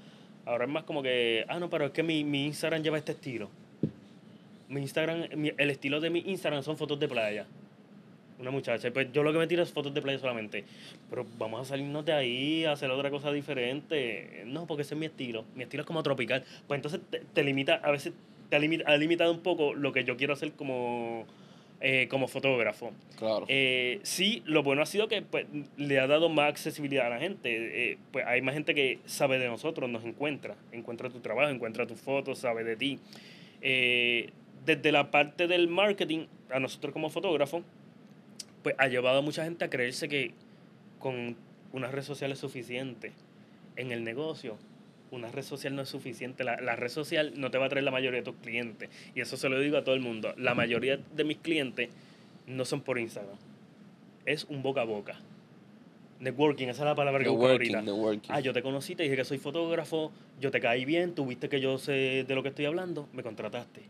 Ahora 0.45 0.65
es 0.65 0.71
más 0.71 0.84
como 0.84 1.01
que, 1.03 1.45
ah, 1.47 1.59
no, 1.59 1.69
pero 1.69 1.86
es 1.86 1.91
que 1.91 2.03
mi, 2.03 2.23
mi 2.23 2.45
Instagram 2.45 2.82
lleva 2.82 2.97
este 2.97 3.11
estilo. 3.13 3.49
Mi 4.69 4.82
Instagram, 4.82 5.27
mi- 5.36 5.51
el 5.57 5.69
estilo 5.69 5.99
de 5.99 6.09
mi 6.09 6.19
Instagram 6.25 6.63
son 6.63 6.77
fotos 6.77 6.99
de 6.99 7.07
playa. 7.07 7.45
Una 8.42 8.52
muchacha. 8.52 8.92
Pues 8.92 9.12
yo 9.14 9.24
lo 9.24 9.32
que 9.32 9.39
me 9.39 9.48
tiro 9.48 9.64
es 9.64 9.72
fotos 9.72 9.94
de 9.94 10.02
playa 10.02 10.20
solamente. 10.20 10.66
Pero 11.10 11.26
vamos 11.38 11.62
a 11.62 11.66
salirnos 11.66 12.04
de 12.04 12.14
ahí, 12.14 12.66
a 12.66 12.74
hacer 12.74 12.89
otra 12.89 13.10
cosa 13.10 13.32
diferente. 13.32 14.44
No, 14.46 14.66
porque 14.66 14.82
ese 14.82 14.96
es 14.96 15.00
mi 15.00 15.06
estilo. 15.06 15.46
Mi 15.56 15.64
estilo 15.64 15.82
es 15.82 15.88
como 15.88 16.02
tropical. 16.04 16.44
Pues 16.68 16.78
entonces 16.80 17.02
te, 17.10 17.20
te 17.20 17.44
limita, 17.44 17.76
a 17.76 17.92
veces 17.92 18.14
te 18.52 18.58
ha 18.58 18.98
limitado 18.98 19.32
un 19.32 19.39
poco 19.39 19.74
lo 19.74 19.94
que 19.94 20.04
yo 20.04 20.18
quiero 20.18 20.34
hacer 20.34 20.52
como, 20.52 21.26
eh, 21.80 22.08
como 22.10 22.28
fotógrafo. 22.28 22.92
Claro. 23.18 23.46
Eh, 23.48 24.00
sí, 24.04 24.44
lo 24.46 24.62
bueno 24.62 24.82
ha 24.82 24.86
sido 24.86 25.08
que 25.08 25.22
pues, 25.22 25.46
le 25.78 26.00
ha 26.00 26.08
dado 26.08 26.28
más 26.28 26.50
accesibilidad 26.50 27.06
a 27.08 27.10
la 27.10 27.20
gente. 27.20 27.92
Eh, 27.92 27.98
pues 28.12 28.26
hay 28.26 28.42
más 28.42 28.54
gente 28.54 28.76
que 28.76 29.00
sabe 29.06 29.39
de 29.39 29.48
nosotros, 29.48 29.89
nos 29.89 30.04
encuentra. 30.04 30.56
Encuentra 30.74 31.10
tu 31.10 31.22
trabajo, 31.22 31.50
encuentra 31.50 31.88
tus 31.88 32.02
fotos, 32.02 32.39
sabe 32.39 32.66
de 32.66 32.76
ti. 32.76 33.00
Eh, 33.62 34.32
desde 34.66 34.92
la 34.92 35.12
parte 35.12 35.48
del 35.48 35.70
marketing, 35.70 36.26
a 36.50 36.60
nosotros 36.60 36.92
como 36.92 37.10
fotógrafos, 37.10 37.64
pues 38.64 38.76
ha 38.78 38.88
llevado 38.88 39.20
a 39.20 39.22
mucha 39.22 39.43
gente 39.43 39.66
a 39.66 39.70
creerse 39.70 40.07
que 40.07 40.34
con 40.99 41.36
una 41.74 41.89
red 41.89 42.03
social 42.03 42.32
es 42.32 42.39
suficiente. 42.39 43.12
En 43.76 43.91
el 43.91 44.03
negocio, 44.03 44.57
una 45.12 45.32
red 45.32 45.43
social 45.43 45.76
no 45.76 45.82
es 45.82 45.89
suficiente. 45.89 46.43
La, 46.43 46.59
la 46.62 46.76
red 46.76 46.89
social 46.89 47.34
no 47.36 47.51
te 47.51 47.57
va 47.57 47.66
a 47.66 47.70
traer 47.70 47.84
la 47.84 47.91
mayoría 47.91 48.20
de 48.20 48.26
tus 48.26 48.36
clientes. 48.36 48.89
Y 49.16 49.22
eso 49.22 49.38
se 49.38 49.49
lo 49.49 49.59
digo 49.59 49.78
a 49.78 49.84
todo 49.84 49.95
el 49.95 50.01
mundo. 50.01 50.34
La 50.38 50.53
mayoría 50.53 50.97
de 50.97 51.24
mis 51.24 51.38
clientes 51.38 51.89
no 52.47 52.66
son 52.66 52.82
por 52.82 52.99
Instagram. 52.99 53.38
Es 54.26 54.45
un 54.45 54.62
boca 54.62 54.82
a 54.82 54.86
boca. 54.86 55.20
Networking, 56.20 56.68
esa 56.68 56.84
es 56.84 56.86
la 56.86 56.95
palabra 56.95 57.24
que 57.24 57.30
busco 57.30 57.47
ahorita. 57.47 57.82
networking. 57.82 58.30
Ah, 58.32 58.39
yo 58.41 58.53
te 58.53 58.62
conocí, 58.62 58.95
te 58.95 59.03
dije 59.03 59.16
que 59.16 59.26
soy 59.26 59.39
fotógrafo, 59.39 60.12
yo 60.39 60.51
te 60.51 60.59
caí 60.59 60.86
bien, 60.86 61.16
tú 61.16 61.26
viste 61.26 61.49
que 61.49 61.59
yo 61.59 61.80
sé 61.80 62.26
de 62.28 62.36
lo 62.36 62.43
que 62.43 62.49
estoy 62.49 62.66
hablando, 62.66 63.09
me 63.12 63.24
contrataste. 63.24 63.82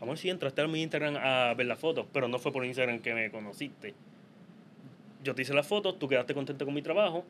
Vamos 0.00 0.12
a 0.12 0.14
ver 0.14 0.18
si 0.18 0.30
entraste 0.30 0.62
a 0.62 0.66
mi 0.66 0.82
Instagram 0.82 1.16
a 1.16 1.52
ver 1.54 1.66
las 1.66 1.78
fotos, 1.78 2.06
pero 2.10 2.26
no 2.26 2.38
fue 2.38 2.52
por 2.52 2.64
Instagram 2.64 3.00
que 3.00 3.12
me 3.12 3.30
conociste. 3.30 3.94
Yo 5.22 5.34
te 5.34 5.42
hice 5.42 5.52
las 5.52 5.66
fotos, 5.66 5.98
tú 5.98 6.08
quedaste 6.08 6.32
contento 6.32 6.64
con 6.64 6.72
mi 6.72 6.80
trabajo, 6.80 7.24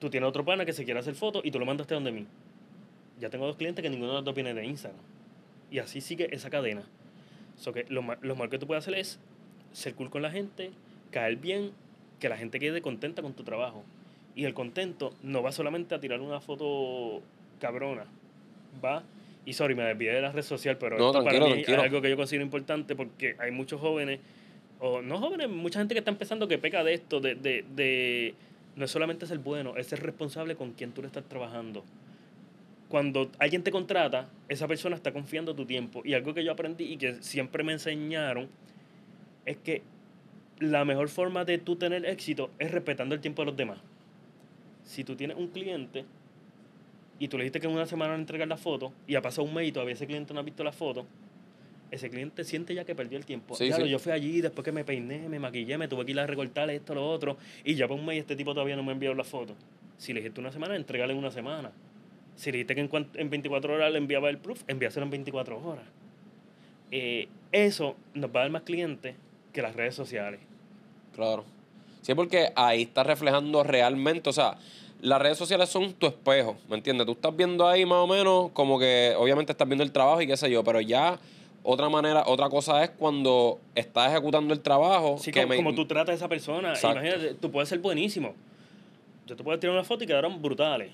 tú 0.00 0.08
tienes 0.08 0.26
otro 0.26 0.46
pana 0.46 0.64
que 0.64 0.72
se 0.72 0.86
quiere 0.86 0.98
hacer 1.00 1.14
fotos 1.14 1.42
y 1.44 1.50
tú 1.50 1.58
lo 1.58 1.66
mandaste 1.66 1.92
donde 1.92 2.10
mí. 2.10 2.26
Ya 3.20 3.28
tengo 3.28 3.46
dos 3.46 3.56
clientes 3.56 3.82
que 3.82 3.90
ninguno 3.90 4.12
de 4.12 4.14
los 4.16 4.24
dos 4.24 4.34
viene 4.34 4.54
de 4.54 4.64
Instagram. 4.64 5.00
Y 5.70 5.78
así 5.80 6.00
sigue 6.00 6.34
esa 6.34 6.48
cadena. 6.48 6.84
So 7.58 7.74
que 7.74 7.84
lo, 7.90 8.02
lo 8.22 8.36
más 8.36 8.48
que 8.48 8.58
tú 8.58 8.66
puedes 8.66 8.84
hacer 8.84 8.98
es 8.98 9.20
ser 9.72 9.94
cool 9.94 10.08
con 10.08 10.22
la 10.22 10.30
gente, 10.30 10.70
caer 11.10 11.36
bien, 11.36 11.72
que 12.18 12.30
la 12.30 12.38
gente 12.38 12.58
quede 12.58 12.80
contenta 12.80 13.20
con 13.20 13.34
tu 13.34 13.42
trabajo. 13.42 13.84
Y 14.34 14.44
el 14.46 14.54
contento 14.54 15.12
no 15.22 15.42
va 15.42 15.52
solamente 15.52 15.94
a 15.94 16.00
tirar 16.00 16.22
una 16.22 16.40
foto 16.40 17.20
cabrona. 17.60 18.06
Va, 18.82 19.02
y 19.48 19.54
sorry, 19.54 19.74
me 19.74 19.82
desvié 19.82 20.12
de 20.12 20.20
la 20.20 20.30
red 20.30 20.42
social, 20.42 20.76
pero 20.76 20.98
No, 20.98 21.06
esto 21.06 21.24
para 21.24 21.38
tranquilo, 21.38 21.56
mí 21.56 21.62
es 21.62 21.68
algo 21.78 22.02
que 22.02 22.10
yo 22.10 22.16
considero 22.16 22.44
importante 22.44 22.94
porque 22.94 23.34
hay 23.38 23.50
muchos 23.50 23.80
jóvenes, 23.80 24.20
o 24.78 25.00
no 25.00 25.18
jóvenes, 25.18 25.48
mucha 25.48 25.78
gente 25.78 25.94
que 25.94 26.00
está 26.00 26.10
empezando 26.10 26.46
que 26.46 26.58
peca 26.58 26.84
de 26.84 26.92
esto, 26.92 27.18
de, 27.18 27.34
de, 27.34 27.64
de 27.74 28.34
no 28.76 28.84
es 28.84 28.90
solamente 28.90 29.26
ser 29.26 29.38
bueno, 29.38 29.74
es 29.78 29.86
ser 29.86 30.02
responsable 30.02 30.54
con 30.54 30.72
quien 30.72 30.92
tú 30.92 31.00
le 31.00 31.06
estás 31.06 31.24
trabajando. 31.24 31.82
Cuando 32.90 33.30
alguien 33.38 33.62
te 33.62 33.70
contrata, 33.70 34.28
esa 34.50 34.68
persona 34.68 34.96
está 34.96 35.12
confiando 35.12 35.54
tu 35.54 35.64
tiempo. 35.64 36.02
Y 36.04 36.12
algo 36.12 36.34
que 36.34 36.44
yo 36.44 36.52
aprendí 36.52 36.84
y 36.84 36.98
que 36.98 37.14
siempre 37.22 37.64
me 37.64 37.72
enseñaron 37.72 38.48
es 39.46 39.56
que 39.56 39.80
la 40.58 40.84
mejor 40.84 41.08
forma 41.08 41.46
de 41.46 41.56
tú 41.56 41.76
tener 41.76 42.04
éxito 42.04 42.50
es 42.58 42.70
respetando 42.70 43.14
el 43.14 43.22
tiempo 43.22 43.42
de 43.42 43.46
los 43.46 43.56
demás. 43.56 43.78
Si 44.84 45.04
tú 45.04 45.16
tienes 45.16 45.38
un 45.38 45.48
cliente 45.48 46.04
y 47.18 47.28
tú 47.28 47.36
le 47.38 47.44
dijiste 47.44 47.60
que 47.60 47.66
en 47.66 47.72
una 47.72 47.86
semana 47.86 48.12
van 48.12 48.20
a 48.20 48.22
entregar 48.22 48.48
la 48.48 48.56
foto 48.56 48.92
y 49.06 49.14
ha 49.14 49.22
pasado 49.22 49.46
un 49.46 49.54
mes 49.54 49.68
y 49.68 49.72
todavía 49.72 49.94
ese 49.94 50.06
cliente 50.06 50.32
no 50.34 50.40
ha 50.40 50.42
visto 50.42 50.62
la 50.64 50.72
foto, 50.72 51.06
ese 51.90 52.10
cliente 52.10 52.44
siente 52.44 52.74
ya 52.74 52.84
que 52.84 52.94
perdió 52.94 53.16
el 53.18 53.24
tiempo. 53.24 53.54
Sí, 53.54 53.68
Claro, 53.68 53.84
sí. 53.84 53.90
yo 53.90 53.98
fui 53.98 54.12
allí, 54.12 54.40
después 54.40 54.64
que 54.64 54.72
me 54.72 54.84
peiné, 54.84 55.28
me 55.28 55.38
maquillé, 55.38 55.78
me 55.78 55.88
tuve 55.88 56.04
que 56.04 56.12
ir 56.12 56.20
a 56.20 56.26
recortar 56.26 56.68
esto, 56.70 56.94
lo 56.94 57.08
otro, 57.08 57.36
y 57.64 57.74
ya 57.74 57.88
por 57.88 57.98
un 57.98 58.04
mes 58.06 58.18
este 58.18 58.36
tipo 58.36 58.52
todavía 58.54 58.76
no 58.76 58.82
me 58.82 58.90
ha 58.90 58.92
enviado 58.92 59.14
la 59.14 59.24
foto. 59.24 59.54
Si 59.96 60.12
le 60.12 60.20
dijiste 60.20 60.40
una 60.40 60.52
semana, 60.52 60.76
entregale 60.76 61.12
en 61.12 61.18
una 61.18 61.30
semana. 61.30 61.72
Si 62.36 62.52
le 62.52 62.58
dijiste 62.58 62.74
que 62.76 62.80
en, 62.82 63.08
en 63.14 63.30
24 63.30 63.74
horas 63.74 63.90
le 63.90 63.98
enviaba 63.98 64.28
el 64.30 64.38
proof, 64.38 64.62
envíaselo 64.68 65.04
en 65.04 65.10
24 65.10 65.58
horas. 65.66 65.84
Eh, 66.90 67.28
eso 67.52 67.96
nos 68.14 68.30
va 68.30 68.40
a 68.40 68.42
dar 68.44 68.50
más 68.50 68.62
clientes 68.62 69.16
que 69.52 69.60
las 69.62 69.74
redes 69.74 69.94
sociales. 69.94 70.40
Claro. 71.14 71.44
Sí, 72.02 72.14
porque 72.14 72.52
ahí 72.54 72.82
estás 72.82 73.06
reflejando 73.06 73.64
realmente, 73.64 74.30
o 74.30 74.32
sea, 74.32 74.56
las 75.00 75.20
redes 75.22 75.38
sociales 75.38 75.68
son 75.68 75.92
tu 75.94 76.06
espejo, 76.06 76.56
¿me 76.68 76.76
entiendes? 76.76 77.06
Tú 77.06 77.12
estás 77.12 77.34
viendo 77.36 77.66
ahí 77.68 77.84
más 77.86 77.98
o 77.98 78.06
menos 78.06 78.50
como 78.52 78.78
que 78.78 79.14
obviamente 79.16 79.52
estás 79.52 79.68
viendo 79.68 79.84
el 79.84 79.92
trabajo 79.92 80.20
y 80.20 80.26
qué 80.26 80.36
sé 80.36 80.50
yo, 80.50 80.64
pero 80.64 80.80
ya 80.80 81.18
otra 81.62 81.88
manera, 81.88 82.24
otra 82.26 82.48
cosa 82.48 82.82
es 82.82 82.90
cuando 82.90 83.60
estás 83.74 84.10
ejecutando 84.12 84.54
el 84.54 84.60
trabajo. 84.60 85.16
Sí, 85.18 85.30
que 85.30 85.40
como, 85.40 85.50
me- 85.50 85.56
como 85.56 85.74
tú 85.74 85.86
tratas 85.86 86.14
a 86.14 86.14
esa 86.16 86.28
persona. 86.28 86.70
Exacto. 86.70 86.98
Imagínate, 87.00 87.34
tú 87.34 87.50
puedes 87.50 87.68
ser 87.68 87.78
buenísimo. 87.80 88.34
Yo 89.26 89.36
te 89.36 89.44
puedo 89.44 89.58
tirar 89.58 89.74
una 89.74 89.84
foto 89.84 90.04
y 90.04 90.06
quedaron 90.06 90.40
brutales. 90.40 90.90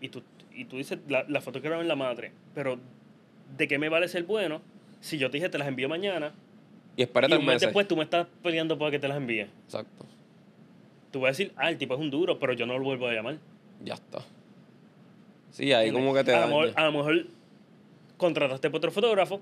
Y 0.00 0.08
tú, 0.08 0.22
y 0.54 0.64
tú 0.66 0.76
dices, 0.76 0.98
la, 1.08 1.24
la 1.28 1.40
foto 1.40 1.60
quedaron 1.60 1.80
en 1.80 1.88
la 1.88 1.96
madre. 1.96 2.30
Pero, 2.54 2.78
¿de 3.56 3.66
qué 3.68 3.78
me 3.78 3.88
vale 3.88 4.06
ser 4.08 4.22
bueno 4.24 4.60
si 5.00 5.18
yo 5.18 5.30
te 5.30 5.38
dije 5.38 5.48
te 5.48 5.58
las 5.58 5.66
envío 5.68 5.88
mañana 5.88 6.32
Y 6.96 7.02
espérate 7.02 7.34
y 7.34 7.38
un 7.38 7.44
mes 7.44 7.54
meses. 7.56 7.62
después 7.68 7.88
tú 7.88 7.96
me 7.96 8.04
estás 8.04 8.26
peleando 8.42 8.78
para 8.78 8.90
que 8.92 8.98
te 9.00 9.08
las 9.08 9.16
envíe? 9.16 9.46
Exacto. 9.66 10.04
Tú 11.16 11.20
vas 11.22 11.28
a 11.28 11.32
decir, 11.32 11.50
ah, 11.56 11.70
el 11.70 11.78
tipo 11.78 11.94
es 11.94 12.00
un 12.00 12.10
duro, 12.10 12.38
pero 12.38 12.52
yo 12.52 12.66
no 12.66 12.76
lo 12.76 12.84
vuelvo 12.84 13.08
a 13.08 13.12
llamar. 13.14 13.38
Ya 13.82 13.94
está. 13.94 14.18
Sí, 15.50 15.72
ahí 15.72 15.90
como 15.90 16.12
que 16.12 16.22
te 16.22 16.34
a 16.34 16.40
lo, 16.40 16.48
mejor, 16.48 16.66
daña. 16.74 16.74
a 16.76 16.90
lo 16.90 16.98
mejor 16.98 17.26
contrataste 18.18 18.68
por 18.68 18.76
otro 18.76 18.90
fotógrafo 18.90 19.40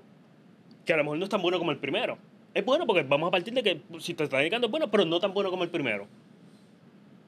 que 0.85 0.93
a 0.93 0.95
lo 0.95 1.03
mejor 1.03 1.17
no 1.17 1.25
es 1.25 1.29
tan 1.29 1.41
bueno 1.41 1.59
como 1.59 1.71
el 1.71 1.77
primero. 1.77 2.17
Es 2.53 2.63
bueno 2.63 2.85
porque 2.87 3.03
vamos 3.03 3.27
a 3.27 3.31
partir 3.31 3.53
de 3.53 3.61
que 3.61 3.81
si 3.99 4.13
te 4.13 4.23
está 4.23 4.37
dedicando 4.37 4.67
es 4.67 4.71
bueno, 4.71 4.89
pero 4.89 5.03
no 5.03 5.19
tan 5.19 5.33
bueno 5.33 5.51
como 5.51 5.65
el 5.65 5.69
primero. 5.69 6.07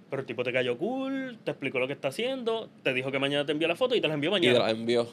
Pero 0.10 0.22
el 0.22 0.26
tipo 0.26 0.46
te 0.46 0.54
cayó 0.54 0.78
cool, 0.78 1.38
te 1.44 1.52
explicó 1.52 1.80
lo 1.80 1.88
que 1.88 1.92
está 1.94 2.08
haciendo, 2.08 2.70
te 2.84 2.94
dijo 2.94 3.12
que 3.12 3.20
mañana 3.20 3.46
te 3.46 3.52
envía 3.52 3.68
la 3.68 3.76
foto 3.76 3.96
y 3.96 4.00
te 4.00 4.08
la 4.08 4.14
envió 4.14 4.30
Y 4.30 4.40
te 4.40 4.48
mañana. 4.48 4.60
la 4.64 4.72
envió. 4.72 5.10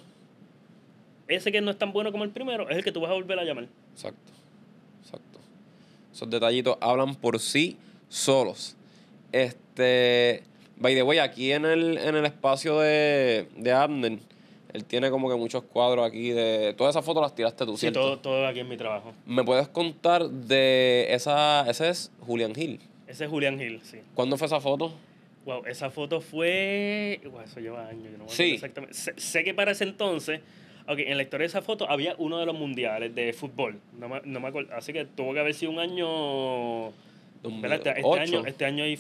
Ese 1.27 1.51
que 1.51 1.61
no 1.61 1.73
es 1.73 1.77
tan 1.77 1.93
bueno 1.93 2.13
como 2.13 2.23
el 2.23 2.31
primero 2.31 2.71
es 2.71 2.77
el 2.77 2.85
que 2.85 2.93
tú 2.93 3.01
vas 3.01 3.11
a 3.11 3.15
volver 3.15 3.37
a 3.41 3.43
llamar. 3.43 3.67
Exacto. 3.95 4.33
Exacto. 5.03 5.41
Esos 6.13 6.31
detallitos 6.31 6.79
hablan 6.81 7.17
por 7.17 7.41
sí 7.41 7.77
solos. 8.09 8.77
Este. 9.35 10.43
By 10.77 10.95
the 10.95 11.03
way, 11.03 11.19
aquí 11.19 11.53
en 11.53 11.65
el, 11.65 11.99
en 11.99 12.15
el 12.17 12.25
espacio 12.25 12.79
de, 12.81 13.49
de 13.57 13.73
Abner, 13.73 14.19
él 14.73 14.85
tiene 14.85 15.11
como 15.11 15.29
que 15.29 15.37
muchos 15.37 15.63
cuadros 15.65 16.07
aquí 16.07 16.31
de. 16.31 16.75
Todas 16.77 16.95
esas 16.95 17.05
fotos 17.05 17.23
las 17.23 17.35
tiraste 17.35 17.65
tú, 17.67 17.73
Sí, 17.77 17.81
¿cierto? 17.83 18.01
todo, 18.01 18.19
todo 18.19 18.47
aquí 18.47 18.61
en 18.61 18.69
mi 18.69 18.77
trabajo. 18.77 19.13
¿Me 19.27 19.45
puedes 19.45 19.69
contar 19.69 20.29
de 20.29 21.07
esa. 21.11 21.69
Ese 21.69 21.89
es 21.89 22.11
Julián 22.21 22.55
Gil. 22.55 22.81
Ese 23.07 23.25
es 23.25 23.31
Julián 23.31 23.59
Gil, 23.59 23.81
sí. 23.83 23.99
¿Cuándo 24.15 24.37
fue 24.37 24.47
esa 24.47 24.61
foto? 24.61 24.93
Wow, 25.45 25.65
esa 25.67 25.91
foto 25.91 26.21
fue. 26.21 27.21
Wow, 27.25 27.41
eso 27.43 27.61
lleva 27.61 27.87
años, 27.87 28.05
yo 28.05 28.11
no 28.13 28.19
me 28.19 28.25
acuerdo 28.25 28.35
Sí. 28.35 28.53
exactamente. 28.55 28.95
Sé, 28.97 29.13
sé 29.17 29.45
que 29.45 29.53
para 29.55 29.73
ese 29.73 29.85
entonces. 29.85 30.41
Ok, 30.87 30.99
en 30.99 31.17
la 31.17 31.23
historia 31.23 31.45
de 31.45 31.49
esa 31.49 31.63
foto 31.63 31.89
había 31.89 32.15
uno 32.19 32.39
de 32.39 32.47
los 32.47 32.55
mundiales 32.55 33.15
de 33.15 33.33
fútbol. 33.33 33.79
No 33.99 34.09
me, 34.09 34.21
no 34.25 34.41
me 34.41 34.49
acuerdo. 34.49 34.75
Así 34.75 34.93
que 34.93 35.05
tuvo 35.05 35.33
que 35.35 35.41
haber 35.41 35.55
sido 35.55 35.73
un 35.73 35.79
año. 35.79 36.89
Este, 37.43 37.91
este 37.91 38.01
2008. 38.03 38.21
año, 38.23 38.47
este 38.47 38.65
año 38.65 38.85
hay. 38.85 38.99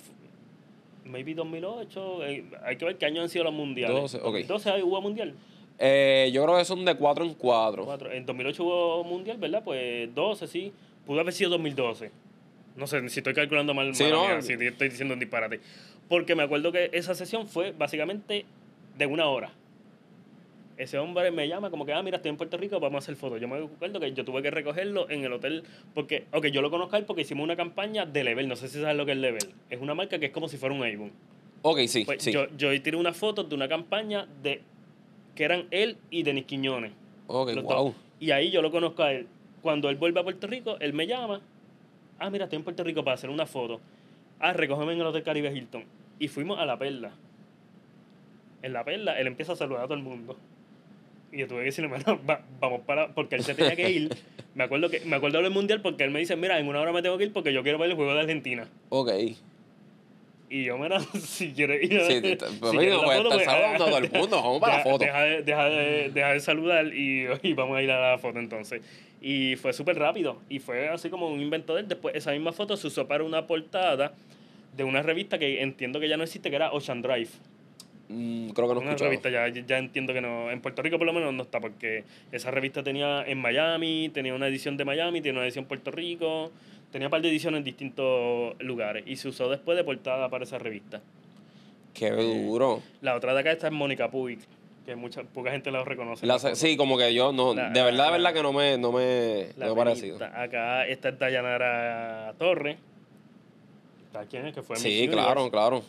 Maybe 1.14 1.32
2008. 1.34 2.24
eh, 2.26 2.44
hay 2.64 2.76
que 2.76 2.84
ver 2.84 2.96
qué 2.98 3.06
año 3.06 3.22
han 3.22 3.28
sido 3.28 3.44
los 3.44 3.52
mundiales. 3.54 3.96
12, 3.96 4.16
ok. 4.18 4.24
2012 4.24 4.70
hay- 4.70 4.82
hubo 4.82 5.00
mundial. 5.00 5.32
Eh, 5.78 6.30
yo 6.32 6.44
creo 6.44 6.58
que 6.58 6.64
son 6.64 6.84
de 6.84 6.96
4 6.96 7.24
en 7.24 7.34
4. 7.34 7.84
Cuatro. 7.84 8.10
En 8.10 8.26
2008 8.26 8.64
hubo 8.64 9.04
mundial, 9.04 9.38
¿verdad? 9.38 9.62
Pues 9.64 10.12
12, 10.12 10.48
sí. 10.48 10.72
Pudo 11.06 11.20
haber 11.20 11.32
sido 11.32 11.50
2012. 11.50 12.10
No 12.76 12.88
sé 12.88 13.08
si 13.08 13.20
estoy 13.20 13.32
calculando 13.34 13.74
mal. 13.74 13.94
Sí, 13.94 14.04
no. 14.10 14.24
mía, 14.26 14.42
si 14.42 14.54
estoy 14.54 14.88
diciendo 14.88 15.14
un 15.14 15.20
disparate. 15.20 15.60
Porque 16.08 16.34
me 16.34 16.42
acuerdo 16.42 16.72
que 16.72 16.90
esa 16.92 17.14
sesión 17.14 17.46
fue 17.46 17.70
básicamente 17.70 18.44
de 18.98 19.06
una 19.06 19.26
hora. 19.28 19.52
Ese 20.76 20.98
hombre 20.98 21.30
me 21.30 21.46
llama 21.46 21.70
como 21.70 21.86
que, 21.86 21.92
ah, 21.92 22.02
mira, 22.02 22.16
estoy 22.16 22.30
en 22.30 22.36
Puerto 22.36 22.56
Rico, 22.56 22.80
vamos 22.80 22.96
a 22.96 22.98
hacer 23.04 23.14
fotos. 23.14 23.40
Yo 23.40 23.46
me 23.46 23.58
acuerdo 23.58 24.00
que 24.00 24.12
yo 24.12 24.24
tuve 24.24 24.42
que 24.42 24.50
recogerlo 24.50 25.08
en 25.08 25.24
el 25.24 25.32
hotel, 25.32 25.62
porque, 25.94 26.24
ok, 26.32 26.46
yo 26.46 26.62
lo 26.62 26.70
conozco 26.70 26.96
a 26.96 26.98
él 26.98 27.04
porque 27.04 27.22
hicimos 27.22 27.44
una 27.44 27.54
campaña 27.54 28.06
de 28.06 28.24
Level, 28.24 28.48
no 28.48 28.56
sé 28.56 28.68
si 28.68 28.80
sabes 28.80 28.96
lo 28.96 29.06
que 29.06 29.12
es 29.12 29.18
Level. 29.18 29.54
Es 29.70 29.80
una 29.80 29.94
marca 29.94 30.18
que 30.18 30.26
es 30.26 30.32
como 30.32 30.48
si 30.48 30.56
fuera 30.56 30.74
un 30.74 30.82
Avon. 30.82 31.12
Ok, 31.62 31.78
sí, 31.86 32.04
Pues 32.04 32.22
sí. 32.22 32.32
yo, 32.32 32.46
yo 32.56 32.82
tiré 32.82 32.96
una 32.96 33.12
foto 33.12 33.44
de 33.44 33.54
una 33.54 33.68
campaña 33.68 34.26
de 34.42 34.62
que 35.34 35.44
eran 35.44 35.66
él 35.70 35.96
y 36.10 36.22
Denis 36.24 36.44
Quiñones. 36.44 36.92
ok, 37.28 37.54
wow. 37.54 37.62
dos. 37.62 37.94
Y 38.18 38.32
ahí 38.32 38.50
yo 38.50 38.60
lo 38.60 38.70
conozco 38.70 39.02
a 39.02 39.12
él. 39.12 39.26
Cuando 39.62 39.88
él 39.88 39.96
vuelve 39.96 40.20
a 40.20 40.24
Puerto 40.24 40.46
Rico, 40.46 40.76
él 40.80 40.92
me 40.92 41.06
llama. 41.06 41.40
Ah, 42.18 42.30
mira, 42.30 42.44
estoy 42.44 42.58
en 42.58 42.64
Puerto 42.64 42.84
Rico 42.84 43.02
para 43.04 43.14
hacer 43.14 43.30
una 43.30 43.46
foto. 43.46 43.80
Ah, 44.40 44.52
recógeme 44.52 44.92
en 44.92 45.00
el 45.00 45.06
Hotel 45.06 45.22
Caribe 45.22 45.52
Hilton. 45.56 45.84
Y 46.18 46.28
fuimos 46.28 46.58
a 46.58 46.66
La 46.66 46.78
Perla. 46.78 47.12
En 48.62 48.72
La 48.72 48.84
Perla, 48.84 49.18
él 49.18 49.26
empieza 49.26 49.52
a 49.52 49.56
saludar 49.56 49.82
a 49.84 49.86
todo 49.86 49.94
el 49.94 50.02
mundo. 50.02 50.36
Y 51.34 51.38
yo 51.40 51.48
tuve 51.48 51.60
que 51.60 51.64
decirle, 51.66 51.88
"Mano, 51.88 52.20
va- 52.28 52.40
vamos 52.60 52.82
para... 52.82 53.08
Porque 53.12 53.34
él 53.34 53.42
se 53.42 53.54
tenía 53.54 53.74
que 53.74 53.90
ir. 53.90 54.16
Me 54.54 54.62
acuerdo 54.62 54.88
que 54.88 55.00
me 55.00 55.16
acuerdo 55.16 55.42
del 55.42 55.50
Mundial 55.50 55.80
porque 55.82 56.04
él 56.04 56.12
me 56.12 56.20
dice, 56.20 56.36
mira, 56.36 56.60
en 56.60 56.68
una 56.68 56.80
hora 56.80 56.92
me 56.92 57.02
tengo 57.02 57.18
que 57.18 57.24
ir 57.24 57.32
porque 57.32 57.52
yo 57.52 57.64
quiero 57.64 57.76
ver 57.76 57.90
el 57.90 57.96
juego 57.96 58.14
de 58.14 58.20
Argentina. 58.20 58.68
Ok. 58.90 59.10
Y 60.48 60.62
yo, 60.64 60.78
mira, 60.78 61.00
si 61.20 61.52
quieres 61.52 61.82
ir 61.82 61.98
a 61.98 62.04
Sí, 62.06 62.14
si 62.14 62.20
pues, 62.20 62.40
la 62.40 62.58
pues, 62.60 63.22
pues, 63.22 63.44
saludando 63.44 63.84
a 63.84 63.88
todo 63.88 63.98
el 63.98 64.02
deja- 64.04 64.18
mundo, 64.18 64.36
vamos 64.36 64.60
para 64.60 64.76
la 64.78 64.84
deja- 64.84 64.90
foto. 64.92 65.04
Deja 65.04 65.20
de, 65.22 65.42
deja 65.42 65.64
de- 65.68 66.10
deja 66.10 66.32
de 66.34 66.40
saludar 66.40 66.86
y, 66.94 67.26
y 67.42 67.52
vamos 67.54 67.76
a 67.76 67.82
ir 67.82 67.90
a 67.90 68.12
la 68.12 68.18
foto 68.18 68.38
entonces. 68.38 68.80
Y 69.20 69.56
fue 69.56 69.72
súper 69.72 69.98
rápido. 69.98 70.38
Y 70.48 70.60
fue 70.60 70.88
así 70.88 71.08
como 71.10 71.26
un 71.28 71.40
invento 71.40 71.74
de 71.74 71.80
él. 71.80 71.88
Después, 71.88 72.14
esa 72.14 72.30
misma 72.30 72.52
foto 72.52 72.76
se 72.76 72.86
usó 72.86 73.08
para 73.08 73.24
una 73.24 73.48
portada 73.48 74.14
de 74.76 74.84
una 74.84 75.02
revista 75.02 75.36
que 75.38 75.62
entiendo 75.62 75.98
que 75.98 76.08
ya 76.08 76.16
no 76.16 76.22
existe, 76.22 76.48
que 76.50 76.54
era 76.56 76.70
Ocean 76.72 77.02
Drive. 77.02 77.30
Mm, 78.08 78.50
creo 78.50 78.68
que 78.68 78.74
no 78.74 78.80
he 78.80 78.84
una 78.84 78.94
revista, 78.96 79.30
ya, 79.30 79.48
ya 79.48 79.78
entiendo 79.78 80.12
que 80.12 80.20
no. 80.20 80.50
En 80.50 80.60
Puerto 80.60 80.82
Rico 80.82 80.98
por 80.98 81.06
lo 81.06 81.12
menos 81.12 81.32
no 81.32 81.42
está, 81.42 81.60
porque 81.60 82.04
esa 82.32 82.50
revista 82.50 82.82
tenía 82.82 83.22
en 83.26 83.38
Miami, 83.38 84.10
tenía 84.12 84.34
una 84.34 84.46
edición 84.48 84.76
de 84.76 84.84
Miami, 84.84 85.20
tenía 85.20 85.38
una 85.38 85.44
edición 85.46 85.64
en 85.64 85.68
Puerto 85.68 85.90
Rico, 85.90 86.50
tenía 86.92 87.08
un 87.08 87.10
par 87.10 87.22
de 87.22 87.28
ediciones 87.30 87.58
en 87.58 87.64
distintos 87.64 88.54
lugares. 88.60 89.04
Y 89.06 89.16
se 89.16 89.28
usó 89.28 89.48
después 89.48 89.76
de 89.78 89.84
portada 89.84 90.28
para 90.28 90.44
esa 90.44 90.58
revista. 90.58 91.00
Qué 91.94 92.10
duro. 92.10 92.82
La 93.00 93.14
otra 93.14 93.32
de 93.34 93.40
acá 93.40 93.52
está 93.52 93.68
en 93.68 93.74
Mónica 93.74 94.10
Puig, 94.10 94.38
que 94.84 94.96
mucha, 94.96 95.22
poca 95.22 95.50
gente 95.52 95.70
la 95.70 95.82
reconoce. 95.84 96.26
La 96.26 96.38
sí, 96.38 96.76
como 96.76 96.98
que 96.98 97.14
yo 97.14 97.32
no, 97.32 97.54
La- 97.54 97.70
de 97.70 97.82
verdad, 97.82 97.90
de 97.90 97.96
la- 97.96 98.10
verdad 98.10 98.34
que 98.34 98.42
no 98.42 98.52
me, 98.52 98.76
no 98.76 98.92
me, 98.92 99.46
La 99.56 99.66
no 99.68 99.74
parecido. 99.76 100.18
Acá 100.22 100.86
está 100.86 101.10
Dayanara 101.12 102.34
Torre. 102.38 102.76
¿Está 104.06 104.26
quién 104.26 104.46
es? 104.46 104.54
Que 104.54 104.62
fue 104.62 104.76
Sí, 104.76 104.88
Miss 105.06 105.10
claro, 105.10 105.42
Universe. 105.44 105.50
claro. 105.50 105.82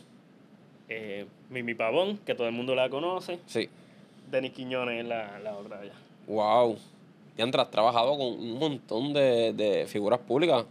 Eh, 0.89 1.25
Mimi 1.49 1.73
Pavón, 1.73 2.17
que 2.25 2.35
todo 2.35 2.47
el 2.47 2.53
mundo 2.53 2.75
la 2.75 2.89
conoce. 2.89 3.39
Sí. 3.47 3.69
Denis 4.31 4.51
Quiñones 4.51 5.01
es 5.01 5.07
la, 5.07 5.39
la 5.39 5.55
otra 5.55 5.79
allá. 5.79 5.93
Wow. 6.27 6.77
Y 7.37 7.41
has 7.41 7.71
trabajado 7.71 8.17
con 8.17 8.27
un 8.27 8.57
montón 8.59 9.13
de, 9.13 9.51
de 9.53 9.85
figuras 9.87 10.19
públicas. 10.19 10.65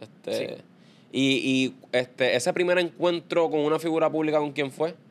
Este, 0.00 0.32
Sí. 0.32 0.62
Y, 1.10 1.22
y 1.64 1.74
este, 1.92 2.36
ese 2.36 2.52
primer 2.52 2.78
encuentro 2.78 3.48
con 3.50 3.60
una 3.60 3.78
figura 3.78 4.10
pública, 4.10 4.38
¿con 4.38 4.52
quién 4.52 4.70
fue? 4.70 4.94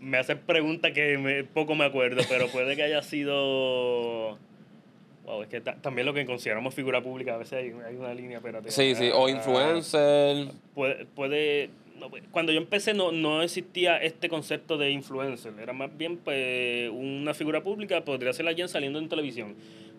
Me 0.00 0.18
haces 0.18 0.36
preguntas 0.38 0.92
que 0.92 1.16
me- 1.18 1.44
poco 1.44 1.74
me 1.74 1.84
acuerdo, 1.84 2.22
pero 2.28 2.48
puede 2.48 2.74
que 2.76 2.82
haya 2.82 3.02
sido. 3.02 4.38
Wow, 5.28 5.42
es 5.42 5.48
que 5.48 5.60
ta- 5.60 5.76
también 5.76 6.06
lo 6.06 6.14
que 6.14 6.24
consideramos 6.24 6.74
figura 6.74 7.02
pública, 7.02 7.34
a 7.34 7.36
veces 7.36 7.52
hay, 7.52 7.72
hay 7.86 7.96
una 7.96 8.14
línea, 8.14 8.40
pero. 8.42 8.62
Sí, 8.66 8.94
sí. 8.94 9.10
O 9.12 9.28
influencer. 9.28 10.48
Puede. 10.74 11.04
puede 11.04 11.70
no, 12.00 12.08
pues, 12.08 12.22
cuando 12.30 12.52
yo 12.52 12.58
empecé 12.58 12.94
no, 12.94 13.12
no 13.12 13.42
existía 13.42 13.98
este 13.98 14.28
concepto 14.28 14.78
de 14.78 14.90
influencer, 14.90 15.52
era 15.60 15.72
más 15.72 15.94
bien 15.98 16.16
pues 16.16 16.88
una 16.92 17.34
figura 17.34 17.60
pública, 17.62 18.04
podría 18.04 18.32
ser 18.32 18.46
alguien 18.48 18.68
saliendo 18.68 18.98
en 19.00 19.08
televisión. 19.08 19.54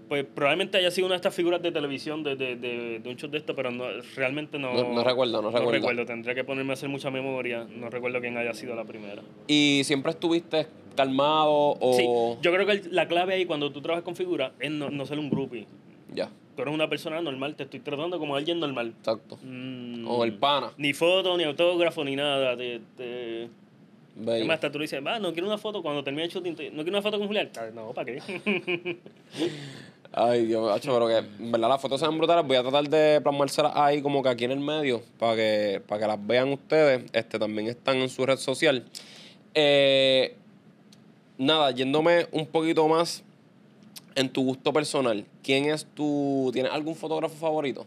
Pues 0.10 0.26
probablemente 0.26 0.78
haya 0.78 0.90
sido 0.92 1.06
una 1.06 1.14
de 1.14 1.18
estas 1.18 1.36
figuras 1.36 1.62
de 1.62 1.72
televisión 1.72 2.24
de, 2.24 2.36
de, 2.36 2.56
de, 2.56 3.00
de 3.00 3.10
un 3.10 3.16
show 3.16 3.30
de 3.30 3.38
esto, 3.38 3.56
pero 3.56 3.70
no, 3.70 3.86
realmente 4.16 4.58
no, 4.58 4.74
No- 4.74 4.92
no 4.94 5.04
recuerdo, 5.04 5.42
no 5.42 5.52
recuerdo. 5.52 6.06
Tendría 6.06 6.34
que 6.36 6.44
ponerme 6.44 6.72
a 6.72 6.74
hacer 6.74 6.90
mucha 6.90 7.12
memoria. 7.12 7.66
No 7.70 7.90
recuerdo 7.92 8.20
quién 8.20 8.36
haya 8.36 8.54
sido 8.56 8.76
la 8.76 8.84
primera. 8.86 9.22
¿Y 9.48 9.82
siempre 9.86 10.12
estuviste 10.12 10.66
calmado 10.96 11.52
o...? 11.80 11.94
Sí, 11.94 12.06
yo 12.42 12.52
creo 12.52 12.66
que 12.66 12.82
la 12.90 13.08
clave 13.08 13.36
ahí 13.36 13.46
cuando 13.46 13.72
tú 13.72 13.82
trabajas 13.82 14.04
con 14.04 14.16
figuras 14.16 14.52
es 14.60 14.72
no, 14.72 14.90
no 14.90 15.06
ser 15.06 15.20
un 15.20 15.30
groupie. 15.30 15.68
Ya, 16.14 16.30
Tú 16.56 16.64
eres 16.64 16.74
una 16.74 16.90
persona 16.90 17.22
normal, 17.22 17.56
te 17.56 17.64
estoy 17.64 17.80
tratando 17.80 18.18
como 18.20 18.36
alguien 18.36 18.60
normal. 18.60 18.94
exacto. 19.00 19.38
Mm, 19.44 20.06
O 20.08 20.24
el 20.26 20.34
pana. 20.34 20.72
Ni 20.78 20.92
foto, 20.94 21.38
ni 21.38 21.44
autógrafo, 21.44 22.04
ni 22.04 22.16
nada. 22.18 22.58
Te, 22.58 22.82
te... 22.98 23.48
Bello. 24.16 24.52
Hasta 24.52 24.70
tú 24.70 24.80
le 24.80 24.84
dices, 24.84 25.02
va, 25.06 25.20
no 25.20 25.32
quiero 25.32 25.48
una 25.48 25.58
foto 25.58 25.82
cuando 25.82 26.04
termine 26.04 26.26
el 26.26 26.30
shooting. 26.32 26.54
No 26.74 26.84
quiero 26.84 26.90
una 26.90 27.02
foto 27.02 27.18
con 27.20 27.28
Julián. 27.28 27.50
Ah, 27.58 27.68
No, 27.74 27.94
¿para 27.94 28.12
qué? 28.12 28.20
Ay, 30.12 30.46
Dios, 30.48 30.68
macho, 30.68 30.92
pero 30.94 31.08
que 31.08 31.18
en 31.44 31.52
verdad 31.52 31.70
las 31.70 31.82
fotos 31.82 32.00
sean 32.00 32.18
brutales. 32.18 32.46
Voy 32.46 32.58
a 32.58 32.62
tratar 32.64 32.90
de 32.90 33.22
plasmárselas 33.22 33.74
ahí 33.76 34.02
como 34.02 34.24
que 34.24 34.30
aquí 34.30 34.46
en 34.46 34.52
el 34.52 34.60
medio 34.60 35.04
para 35.20 35.36
que, 35.36 35.82
para 35.88 36.02
que 36.02 36.08
las 36.08 36.28
vean 36.28 36.52
ustedes. 36.52 37.04
Este 37.14 37.38
también 37.38 37.68
están 37.68 37.98
en 37.98 38.10
su 38.10 38.26
red 38.26 38.38
social. 38.38 38.86
Eh, 39.54 40.36
nada, 41.38 41.72
yéndome 41.72 42.26
un 42.32 42.48
poquito 42.48 42.88
más 42.88 43.24
en 44.16 44.30
tu 44.30 44.44
gusto 44.44 44.74
personal. 44.74 45.26
¿Quién 45.44 45.66
es 45.70 45.86
tu. 45.86 46.50
¿Tienes 46.54 46.72
algún 46.72 46.96
fotógrafo 46.96 47.36
favorito? 47.36 47.86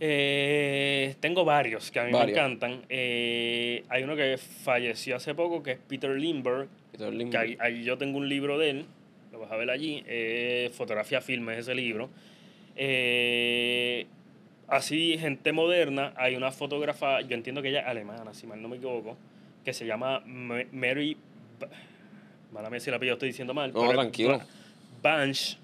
Eh, 0.00 1.14
tengo 1.20 1.44
varios 1.44 1.90
que 1.90 2.00
a 2.00 2.04
mí 2.04 2.12
Varios. 2.12 2.26
me 2.26 2.32
encantan. 2.42 2.82
Eh, 2.88 3.84
hay 3.88 4.02
uno 4.02 4.16
que 4.16 4.36
falleció 4.38 5.16
hace 5.16 5.34
poco, 5.34 5.62
que 5.62 5.72
es 5.72 5.78
Peter 5.88 6.10
Lindbergh. 6.10 6.68
Peter 6.92 7.10
Que 7.10 7.16
Lindbergh. 7.16 7.42
ahí, 7.42 7.56
ahí 7.60 7.84
yo 7.84 7.96
tengo 7.96 8.18
un 8.18 8.28
libro 8.28 8.58
de 8.58 8.70
él, 8.70 8.86
lo 9.34 9.40
vas 9.40 9.50
a 9.50 9.56
ver 9.56 9.68
allí, 9.70 10.02
eh, 10.06 10.70
Fotografía 10.72 11.20
Filme 11.20 11.54
es 11.54 11.58
ese 11.60 11.74
libro. 11.74 12.08
Eh, 12.76 14.06
así, 14.68 15.18
gente 15.18 15.52
moderna, 15.52 16.12
hay 16.16 16.36
una 16.36 16.52
fotógrafa, 16.52 17.20
yo 17.22 17.34
entiendo 17.34 17.60
que 17.60 17.68
ella 17.68 17.80
es 17.80 17.86
alemana, 17.86 18.32
si 18.32 18.46
mal 18.46 18.62
no 18.62 18.68
me 18.68 18.76
equivoco, 18.76 19.16
que 19.64 19.72
se 19.72 19.86
llama 19.86 20.20
Ma- 20.24 20.62
Mary, 20.72 21.16
mala 22.52 22.78
si 22.78 22.90
el 22.90 22.94
apellido 22.94 23.14
estoy 23.14 23.30
diciendo 23.30 23.54
mal, 23.54 23.72
No, 23.72 23.88
tranquilo. 23.88 24.38
Ba- 24.38 24.46
Banch, 25.02 25.58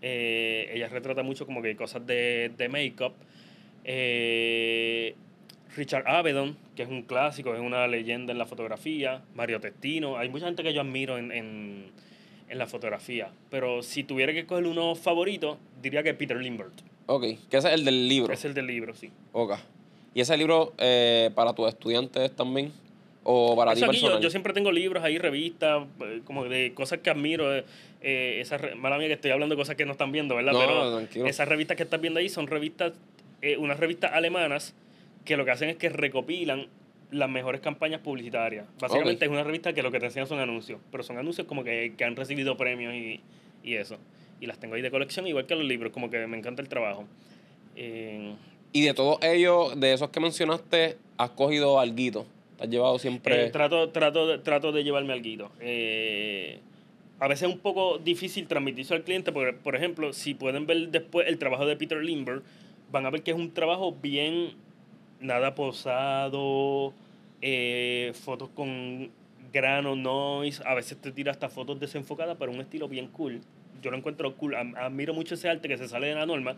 eh, 0.00 0.70
ella 0.74 0.88
retrata 0.88 1.22
mucho 1.22 1.44
como 1.44 1.60
que 1.60 1.76
cosas 1.76 2.06
de, 2.06 2.50
de 2.56 2.68
make-up. 2.70 3.12
Eh, 3.84 5.14
Richard 5.76 6.06
Avedon, 6.08 6.56
que 6.74 6.82
es 6.82 6.88
un 6.88 7.02
clásico, 7.02 7.54
es 7.54 7.60
una 7.60 7.86
leyenda 7.86 8.32
en 8.32 8.38
la 8.38 8.46
fotografía. 8.46 9.22
Mario 9.34 9.60
Testino, 9.60 10.16
hay 10.16 10.28
mucha 10.30 10.46
gente 10.46 10.62
que 10.62 10.72
yo 10.72 10.80
admiro 10.80 11.18
en, 11.18 11.30
en, 11.32 11.84
en 12.52 12.58
la 12.58 12.66
fotografía. 12.66 13.30
Pero 13.50 13.82
si 13.82 14.04
tuviera 14.04 14.32
que 14.32 14.40
escoger 14.40 14.66
uno 14.66 14.94
favorito, 14.94 15.58
diría 15.82 16.02
que 16.02 16.12
Peter 16.14 16.36
Lindbergh. 16.36 16.72
Ok, 17.06 17.22
que 17.50 17.56
ese 17.56 17.68
es 17.68 17.74
el 17.74 17.84
del 17.84 18.08
libro. 18.08 18.32
Es 18.32 18.44
el 18.44 18.52
del 18.54 18.66
libro, 18.66 18.94
sí. 18.94 19.10
Ok. 19.32 19.54
¿Y 20.14 20.20
ese 20.20 20.36
libro 20.36 20.74
eh, 20.78 21.30
para 21.34 21.54
tus 21.54 21.66
estudiantes 21.68 22.30
también? 22.36 22.70
¿O 23.24 23.56
para 23.56 23.72
ti 23.72 23.78
Eso 23.78 23.86
yo, 23.86 23.92
personal? 23.92 24.20
yo 24.20 24.30
siempre 24.30 24.52
tengo 24.52 24.70
libros 24.70 25.02
ahí, 25.02 25.16
revistas, 25.16 25.84
eh, 26.00 26.20
como 26.24 26.44
de 26.44 26.74
cosas 26.74 26.98
que 26.98 27.08
admiro. 27.10 27.56
eh, 27.56 27.64
eh, 28.02 28.38
esas 28.40 28.60
mala 28.76 28.98
mía 28.98 29.06
que 29.06 29.14
estoy 29.14 29.30
hablando 29.30 29.54
de 29.54 29.60
cosas 29.60 29.76
que 29.76 29.86
no 29.86 29.92
están 29.92 30.12
viendo, 30.12 30.34
¿verdad? 30.36 30.52
No, 30.52 30.58
Pero 30.58 30.96
tranquilo. 30.96 31.26
esas 31.26 31.48
revistas 31.48 31.76
que 31.76 31.84
estás 31.84 32.00
viendo 32.00 32.20
ahí 32.20 32.28
son 32.28 32.48
revistas, 32.48 32.92
eh, 33.40 33.56
unas 33.56 33.78
revistas 33.80 34.12
alemanas 34.12 34.74
que 35.24 35.36
lo 35.36 35.44
que 35.44 35.52
hacen 35.52 35.70
es 35.70 35.76
que 35.76 35.88
recopilan 35.88 36.66
las 37.12 37.28
mejores 37.30 37.60
campañas 37.60 38.00
publicitarias. 38.00 38.66
Básicamente 38.80 39.24
Ok. 39.26 39.30
es 39.30 39.34
una 39.36 39.44
revista 39.44 39.72
que 39.72 39.82
lo 39.82 39.90
que 39.92 40.00
te 40.00 40.06
enseñan 40.06 40.26
son 40.26 40.40
anuncios, 40.40 40.80
pero 40.90 41.02
son 41.04 41.18
anuncios 41.18 41.46
como 41.46 41.62
que, 41.62 41.94
que 41.96 42.04
han 42.04 42.16
recibido 42.16 42.56
premios 42.56 42.94
y, 42.94 43.20
y 43.62 43.74
eso. 43.74 43.98
Y 44.40 44.46
las 44.46 44.58
tengo 44.58 44.74
ahí 44.74 44.82
de 44.82 44.90
colección, 44.90 45.26
igual 45.26 45.46
que 45.46 45.54
los 45.54 45.64
libros, 45.64 45.92
como 45.92 46.10
que 46.10 46.26
me 46.26 46.36
encanta 46.36 46.62
el 46.62 46.68
trabajo. 46.68 47.04
Eh, 47.76 48.34
Y 48.72 48.82
de 48.82 48.94
todos 48.94 49.18
ellos, 49.22 49.78
de 49.78 49.92
esos 49.92 50.08
que 50.10 50.18
mencionaste, 50.20 50.96
has 51.16 51.30
cogido 51.30 51.78
alguito. 51.78 52.26
Te 52.56 52.64
has 52.64 52.70
llevado 52.70 52.98
siempre. 52.98 53.46
Eh, 53.46 53.50
trato, 53.50 53.90
trato, 53.90 54.26
de, 54.26 54.38
trato 54.38 54.72
de 54.72 54.82
llevarme 54.82 55.12
algo. 55.12 55.50
Eh, 55.60 56.58
a 57.20 57.28
veces 57.28 57.48
es 57.48 57.54
un 57.54 57.60
poco 57.60 57.98
difícil 57.98 58.48
transmitirse 58.48 58.94
al 58.94 59.04
cliente, 59.04 59.30
porque, 59.30 59.52
por 59.52 59.76
ejemplo, 59.76 60.12
si 60.12 60.34
pueden 60.34 60.66
ver 60.66 60.88
después 60.88 61.28
el 61.28 61.38
trabajo 61.38 61.66
de 61.66 61.76
Peter 61.76 62.02
Limber, 62.02 62.42
van 62.90 63.06
a 63.06 63.10
ver 63.10 63.22
que 63.22 63.30
es 63.30 63.36
un 63.36 63.52
trabajo 63.52 63.92
bien 64.02 64.54
nada 65.22 65.54
posado, 65.54 66.92
eh, 67.40 68.12
fotos 68.14 68.50
con 68.50 69.10
grano, 69.52 69.96
noise, 69.96 70.62
a 70.66 70.74
veces 70.74 70.98
te 70.98 71.12
tira 71.12 71.32
hasta 71.32 71.48
fotos 71.48 71.78
desenfocadas, 71.80 72.36
pero 72.38 72.52
un 72.52 72.60
estilo 72.60 72.88
bien 72.88 73.08
cool. 73.08 73.40
Yo 73.82 73.90
lo 73.90 73.96
encuentro 73.96 74.34
cool, 74.36 74.54
admiro 74.54 75.12
mucho 75.14 75.34
ese 75.34 75.48
arte 75.48 75.68
que 75.68 75.76
se 75.78 75.88
sale 75.88 76.06
de 76.08 76.14
la 76.14 76.26
norma. 76.26 76.56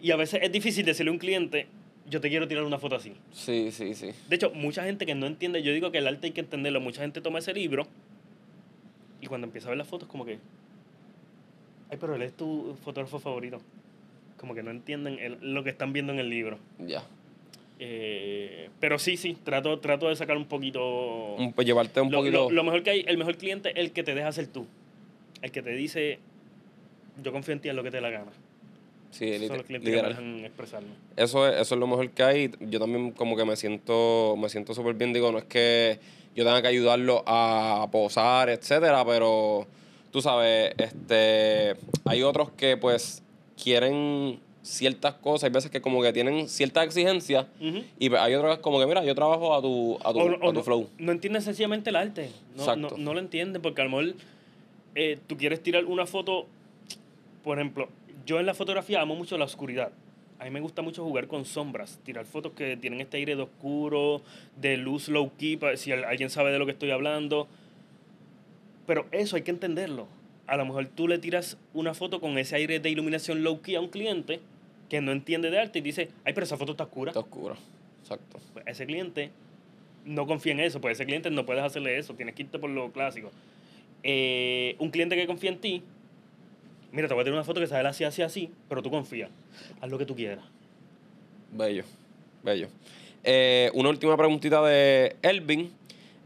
Y 0.00 0.10
a 0.10 0.16
veces 0.16 0.40
es 0.42 0.52
difícil 0.52 0.84
decirle 0.84 1.10
a 1.10 1.12
un 1.12 1.18
cliente, 1.18 1.66
yo 2.08 2.20
te 2.20 2.28
quiero 2.28 2.46
tirar 2.46 2.64
una 2.64 2.78
foto 2.78 2.96
así. 2.96 3.14
Sí, 3.32 3.70
sí, 3.72 3.94
sí. 3.94 4.10
De 4.28 4.36
hecho, 4.36 4.50
mucha 4.50 4.84
gente 4.84 5.06
que 5.06 5.14
no 5.14 5.26
entiende, 5.26 5.62
yo 5.62 5.72
digo 5.72 5.90
que 5.90 5.98
el 5.98 6.06
arte 6.06 6.26
hay 6.28 6.32
que 6.32 6.40
entenderlo, 6.40 6.80
mucha 6.80 7.00
gente 7.02 7.20
toma 7.20 7.38
ese 7.38 7.52
libro 7.54 7.86
y 9.20 9.26
cuando 9.26 9.46
empieza 9.46 9.68
a 9.68 9.70
ver 9.70 9.78
las 9.78 9.88
fotos 9.88 10.08
como 10.08 10.24
que, 10.24 10.38
ay, 11.90 11.96
pero 12.00 12.14
él 12.14 12.22
es 12.22 12.32
tu 12.34 12.76
fotógrafo 12.84 13.18
favorito. 13.18 13.60
Como 14.38 14.54
que 14.54 14.62
no 14.62 14.70
entienden 14.70 15.18
el- 15.18 15.38
lo 15.54 15.64
que 15.64 15.70
están 15.70 15.92
viendo 15.92 16.12
en 16.12 16.18
el 16.18 16.28
libro. 16.28 16.58
Ya. 16.78 17.02
Eh, 17.78 18.70
pero 18.80 18.98
sí, 18.98 19.16
sí, 19.16 19.36
trato, 19.42 19.78
trato 19.80 20.08
de 20.08 20.16
sacar 20.16 20.36
un 20.36 20.46
poquito... 20.46 21.36
Pues 21.54 21.66
llevarte 21.66 22.00
un 22.00 22.10
lo, 22.10 22.18
poquito. 22.18 22.44
lo- 22.44 22.50
lo 22.50 22.64
mejor 22.64 22.82
que 22.82 22.90
hay, 22.90 23.04
el 23.08 23.18
mejor 23.18 23.36
cliente 23.36 23.70
es 23.70 23.76
el 23.76 23.90
que 23.92 24.02
te 24.02 24.14
deja 24.14 24.30
ser 24.32 24.46
tú. 24.46 24.66
El 25.42 25.50
que 25.50 25.62
te 25.62 25.70
dice, 25.70 26.18
yo 27.22 27.32
confío 27.32 27.52
en 27.52 27.60
ti 27.60 27.68
en 27.68 27.76
lo 27.76 27.82
que 27.82 27.90
te 27.90 27.96
dé 27.98 28.00
la 28.02 28.10
gana. 28.10 28.30
sí, 29.10 29.28
Esos 29.28 29.48
son 29.48 29.56
los 29.58 29.66
clientes 29.66 29.90
que 29.90 29.96
me 29.96 30.02
literal. 30.08 30.24
dejan 30.24 30.44
expresarlo. 30.44 30.88
Eso 31.16 31.48
es, 31.48 31.60
eso 31.60 31.74
es 31.74 31.78
lo 31.80 31.86
mejor 31.86 32.10
que 32.10 32.22
hay. 32.22 32.50
Yo 32.60 32.78
también 32.78 33.10
como 33.12 33.36
que 33.36 33.44
me 33.44 33.56
siento 33.56 34.36
me 34.38 34.48
siento 34.48 34.72
súper 34.74 34.94
bien. 34.94 35.12
Digo, 35.12 35.30
no 35.32 35.38
es 35.38 35.44
que 35.44 35.98
yo 36.34 36.44
tenga 36.44 36.62
que 36.62 36.68
ayudarlo 36.68 37.22
a 37.26 37.88
posar, 37.92 38.48
etcétera, 38.48 39.04
pero 39.04 39.66
tú 40.10 40.20
sabes, 40.22 40.72
este 40.78 41.74
hay 42.04 42.22
otros 42.22 42.50
que 42.52 42.76
pues 42.76 43.22
quieren 43.62 44.40
ciertas 44.64 45.14
cosas. 45.14 45.44
Hay 45.44 45.50
veces 45.50 45.70
que 45.70 45.80
como 45.80 46.02
que 46.02 46.12
tienen 46.12 46.48
ciertas 46.48 46.84
exigencias 46.86 47.46
y 47.98 48.12
hay 48.14 48.32
es 48.32 48.58
como 48.58 48.80
que, 48.80 48.86
mira, 48.86 49.04
yo 49.04 49.14
trabajo 49.14 49.54
a 49.54 49.60
tu, 49.60 49.98
a 50.02 50.12
tu, 50.12 50.18
O- 50.20 50.34
a 50.34 50.48
tu 50.48 50.52
no, 50.54 50.62
flow. 50.64 50.88
No 50.98 51.12
entienden 51.12 51.42
sencillamente 51.42 51.90
el 51.90 51.96
arte. 51.96 52.30
No, 52.56 52.74
no, 52.74 52.90
no 52.96 53.14
lo 53.14 53.20
entienden 53.20 53.60
porque 53.62 53.82
a 53.82 53.84
lo 53.84 53.90
mejor 53.90 54.14
eh, 54.96 55.18
tú 55.26 55.36
quieres 55.36 55.62
tirar 55.62 55.84
una 55.84 56.06
foto, 56.06 56.46
por 57.44 57.58
ejemplo, 57.58 57.88
yo 58.26 58.40
en 58.40 58.46
la 58.46 58.54
fotografía 58.54 59.00
amo 59.02 59.14
mucho 59.14 59.36
la 59.38 59.44
oscuridad. 59.44 59.92
A 60.40 60.44
mí 60.44 60.50
me 60.50 60.60
gusta 60.60 60.82
mucho 60.82 61.04
jugar 61.04 61.28
con 61.28 61.44
sombras, 61.44 62.00
tirar 62.04 62.24
fotos 62.26 62.52
que 62.52 62.76
tienen 62.76 63.00
este 63.00 63.18
aire 63.18 63.36
de 63.36 63.42
oscuro, 63.42 64.20
de 64.60 64.76
luz 64.78 65.08
low 65.08 65.30
key, 65.38 65.58
si 65.76 65.92
al- 65.92 66.04
alguien 66.04 66.30
sabe 66.30 66.50
de 66.52 66.58
lo 66.58 66.66
que 66.66 66.72
estoy 66.72 66.90
hablando. 66.90 67.46
Pero 68.86 69.06
eso 69.12 69.36
hay 69.36 69.42
que 69.42 69.50
entenderlo. 69.50 70.06
A 70.46 70.56
lo 70.56 70.66
mejor 70.66 70.86
tú 70.94 71.08
le 71.08 71.18
tiras 71.18 71.56
una 71.72 71.94
foto 71.94 72.20
con 72.20 72.36
ese 72.36 72.56
aire 72.56 72.78
de 72.80 72.90
iluminación 72.90 73.42
low 73.42 73.62
key 73.62 73.76
a 73.76 73.80
un 73.80 73.88
cliente 73.88 74.40
que 74.94 75.00
no 75.00 75.10
entiende 75.10 75.50
de 75.50 75.58
arte 75.58 75.80
y 75.80 75.82
dice, 75.82 76.08
ay, 76.24 76.34
pero 76.34 76.44
esa 76.44 76.56
foto 76.56 76.70
está 76.70 76.84
oscura. 76.84 77.10
Está 77.10 77.18
oscuro. 77.18 77.56
Exacto. 78.00 78.38
Pues 78.52 78.64
ese 78.68 78.86
cliente 78.86 79.32
no 80.04 80.24
confía 80.24 80.52
en 80.52 80.60
eso, 80.60 80.80
pues 80.80 80.96
ese 80.96 81.04
cliente 81.04 81.30
no 81.30 81.44
puedes 81.44 81.64
hacerle 81.64 81.98
eso, 81.98 82.14
tienes 82.14 82.36
que 82.36 82.42
irte 82.42 82.60
por 82.60 82.70
lo 82.70 82.92
clásico. 82.92 83.32
Eh, 84.04 84.76
un 84.78 84.90
cliente 84.90 85.16
que 85.16 85.26
confía 85.26 85.50
en 85.50 85.58
ti, 85.58 85.82
mira, 86.92 87.08
te 87.08 87.14
voy 87.14 87.22
a 87.22 87.24
tirar 87.24 87.34
una 87.34 87.44
foto 87.44 87.58
que 87.58 87.66
sale 87.66 87.88
así, 87.88 88.04
así, 88.04 88.22
así, 88.22 88.52
pero 88.68 88.82
tú 88.82 88.90
confías, 88.90 89.30
haz 89.80 89.90
lo 89.90 89.98
que 89.98 90.06
tú 90.06 90.14
quieras. 90.14 90.44
Bello, 91.50 91.82
bello. 92.44 92.68
Eh, 93.24 93.72
una 93.74 93.88
última 93.88 94.16
preguntita 94.16 94.62
de 94.62 95.16
Elvin. 95.22 95.72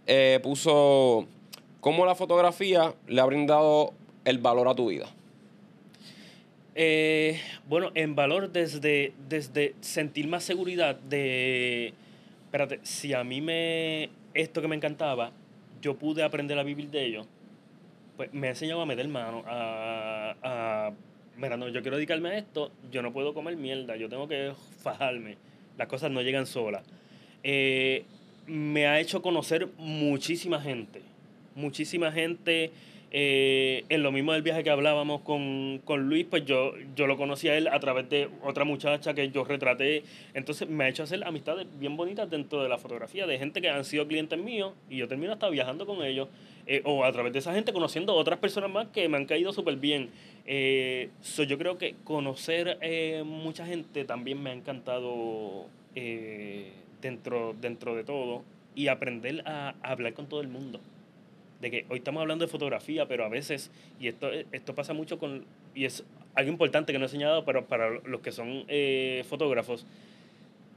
Eh, 0.06 0.40
puso, 0.42 1.26
¿cómo 1.80 2.04
la 2.04 2.14
fotografía 2.14 2.92
le 3.06 3.18
ha 3.22 3.24
brindado 3.24 3.94
el 4.26 4.36
valor 4.36 4.68
a 4.68 4.74
tu 4.74 4.88
vida? 4.88 5.06
Eh, 6.80 7.40
bueno, 7.68 7.90
en 7.96 8.14
valor 8.14 8.52
desde, 8.52 9.12
desde 9.28 9.74
sentir 9.80 10.28
más 10.28 10.44
seguridad 10.44 10.94
de, 10.94 11.92
espérate, 12.44 12.78
si 12.84 13.12
a 13.14 13.24
mí 13.24 13.40
me, 13.40 14.10
esto 14.32 14.62
que 14.62 14.68
me 14.68 14.76
encantaba, 14.76 15.32
yo 15.82 15.98
pude 15.98 16.22
aprender 16.22 16.56
a 16.56 16.62
vivir 16.62 16.88
de 16.90 17.04
ello, 17.04 17.26
pues 18.16 18.32
me 18.32 18.46
ha 18.46 18.50
enseñado 18.50 18.80
a 18.80 18.86
meter 18.86 19.08
mano, 19.08 19.42
a, 19.48 20.36
a, 20.40 20.92
mira, 21.36 21.56
no, 21.56 21.68
yo 21.68 21.82
quiero 21.82 21.96
dedicarme 21.96 22.28
a 22.28 22.38
esto, 22.38 22.70
yo 22.92 23.02
no 23.02 23.12
puedo 23.12 23.34
comer 23.34 23.56
mierda, 23.56 23.96
yo 23.96 24.08
tengo 24.08 24.28
que 24.28 24.52
fajarme, 24.80 25.36
las 25.76 25.88
cosas 25.88 26.12
no 26.12 26.22
llegan 26.22 26.46
solas. 26.46 26.84
Eh, 27.42 28.04
me 28.46 28.86
ha 28.86 29.00
hecho 29.00 29.20
conocer 29.20 29.66
muchísima 29.78 30.60
gente, 30.60 31.02
muchísima 31.56 32.12
gente. 32.12 32.70
Eh, 33.10 33.84
en 33.88 34.02
lo 34.02 34.12
mismo 34.12 34.32
del 34.32 34.42
viaje 34.42 34.62
que 34.62 34.70
hablábamos 34.70 35.22
con, 35.22 35.80
con 35.84 36.08
Luis, 36.08 36.26
pues 36.28 36.44
yo, 36.44 36.72
yo 36.94 37.06
lo 37.06 37.16
conocí 37.16 37.48
a 37.48 37.56
él 37.56 37.68
a 37.68 37.80
través 37.80 38.08
de 38.10 38.28
otra 38.42 38.64
muchacha 38.64 39.14
que 39.14 39.30
yo 39.30 39.44
retraté. 39.44 40.02
Entonces 40.34 40.68
me 40.68 40.84
ha 40.84 40.88
hecho 40.88 41.02
hacer 41.02 41.24
amistades 41.24 41.66
bien 41.78 41.96
bonitas 41.96 42.28
dentro 42.28 42.62
de 42.62 42.68
la 42.68 42.78
fotografía, 42.78 43.26
de 43.26 43.38
gente 43.38 43.60
que 43.60 43.68
han 43.70 43.84
sido 43.84 44.06
clientes 44.06 44.38
míos 44.38 44.74
y 44.90 44.98
yo 44.98 45.08
termino 45.08 45.32
hasta 45.32 45.48
viajando 45.48 45.86
con 45.86 46.04
ellos. 46.04 46.28
eh, 46.68 46.82
o 46.84 47.02
a 47.02 47.10
través 47.10 47.32
de 47.32 47.38
esa 47.38 47.54
gente 47.54 47.72
conociendo 47.72 48.14
otras 48.14 48.38
personas 48.38 48.70
más 48.70 48.88
que 48.88 49.08
me 49.08 49.16
han 49.16 49.24
caído 49.24 49.52
súper 49.54 49.76
bien. 49.76 50.10
Eh, 50.46 51.08
so 51.22 51.42
yo 51.42 51.56
creo 51.56 51.78
que 51.78 51.94
conocer 52.04 52.78
eh, 52.82 53.22
mucha 53.24 53.64
gente 53.66 54.04
también 54.04 54.40
me 54.42 54.50
ha 54.50 54.52
encantado 54.52 55.66
dentro, 57.00 57.56
dentro 57.60 57.96
de 57.96 58.04
todo 58.04 58.44
y 58.74 58.86
aprender 58.86 59.42
a 59.46 59.74
hablar 59.82 60.12
con 60.12 60.28
todo 60.28 60.42
el 60.42 60.48
mundo. 60.48 60.78
De 61.60 61.70
que 61.70 61.86
hoy 61.88 61.98
estamos 61.98 62.20
hablando 62.20 62.44
de 62.44 62.50
fotografía, 62.50 63.06
pero 63.06 63.24
a 63.24 63.28
veces, 63.28 63.70
y 63.98 64.08
esto, 64.08 64.30
esto 64.52 64.74
pasa 64.74 64.92
mucho 64.92 65.18
con, 65.18 65.44
y 65.74 65.84
es 65.86 66.04
algo 66.34 66.50
importante 66.50 66.92
que 66.92 66.98
no 66.98 67.04
he 67.04 67.08
enseñado, 67.08 67.44
pero 67.44 67.66
para 67.66 67.90
los 68.04 68.20
que 68.20 68.30
son 68.30 68.64
eh, 68.68 69.24
fotógrafos, 69.28 69.84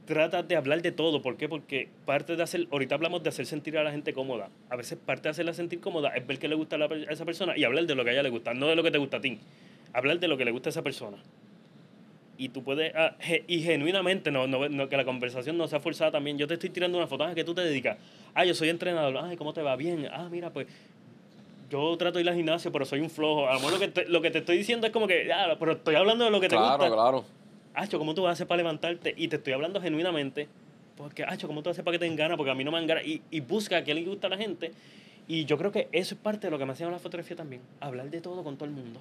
trata 0.06 0.42
de 0.42 0.56
hablar 0.56 0.82
de 0.82 0.92
todo. 0.92 1.22
¿Por 1.22 1.36
qué? 1.36 1.48
Porque 1.48 1.88
parte 2.04 2.36
de 2.36 2.42
hacer, 2.42 2.66
ahorita 2.70 2.94
hablamos 2.94 3.22
de 3.22 3.28
hacer 3.28 3.46
sentir 3.46 3.78
a 3.78 3.84
la 3.84 3.92
gente 3.92 4.12
cómoda. 4.12 4.50
A 4.70 4.76
veces 4.76 4.98
parte 4.98 5.24
de 5.24 5.30
hacerla 5.30 5.54
sentir 5.54 5.80
cómoda 5.80 6.10
es 6.16 6.26
ver 6.26 6.38
qué 6.38 6.48
le 6.48 6.54
gusta 6.54 6.76
a, 6.76 6.78
la 6.80 6.86
a 6.86 7.12
esa 7.12 7.24
persona 7.24 7.56
y 7.56 7.64
hablar 7.64 7.86
de 7.86 7.94
lo 7.94 8.04
que 8.04 8.10
a 8.10 8.12
ella 8.14 8.22
le 8.22 8.30
gusta, 8.30 8.54
no 8.54 8.66
de 8.66 8.76
lo 8.76 8.82
que 8.82 8.90
te 8.90 8.98
gusta 8.98 9.18
a 9.18 9.20
ti. 9.20 9.38
Hablar 9.92 10.18
de 10.18 10.28
lo 10.28 10.36
que 10.36 10.44
le 10.44 10.50
gusta 10.50 10.68
a 10.68 10.72
esa 10.72 10.82
persona. 10.82 11.18
Y 12.42 12.48
tú 12.48 12.64
puedes, 12.64 12.92
ah, 12.96 13.14
y 13.46 13.60
genuinamente, 13.62 14.32
no, 14.32 14.48
no, 14.48 14.68
no, 14.68 14.88
que 14.88 14.96
la 14.96 15.04
conversación 15.04 15.56
no 15.56 15.68
sea 15.68 15.78
forzada 15.78 16.10
también. 16.10 16.38
Yo 16.38 16.48
te 16.48 16.54
estoy 16.54 16.70
tirando 16.70 16.98
una 16.98 17.06
foto, 17.06 17.22
ah, 17.22 17.34
¿qué 17.36 17.44
tú 17.44 17.54
te 17.54 17.60
dedicas? 17.60 17.98
Ah, 18.34 18.44
yo 18.44 18.52
soy 18.52 18.68
entrenador, 18.68 19.16
ay, 19.22 19.36
¿cómo 19.36 19.52
te 19.52 19.62
va? 19.62 19.76
Bien, 19.76 20.08
ah, 20.12 20.26
mira, 20.28 20.50
pues 20.50 20.66
yo 21.70 21.96
trato 21.96 22.18
de 22.18 22.24
ir 22.24 22.28
al 22.28 22.34
gimnasio, 22.34 22.72
pero 22.72 22.84
soy 22.84 22.98
un 22.98 23.10
flojo. 23.10 23.46
A 23.48 23.52
lo 23.54 23.60
mejor 23.60 23.74
lo 23.74 23.78
que 23.78 23.88
te, 23.88 24.08
lo 24.08 24.20
que 24.20 24.32
te 24.32 24.38
estoy 24.38 24.56
diciendo 24.56 24.88
es 24.88 24.92
como 24.92 25.06
que, 25.06 25.32
ah, 25.32 25.54
pero 25.56 25.72
estoy 25.72 25.94
hablando 25.94 26.24
de 26.24 26.32
lo 26.32 26.40
que 26.40 26.48
te 26.48 26.56
Claro, 26.56 26.78
gusta. 26.78 26.92
claro. 26.92 27.24
Acho, 27.74 27.98
¿cómo 28.00 28.12
tú 28.12 28.26
haces 28.26 28.44
para 28.44 28.56
levantarte? 28.56 29.14
Y 29.16 29.28
te 29.28 29.36
estoy 29.36 29.52
hablando 29.52 29.80
genuinamente. 29.80 30.48
Porque, 30.96 31.22
Acho, 31.22 31.46
¿cómo 31.46 31.62
tú 31.62 31.70
haces 31.70 31.84
para 31.84 31.94
que 31.94 32.00
te 32.00 32.04
den 32.06 32.16
ganas? 32.16 32.36
Porque 32.36 32.50
a 32.50 32.54
mí 32.56 32.64
no 32.64 32.72
me 32.72 32.78
dan 32.78 32.88
ganas. 32.88 33.06
Y, 33.06 33.22
y 33.30 33.38
busca 33.38 33.76
a 33.76 33.84
qué 33.84 33.94
le 33.94 34.02
gusta 34.02 34.26
a 34.26 34.30
la 34.30 34.36
gente. 34.36 34.72
Y 35.28 35.44
yo 35.44 35.56
creo 35.56 35.70
que 35.70 35.88
eso 35.92 36.14
es 36.16 36.20
parte 36.20 36.48
de 36.48 36.50
lo 36.50 36.58
que 36.58 36.66
me 36.66 36.72
hacía 36.72 36.88
la 36.90 36.98
fotografía 36.98 37.36
también. 37.36 37.62
Hablar 37.80 38.10
de 38.10 38.20
todo 38.20 38.42
con 38.42 38.56
todo 38.56 38.64
el 38.66 38.72
mundo. 38.72 39.00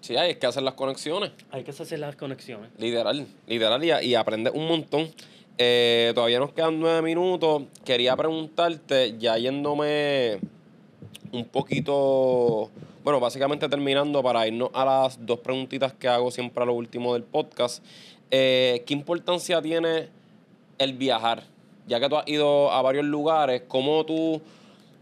Sí, 0.00 0.16
hay 0.16 0.36
que 0.36 0.46
hacer 0.46 0.62
las 0.62 0.74
conexiones. 0.74 1.32
Hay 1.50 1.62
que 1.62 1.70
hacer 1.70 1.98
las 1.98 2.16
conexiones. 2.16 2.70
Literal, 2.78 3.26
literal, 3.46 3.84
y, 3.84 4.08
y 4.08 4.14
aprender 4.14 4.52
un 4.54 4.66
montón. 4.66 5.10
Eh, 5.58 6.12
todavía 6.14 6.38
nos 6.38 6.52
quedan 6.52 6.80
nueve 6.80 7.02
minutos. 7.02 7.64
Quería 7.84 8.16
preguntarte, 8.16 9.16
ya 9.18 9.36
yéndome 9.36 10.38
un 11.32 11.44
poquito, 11.44 12.70
bueno, 13.04 13.20
básicamente 13.20 13.68
terminando 13.68 14.22
para 14.22 14.48
irnos 14.48 14.70
a 14.72 14.84
las 14.84 15.26
dos 15.26 15.40
preguntitas 15.40 15.92
que 15.92 16.08
hago 16.08 16.30
siempre 16.30 16.62
a 16.62 16.66
lo 16.66 16.72
último 16.72 17.12
del 17.12 17.24
podcast. 17.24 17.84
Eh, 18.30 18.82
¿Qué 18.86 18.94
importancia 18.94 19.60
tiene 19.60 20.08
el 20.78 20.94
viajar? 20.94 21.42
Ya 21.86 22.00
que 22.00 22.08
tú 22.08 22.16
has 22.16 22.26
ido 22.26 22.70
a 22.70 22.80
varios 22.80 23.04
lugares, 23.04 23.62
¿cómo 23.68 24.06
tú 24.06 24.40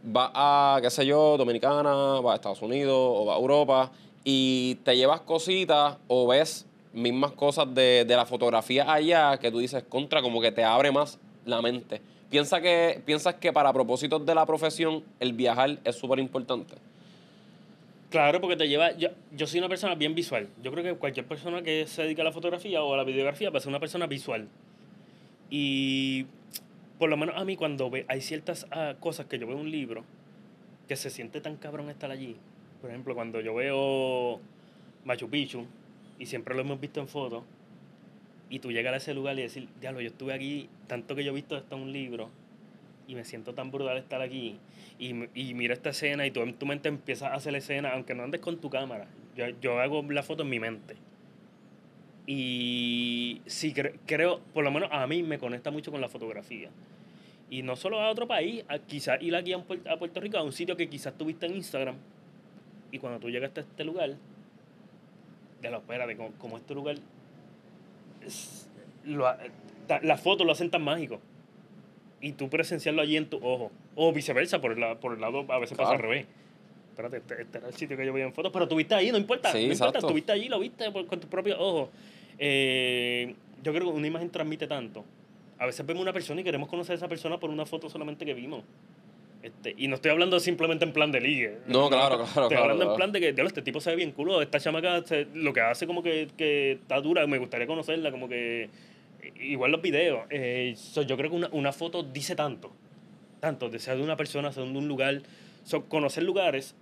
vas 0.02 0.30
a, 0.34 0.78
qué 0.82 0.90
sé 0.90 1.06
yo, 1.06 1.36
Dominicana, 1.36 2.20
vas 2.20 2.32
a 2.32 2.34
Estados 2.34 2.62
Unidos 2.62 2.96
o 2.96 3.24
vas 3.26 3.36
a 3.36 3.40
Europa 3.40 3.92
y 4.24 4.76
te 4.84 4.96
llevas 4.96 5.20
cositas 5.22 5.98
o 6.08 6.26
ves 6.26 6.66
mismas 6.92 7.32
cosas 7.32 7.72
de, 7.74 8.04
de 8.06 8.16
la 8.16 8.26
fotografía 8.26 8.90
allá 8.92 9.38
que 9.38 9.50
tú 9.50 9.58
dices 9.58 9.84
contra, 9.88 10.22
como 10.22 10.40
que 10.40 10.52
te 10.52 10.64
abre 10.64 10.90
más 10.90 11.18
la 11.44 11.62
mente 11.62 12.00
¿Piensa 12.30 12.60
que, 12.60 13.00
¿Piensas 13.06 13.36
que 13.36 13.52
para 13.52 13.72
propósitos 13.72 14.24
de 14.24 14.34
la 14.34 14.44
profesión 14.44 15.02
el 15.18 15.32
viajar 15.32 15.78
es 15.84 15.96
súper 15.96 16.18
importante? 16.18 16.74
Claro, 18.10 18.40
porque 18.40 18.56
te 18.56 18.68
lleva. 18.68 18.92
Yo, 18.92 19.08
yo 19.32 19.46
soy 19.46 19.60
una 19.60 19.68
persona 19.68 19.94
bien 19.94 20.14
visual. 20.14 20.48
Yo 20.62 20.70
creo 20.72 20.84
que 20.84 20.94
cualquier 20.94 21.26
persona 21.26 21.62
que 21.62 21.86
se 21.86 22.02
dedica 22.02 22.22
a 22.22 22.26
la 22.26 22.32
fotografía 22.32 22.82
o 22.82 22.92
a 22.92 22.96
la 22.96 23.04
videografía 23.04 23.50
va 23.50 23.58
a 23.58 23.60
ser 23.60 23.70
una 23.70 23.80
persona 23.80 24.06
visual. 24.06 24.48
Y 25.50 26.26
por 26.98 27.08
lo 27.08 27.16
menos 27.16 27.34
a 27.36 27.44
mí, 27.44 27.56
cuando 27.56 27.88
ve, 27.88 28.04
hay 28.08 28.20
ciertas 28.20 28.66
ah, 28.70 28.94
cosas 29.00 29.26
que 29.26 29.38
yo 29.38 29.46
veo 29.46 29.56
en 29.56 29.62
un 29.62 29.70
libro 29.70 30.04
que 30.86 30.96
se 30.96 31.08
siente 31.08 31.40
tan 31.40 31.56
cabrón 31.56 31.88
estar 31.88 32.10
allí. 32.10 32.36
Por 32.80 32.90
ejemplo, 32.90 33.14
cuando 33.14 33.40
yo 33.40 33.54
veo 33.54 34.40
Machu 35.04 35.28
Picchu 35.28 35.66
y 36.18 36.26
siempre 36.26 36.54
lo 36.54 36.60
hemos 36.60 36.80
visto 36.80 37.00
en 37.00 37.08
fotos, 37.08 37.44
y 38.50 38.60
tú 38.60 38.72
llegas 38.72 38.94
a 38.94 38.96
ese 38.96 39.14
lugar 39.14 39.38
y 39.38 39.42
decir, 39.42 39.68
diablo, 39.80 40.00
yo 40.00 40.08
estuve 40.08 40.32
aquí, 40.32 40.68
tanto 40.86 41.14
que 41.14 41.22
yo 41.22 41.32
he 41.32 41.34
visto 41.34 41.56
esto 41.56 41.76
un 41.76 41.92
libro, 41.92 42.30
y 43.06 43.14
me 43.14 43.24
siento 43.24 43.54
tan 43.54 43.70
brutal 43.70 43.98
estar 43.98 44.22
aquí, 44.22 44.58
y, 44.98 45.14
y 45.34 45.54
mira 45.54 45.74
esta 45.74 45.90
escena, 45.90 46.26
y 46.26 46.30
tú 46.30 46.40
en 46.40 46.54
tu 46.54 46.66
mente 46.66 46.88
empiezas 46.88 47.32
a 47.32 47.34
hacer 47.34 47.52
la 47.52 47.58
escena, 47.58 47.92
aunque 47.92 48.14
no 48.14 48.22
andes 48.22 48.40
con 48.40 48.58
tu 48.58 48.70
cámara. 48.70 49.06
Yo, 49.36 49.46
yo 49.60 49.80
hago 49.80 50.02
la 50.02 50.22
foto 50.22 50.42
en 50.42 50.48
mi 50.48 50.60
mente. 50.60 50.96
Y 52.30 53.40
sí, 53.46 53.72
creo, 54.04 54.40
por 54.52 54.62
lo 54.62 54.70
menos 54.70 54.90
a 54.92 55.06
mí 55.06 55.22
me 55.22 55.38
conecta 55.38 55.70
mucho 55.70 55.90
con 55.90 56.02
la 56.02 56.10
fotografía. 56.10 56.68
Y 57.48 57.62
no 57.62 57.74
solo 57.74 58.02
a 58.02 58.10
otro 58.10 58.28
país, 58.28 58.64
quizás 58.86 59.22
ir 59.22 59.34
aquí 59.34 59.54
a, 59.54 59.62
Puerto 59.98 60.20
Rico, 60.20 60.36
a 60.36 60.42
un 60.42 60.52
sitio 60.52 60.76
que 60.76 60.90
quizás 60.90 61.16
tuviste 61.16 61.46
en 61.46 61.56
Instagram, 61.56 61.96
y 62.90 62.98
cuando 62.98 63.20
tú 63.20 63.30
llegaste 63.30 63.60
a 63.60 63.62
este 63.62 63.84
lugar, 63.84 64.16
de 65.60 65.70
la 65.70 65.78
espera 65.78 66.06
de 66.06 66.16
como, 66.16 66.56
este 66.56 66.74
lugar, 66.74 66.96
las 70.02 70.20
fotos 70.20 70.46
lo 70.46 70.52
hacen 70.52 70.70
tan 70.70 70.82
mágico. 70.82 71.20
Y 72.20 72.32
tú 72.32 72.48
presenciarlo 72.48 73.02
allí 73.02 73.16
en 73.16 73.28
tu 73.28 73.36
ojo. 73.36 73.70
O 73.94 74.12
viceversa, 74.12 74.60
por 74.60 74.72
el, 74.72 74.96
por 74.98 75.14
el 75.14 75.20
lado, 75.20 75.44
a 75.48 75.58
veces 75.58 75.76
pasa 75.76 75.92
al 75.92 75.98
revés. 75.98 76.26
Espérate, 76.90 77.18
este, 77.18 77.42
este, 77.42 77.58
era 77.58 77.68
el 77.68 77.74
sitio 77.74 77.96
que 77.96 78.04
yo 78.04 78.12
veía 78.12 78.26
en 78.26 78.32
fotos, 78.32 78.52
pero 78.52 78.64
estuviste 78.64 78.94
ahí, 78.94 79.12
no 79.12 79.18
importa. 79.18 79.52
no 79.52 79.58
importa, 79.58 79.98
estuviste 79.98 80.32
allí, 80.32 80.48
lo 80.48 80.58
viste 80.58 80.92
con 80.92 81.20
tus 81.20 81.30
propios 81.30 81.56
ojos. 81.60 81.90
Eh, 82.38 83.34
yo 83.62 83.72
creo 83.72 83.84
que 83.84 83.96
una 83.96 84.06
imagen 84.06 84.30
transmite 84.30 84.66
tanto. 84.66 85.04
A 85.58 85.66
veces 85.66 85.84
vemos 85.86 86.02
una 86.02 86.12
persona 86.12 86.40
y 86.40 86.44
queremos 86.44 86.68
conocer 86.68 86.92
a 86.92 86.96
esa 86.96 87.08
persona 87.08 87.38
por 87.38 87.50
una 87.50 87.66
foto 87.66 87.88
solamente 87.88 88.24
que 88.24 88.34
vimos. 88.34 88.62
Este, 89.42 89.74
y 89.76 89.86
no 89.86 89.94
estoy 89.94 90.10
hablando 90.10 90.40
simplemente 90.40 90.84
en 90.84 90.92
plan 90.92 91.12
de 91.12 91.20
ligue. 91.20 91.58
No, 91.66 91.88
claro, 91.88 92.24
claro. 92.24 92.48
Estoy 92.48 92.56
hablando 92.56 92.90
en 92.90 92.96
plan 92.96 93.12
de 93.12 93.20
que, 93.20 93.42
este 93.42 93.62
tipo 93.62 93.80
se 93.80 93.90
ve 93.90 93.96
bien 93.96 94.12
culo. 94.12 94.42
Esta 94.42 94.58
chamaca 94.58 95.04
lo 95.34 95.52
que 95.52 95.60
hace 95.60 95.86
como 95.86 96.02
que, 96.02 96.28
que 96.36 96.72
está 96.72 97.00
dura. 97.00 97.26
Me 97.26 97.38
gustaría 97.38 97.66
conocerla, 97.66 98.10
como 98.10 98.28
que. 98.28 98.68
Igual 99.40 99.72
los 99.72 99.82
videos. 99.82 100.26
Eh, 100.30 100.74
yo 101.06 101.16
creo 101.16 101.30
que 101.30 101.36
una, 101.36 101.48
una, 101.52 101.72
foto 101.72 102.02
dice 102.02 102.34
tanto. 102.34 102.72
Tanto, 103.40 103.68
de 103.68 103.78
sea 103.78 103.94
de 103.94 104.02
una 104.02 104.16
persona, 104.16 104.52
sea 104.52 104.64
de 104.64 104.70
un 104.70 104.88
lugar. 104.88 105.22
conocer 105.88 106.24
lugares, 106.24 106.74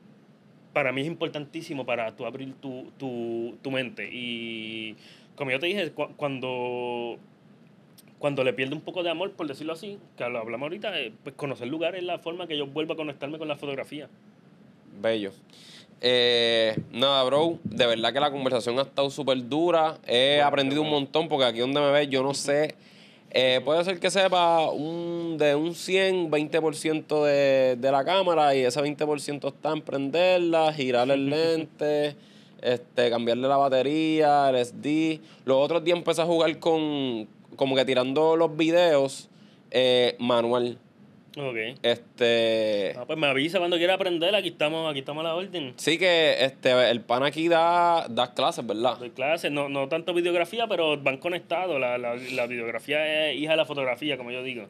para 0.72 0.92
mí 0.92 1.02
es 1.02 1.06
importantísimo 1.06 1.84
para 1.84 2.16
tú 2.16 2.24
abrir 2.24 2.54
tu, 2.54 2.90
tu, 2.98 3.58
tu 3.62 3.70
mente. 3.70 4.08
Y 4.10 4.96
como 5.34 5.50
yo 5.50 5.58
te 5.58 5.66
dije, 5.66 5.92
cuando 6.16 7.18
cuando 8.18 8.44
le 8.44 8.52
pierde 8.52 8.74
un 8.74 8.80
poco 8.80 9.02
de 9.02 9.10
amor, 9.10 9.32
por 9.32 9.46
decirlo 9.46 9.72
así, 9.72 9.98
que 10.16 10.28
lo 10.28 10.38
hablamos 10.38 10.66
ahorita, 10.66 10.98
eh, 10.98 11.12
pues 11.22 11.34
conocer 11.36 11.68
lugares 11.68 12.00
es 12.00 12.06
la 12.06 12.18
forma 12.18 12.46
que 12.46 12.56
yo 12.56 12.66
vuelvo 12.66 12.94
a 12.94 12.96
conectarme 12.96 13.38
con 13.38 13.48
la 13.48 13.56
fotografía. 13.56 14.08
Bello. 15.00 15.32
Eh, 16.00 16.76
nada, 16.92 17.22
bro, 17.24 17.58
de 17.64 17.86
verdad 17.86 18.12
que 18.12 18.20
la 18.20 18.30
conversación 18.30 18.78
ha 18.78 18.82
estado 18.82 19.10
súper 19.10 19.48
dura. 19.48 19.98
He 20.06 20.40
aprendido 20.40 20.82
un 20.82 20.90
montón 20.90 21.28
porque 21.28 21.44
aquí 21.44 21.60
donde 21.60 21.80
me 21.80 21.90
ves 21.90 22.08
yo 22.08 22.22
no 22.22 22.34
sé. 22.34 22.74
Eh, 23.30 23.60
puede 23.64 23.84
ser 23.84 23.98
que 23.98 24.10
sepa 24.10 24.70
un, 24.70 25.36
de 25.38 25.54
un 25.54 25.74
100, 25.74 26.30
20% 26.30 27.24
de, 27.24 27.76
de 27.76 27.92
la 27.92 28.04
cámara 28.04 28.54
y 28.54 28.60
ese 28.60 28.80
20% 28.80 29.48
está 29.48 29.72
en 29.72 29.82
prenderla, 29.82 30.72
girar 30.72 31.10
el 31.10 31.28
lente, 31.30 32.16
este, 32.62 33.10
cambiarle 33.10 33.48
la 33.48 33.56
batería, 33.56 34.48
el 34.50 34.64
SD. 34.64 35.20
Los 35.44 35.58
otros 35.58 35.84
días 35.84 35.98
empecé 35.98 36.22
a 36.22 36.26
jugar 36.26 36.58
con, 36.58 37.28
como 37.56 37.74
que 37.74 37.84
tirando 37.84 38.36
los 38.36 38.56
videos 38.56 39.28
eh, 39.70 40.16
manual. 40.18 40.78
Ok. 41.38 41.56
Este. 41.82 42.94
Ah, 42.96 43.04
pues 43.06 43.18
me 43.18 43.26
avisa 43.26 43.58
cuando 43.58 43.76
quiera 43.76 43.94
aprender, 43.94 44.34
aquí 44.34 44.48
estamos, 44.48 44.90
aquí 44.90 45.00
estamos 45.00 45.20
a 45.22 45.28
la 45.28 45.34
orden. 45.34 45.74
Sí 45.76 45.98
que 45.98 46.36
este, 46.40 46.90
el 46.90 47.02
pan 47.02 47.24
aquí 47.24 47.48
da, 47.48 48.06
da 48.08 48.32
clases, 48.32 48.66
¿verdad? 48.66 48.96
Doy 48.98 49.10
clases, 49.10 49.52
no, 49.52 49.68
no 49.68 49.88
tanto 49.88 50.14
videografía, 50.14 50.66
pero 50.66 50.96
van 50.96 51.18
conectados. 51.18 51.78
La, 51.78 51.98
la, 51.98 52.14
la 52.14 52.46
videografía 52.46 53.28
es 53.30 53.36
hija 53.36 53.50
de 53.50 53.56
la 53.58 53.66
fotografía, 53.66 54.16
como 54.16 54.30
yo 54.30 54.42
digo. 54.42 54.66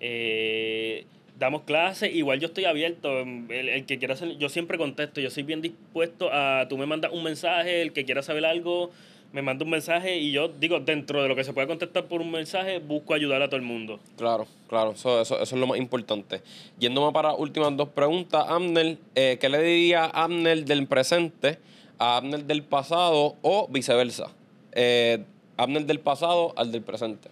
Eh, 0.00 1.06
damos 1.38 1.62
clases, 1.62 2.14
igual 2.14 2.38
yo 2.38 2.48
estoy 2.48 2.64
abierto, 2.64 3.20
el, 3.20 3.68
el, 3.68 3.86
que 3.86 3.98
quiera 3.98 4.14
hacer, 4.14 4.36
yo 4.38 4.48
siempre 4.48 4.78
contesto, 4.78 5.20
yo 5.20 5.30
soy 5.30 5.42
bien 5.42 5.62
dispuesto 5.62 6.28
a, 6.32 6.66
tú 6.68 6.78
me 6.78 6.86
mandas 6.86 7.12
un 7.12 7.24
mensaje, 7.24 7.82
el 7.82 7.92
que 7.92 8.04
quiera 8.04 8.22
saber 8.22 8.44
algo, 8.44 8.90
me 9.34 9.42
manda 9.42 9.64
un 9.64 9.70
mensaje 9.72 10.16
y 10.16 10.30
yo 10.30 10.46
digo, 10.46 10.78
dentro 10.78 11.20
de 11.20 11.28
lo 11.28 11.34
que 11.34 11.42
se 11.42 11.52
puede 11.52 11.66
contestar 11.66 12.04
por 12.04 12.20
un 12.20 12.30
mensaje, 12.30 12.78
busco 12.78 13.14
ayudar 13.14 13.42
a 13.42 13.48
todo 13.48 13.56
el 13.56 13.62
mundo. 13.62 13.98
Claro, 14.16 14.46
claro, 14.68 14.92
eso, 14.92 15.20
eso, 15.20 15.40
eso 15.40 15.54
es 15.56 15.60
lo 15.60 15.66
más 15.66 15.76
importante. 15.76 16.40
Yéndome 16.78 17.12
para 17.12 17.30
las 17.30 17.40
últimas 17.40 17.76
dos 17.76 17.88
preguntas, 17.88 18.44
Abner, 18.48 18.96
eh, 19.16 19.36
¿qué 19.40 19.48
le 19.48 19.60
diría 19.60 20.04
Abner 20.04 20.64
del 20.64 20.86
presente 20.86 21.58
a 21.98 22.18
Abner 22.18 22.44
del 22.44 22.62
pasado 22.62 23.34
o 23.42 23.66
viceversa? 23.68 24.30
Eh, 24.70 25.24
Abner 25.56 25.84
del 25.84 25.98
pasado 25.98 26.54
al 26.56 26.70
del 26.70 26.82
presente. 26.82 27.28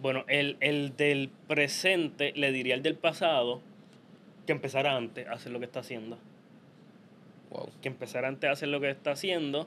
Bueno, 0.00 0.24
el, 0.28 0.56
el 0.60 0.96
del 0.96 1.28
presente 1.48 2.34
le 2.36 2.52
diría 2.52 2.74
al 2.76 2.84
del 2.84 2.94
pasado 2.94 3.60
que 4.46 4.52
empezara 4.52 4.94
antes 4.94 5.26
a 5.26 5.32
hacer 5.32 5.50
lo 5.50 5.58
que 5.58 5.64
está 5.64 5.80
haciendo. 5.80 6.18
Wow. 7.50 7.68
Que 7.82 7.88
empezara 7.88 8.28
antes 8.28 8.48
a 8.48 8.52
hacer 8.52 8.68
lo 8.68 8.78
que 8.78 8.90
está 8.90 9.10
haciendo 9.10 9.66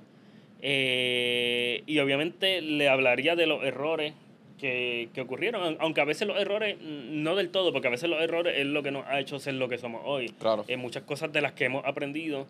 eh, 0.62 1.84
y 1.86 2.00
obviamente 2.00 2.62
le 2.62 2.90
hablaría 2.90 3.36
de 3.36 3.48
los 3.48 3.64
errores 3.64 4.14
que, 4.60 5.10
que, 5.14 5.22
ocurrieron, 5.22 5.78
aunque 5.80 6.02
a 6.02 6.06
veces 6.06 6.28
los 6.28 6.38
errores, 6.40 6.78
no 6.82 7.36
del 7.36 7.50
todo, 7.50 7.72
porque 7.72 7.88
a 7.88 7.92
veces 7.92 8.10
los 8.10 8.22
errores 8.22 8.58
es 8.58 8.66
lo 8.66 8.84
que 8.84 8.92
nos 8.92 9.06
ha 9.08 9.20
hecho 9.20 9.40
ser 9.40 9.54
lo 9.54 9.70
que 9.70 9.78
somos 9.78 10.02
hoy. 10.06 10.30
Claro. 10.40 10.66
Eh, 10.68 10.78
muchas 10.78 11.04
cosas 11.04 11.32
de 11.32 11.42
las 11.42 11.54
que 11.54 11.66
hemos 11.66 11.86
aprendido, 11.86 12.46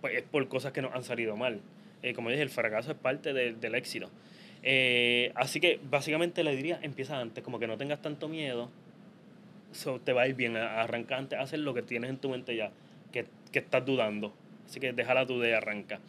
pues 0.00 0.14
es 0.14 0.22
por 0.22 0.46
cosas 0.48 0.72
que 0.72 0.82
nos 0.82 0.94
han 0.94 1.04
salido 1.04 1.36
mal. 1.36 1.60
Eh, 2.02 2.12
como 2.12 2.28
dije, 2.28 2.42
el 2.42 2.50
fracaso 2.50 2.92
es 2.92 2.98
parte 2.98 3.32
del 3.32 3.74
éxito. 3.74 4.10
Eh, 4.62 5.32
así 5.34 5.60
que 5.60 5.80
básicamente 5.90 6.44
le 6.44 6.54
diría, 6.54 6.78
empieza 6.82 7.18
antes, 7.18 7.42
como 7.42 7.58
que 7.58 7.66
no 7.66 7.76
tengas 7.78 8.00
tanto 8.02 8.28
miedo, 8.28 8.70
so, 9.72 10.00
te 10.00 10.12
va 10.12 10.22
a 10.22 10.28
ir 10.28 10.34
bien, 10.34 10.56
arranca 10.56 11.16
antes, 11.16 11.38
hacer 11.38 11.60
lo 11.60 11.74
que 11.74 11.82
tienes 11.82 12.10
en 12.10 12.18
tu 12.18 12.28
mente 12.28 12.54
ya, 12.56 12.72
que, 13.12 13.26
que 13.52 13.58
estás 13.58 13.84
dudando. 13.84 14.34
Así 14.66 14.80
que 14.80 14.92
déjala 14.92 15.26
tu 15.26 15.38
de 15.40 15.54
arranca. 15.54 16.00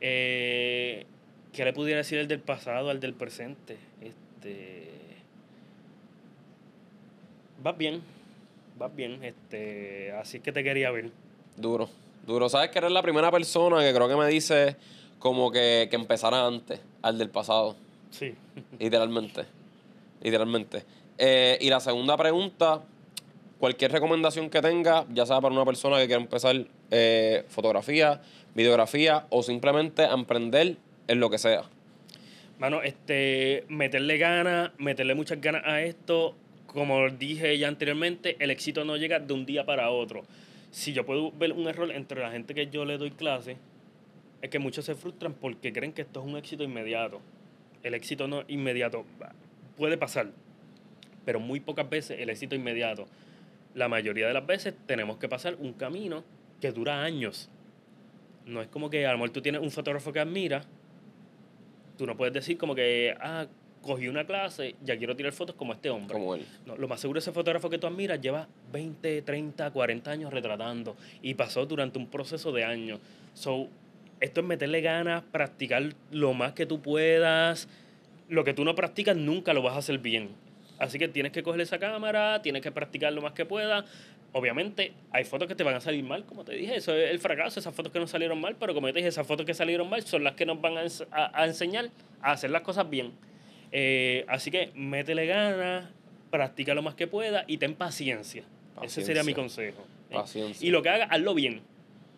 Eh, 0.00 1.06
¿Qué 1.52 1.64
le 1.64 1.72
pudiera 1.72 1.98
decir 1.98 2.18
el 2.18 2.28
del 2.28 2.40
pasado 2.40 2.90
al 2.90 3.00
del 3.00 3.14
presente? 3.14 3.76
Este. 4.00 4.88
Vas 7.62 7.76
bien, 7.76 8.00
vas 8.78 8.94
bien, 8.94 9.22
este, 9.22 10.12
así 10.12 10.40
que 10.40 10.52
te 10.52 10.64
quería 10.64 10.90
ver. 10.90 11.10
Duro, 11.56 11.90
duro. 12.26 12.48
¿Sabes 12.48 12.70
que 12.70 12.78
eres 12.78 12.92
la 12.92 13.02
primera 13.02 13.30
persona 13.30 13.80
que 13.80 13.92
creo 13.92 14.08
que 14.08 14.16
me 14.16 14.26
dice 14.28 14.76
como 15.18 15.50
que, 15.50 15.88
que 15.90 15.96
empezara 15.96 16.46
antes 16.46 16.80
al 17.02 17.18
del 17.18 17.28
pasado? 17.28 17.76
Sí. 18.10 18.34
Literalmente. 18.78 19.44
Literalmente. 20.22 20.84
Eh, 21.18 21.58
y 21.60 21.68
la 21.68 21.80
segunda 21.80 22.16
pregunta, 22.16 22.82
cualquier 23.60 23.92
recomendación 23.92 24.48
que 24.48 24.62
tenga, 24.62 25.04
ya 25.12 25.26
sea 25.26 25.40
para 25.40 25.54
una 25.54 25.66
persona 25.66 25.98
que 25.98 26.06
quiera 26.06 26.20
empezar 26.20 26.66
eh, 26.90 27.44
fotografía, 27.48 28.22
videografía 28.54 29.26
o 29.28 29.42
simplemente 29.42 30.02
emprender 30.04 30.76
en 31.06 31.20
lo 31.20 31.28
que 31.30 31.38
sea? 31.38 31.64
Mano, 32.58 32.82
este, 32.82 33.64
meterle 33.68 34.16
ganas, 34.16 34.70
meterle 34.78 35.14
muchas 35.14 35.40
ganas 35.40 35.62
a 35.64 35.82
esto. 35.82 36.34
Como 36.66 37.08
dije 37.10 37.56
ya 37.58 37.68
anteriormente, 37.68 38.36
el 38.38 38.50
éxito 38.50 38.84
no 38.84 38.96
llega 38.96 39.18
de 39.18 39.32
un 39.32 39.44
día 39.44 39.64
para 39.64 39.90
otro. 39.90 40.24
Si 40.70 40.92
yo 40.92 41.04
puedo 41.04 41.30
ver 41.32 41.52
un 41.52 41.68
error 41.68 41.90
entre 41.90 42.20
la 42.20 42.30
gente 42.30 42.54
que 42.54 42.68
yo 42.68 42.84
le 42.84 42.96
doy 42.96 43.10
clase, 43.10 43.56
es 44.40 44.48
que 44.48 44.58
muchos 44.58 44.86
se 44.86 44.94
frustran 44.94 45.34
porque 45.34 45.72
creen 45.72 45.92
que 45.92 46.02
esto 46.02 46.20
es 46.20 46.26
un 46.26 46.36
éxito 46.36 46.62
inmediato. 46.62 47.20
El 47.82 47.94
éxito 47.94 48.26
no 48.26 48.44
inmediato 48.48 49.04
puede 49.76 49.98
pasar, 49.98 50.30
pero 51.26 51.40
muy 51.40 51.60
pocas 51.60 51.88
veces 51.90 52.20
el 52.20 52.30
éxito 52.30 52.54
inmediato. 52.54 53.06
La 53.74 53.88
mayoría 53.88 54.26
de 54.26 54.34
las 54.34 54.46
veces 54.46 54.74
tenemos 54.86 55.18
que 55.18 55.28
pasar 55.28 55.56
un 55.60 55.72
camino 55.72 56.24
que 56.60 56.72
dura 56.72 57.02
años 57.02 57.50
no 58.50 58.60
es 58.60 58.68
como 58.68 58.90
que 58.90 59.06
a 59.06 59.12
lo 59.12 59.18
mejor 59.18 59.30
tú 59.30 59.40
tienes 59.40 59.60
un 59.60 59.70
fotógrafo 59.70 60.12
que 60.12 60.20
admira, 60.20 60.62
tú 61.96 62.06
no 62.06 62.16
puedes 62.16 62.34
decir 62.34 62.58
como 62.58 62.74
que, 62.74 63.14
ah, 63.20 63.46
cogí 63.82 64.08
una 64.08 64.26
clase, 64.26 64.74
ya 64.82 64.98
quiero 64.98 65.16
tirar 65.16 65.32
fotos 65.32 65.54
como 65.54 65.72
este 65.72 65.88
hombre. 65.88 66.12
Como 66.12 66.34
él. 66.34 66.44
No, 66.66 66.76
lo 66.76 66.88
más 66.88 67.00
seguro 67.00 67.18
ese 67.18 67.32
fotógrafo 67.32 67.70
que 67.70 67.78
tú 67.78 67.86
admiras 67.86 68.20
lleva 68.20 68.48
20, 68.72 69.22
30, 69.22 69.70
40 69.70 70.10
años 70.10 70.32
retratando 70.32 70.96
y 71.22 71.34
pasó 71.34 71.64
durante 71.64 71.98
un 71.98 72.08
proceso 72.08 72.52
de 72.52 72.64
años. 72.64 73.00
So, 73.34 73.68
esto 74.20 74.40
es 74.40 74.46
meterle 74.46 74.82
ganas, 74.82 75.22
practicar 75.30 75.94
lo 76.10 76.34
más 76.34 76.52
que 76.52 76.66
tú 76.66 76.82
puedas. 76.82 77.68
Lo 78.28 78.44
que 78.44 78.52
tú 78.52 78.64
no 78.64 78.74
practicas 78.74 79.16
nunca 79.16 79.54
lo 79.54 79.62
vas 79.62 79.74
a 79.74 79.78
hacer 79.78 79.98
bien. 79.98 80.30
Así 80.80 80.98
que 80.98 81.06
tienes 81.06 81.30
que 81.30 81.42
coger 81.44 81.60
esa 81.60 81.78
cámara, 81.78 82.42
tienes 82.42 82.62
que 82.62 82.72
practicar 82.72 83.12
lo 83.12 83.22
más 83.22 83.32
que 83.34 83.44
puedas. 83.44 83.84
Obviamente, 84.32 84.92
hay 85.12 85.24
fotos 85.24 85.46
que 85.46 85.54
te 85.54 85.62
van 85.62 85.74
a 85.74 85.80
salir 85.80 86.02
mal, 86.04 86.24
como 86.24 86.44
te 86.44 86.54
dije, 86.54 86.76
eso 86.76 86.94
es 86.94 87.10
el 87.10 87.18
fracaso, 87.20 87.60
esas 87.60 87.74
fotos 87.74 87.92
que 87.92 87.98
no 88.00 88.06
salieron 88.06 88.40
mal, 88.40 88.56
pero 88.58 88.74
como 88.74 88.86
te 88.88 88.94
dije, 88.94 89.08
esas 89.08 89.26
fotos 89.26 89.44
que 89.46 89.54
salieron 89.54 89.88
mal 89.90 90.02
son 90.02 90.24
las 90.24 90.34
que 90.34 90.46
nos 90.46 90.60
van 90.60 90.78
a, 90.78 90.84
ens- 90.84 91.06
a- 91.10 91.38
a 91.42 91.46
enseñar 91.46 91.90
a 92.22 92.32
hacer 92.32 92.50
las 92.50 92.62
cosas 92.62 92.88
bien. 92.88 93.12
Eh, 93.72 94.24
así 94.28 94.50
que 94.50 94.70
métele 94.74 95.26
ganas, 95.26 95.88
practica 96.30 96.74
lo 96.74 96.82
más 96.82 96.94
que 96.94 97.06
pueda 97.06 97.44
y 97.46 97.58
ten 97.58 97.74
paciencia. 97.74 98.44
Ese 98.82 99.02
sería 99.02 99.22
mi 99.24 99.34
consejo. 99.34 99.84
¿eh? 100.10 100.14
Paciencia. 100.14 100.66
Y 100.66 100.70
lo 100.70 100.82
que 100.82 100.88
hagas, 100.88 101.08
hazlo 101.10 101.34
bien. 101.34 101.60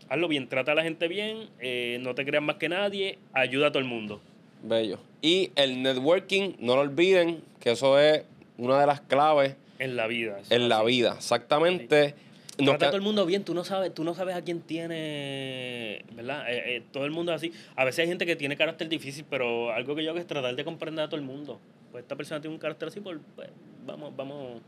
Hazlo 0.08 0.28
bien, 0.28 0.48
trata 0.48 0.72
a 0.72 0.74
la 0.74 0.82
gente 0.82 1.08
bien, 1.08 1.48
eh, 1.60 1.98
no 2.02 2.14
te 2.14 2.24
creas 2.26 2.42
más 2.42 2.56
que 2.56 2.68
nadie, 2.68 3.18
ayuda 3.32 3.68
a 3.68 3.72
todo 3.72 3.78
el 3.80 3.86
mundo. 3.88 4.20
Bello. 4.62 4.98
Y 5.22 5.50
el 5.56 5.82
networking, 5.82 6.52
no 6.58 6.74
lo 6.76 6.82
olviden, 6.82 7.42
que 7.58 7.70
eso 7.72 7.98
es 7.98 8.22
una 8.58 8.80
de 8.80 8.86
las 8.86 9.00
claves 9.00 9.56
En 9.78 9.96
la 9.96 10.06
vida. 10.06 10.38
en 10.50 10.68
la 10.68 10.82
vida. 10.82 11.14
Exactamente. 11.16 12.14
Nos 12.58 12.68
Trata 12.68 12.86
a 12.86 12.88
todo 12.90 12.98
el 12.98 13.02
mundo 13.02 13.24
bien, 13.24 13.44
tú 13.44 13.54
no 13.54 13.64
sabes, 13.64 13.94
tú 13.94 14.04
no 14.04 14.14
sabes 14.14 14.36
a 14.36 14.42
quién 14.42 14.60
tiene, 14.60 16.04
¿verdad? 16.14 16.44
Eh, 16.50 16.76
eh, 16.76 16.82
todo 16.92 17.06
el 17.06 17.10
mundo 17.10 17.32
es 17.32 17.36
así. 17.36 17.52
A 17.76 17.84
veces 17.84 18.00
hay 18.00 18.08
gente 18.08 18.26
que 18.26 18.36
tiene 18.36 18.56
carácter 18.58 18.88
difícil, 18.90 19.24
pero 19.28 19.72
algo 19.72 19.94
que 19.94 20.04
yo 20.04 20.10
hago 20.10 20.18
es 20.18 20.26
tratar 20.26 20.54
de 20.54 20.64
comprender 20.64 21.04
a 21.04 21.08
todo 21.08 21.18
el 21.18 21.24
mundo. 21.26 21.58
Pues 21.90 22.02
esta 22.02 22.14
persona 22.14 22.40
tiene 22.42 22.54
un 22.54 22.60
carácter 22.60 22.88
así, 22.88 23.00
pues, 23.00 23.18
pues, 23.34 23.48
vamos, 23.86 24.14
vamos, 24.14 24.60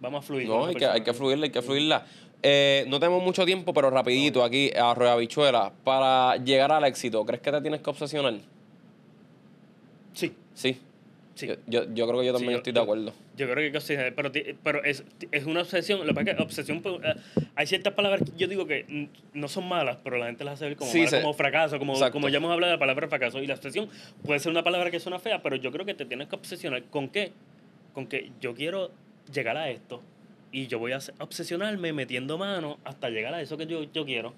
vamos 0.00 0.24
a 0.24 0.26
fluir. 0.26 0.48
No, 0.48 0.66
hay 0.66 0.74
que, 0.74 0.86
hay 0.86 1.02
que 1.02 1.14
fluirla, 1.14 1.46
hay 1.46 1.52
que 1.52 1.62
fluirla. 1.62 2.04
Eh, 2.42 2.84
no 2.88 2.98
tenemos 2.98 3.22
mucho 3.22 3.46
tiempo, 3.46 3.72
pero 3.72 3.90
rapidito 3.90 4.42
aquí, 4.42 4.70
a 4.76 4.92
Rueda 4.92 5.16
Bichuela, 5.16 5.72
para 5.84 6.36
llegar 6.38 6.72
al 6.72 6.84
éxito, 6.84 7.24
¿crees 7.24 7.40
que 7.40 7.52
te 7.52 7.60
tienes 7.60 7.80
que 7.80 7.90
obsesionar? 7.90 8.34
Sí, 10.12 10.34
Sí. 10.54 10.78
Sí. 11.34 11.46
Yo, 11.46 11.54
yo, 11.66 11.84
yo 11.94 12.06
creo 12.08 12.20
que 12.20 12.26
yo 12.26 12.32
también 12.32 12.50
Sí, 12.50 12.52
yo- 12.52 12.56
estoy 12.58 12.72
de 12.72 12.80
acuerdo. 12.80 13.12
Yo 13.36 13.46
creo 13.46 13.56
que 13.56 13.62
hay 13.64 13.70
que 13.72 13.78
obsesionar, 13.78 14.14
pero, 14.14 14.30
pero 14.62 14.84
es, 14.84 15.04
es 15.32 15.44
una 15.44 15.60
obsesión. 15.62 16.00
Lo 16.00 16.06
que 16.06 16.14
pasa 16.14 16.30
es 16.30 16.36
que 16.36 16.42
obsesión, 16.42 16.82
pues, 16.82 16.94
eh, 17.04 17.14
hay 17.56 17.66
ciertas 17.66 17.92
palabras 17.94 18.22
que 18.28 18.36
yo 18.36 18.46
digo 18.48 18.66
que 18.66 19.08
no 19.32 19.48
son 19.48 19.66
malas, 19.68 19.98
pero 20.04 20.16
la 20.18 20.26
gente 20.26 20.44
las 20.44 20.54
hace 20.54 20.66
ver 20.66 20.76
como, 20.76 20.90
Sí, 20.90 20.98
malas, 20.98 21.14
como 21.20 21.34
fracaso, 21.34 21.78
como, 21.78 21.92
Exacto. 21.94 22.12
como 22.12 22.28
ya 22.28 22.36
hemos 22.38 22.50
hablado 22.52 22.70
de 22.70 22.76
la 22.76 22.80
palabra 22.80 23.08
fracaso. 23.08 23.42
Y 23.42 23.46
la 23.46 23.54
obsesión 23.54 23.88
puede 24.24 24.40
ser 24.40 24.50
una 24.52 24.62
palabra 24.64 24.90
que 24.90 25.00
suena 25.00 25.18
fea, 25.18 25.42
pero 25.42 25.56
yo 25.56 25.70
creo 25.72 25.84
que 25.84 25.94
te 25.94 26.04
tienes 26.04 26.28
que 26.28 26.36
obsesionar. 26.36 26.82
¿Con 26.84 27.08
qué? 27.08 27.32
Con 27.92 28.06
que 28.06 28.30
yo 28.40 28.54
quiero 28.54 28.90
llegar 29.32 29.56
a 29.56 29.70
esto 29.70 30.02
y 30.52 30.66
yo 30.68 30.78
voy 30.78 30.92
a 30.92 30.98
obsesionarme 31.18 31.92
metiendo 31.92 32.38
mano 32.38 32.78
hasta 32.84 33.10
llegar 33.10 33.34
a 33.34 33.40
eso 33.42 33.56
que 33.56 33.66
yo, 33.66 33.84
yo 33.92 34.04
quiero. 34.04 34.34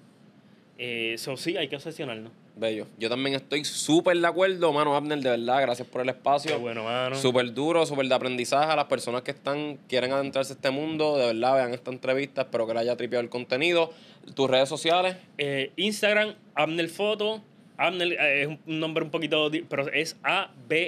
Eh, 0.79 1.13
Eso 1.13 1.35
sí, 1.37 1.57
hay 1.57 1.67
que 1.67 1.75
obsesionarnos. 1.75 2.31
Bello. 2.57 2.87
Yo 2.97 3.09
también 3.09 3.35
estoy 3.35 3.63
súper 3.65 4.17
de 4.17 4.27
acuerdo, 4.27 4.73
mano 4.73 4.95
Abner, 4.95 5.19
de 5.19 5.29
verdad. 5.29 5.61
Gracias 5.61 5.87
por 5.87 6.01
el 6.01 6.09
espacio. 6.09 6.51
Qué 6.51 6.57
bueno, 6.57 6.83
mano. 6.83 7.15
Súper 7.15 7.53
duro, 7.53 7.85
súper 7.85 8.07
de 8.07 8.15
aprendizaje 8.15 8.71
a 8.71 8.75
las 8.75 8.85
personas 8.85 9.21
que 9.21 9.31
están 9.31 9.77
quieren 9.87 10.11
adentrarse 10.11 10.53
a 10.53 10.55
este 10.55 10.71
mundo. 10.71 11.17
De 11.17 11.27
verdad, 11.27 11.55
vean 11.55 11.73
esta 11.73 11.91
entrevista. 11.91 12.41
Espero 12.41 12.65
que 12.67 12.73
les 12.73 12.81
haya 12.81 12.95
tripeado 12.97 13.23
el 13.23 13.29
contenido. 13.29 13.91
Tus 14.33 14.49
redes 14.49 14.67
sociales. 14.67 15.15
Eh, 15.37 15.71
Instagram, 15.75 16.35
Abner 16.55 16.89
Foto. 16.89 17.41
Abner 17.77 18.13
eh, 18.13 18.41
es 18.41 18.47
un 18.47 18.79
nombre 18.79 19.03
un 19.03 19.11
poquito, 19.11 19.51
pero 19.69 19.87
es 19.93 20.17
A-B-N-E-L, 20.23 20.79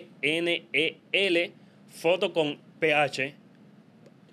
foto 1.89 2.33
con 2.33 2.57
PH. 2.79 3.35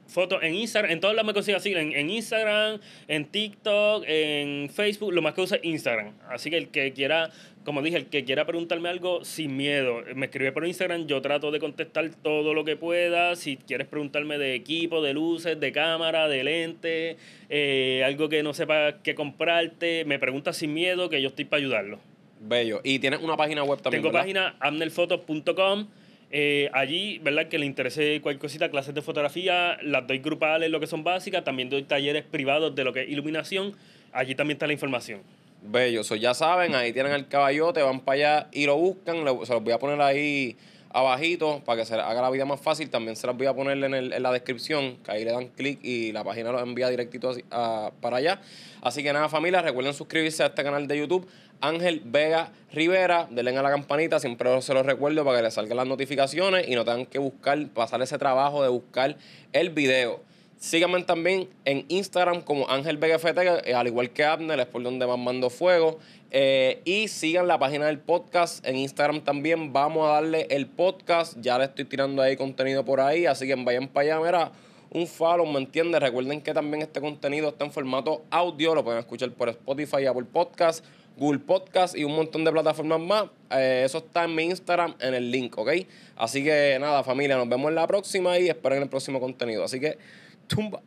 Foto 0.06 0.40
en 0.40 0.54
Instagram, 0.54 0.92
en 0.92 1.00
todas 1.00 1.16
las 1.16 1.24
me 1.24 1.34
consigo 1.34 1.56
así, 1.56 1.72
en, 1.72 1.92
en 1.92 2.10
Instagram, 2.10 2.80
en 3.08 3.24
TikTok, 3.26 4.04
en 4.06 4.70
Facebook, 4.70 5.12
lo 5.12 5.20
más 5.20 5.34
que 5.34 5.40
uso 5.40 5.56
es 5.56 5.64
Instagram. 5.64 6.12
Así 6.28 6.48
que 6.48 6.56
el 6.56 6.68
que 6.68 6.92
quiera, 6.92 7.30
como 7.64 7.82
dije, 7.82 7.96
el 7.96 8.06
que 8.06 8.24
quiera 8.24 8.46
preguntarme 8.46 8.88
algo 8.88 9.24
sin 9.24 9.56
miedo, 9.56 10.02
me 10.14 10.26
escribe 10.26 10.52
por 10.52 10.64
Instagram, 10.66 11.06
yo 11.06 11.20
trato 11.20 11.50
de 11.50 11.58
contestar 11.58 12.08
todo 12.22 12.54
lo 12.54 12.64
que 12.64 12.76
pueda. 12.76 13.34
Si 13.34 13.56
quieres 13.56 13.88
preguntarme 13.88 14.38
de 14.38 14.54
equipo, 14.54 15.02
de 15.02 15.12
luces, 15.12 15.58
de 15.58 15.72
cámara, 15.72 16.28
de 16.28 16.44
lente, 16.44 17.16
eh, 17.48 18.02
algo 18.04 18.28
que 18.28 18.42
no 18.42 18.54
sepa 18.54 19.02
qué 19.02 19.14
comprarte, 19.14 20.04
me 20.04 20.18
preguntas 20.18 20.56
sin 20.56 20.72
miedo 20.72 21.08
que 21.08 21.20
yo 21.20 21.28
estoy 21.28 21.46
para 21.46 21.60
ayudarlo. 21.60 21.98
Bello. 22.40 22.80
Y 22.84 22.98
tienes 22.98 23.20
una 23.20 23.36
página 23.36 23.64
web 23.64 23.80
también. 23.80 24.02
Tengo 24.02 24.12
¿verdad? 24.12 24.22
página 24.22 24.56
amnelfotos.com. 24.60 25.88
Eh, 26.30 26.68
allí, 26.72 27.18
¿verdad? 27.18 27.46
Que 27.48 27.58
le 27.58 27.66
interese 27.66 28.20
cualquier 28.20 28.40
cosita, 28.40 28.68
clases 28.70 28.94
de 28.94 29.00
fotografía, 29.02 29.78
las 29.82 30.06
doy 30.06 30.18
grupales, 30.18 30.70
lo 30.70 30.80
que 30.80 30.86
son 30.86 31.04
básicas. 31.04 31.44
También 31.44 31.70
doy 31.70 31.84
talleres 31.84 32.24
privados 32.24 32.74
de 32.74 32.84
lo 32.84 32.92
que 32.92 33.02
es 33.02 33.08
iluminación. 33.08 33.74
Allí 34.12 34.34
también 34.34 34.56
está 34.56 34.66
la 34.66 34.72
información. 34.72 35.20
Bello. 35.62 36.02
So, 36.04 36.16
ya 36.16 36.34
saben, 36.34 36.74
ahí 36.74 36.92
tienen 36.92 37.12
el 37.12 37.28
caballote, 37.28 37.82
van 37.82 38.00
para 38.00 38.14
allá 38.16 38.48
y 38.52 38.66
lo 38.66 38.76
buscan. 38.76 39.16
se 39.44 39.52
los 39.52 39.62
voy 39.62 39.72
a 39.72 39.78
poner 39.78 40.00
ahí 40.00 40.56
abajito 40.90 41.62
para 41.64 41.80
que 41.80 41.86
se 41.86 41.94
haga 41.94 42.22
la 42.22 42.30
vida 42.30 42.44
más 42.44 42.60
fácil. 42.60 42.88
También 42.90 43.16
se 43.16 43.26
las 43.26 43.36
voy 43.36 43.46
a 43.46 43.54
poner 43.54 43.76
en, 43.84 43.94
el- 43.94 44.12
en 44.12 44.22
la 44.22 44.32
descripción, 44.32 44.96
que 45.04 45.10
ahí 45.12 45.24
le 45.24 45.32
dan 45.32 45.48
clic 45.48 45.78
y 45.82 46.12
la 46.12 46.24
página 46.24 46.52
los 46.52 46.62
envía 46.62 46.88
directito 46.88 47.30
así- 47.30 47.44
a- 47.50 47.90
para 48.00 48.16
allá. 48.18 48.40
Así 48.82 49.02
que 49.02 49.12
nada, 49.12 49.28
familia, 49.28 49.62
recuerden 49.62 49.92
suscribirse 49.94 50.42
a 50.42 50.46
este 50.46 50.62
canal 50.62 50.86
de 50.86 50.98
YouTube. 50.98 51.26
Ángel 51.60 52.02
Vega 52.04 52.52
Rivera, 52.72 53.26
denle 53.30 53.56
a 53.56 53.62
la 53.62 53.70
campanita, 53.70 54.20
siempre 54.20 54.60
se 54.62 54.74
los 54.74 54.84
recuerdo 54.84 55.24
para 55.24 55.38
que 55.38 55.44
les 55.44 55.54
salgan 55.54 55.76
las 55.76 55.86
notificaciones 55.86 56.68
y 56.68 56.74
no 56.74 56.84
tengan 56.84 57.06
que 57.06 57.18
buscar, 57.18 57.66
pasar 57.68 58.02
ese 58.02 58.18
trabajo 58.18 58.62
de 58.62 58.68
buscar 58.68 59.16
el 59.52 59.70
video. 59.70 60.20
Síganme 60.58 61.02
también 61.02 61.48
en 61.66 61.84
Instagram 61.88 62.40
como 62.40 62.68
Ángel 62.68 62.96
Vega 62.96 63.16
FT, 63.16 63.34
que, 63.34 63.70
eh, 63.70 63.74
al 63.74 63.86
igual 63.86 64.10
que 64.10 64.24
Abner, 64.24 64.58
es 64.58 64.66
por 64.66 64.82
donde 64.82 65.06
más 65.06 65.18
mando 65.18 65.50
fuego. 65.50 65.98
Eh, 66.30 66.80
y 66.84 67.08
sigan 67.08 67.46
la 67.46 67.58
página 67.58 67.86
del 67.86 67.98
podcast 67.98 68.66
en 68.66 68.76
Instagram 68.76 69.20
también. 69.20 69.72
Vamos 69.74 70.08
a 70.08 70.14
darle 70.14 70.46
el 70.50 70.66
podcast. 70.66 71.36
Ya 71.40 71.58
le 71.58 71.66
estoy 71.66 71.84
tirando 71.84 72.22
ahí 72.22 72.36
contenido 72.36 72.84
por 72.84 73.00
ahí. 73.00 73.26
Así 73.26 73.46
que 73.46 73.54
vayan 73.54 73.86
para 73.88 74.16
allá. 74.16 74.24
Mira, 74.24 74.52
un 74.90 75.06
follow, 75.06 75.46
¿me 75.46 75.58
entiendes? 75.58 76.00
Recuerden 76.00 76.40
que 76.40 76.54
también 76.54 76.82
este 76.82 77.00
contenido 77.02 77.50
está 77.50 77.66
en 77.66 77.70
formato 77.72 78.24
audio. 78.30 78.74
Lo 78.74 78.82
pueden 78.82 79.00
escuchar 79.00 79.30
por 79.32 79.50
Spotify, 79.50 80.06
Apple 80.06 80.24
Podcast, 80.32 80.84
Google 81.16 81.40
Podcast 81.40 81.96
y 81.96 82.04
un 82.04 82.14
montón 82.14 82.44
de 82.44 82.52
plataformas 82.52 83.00
más. 83.00 83.24
Eh, 83.50 83.82
eso 83.84 83.98
está 83.98 84.24
en 84.24 84.34
mi 84.34 84.44
Instagram 84.44 84.94
en 85.00 85.14
el 85.14 85.30
link, 85.30 85.56
¿ok? 85.56 85.70
Así 86.16 86.44
que 86.44 86.76
nada, 86.80 87.02
familia, 87.02 87.36
nos 87.36 87.48
vemos 87.48 87.68
en 87.70 87.74
la 87.76 87.86
próxima 87.86 88.38
y 88.38 88.48
esperen 88.48 88.82
el 88.82 88.88
próximo 88.88 89.20
contenido. 89.20 89.64
Así 89.64 89.80
que, 89.80 89.98
tumba. 90.46 90.82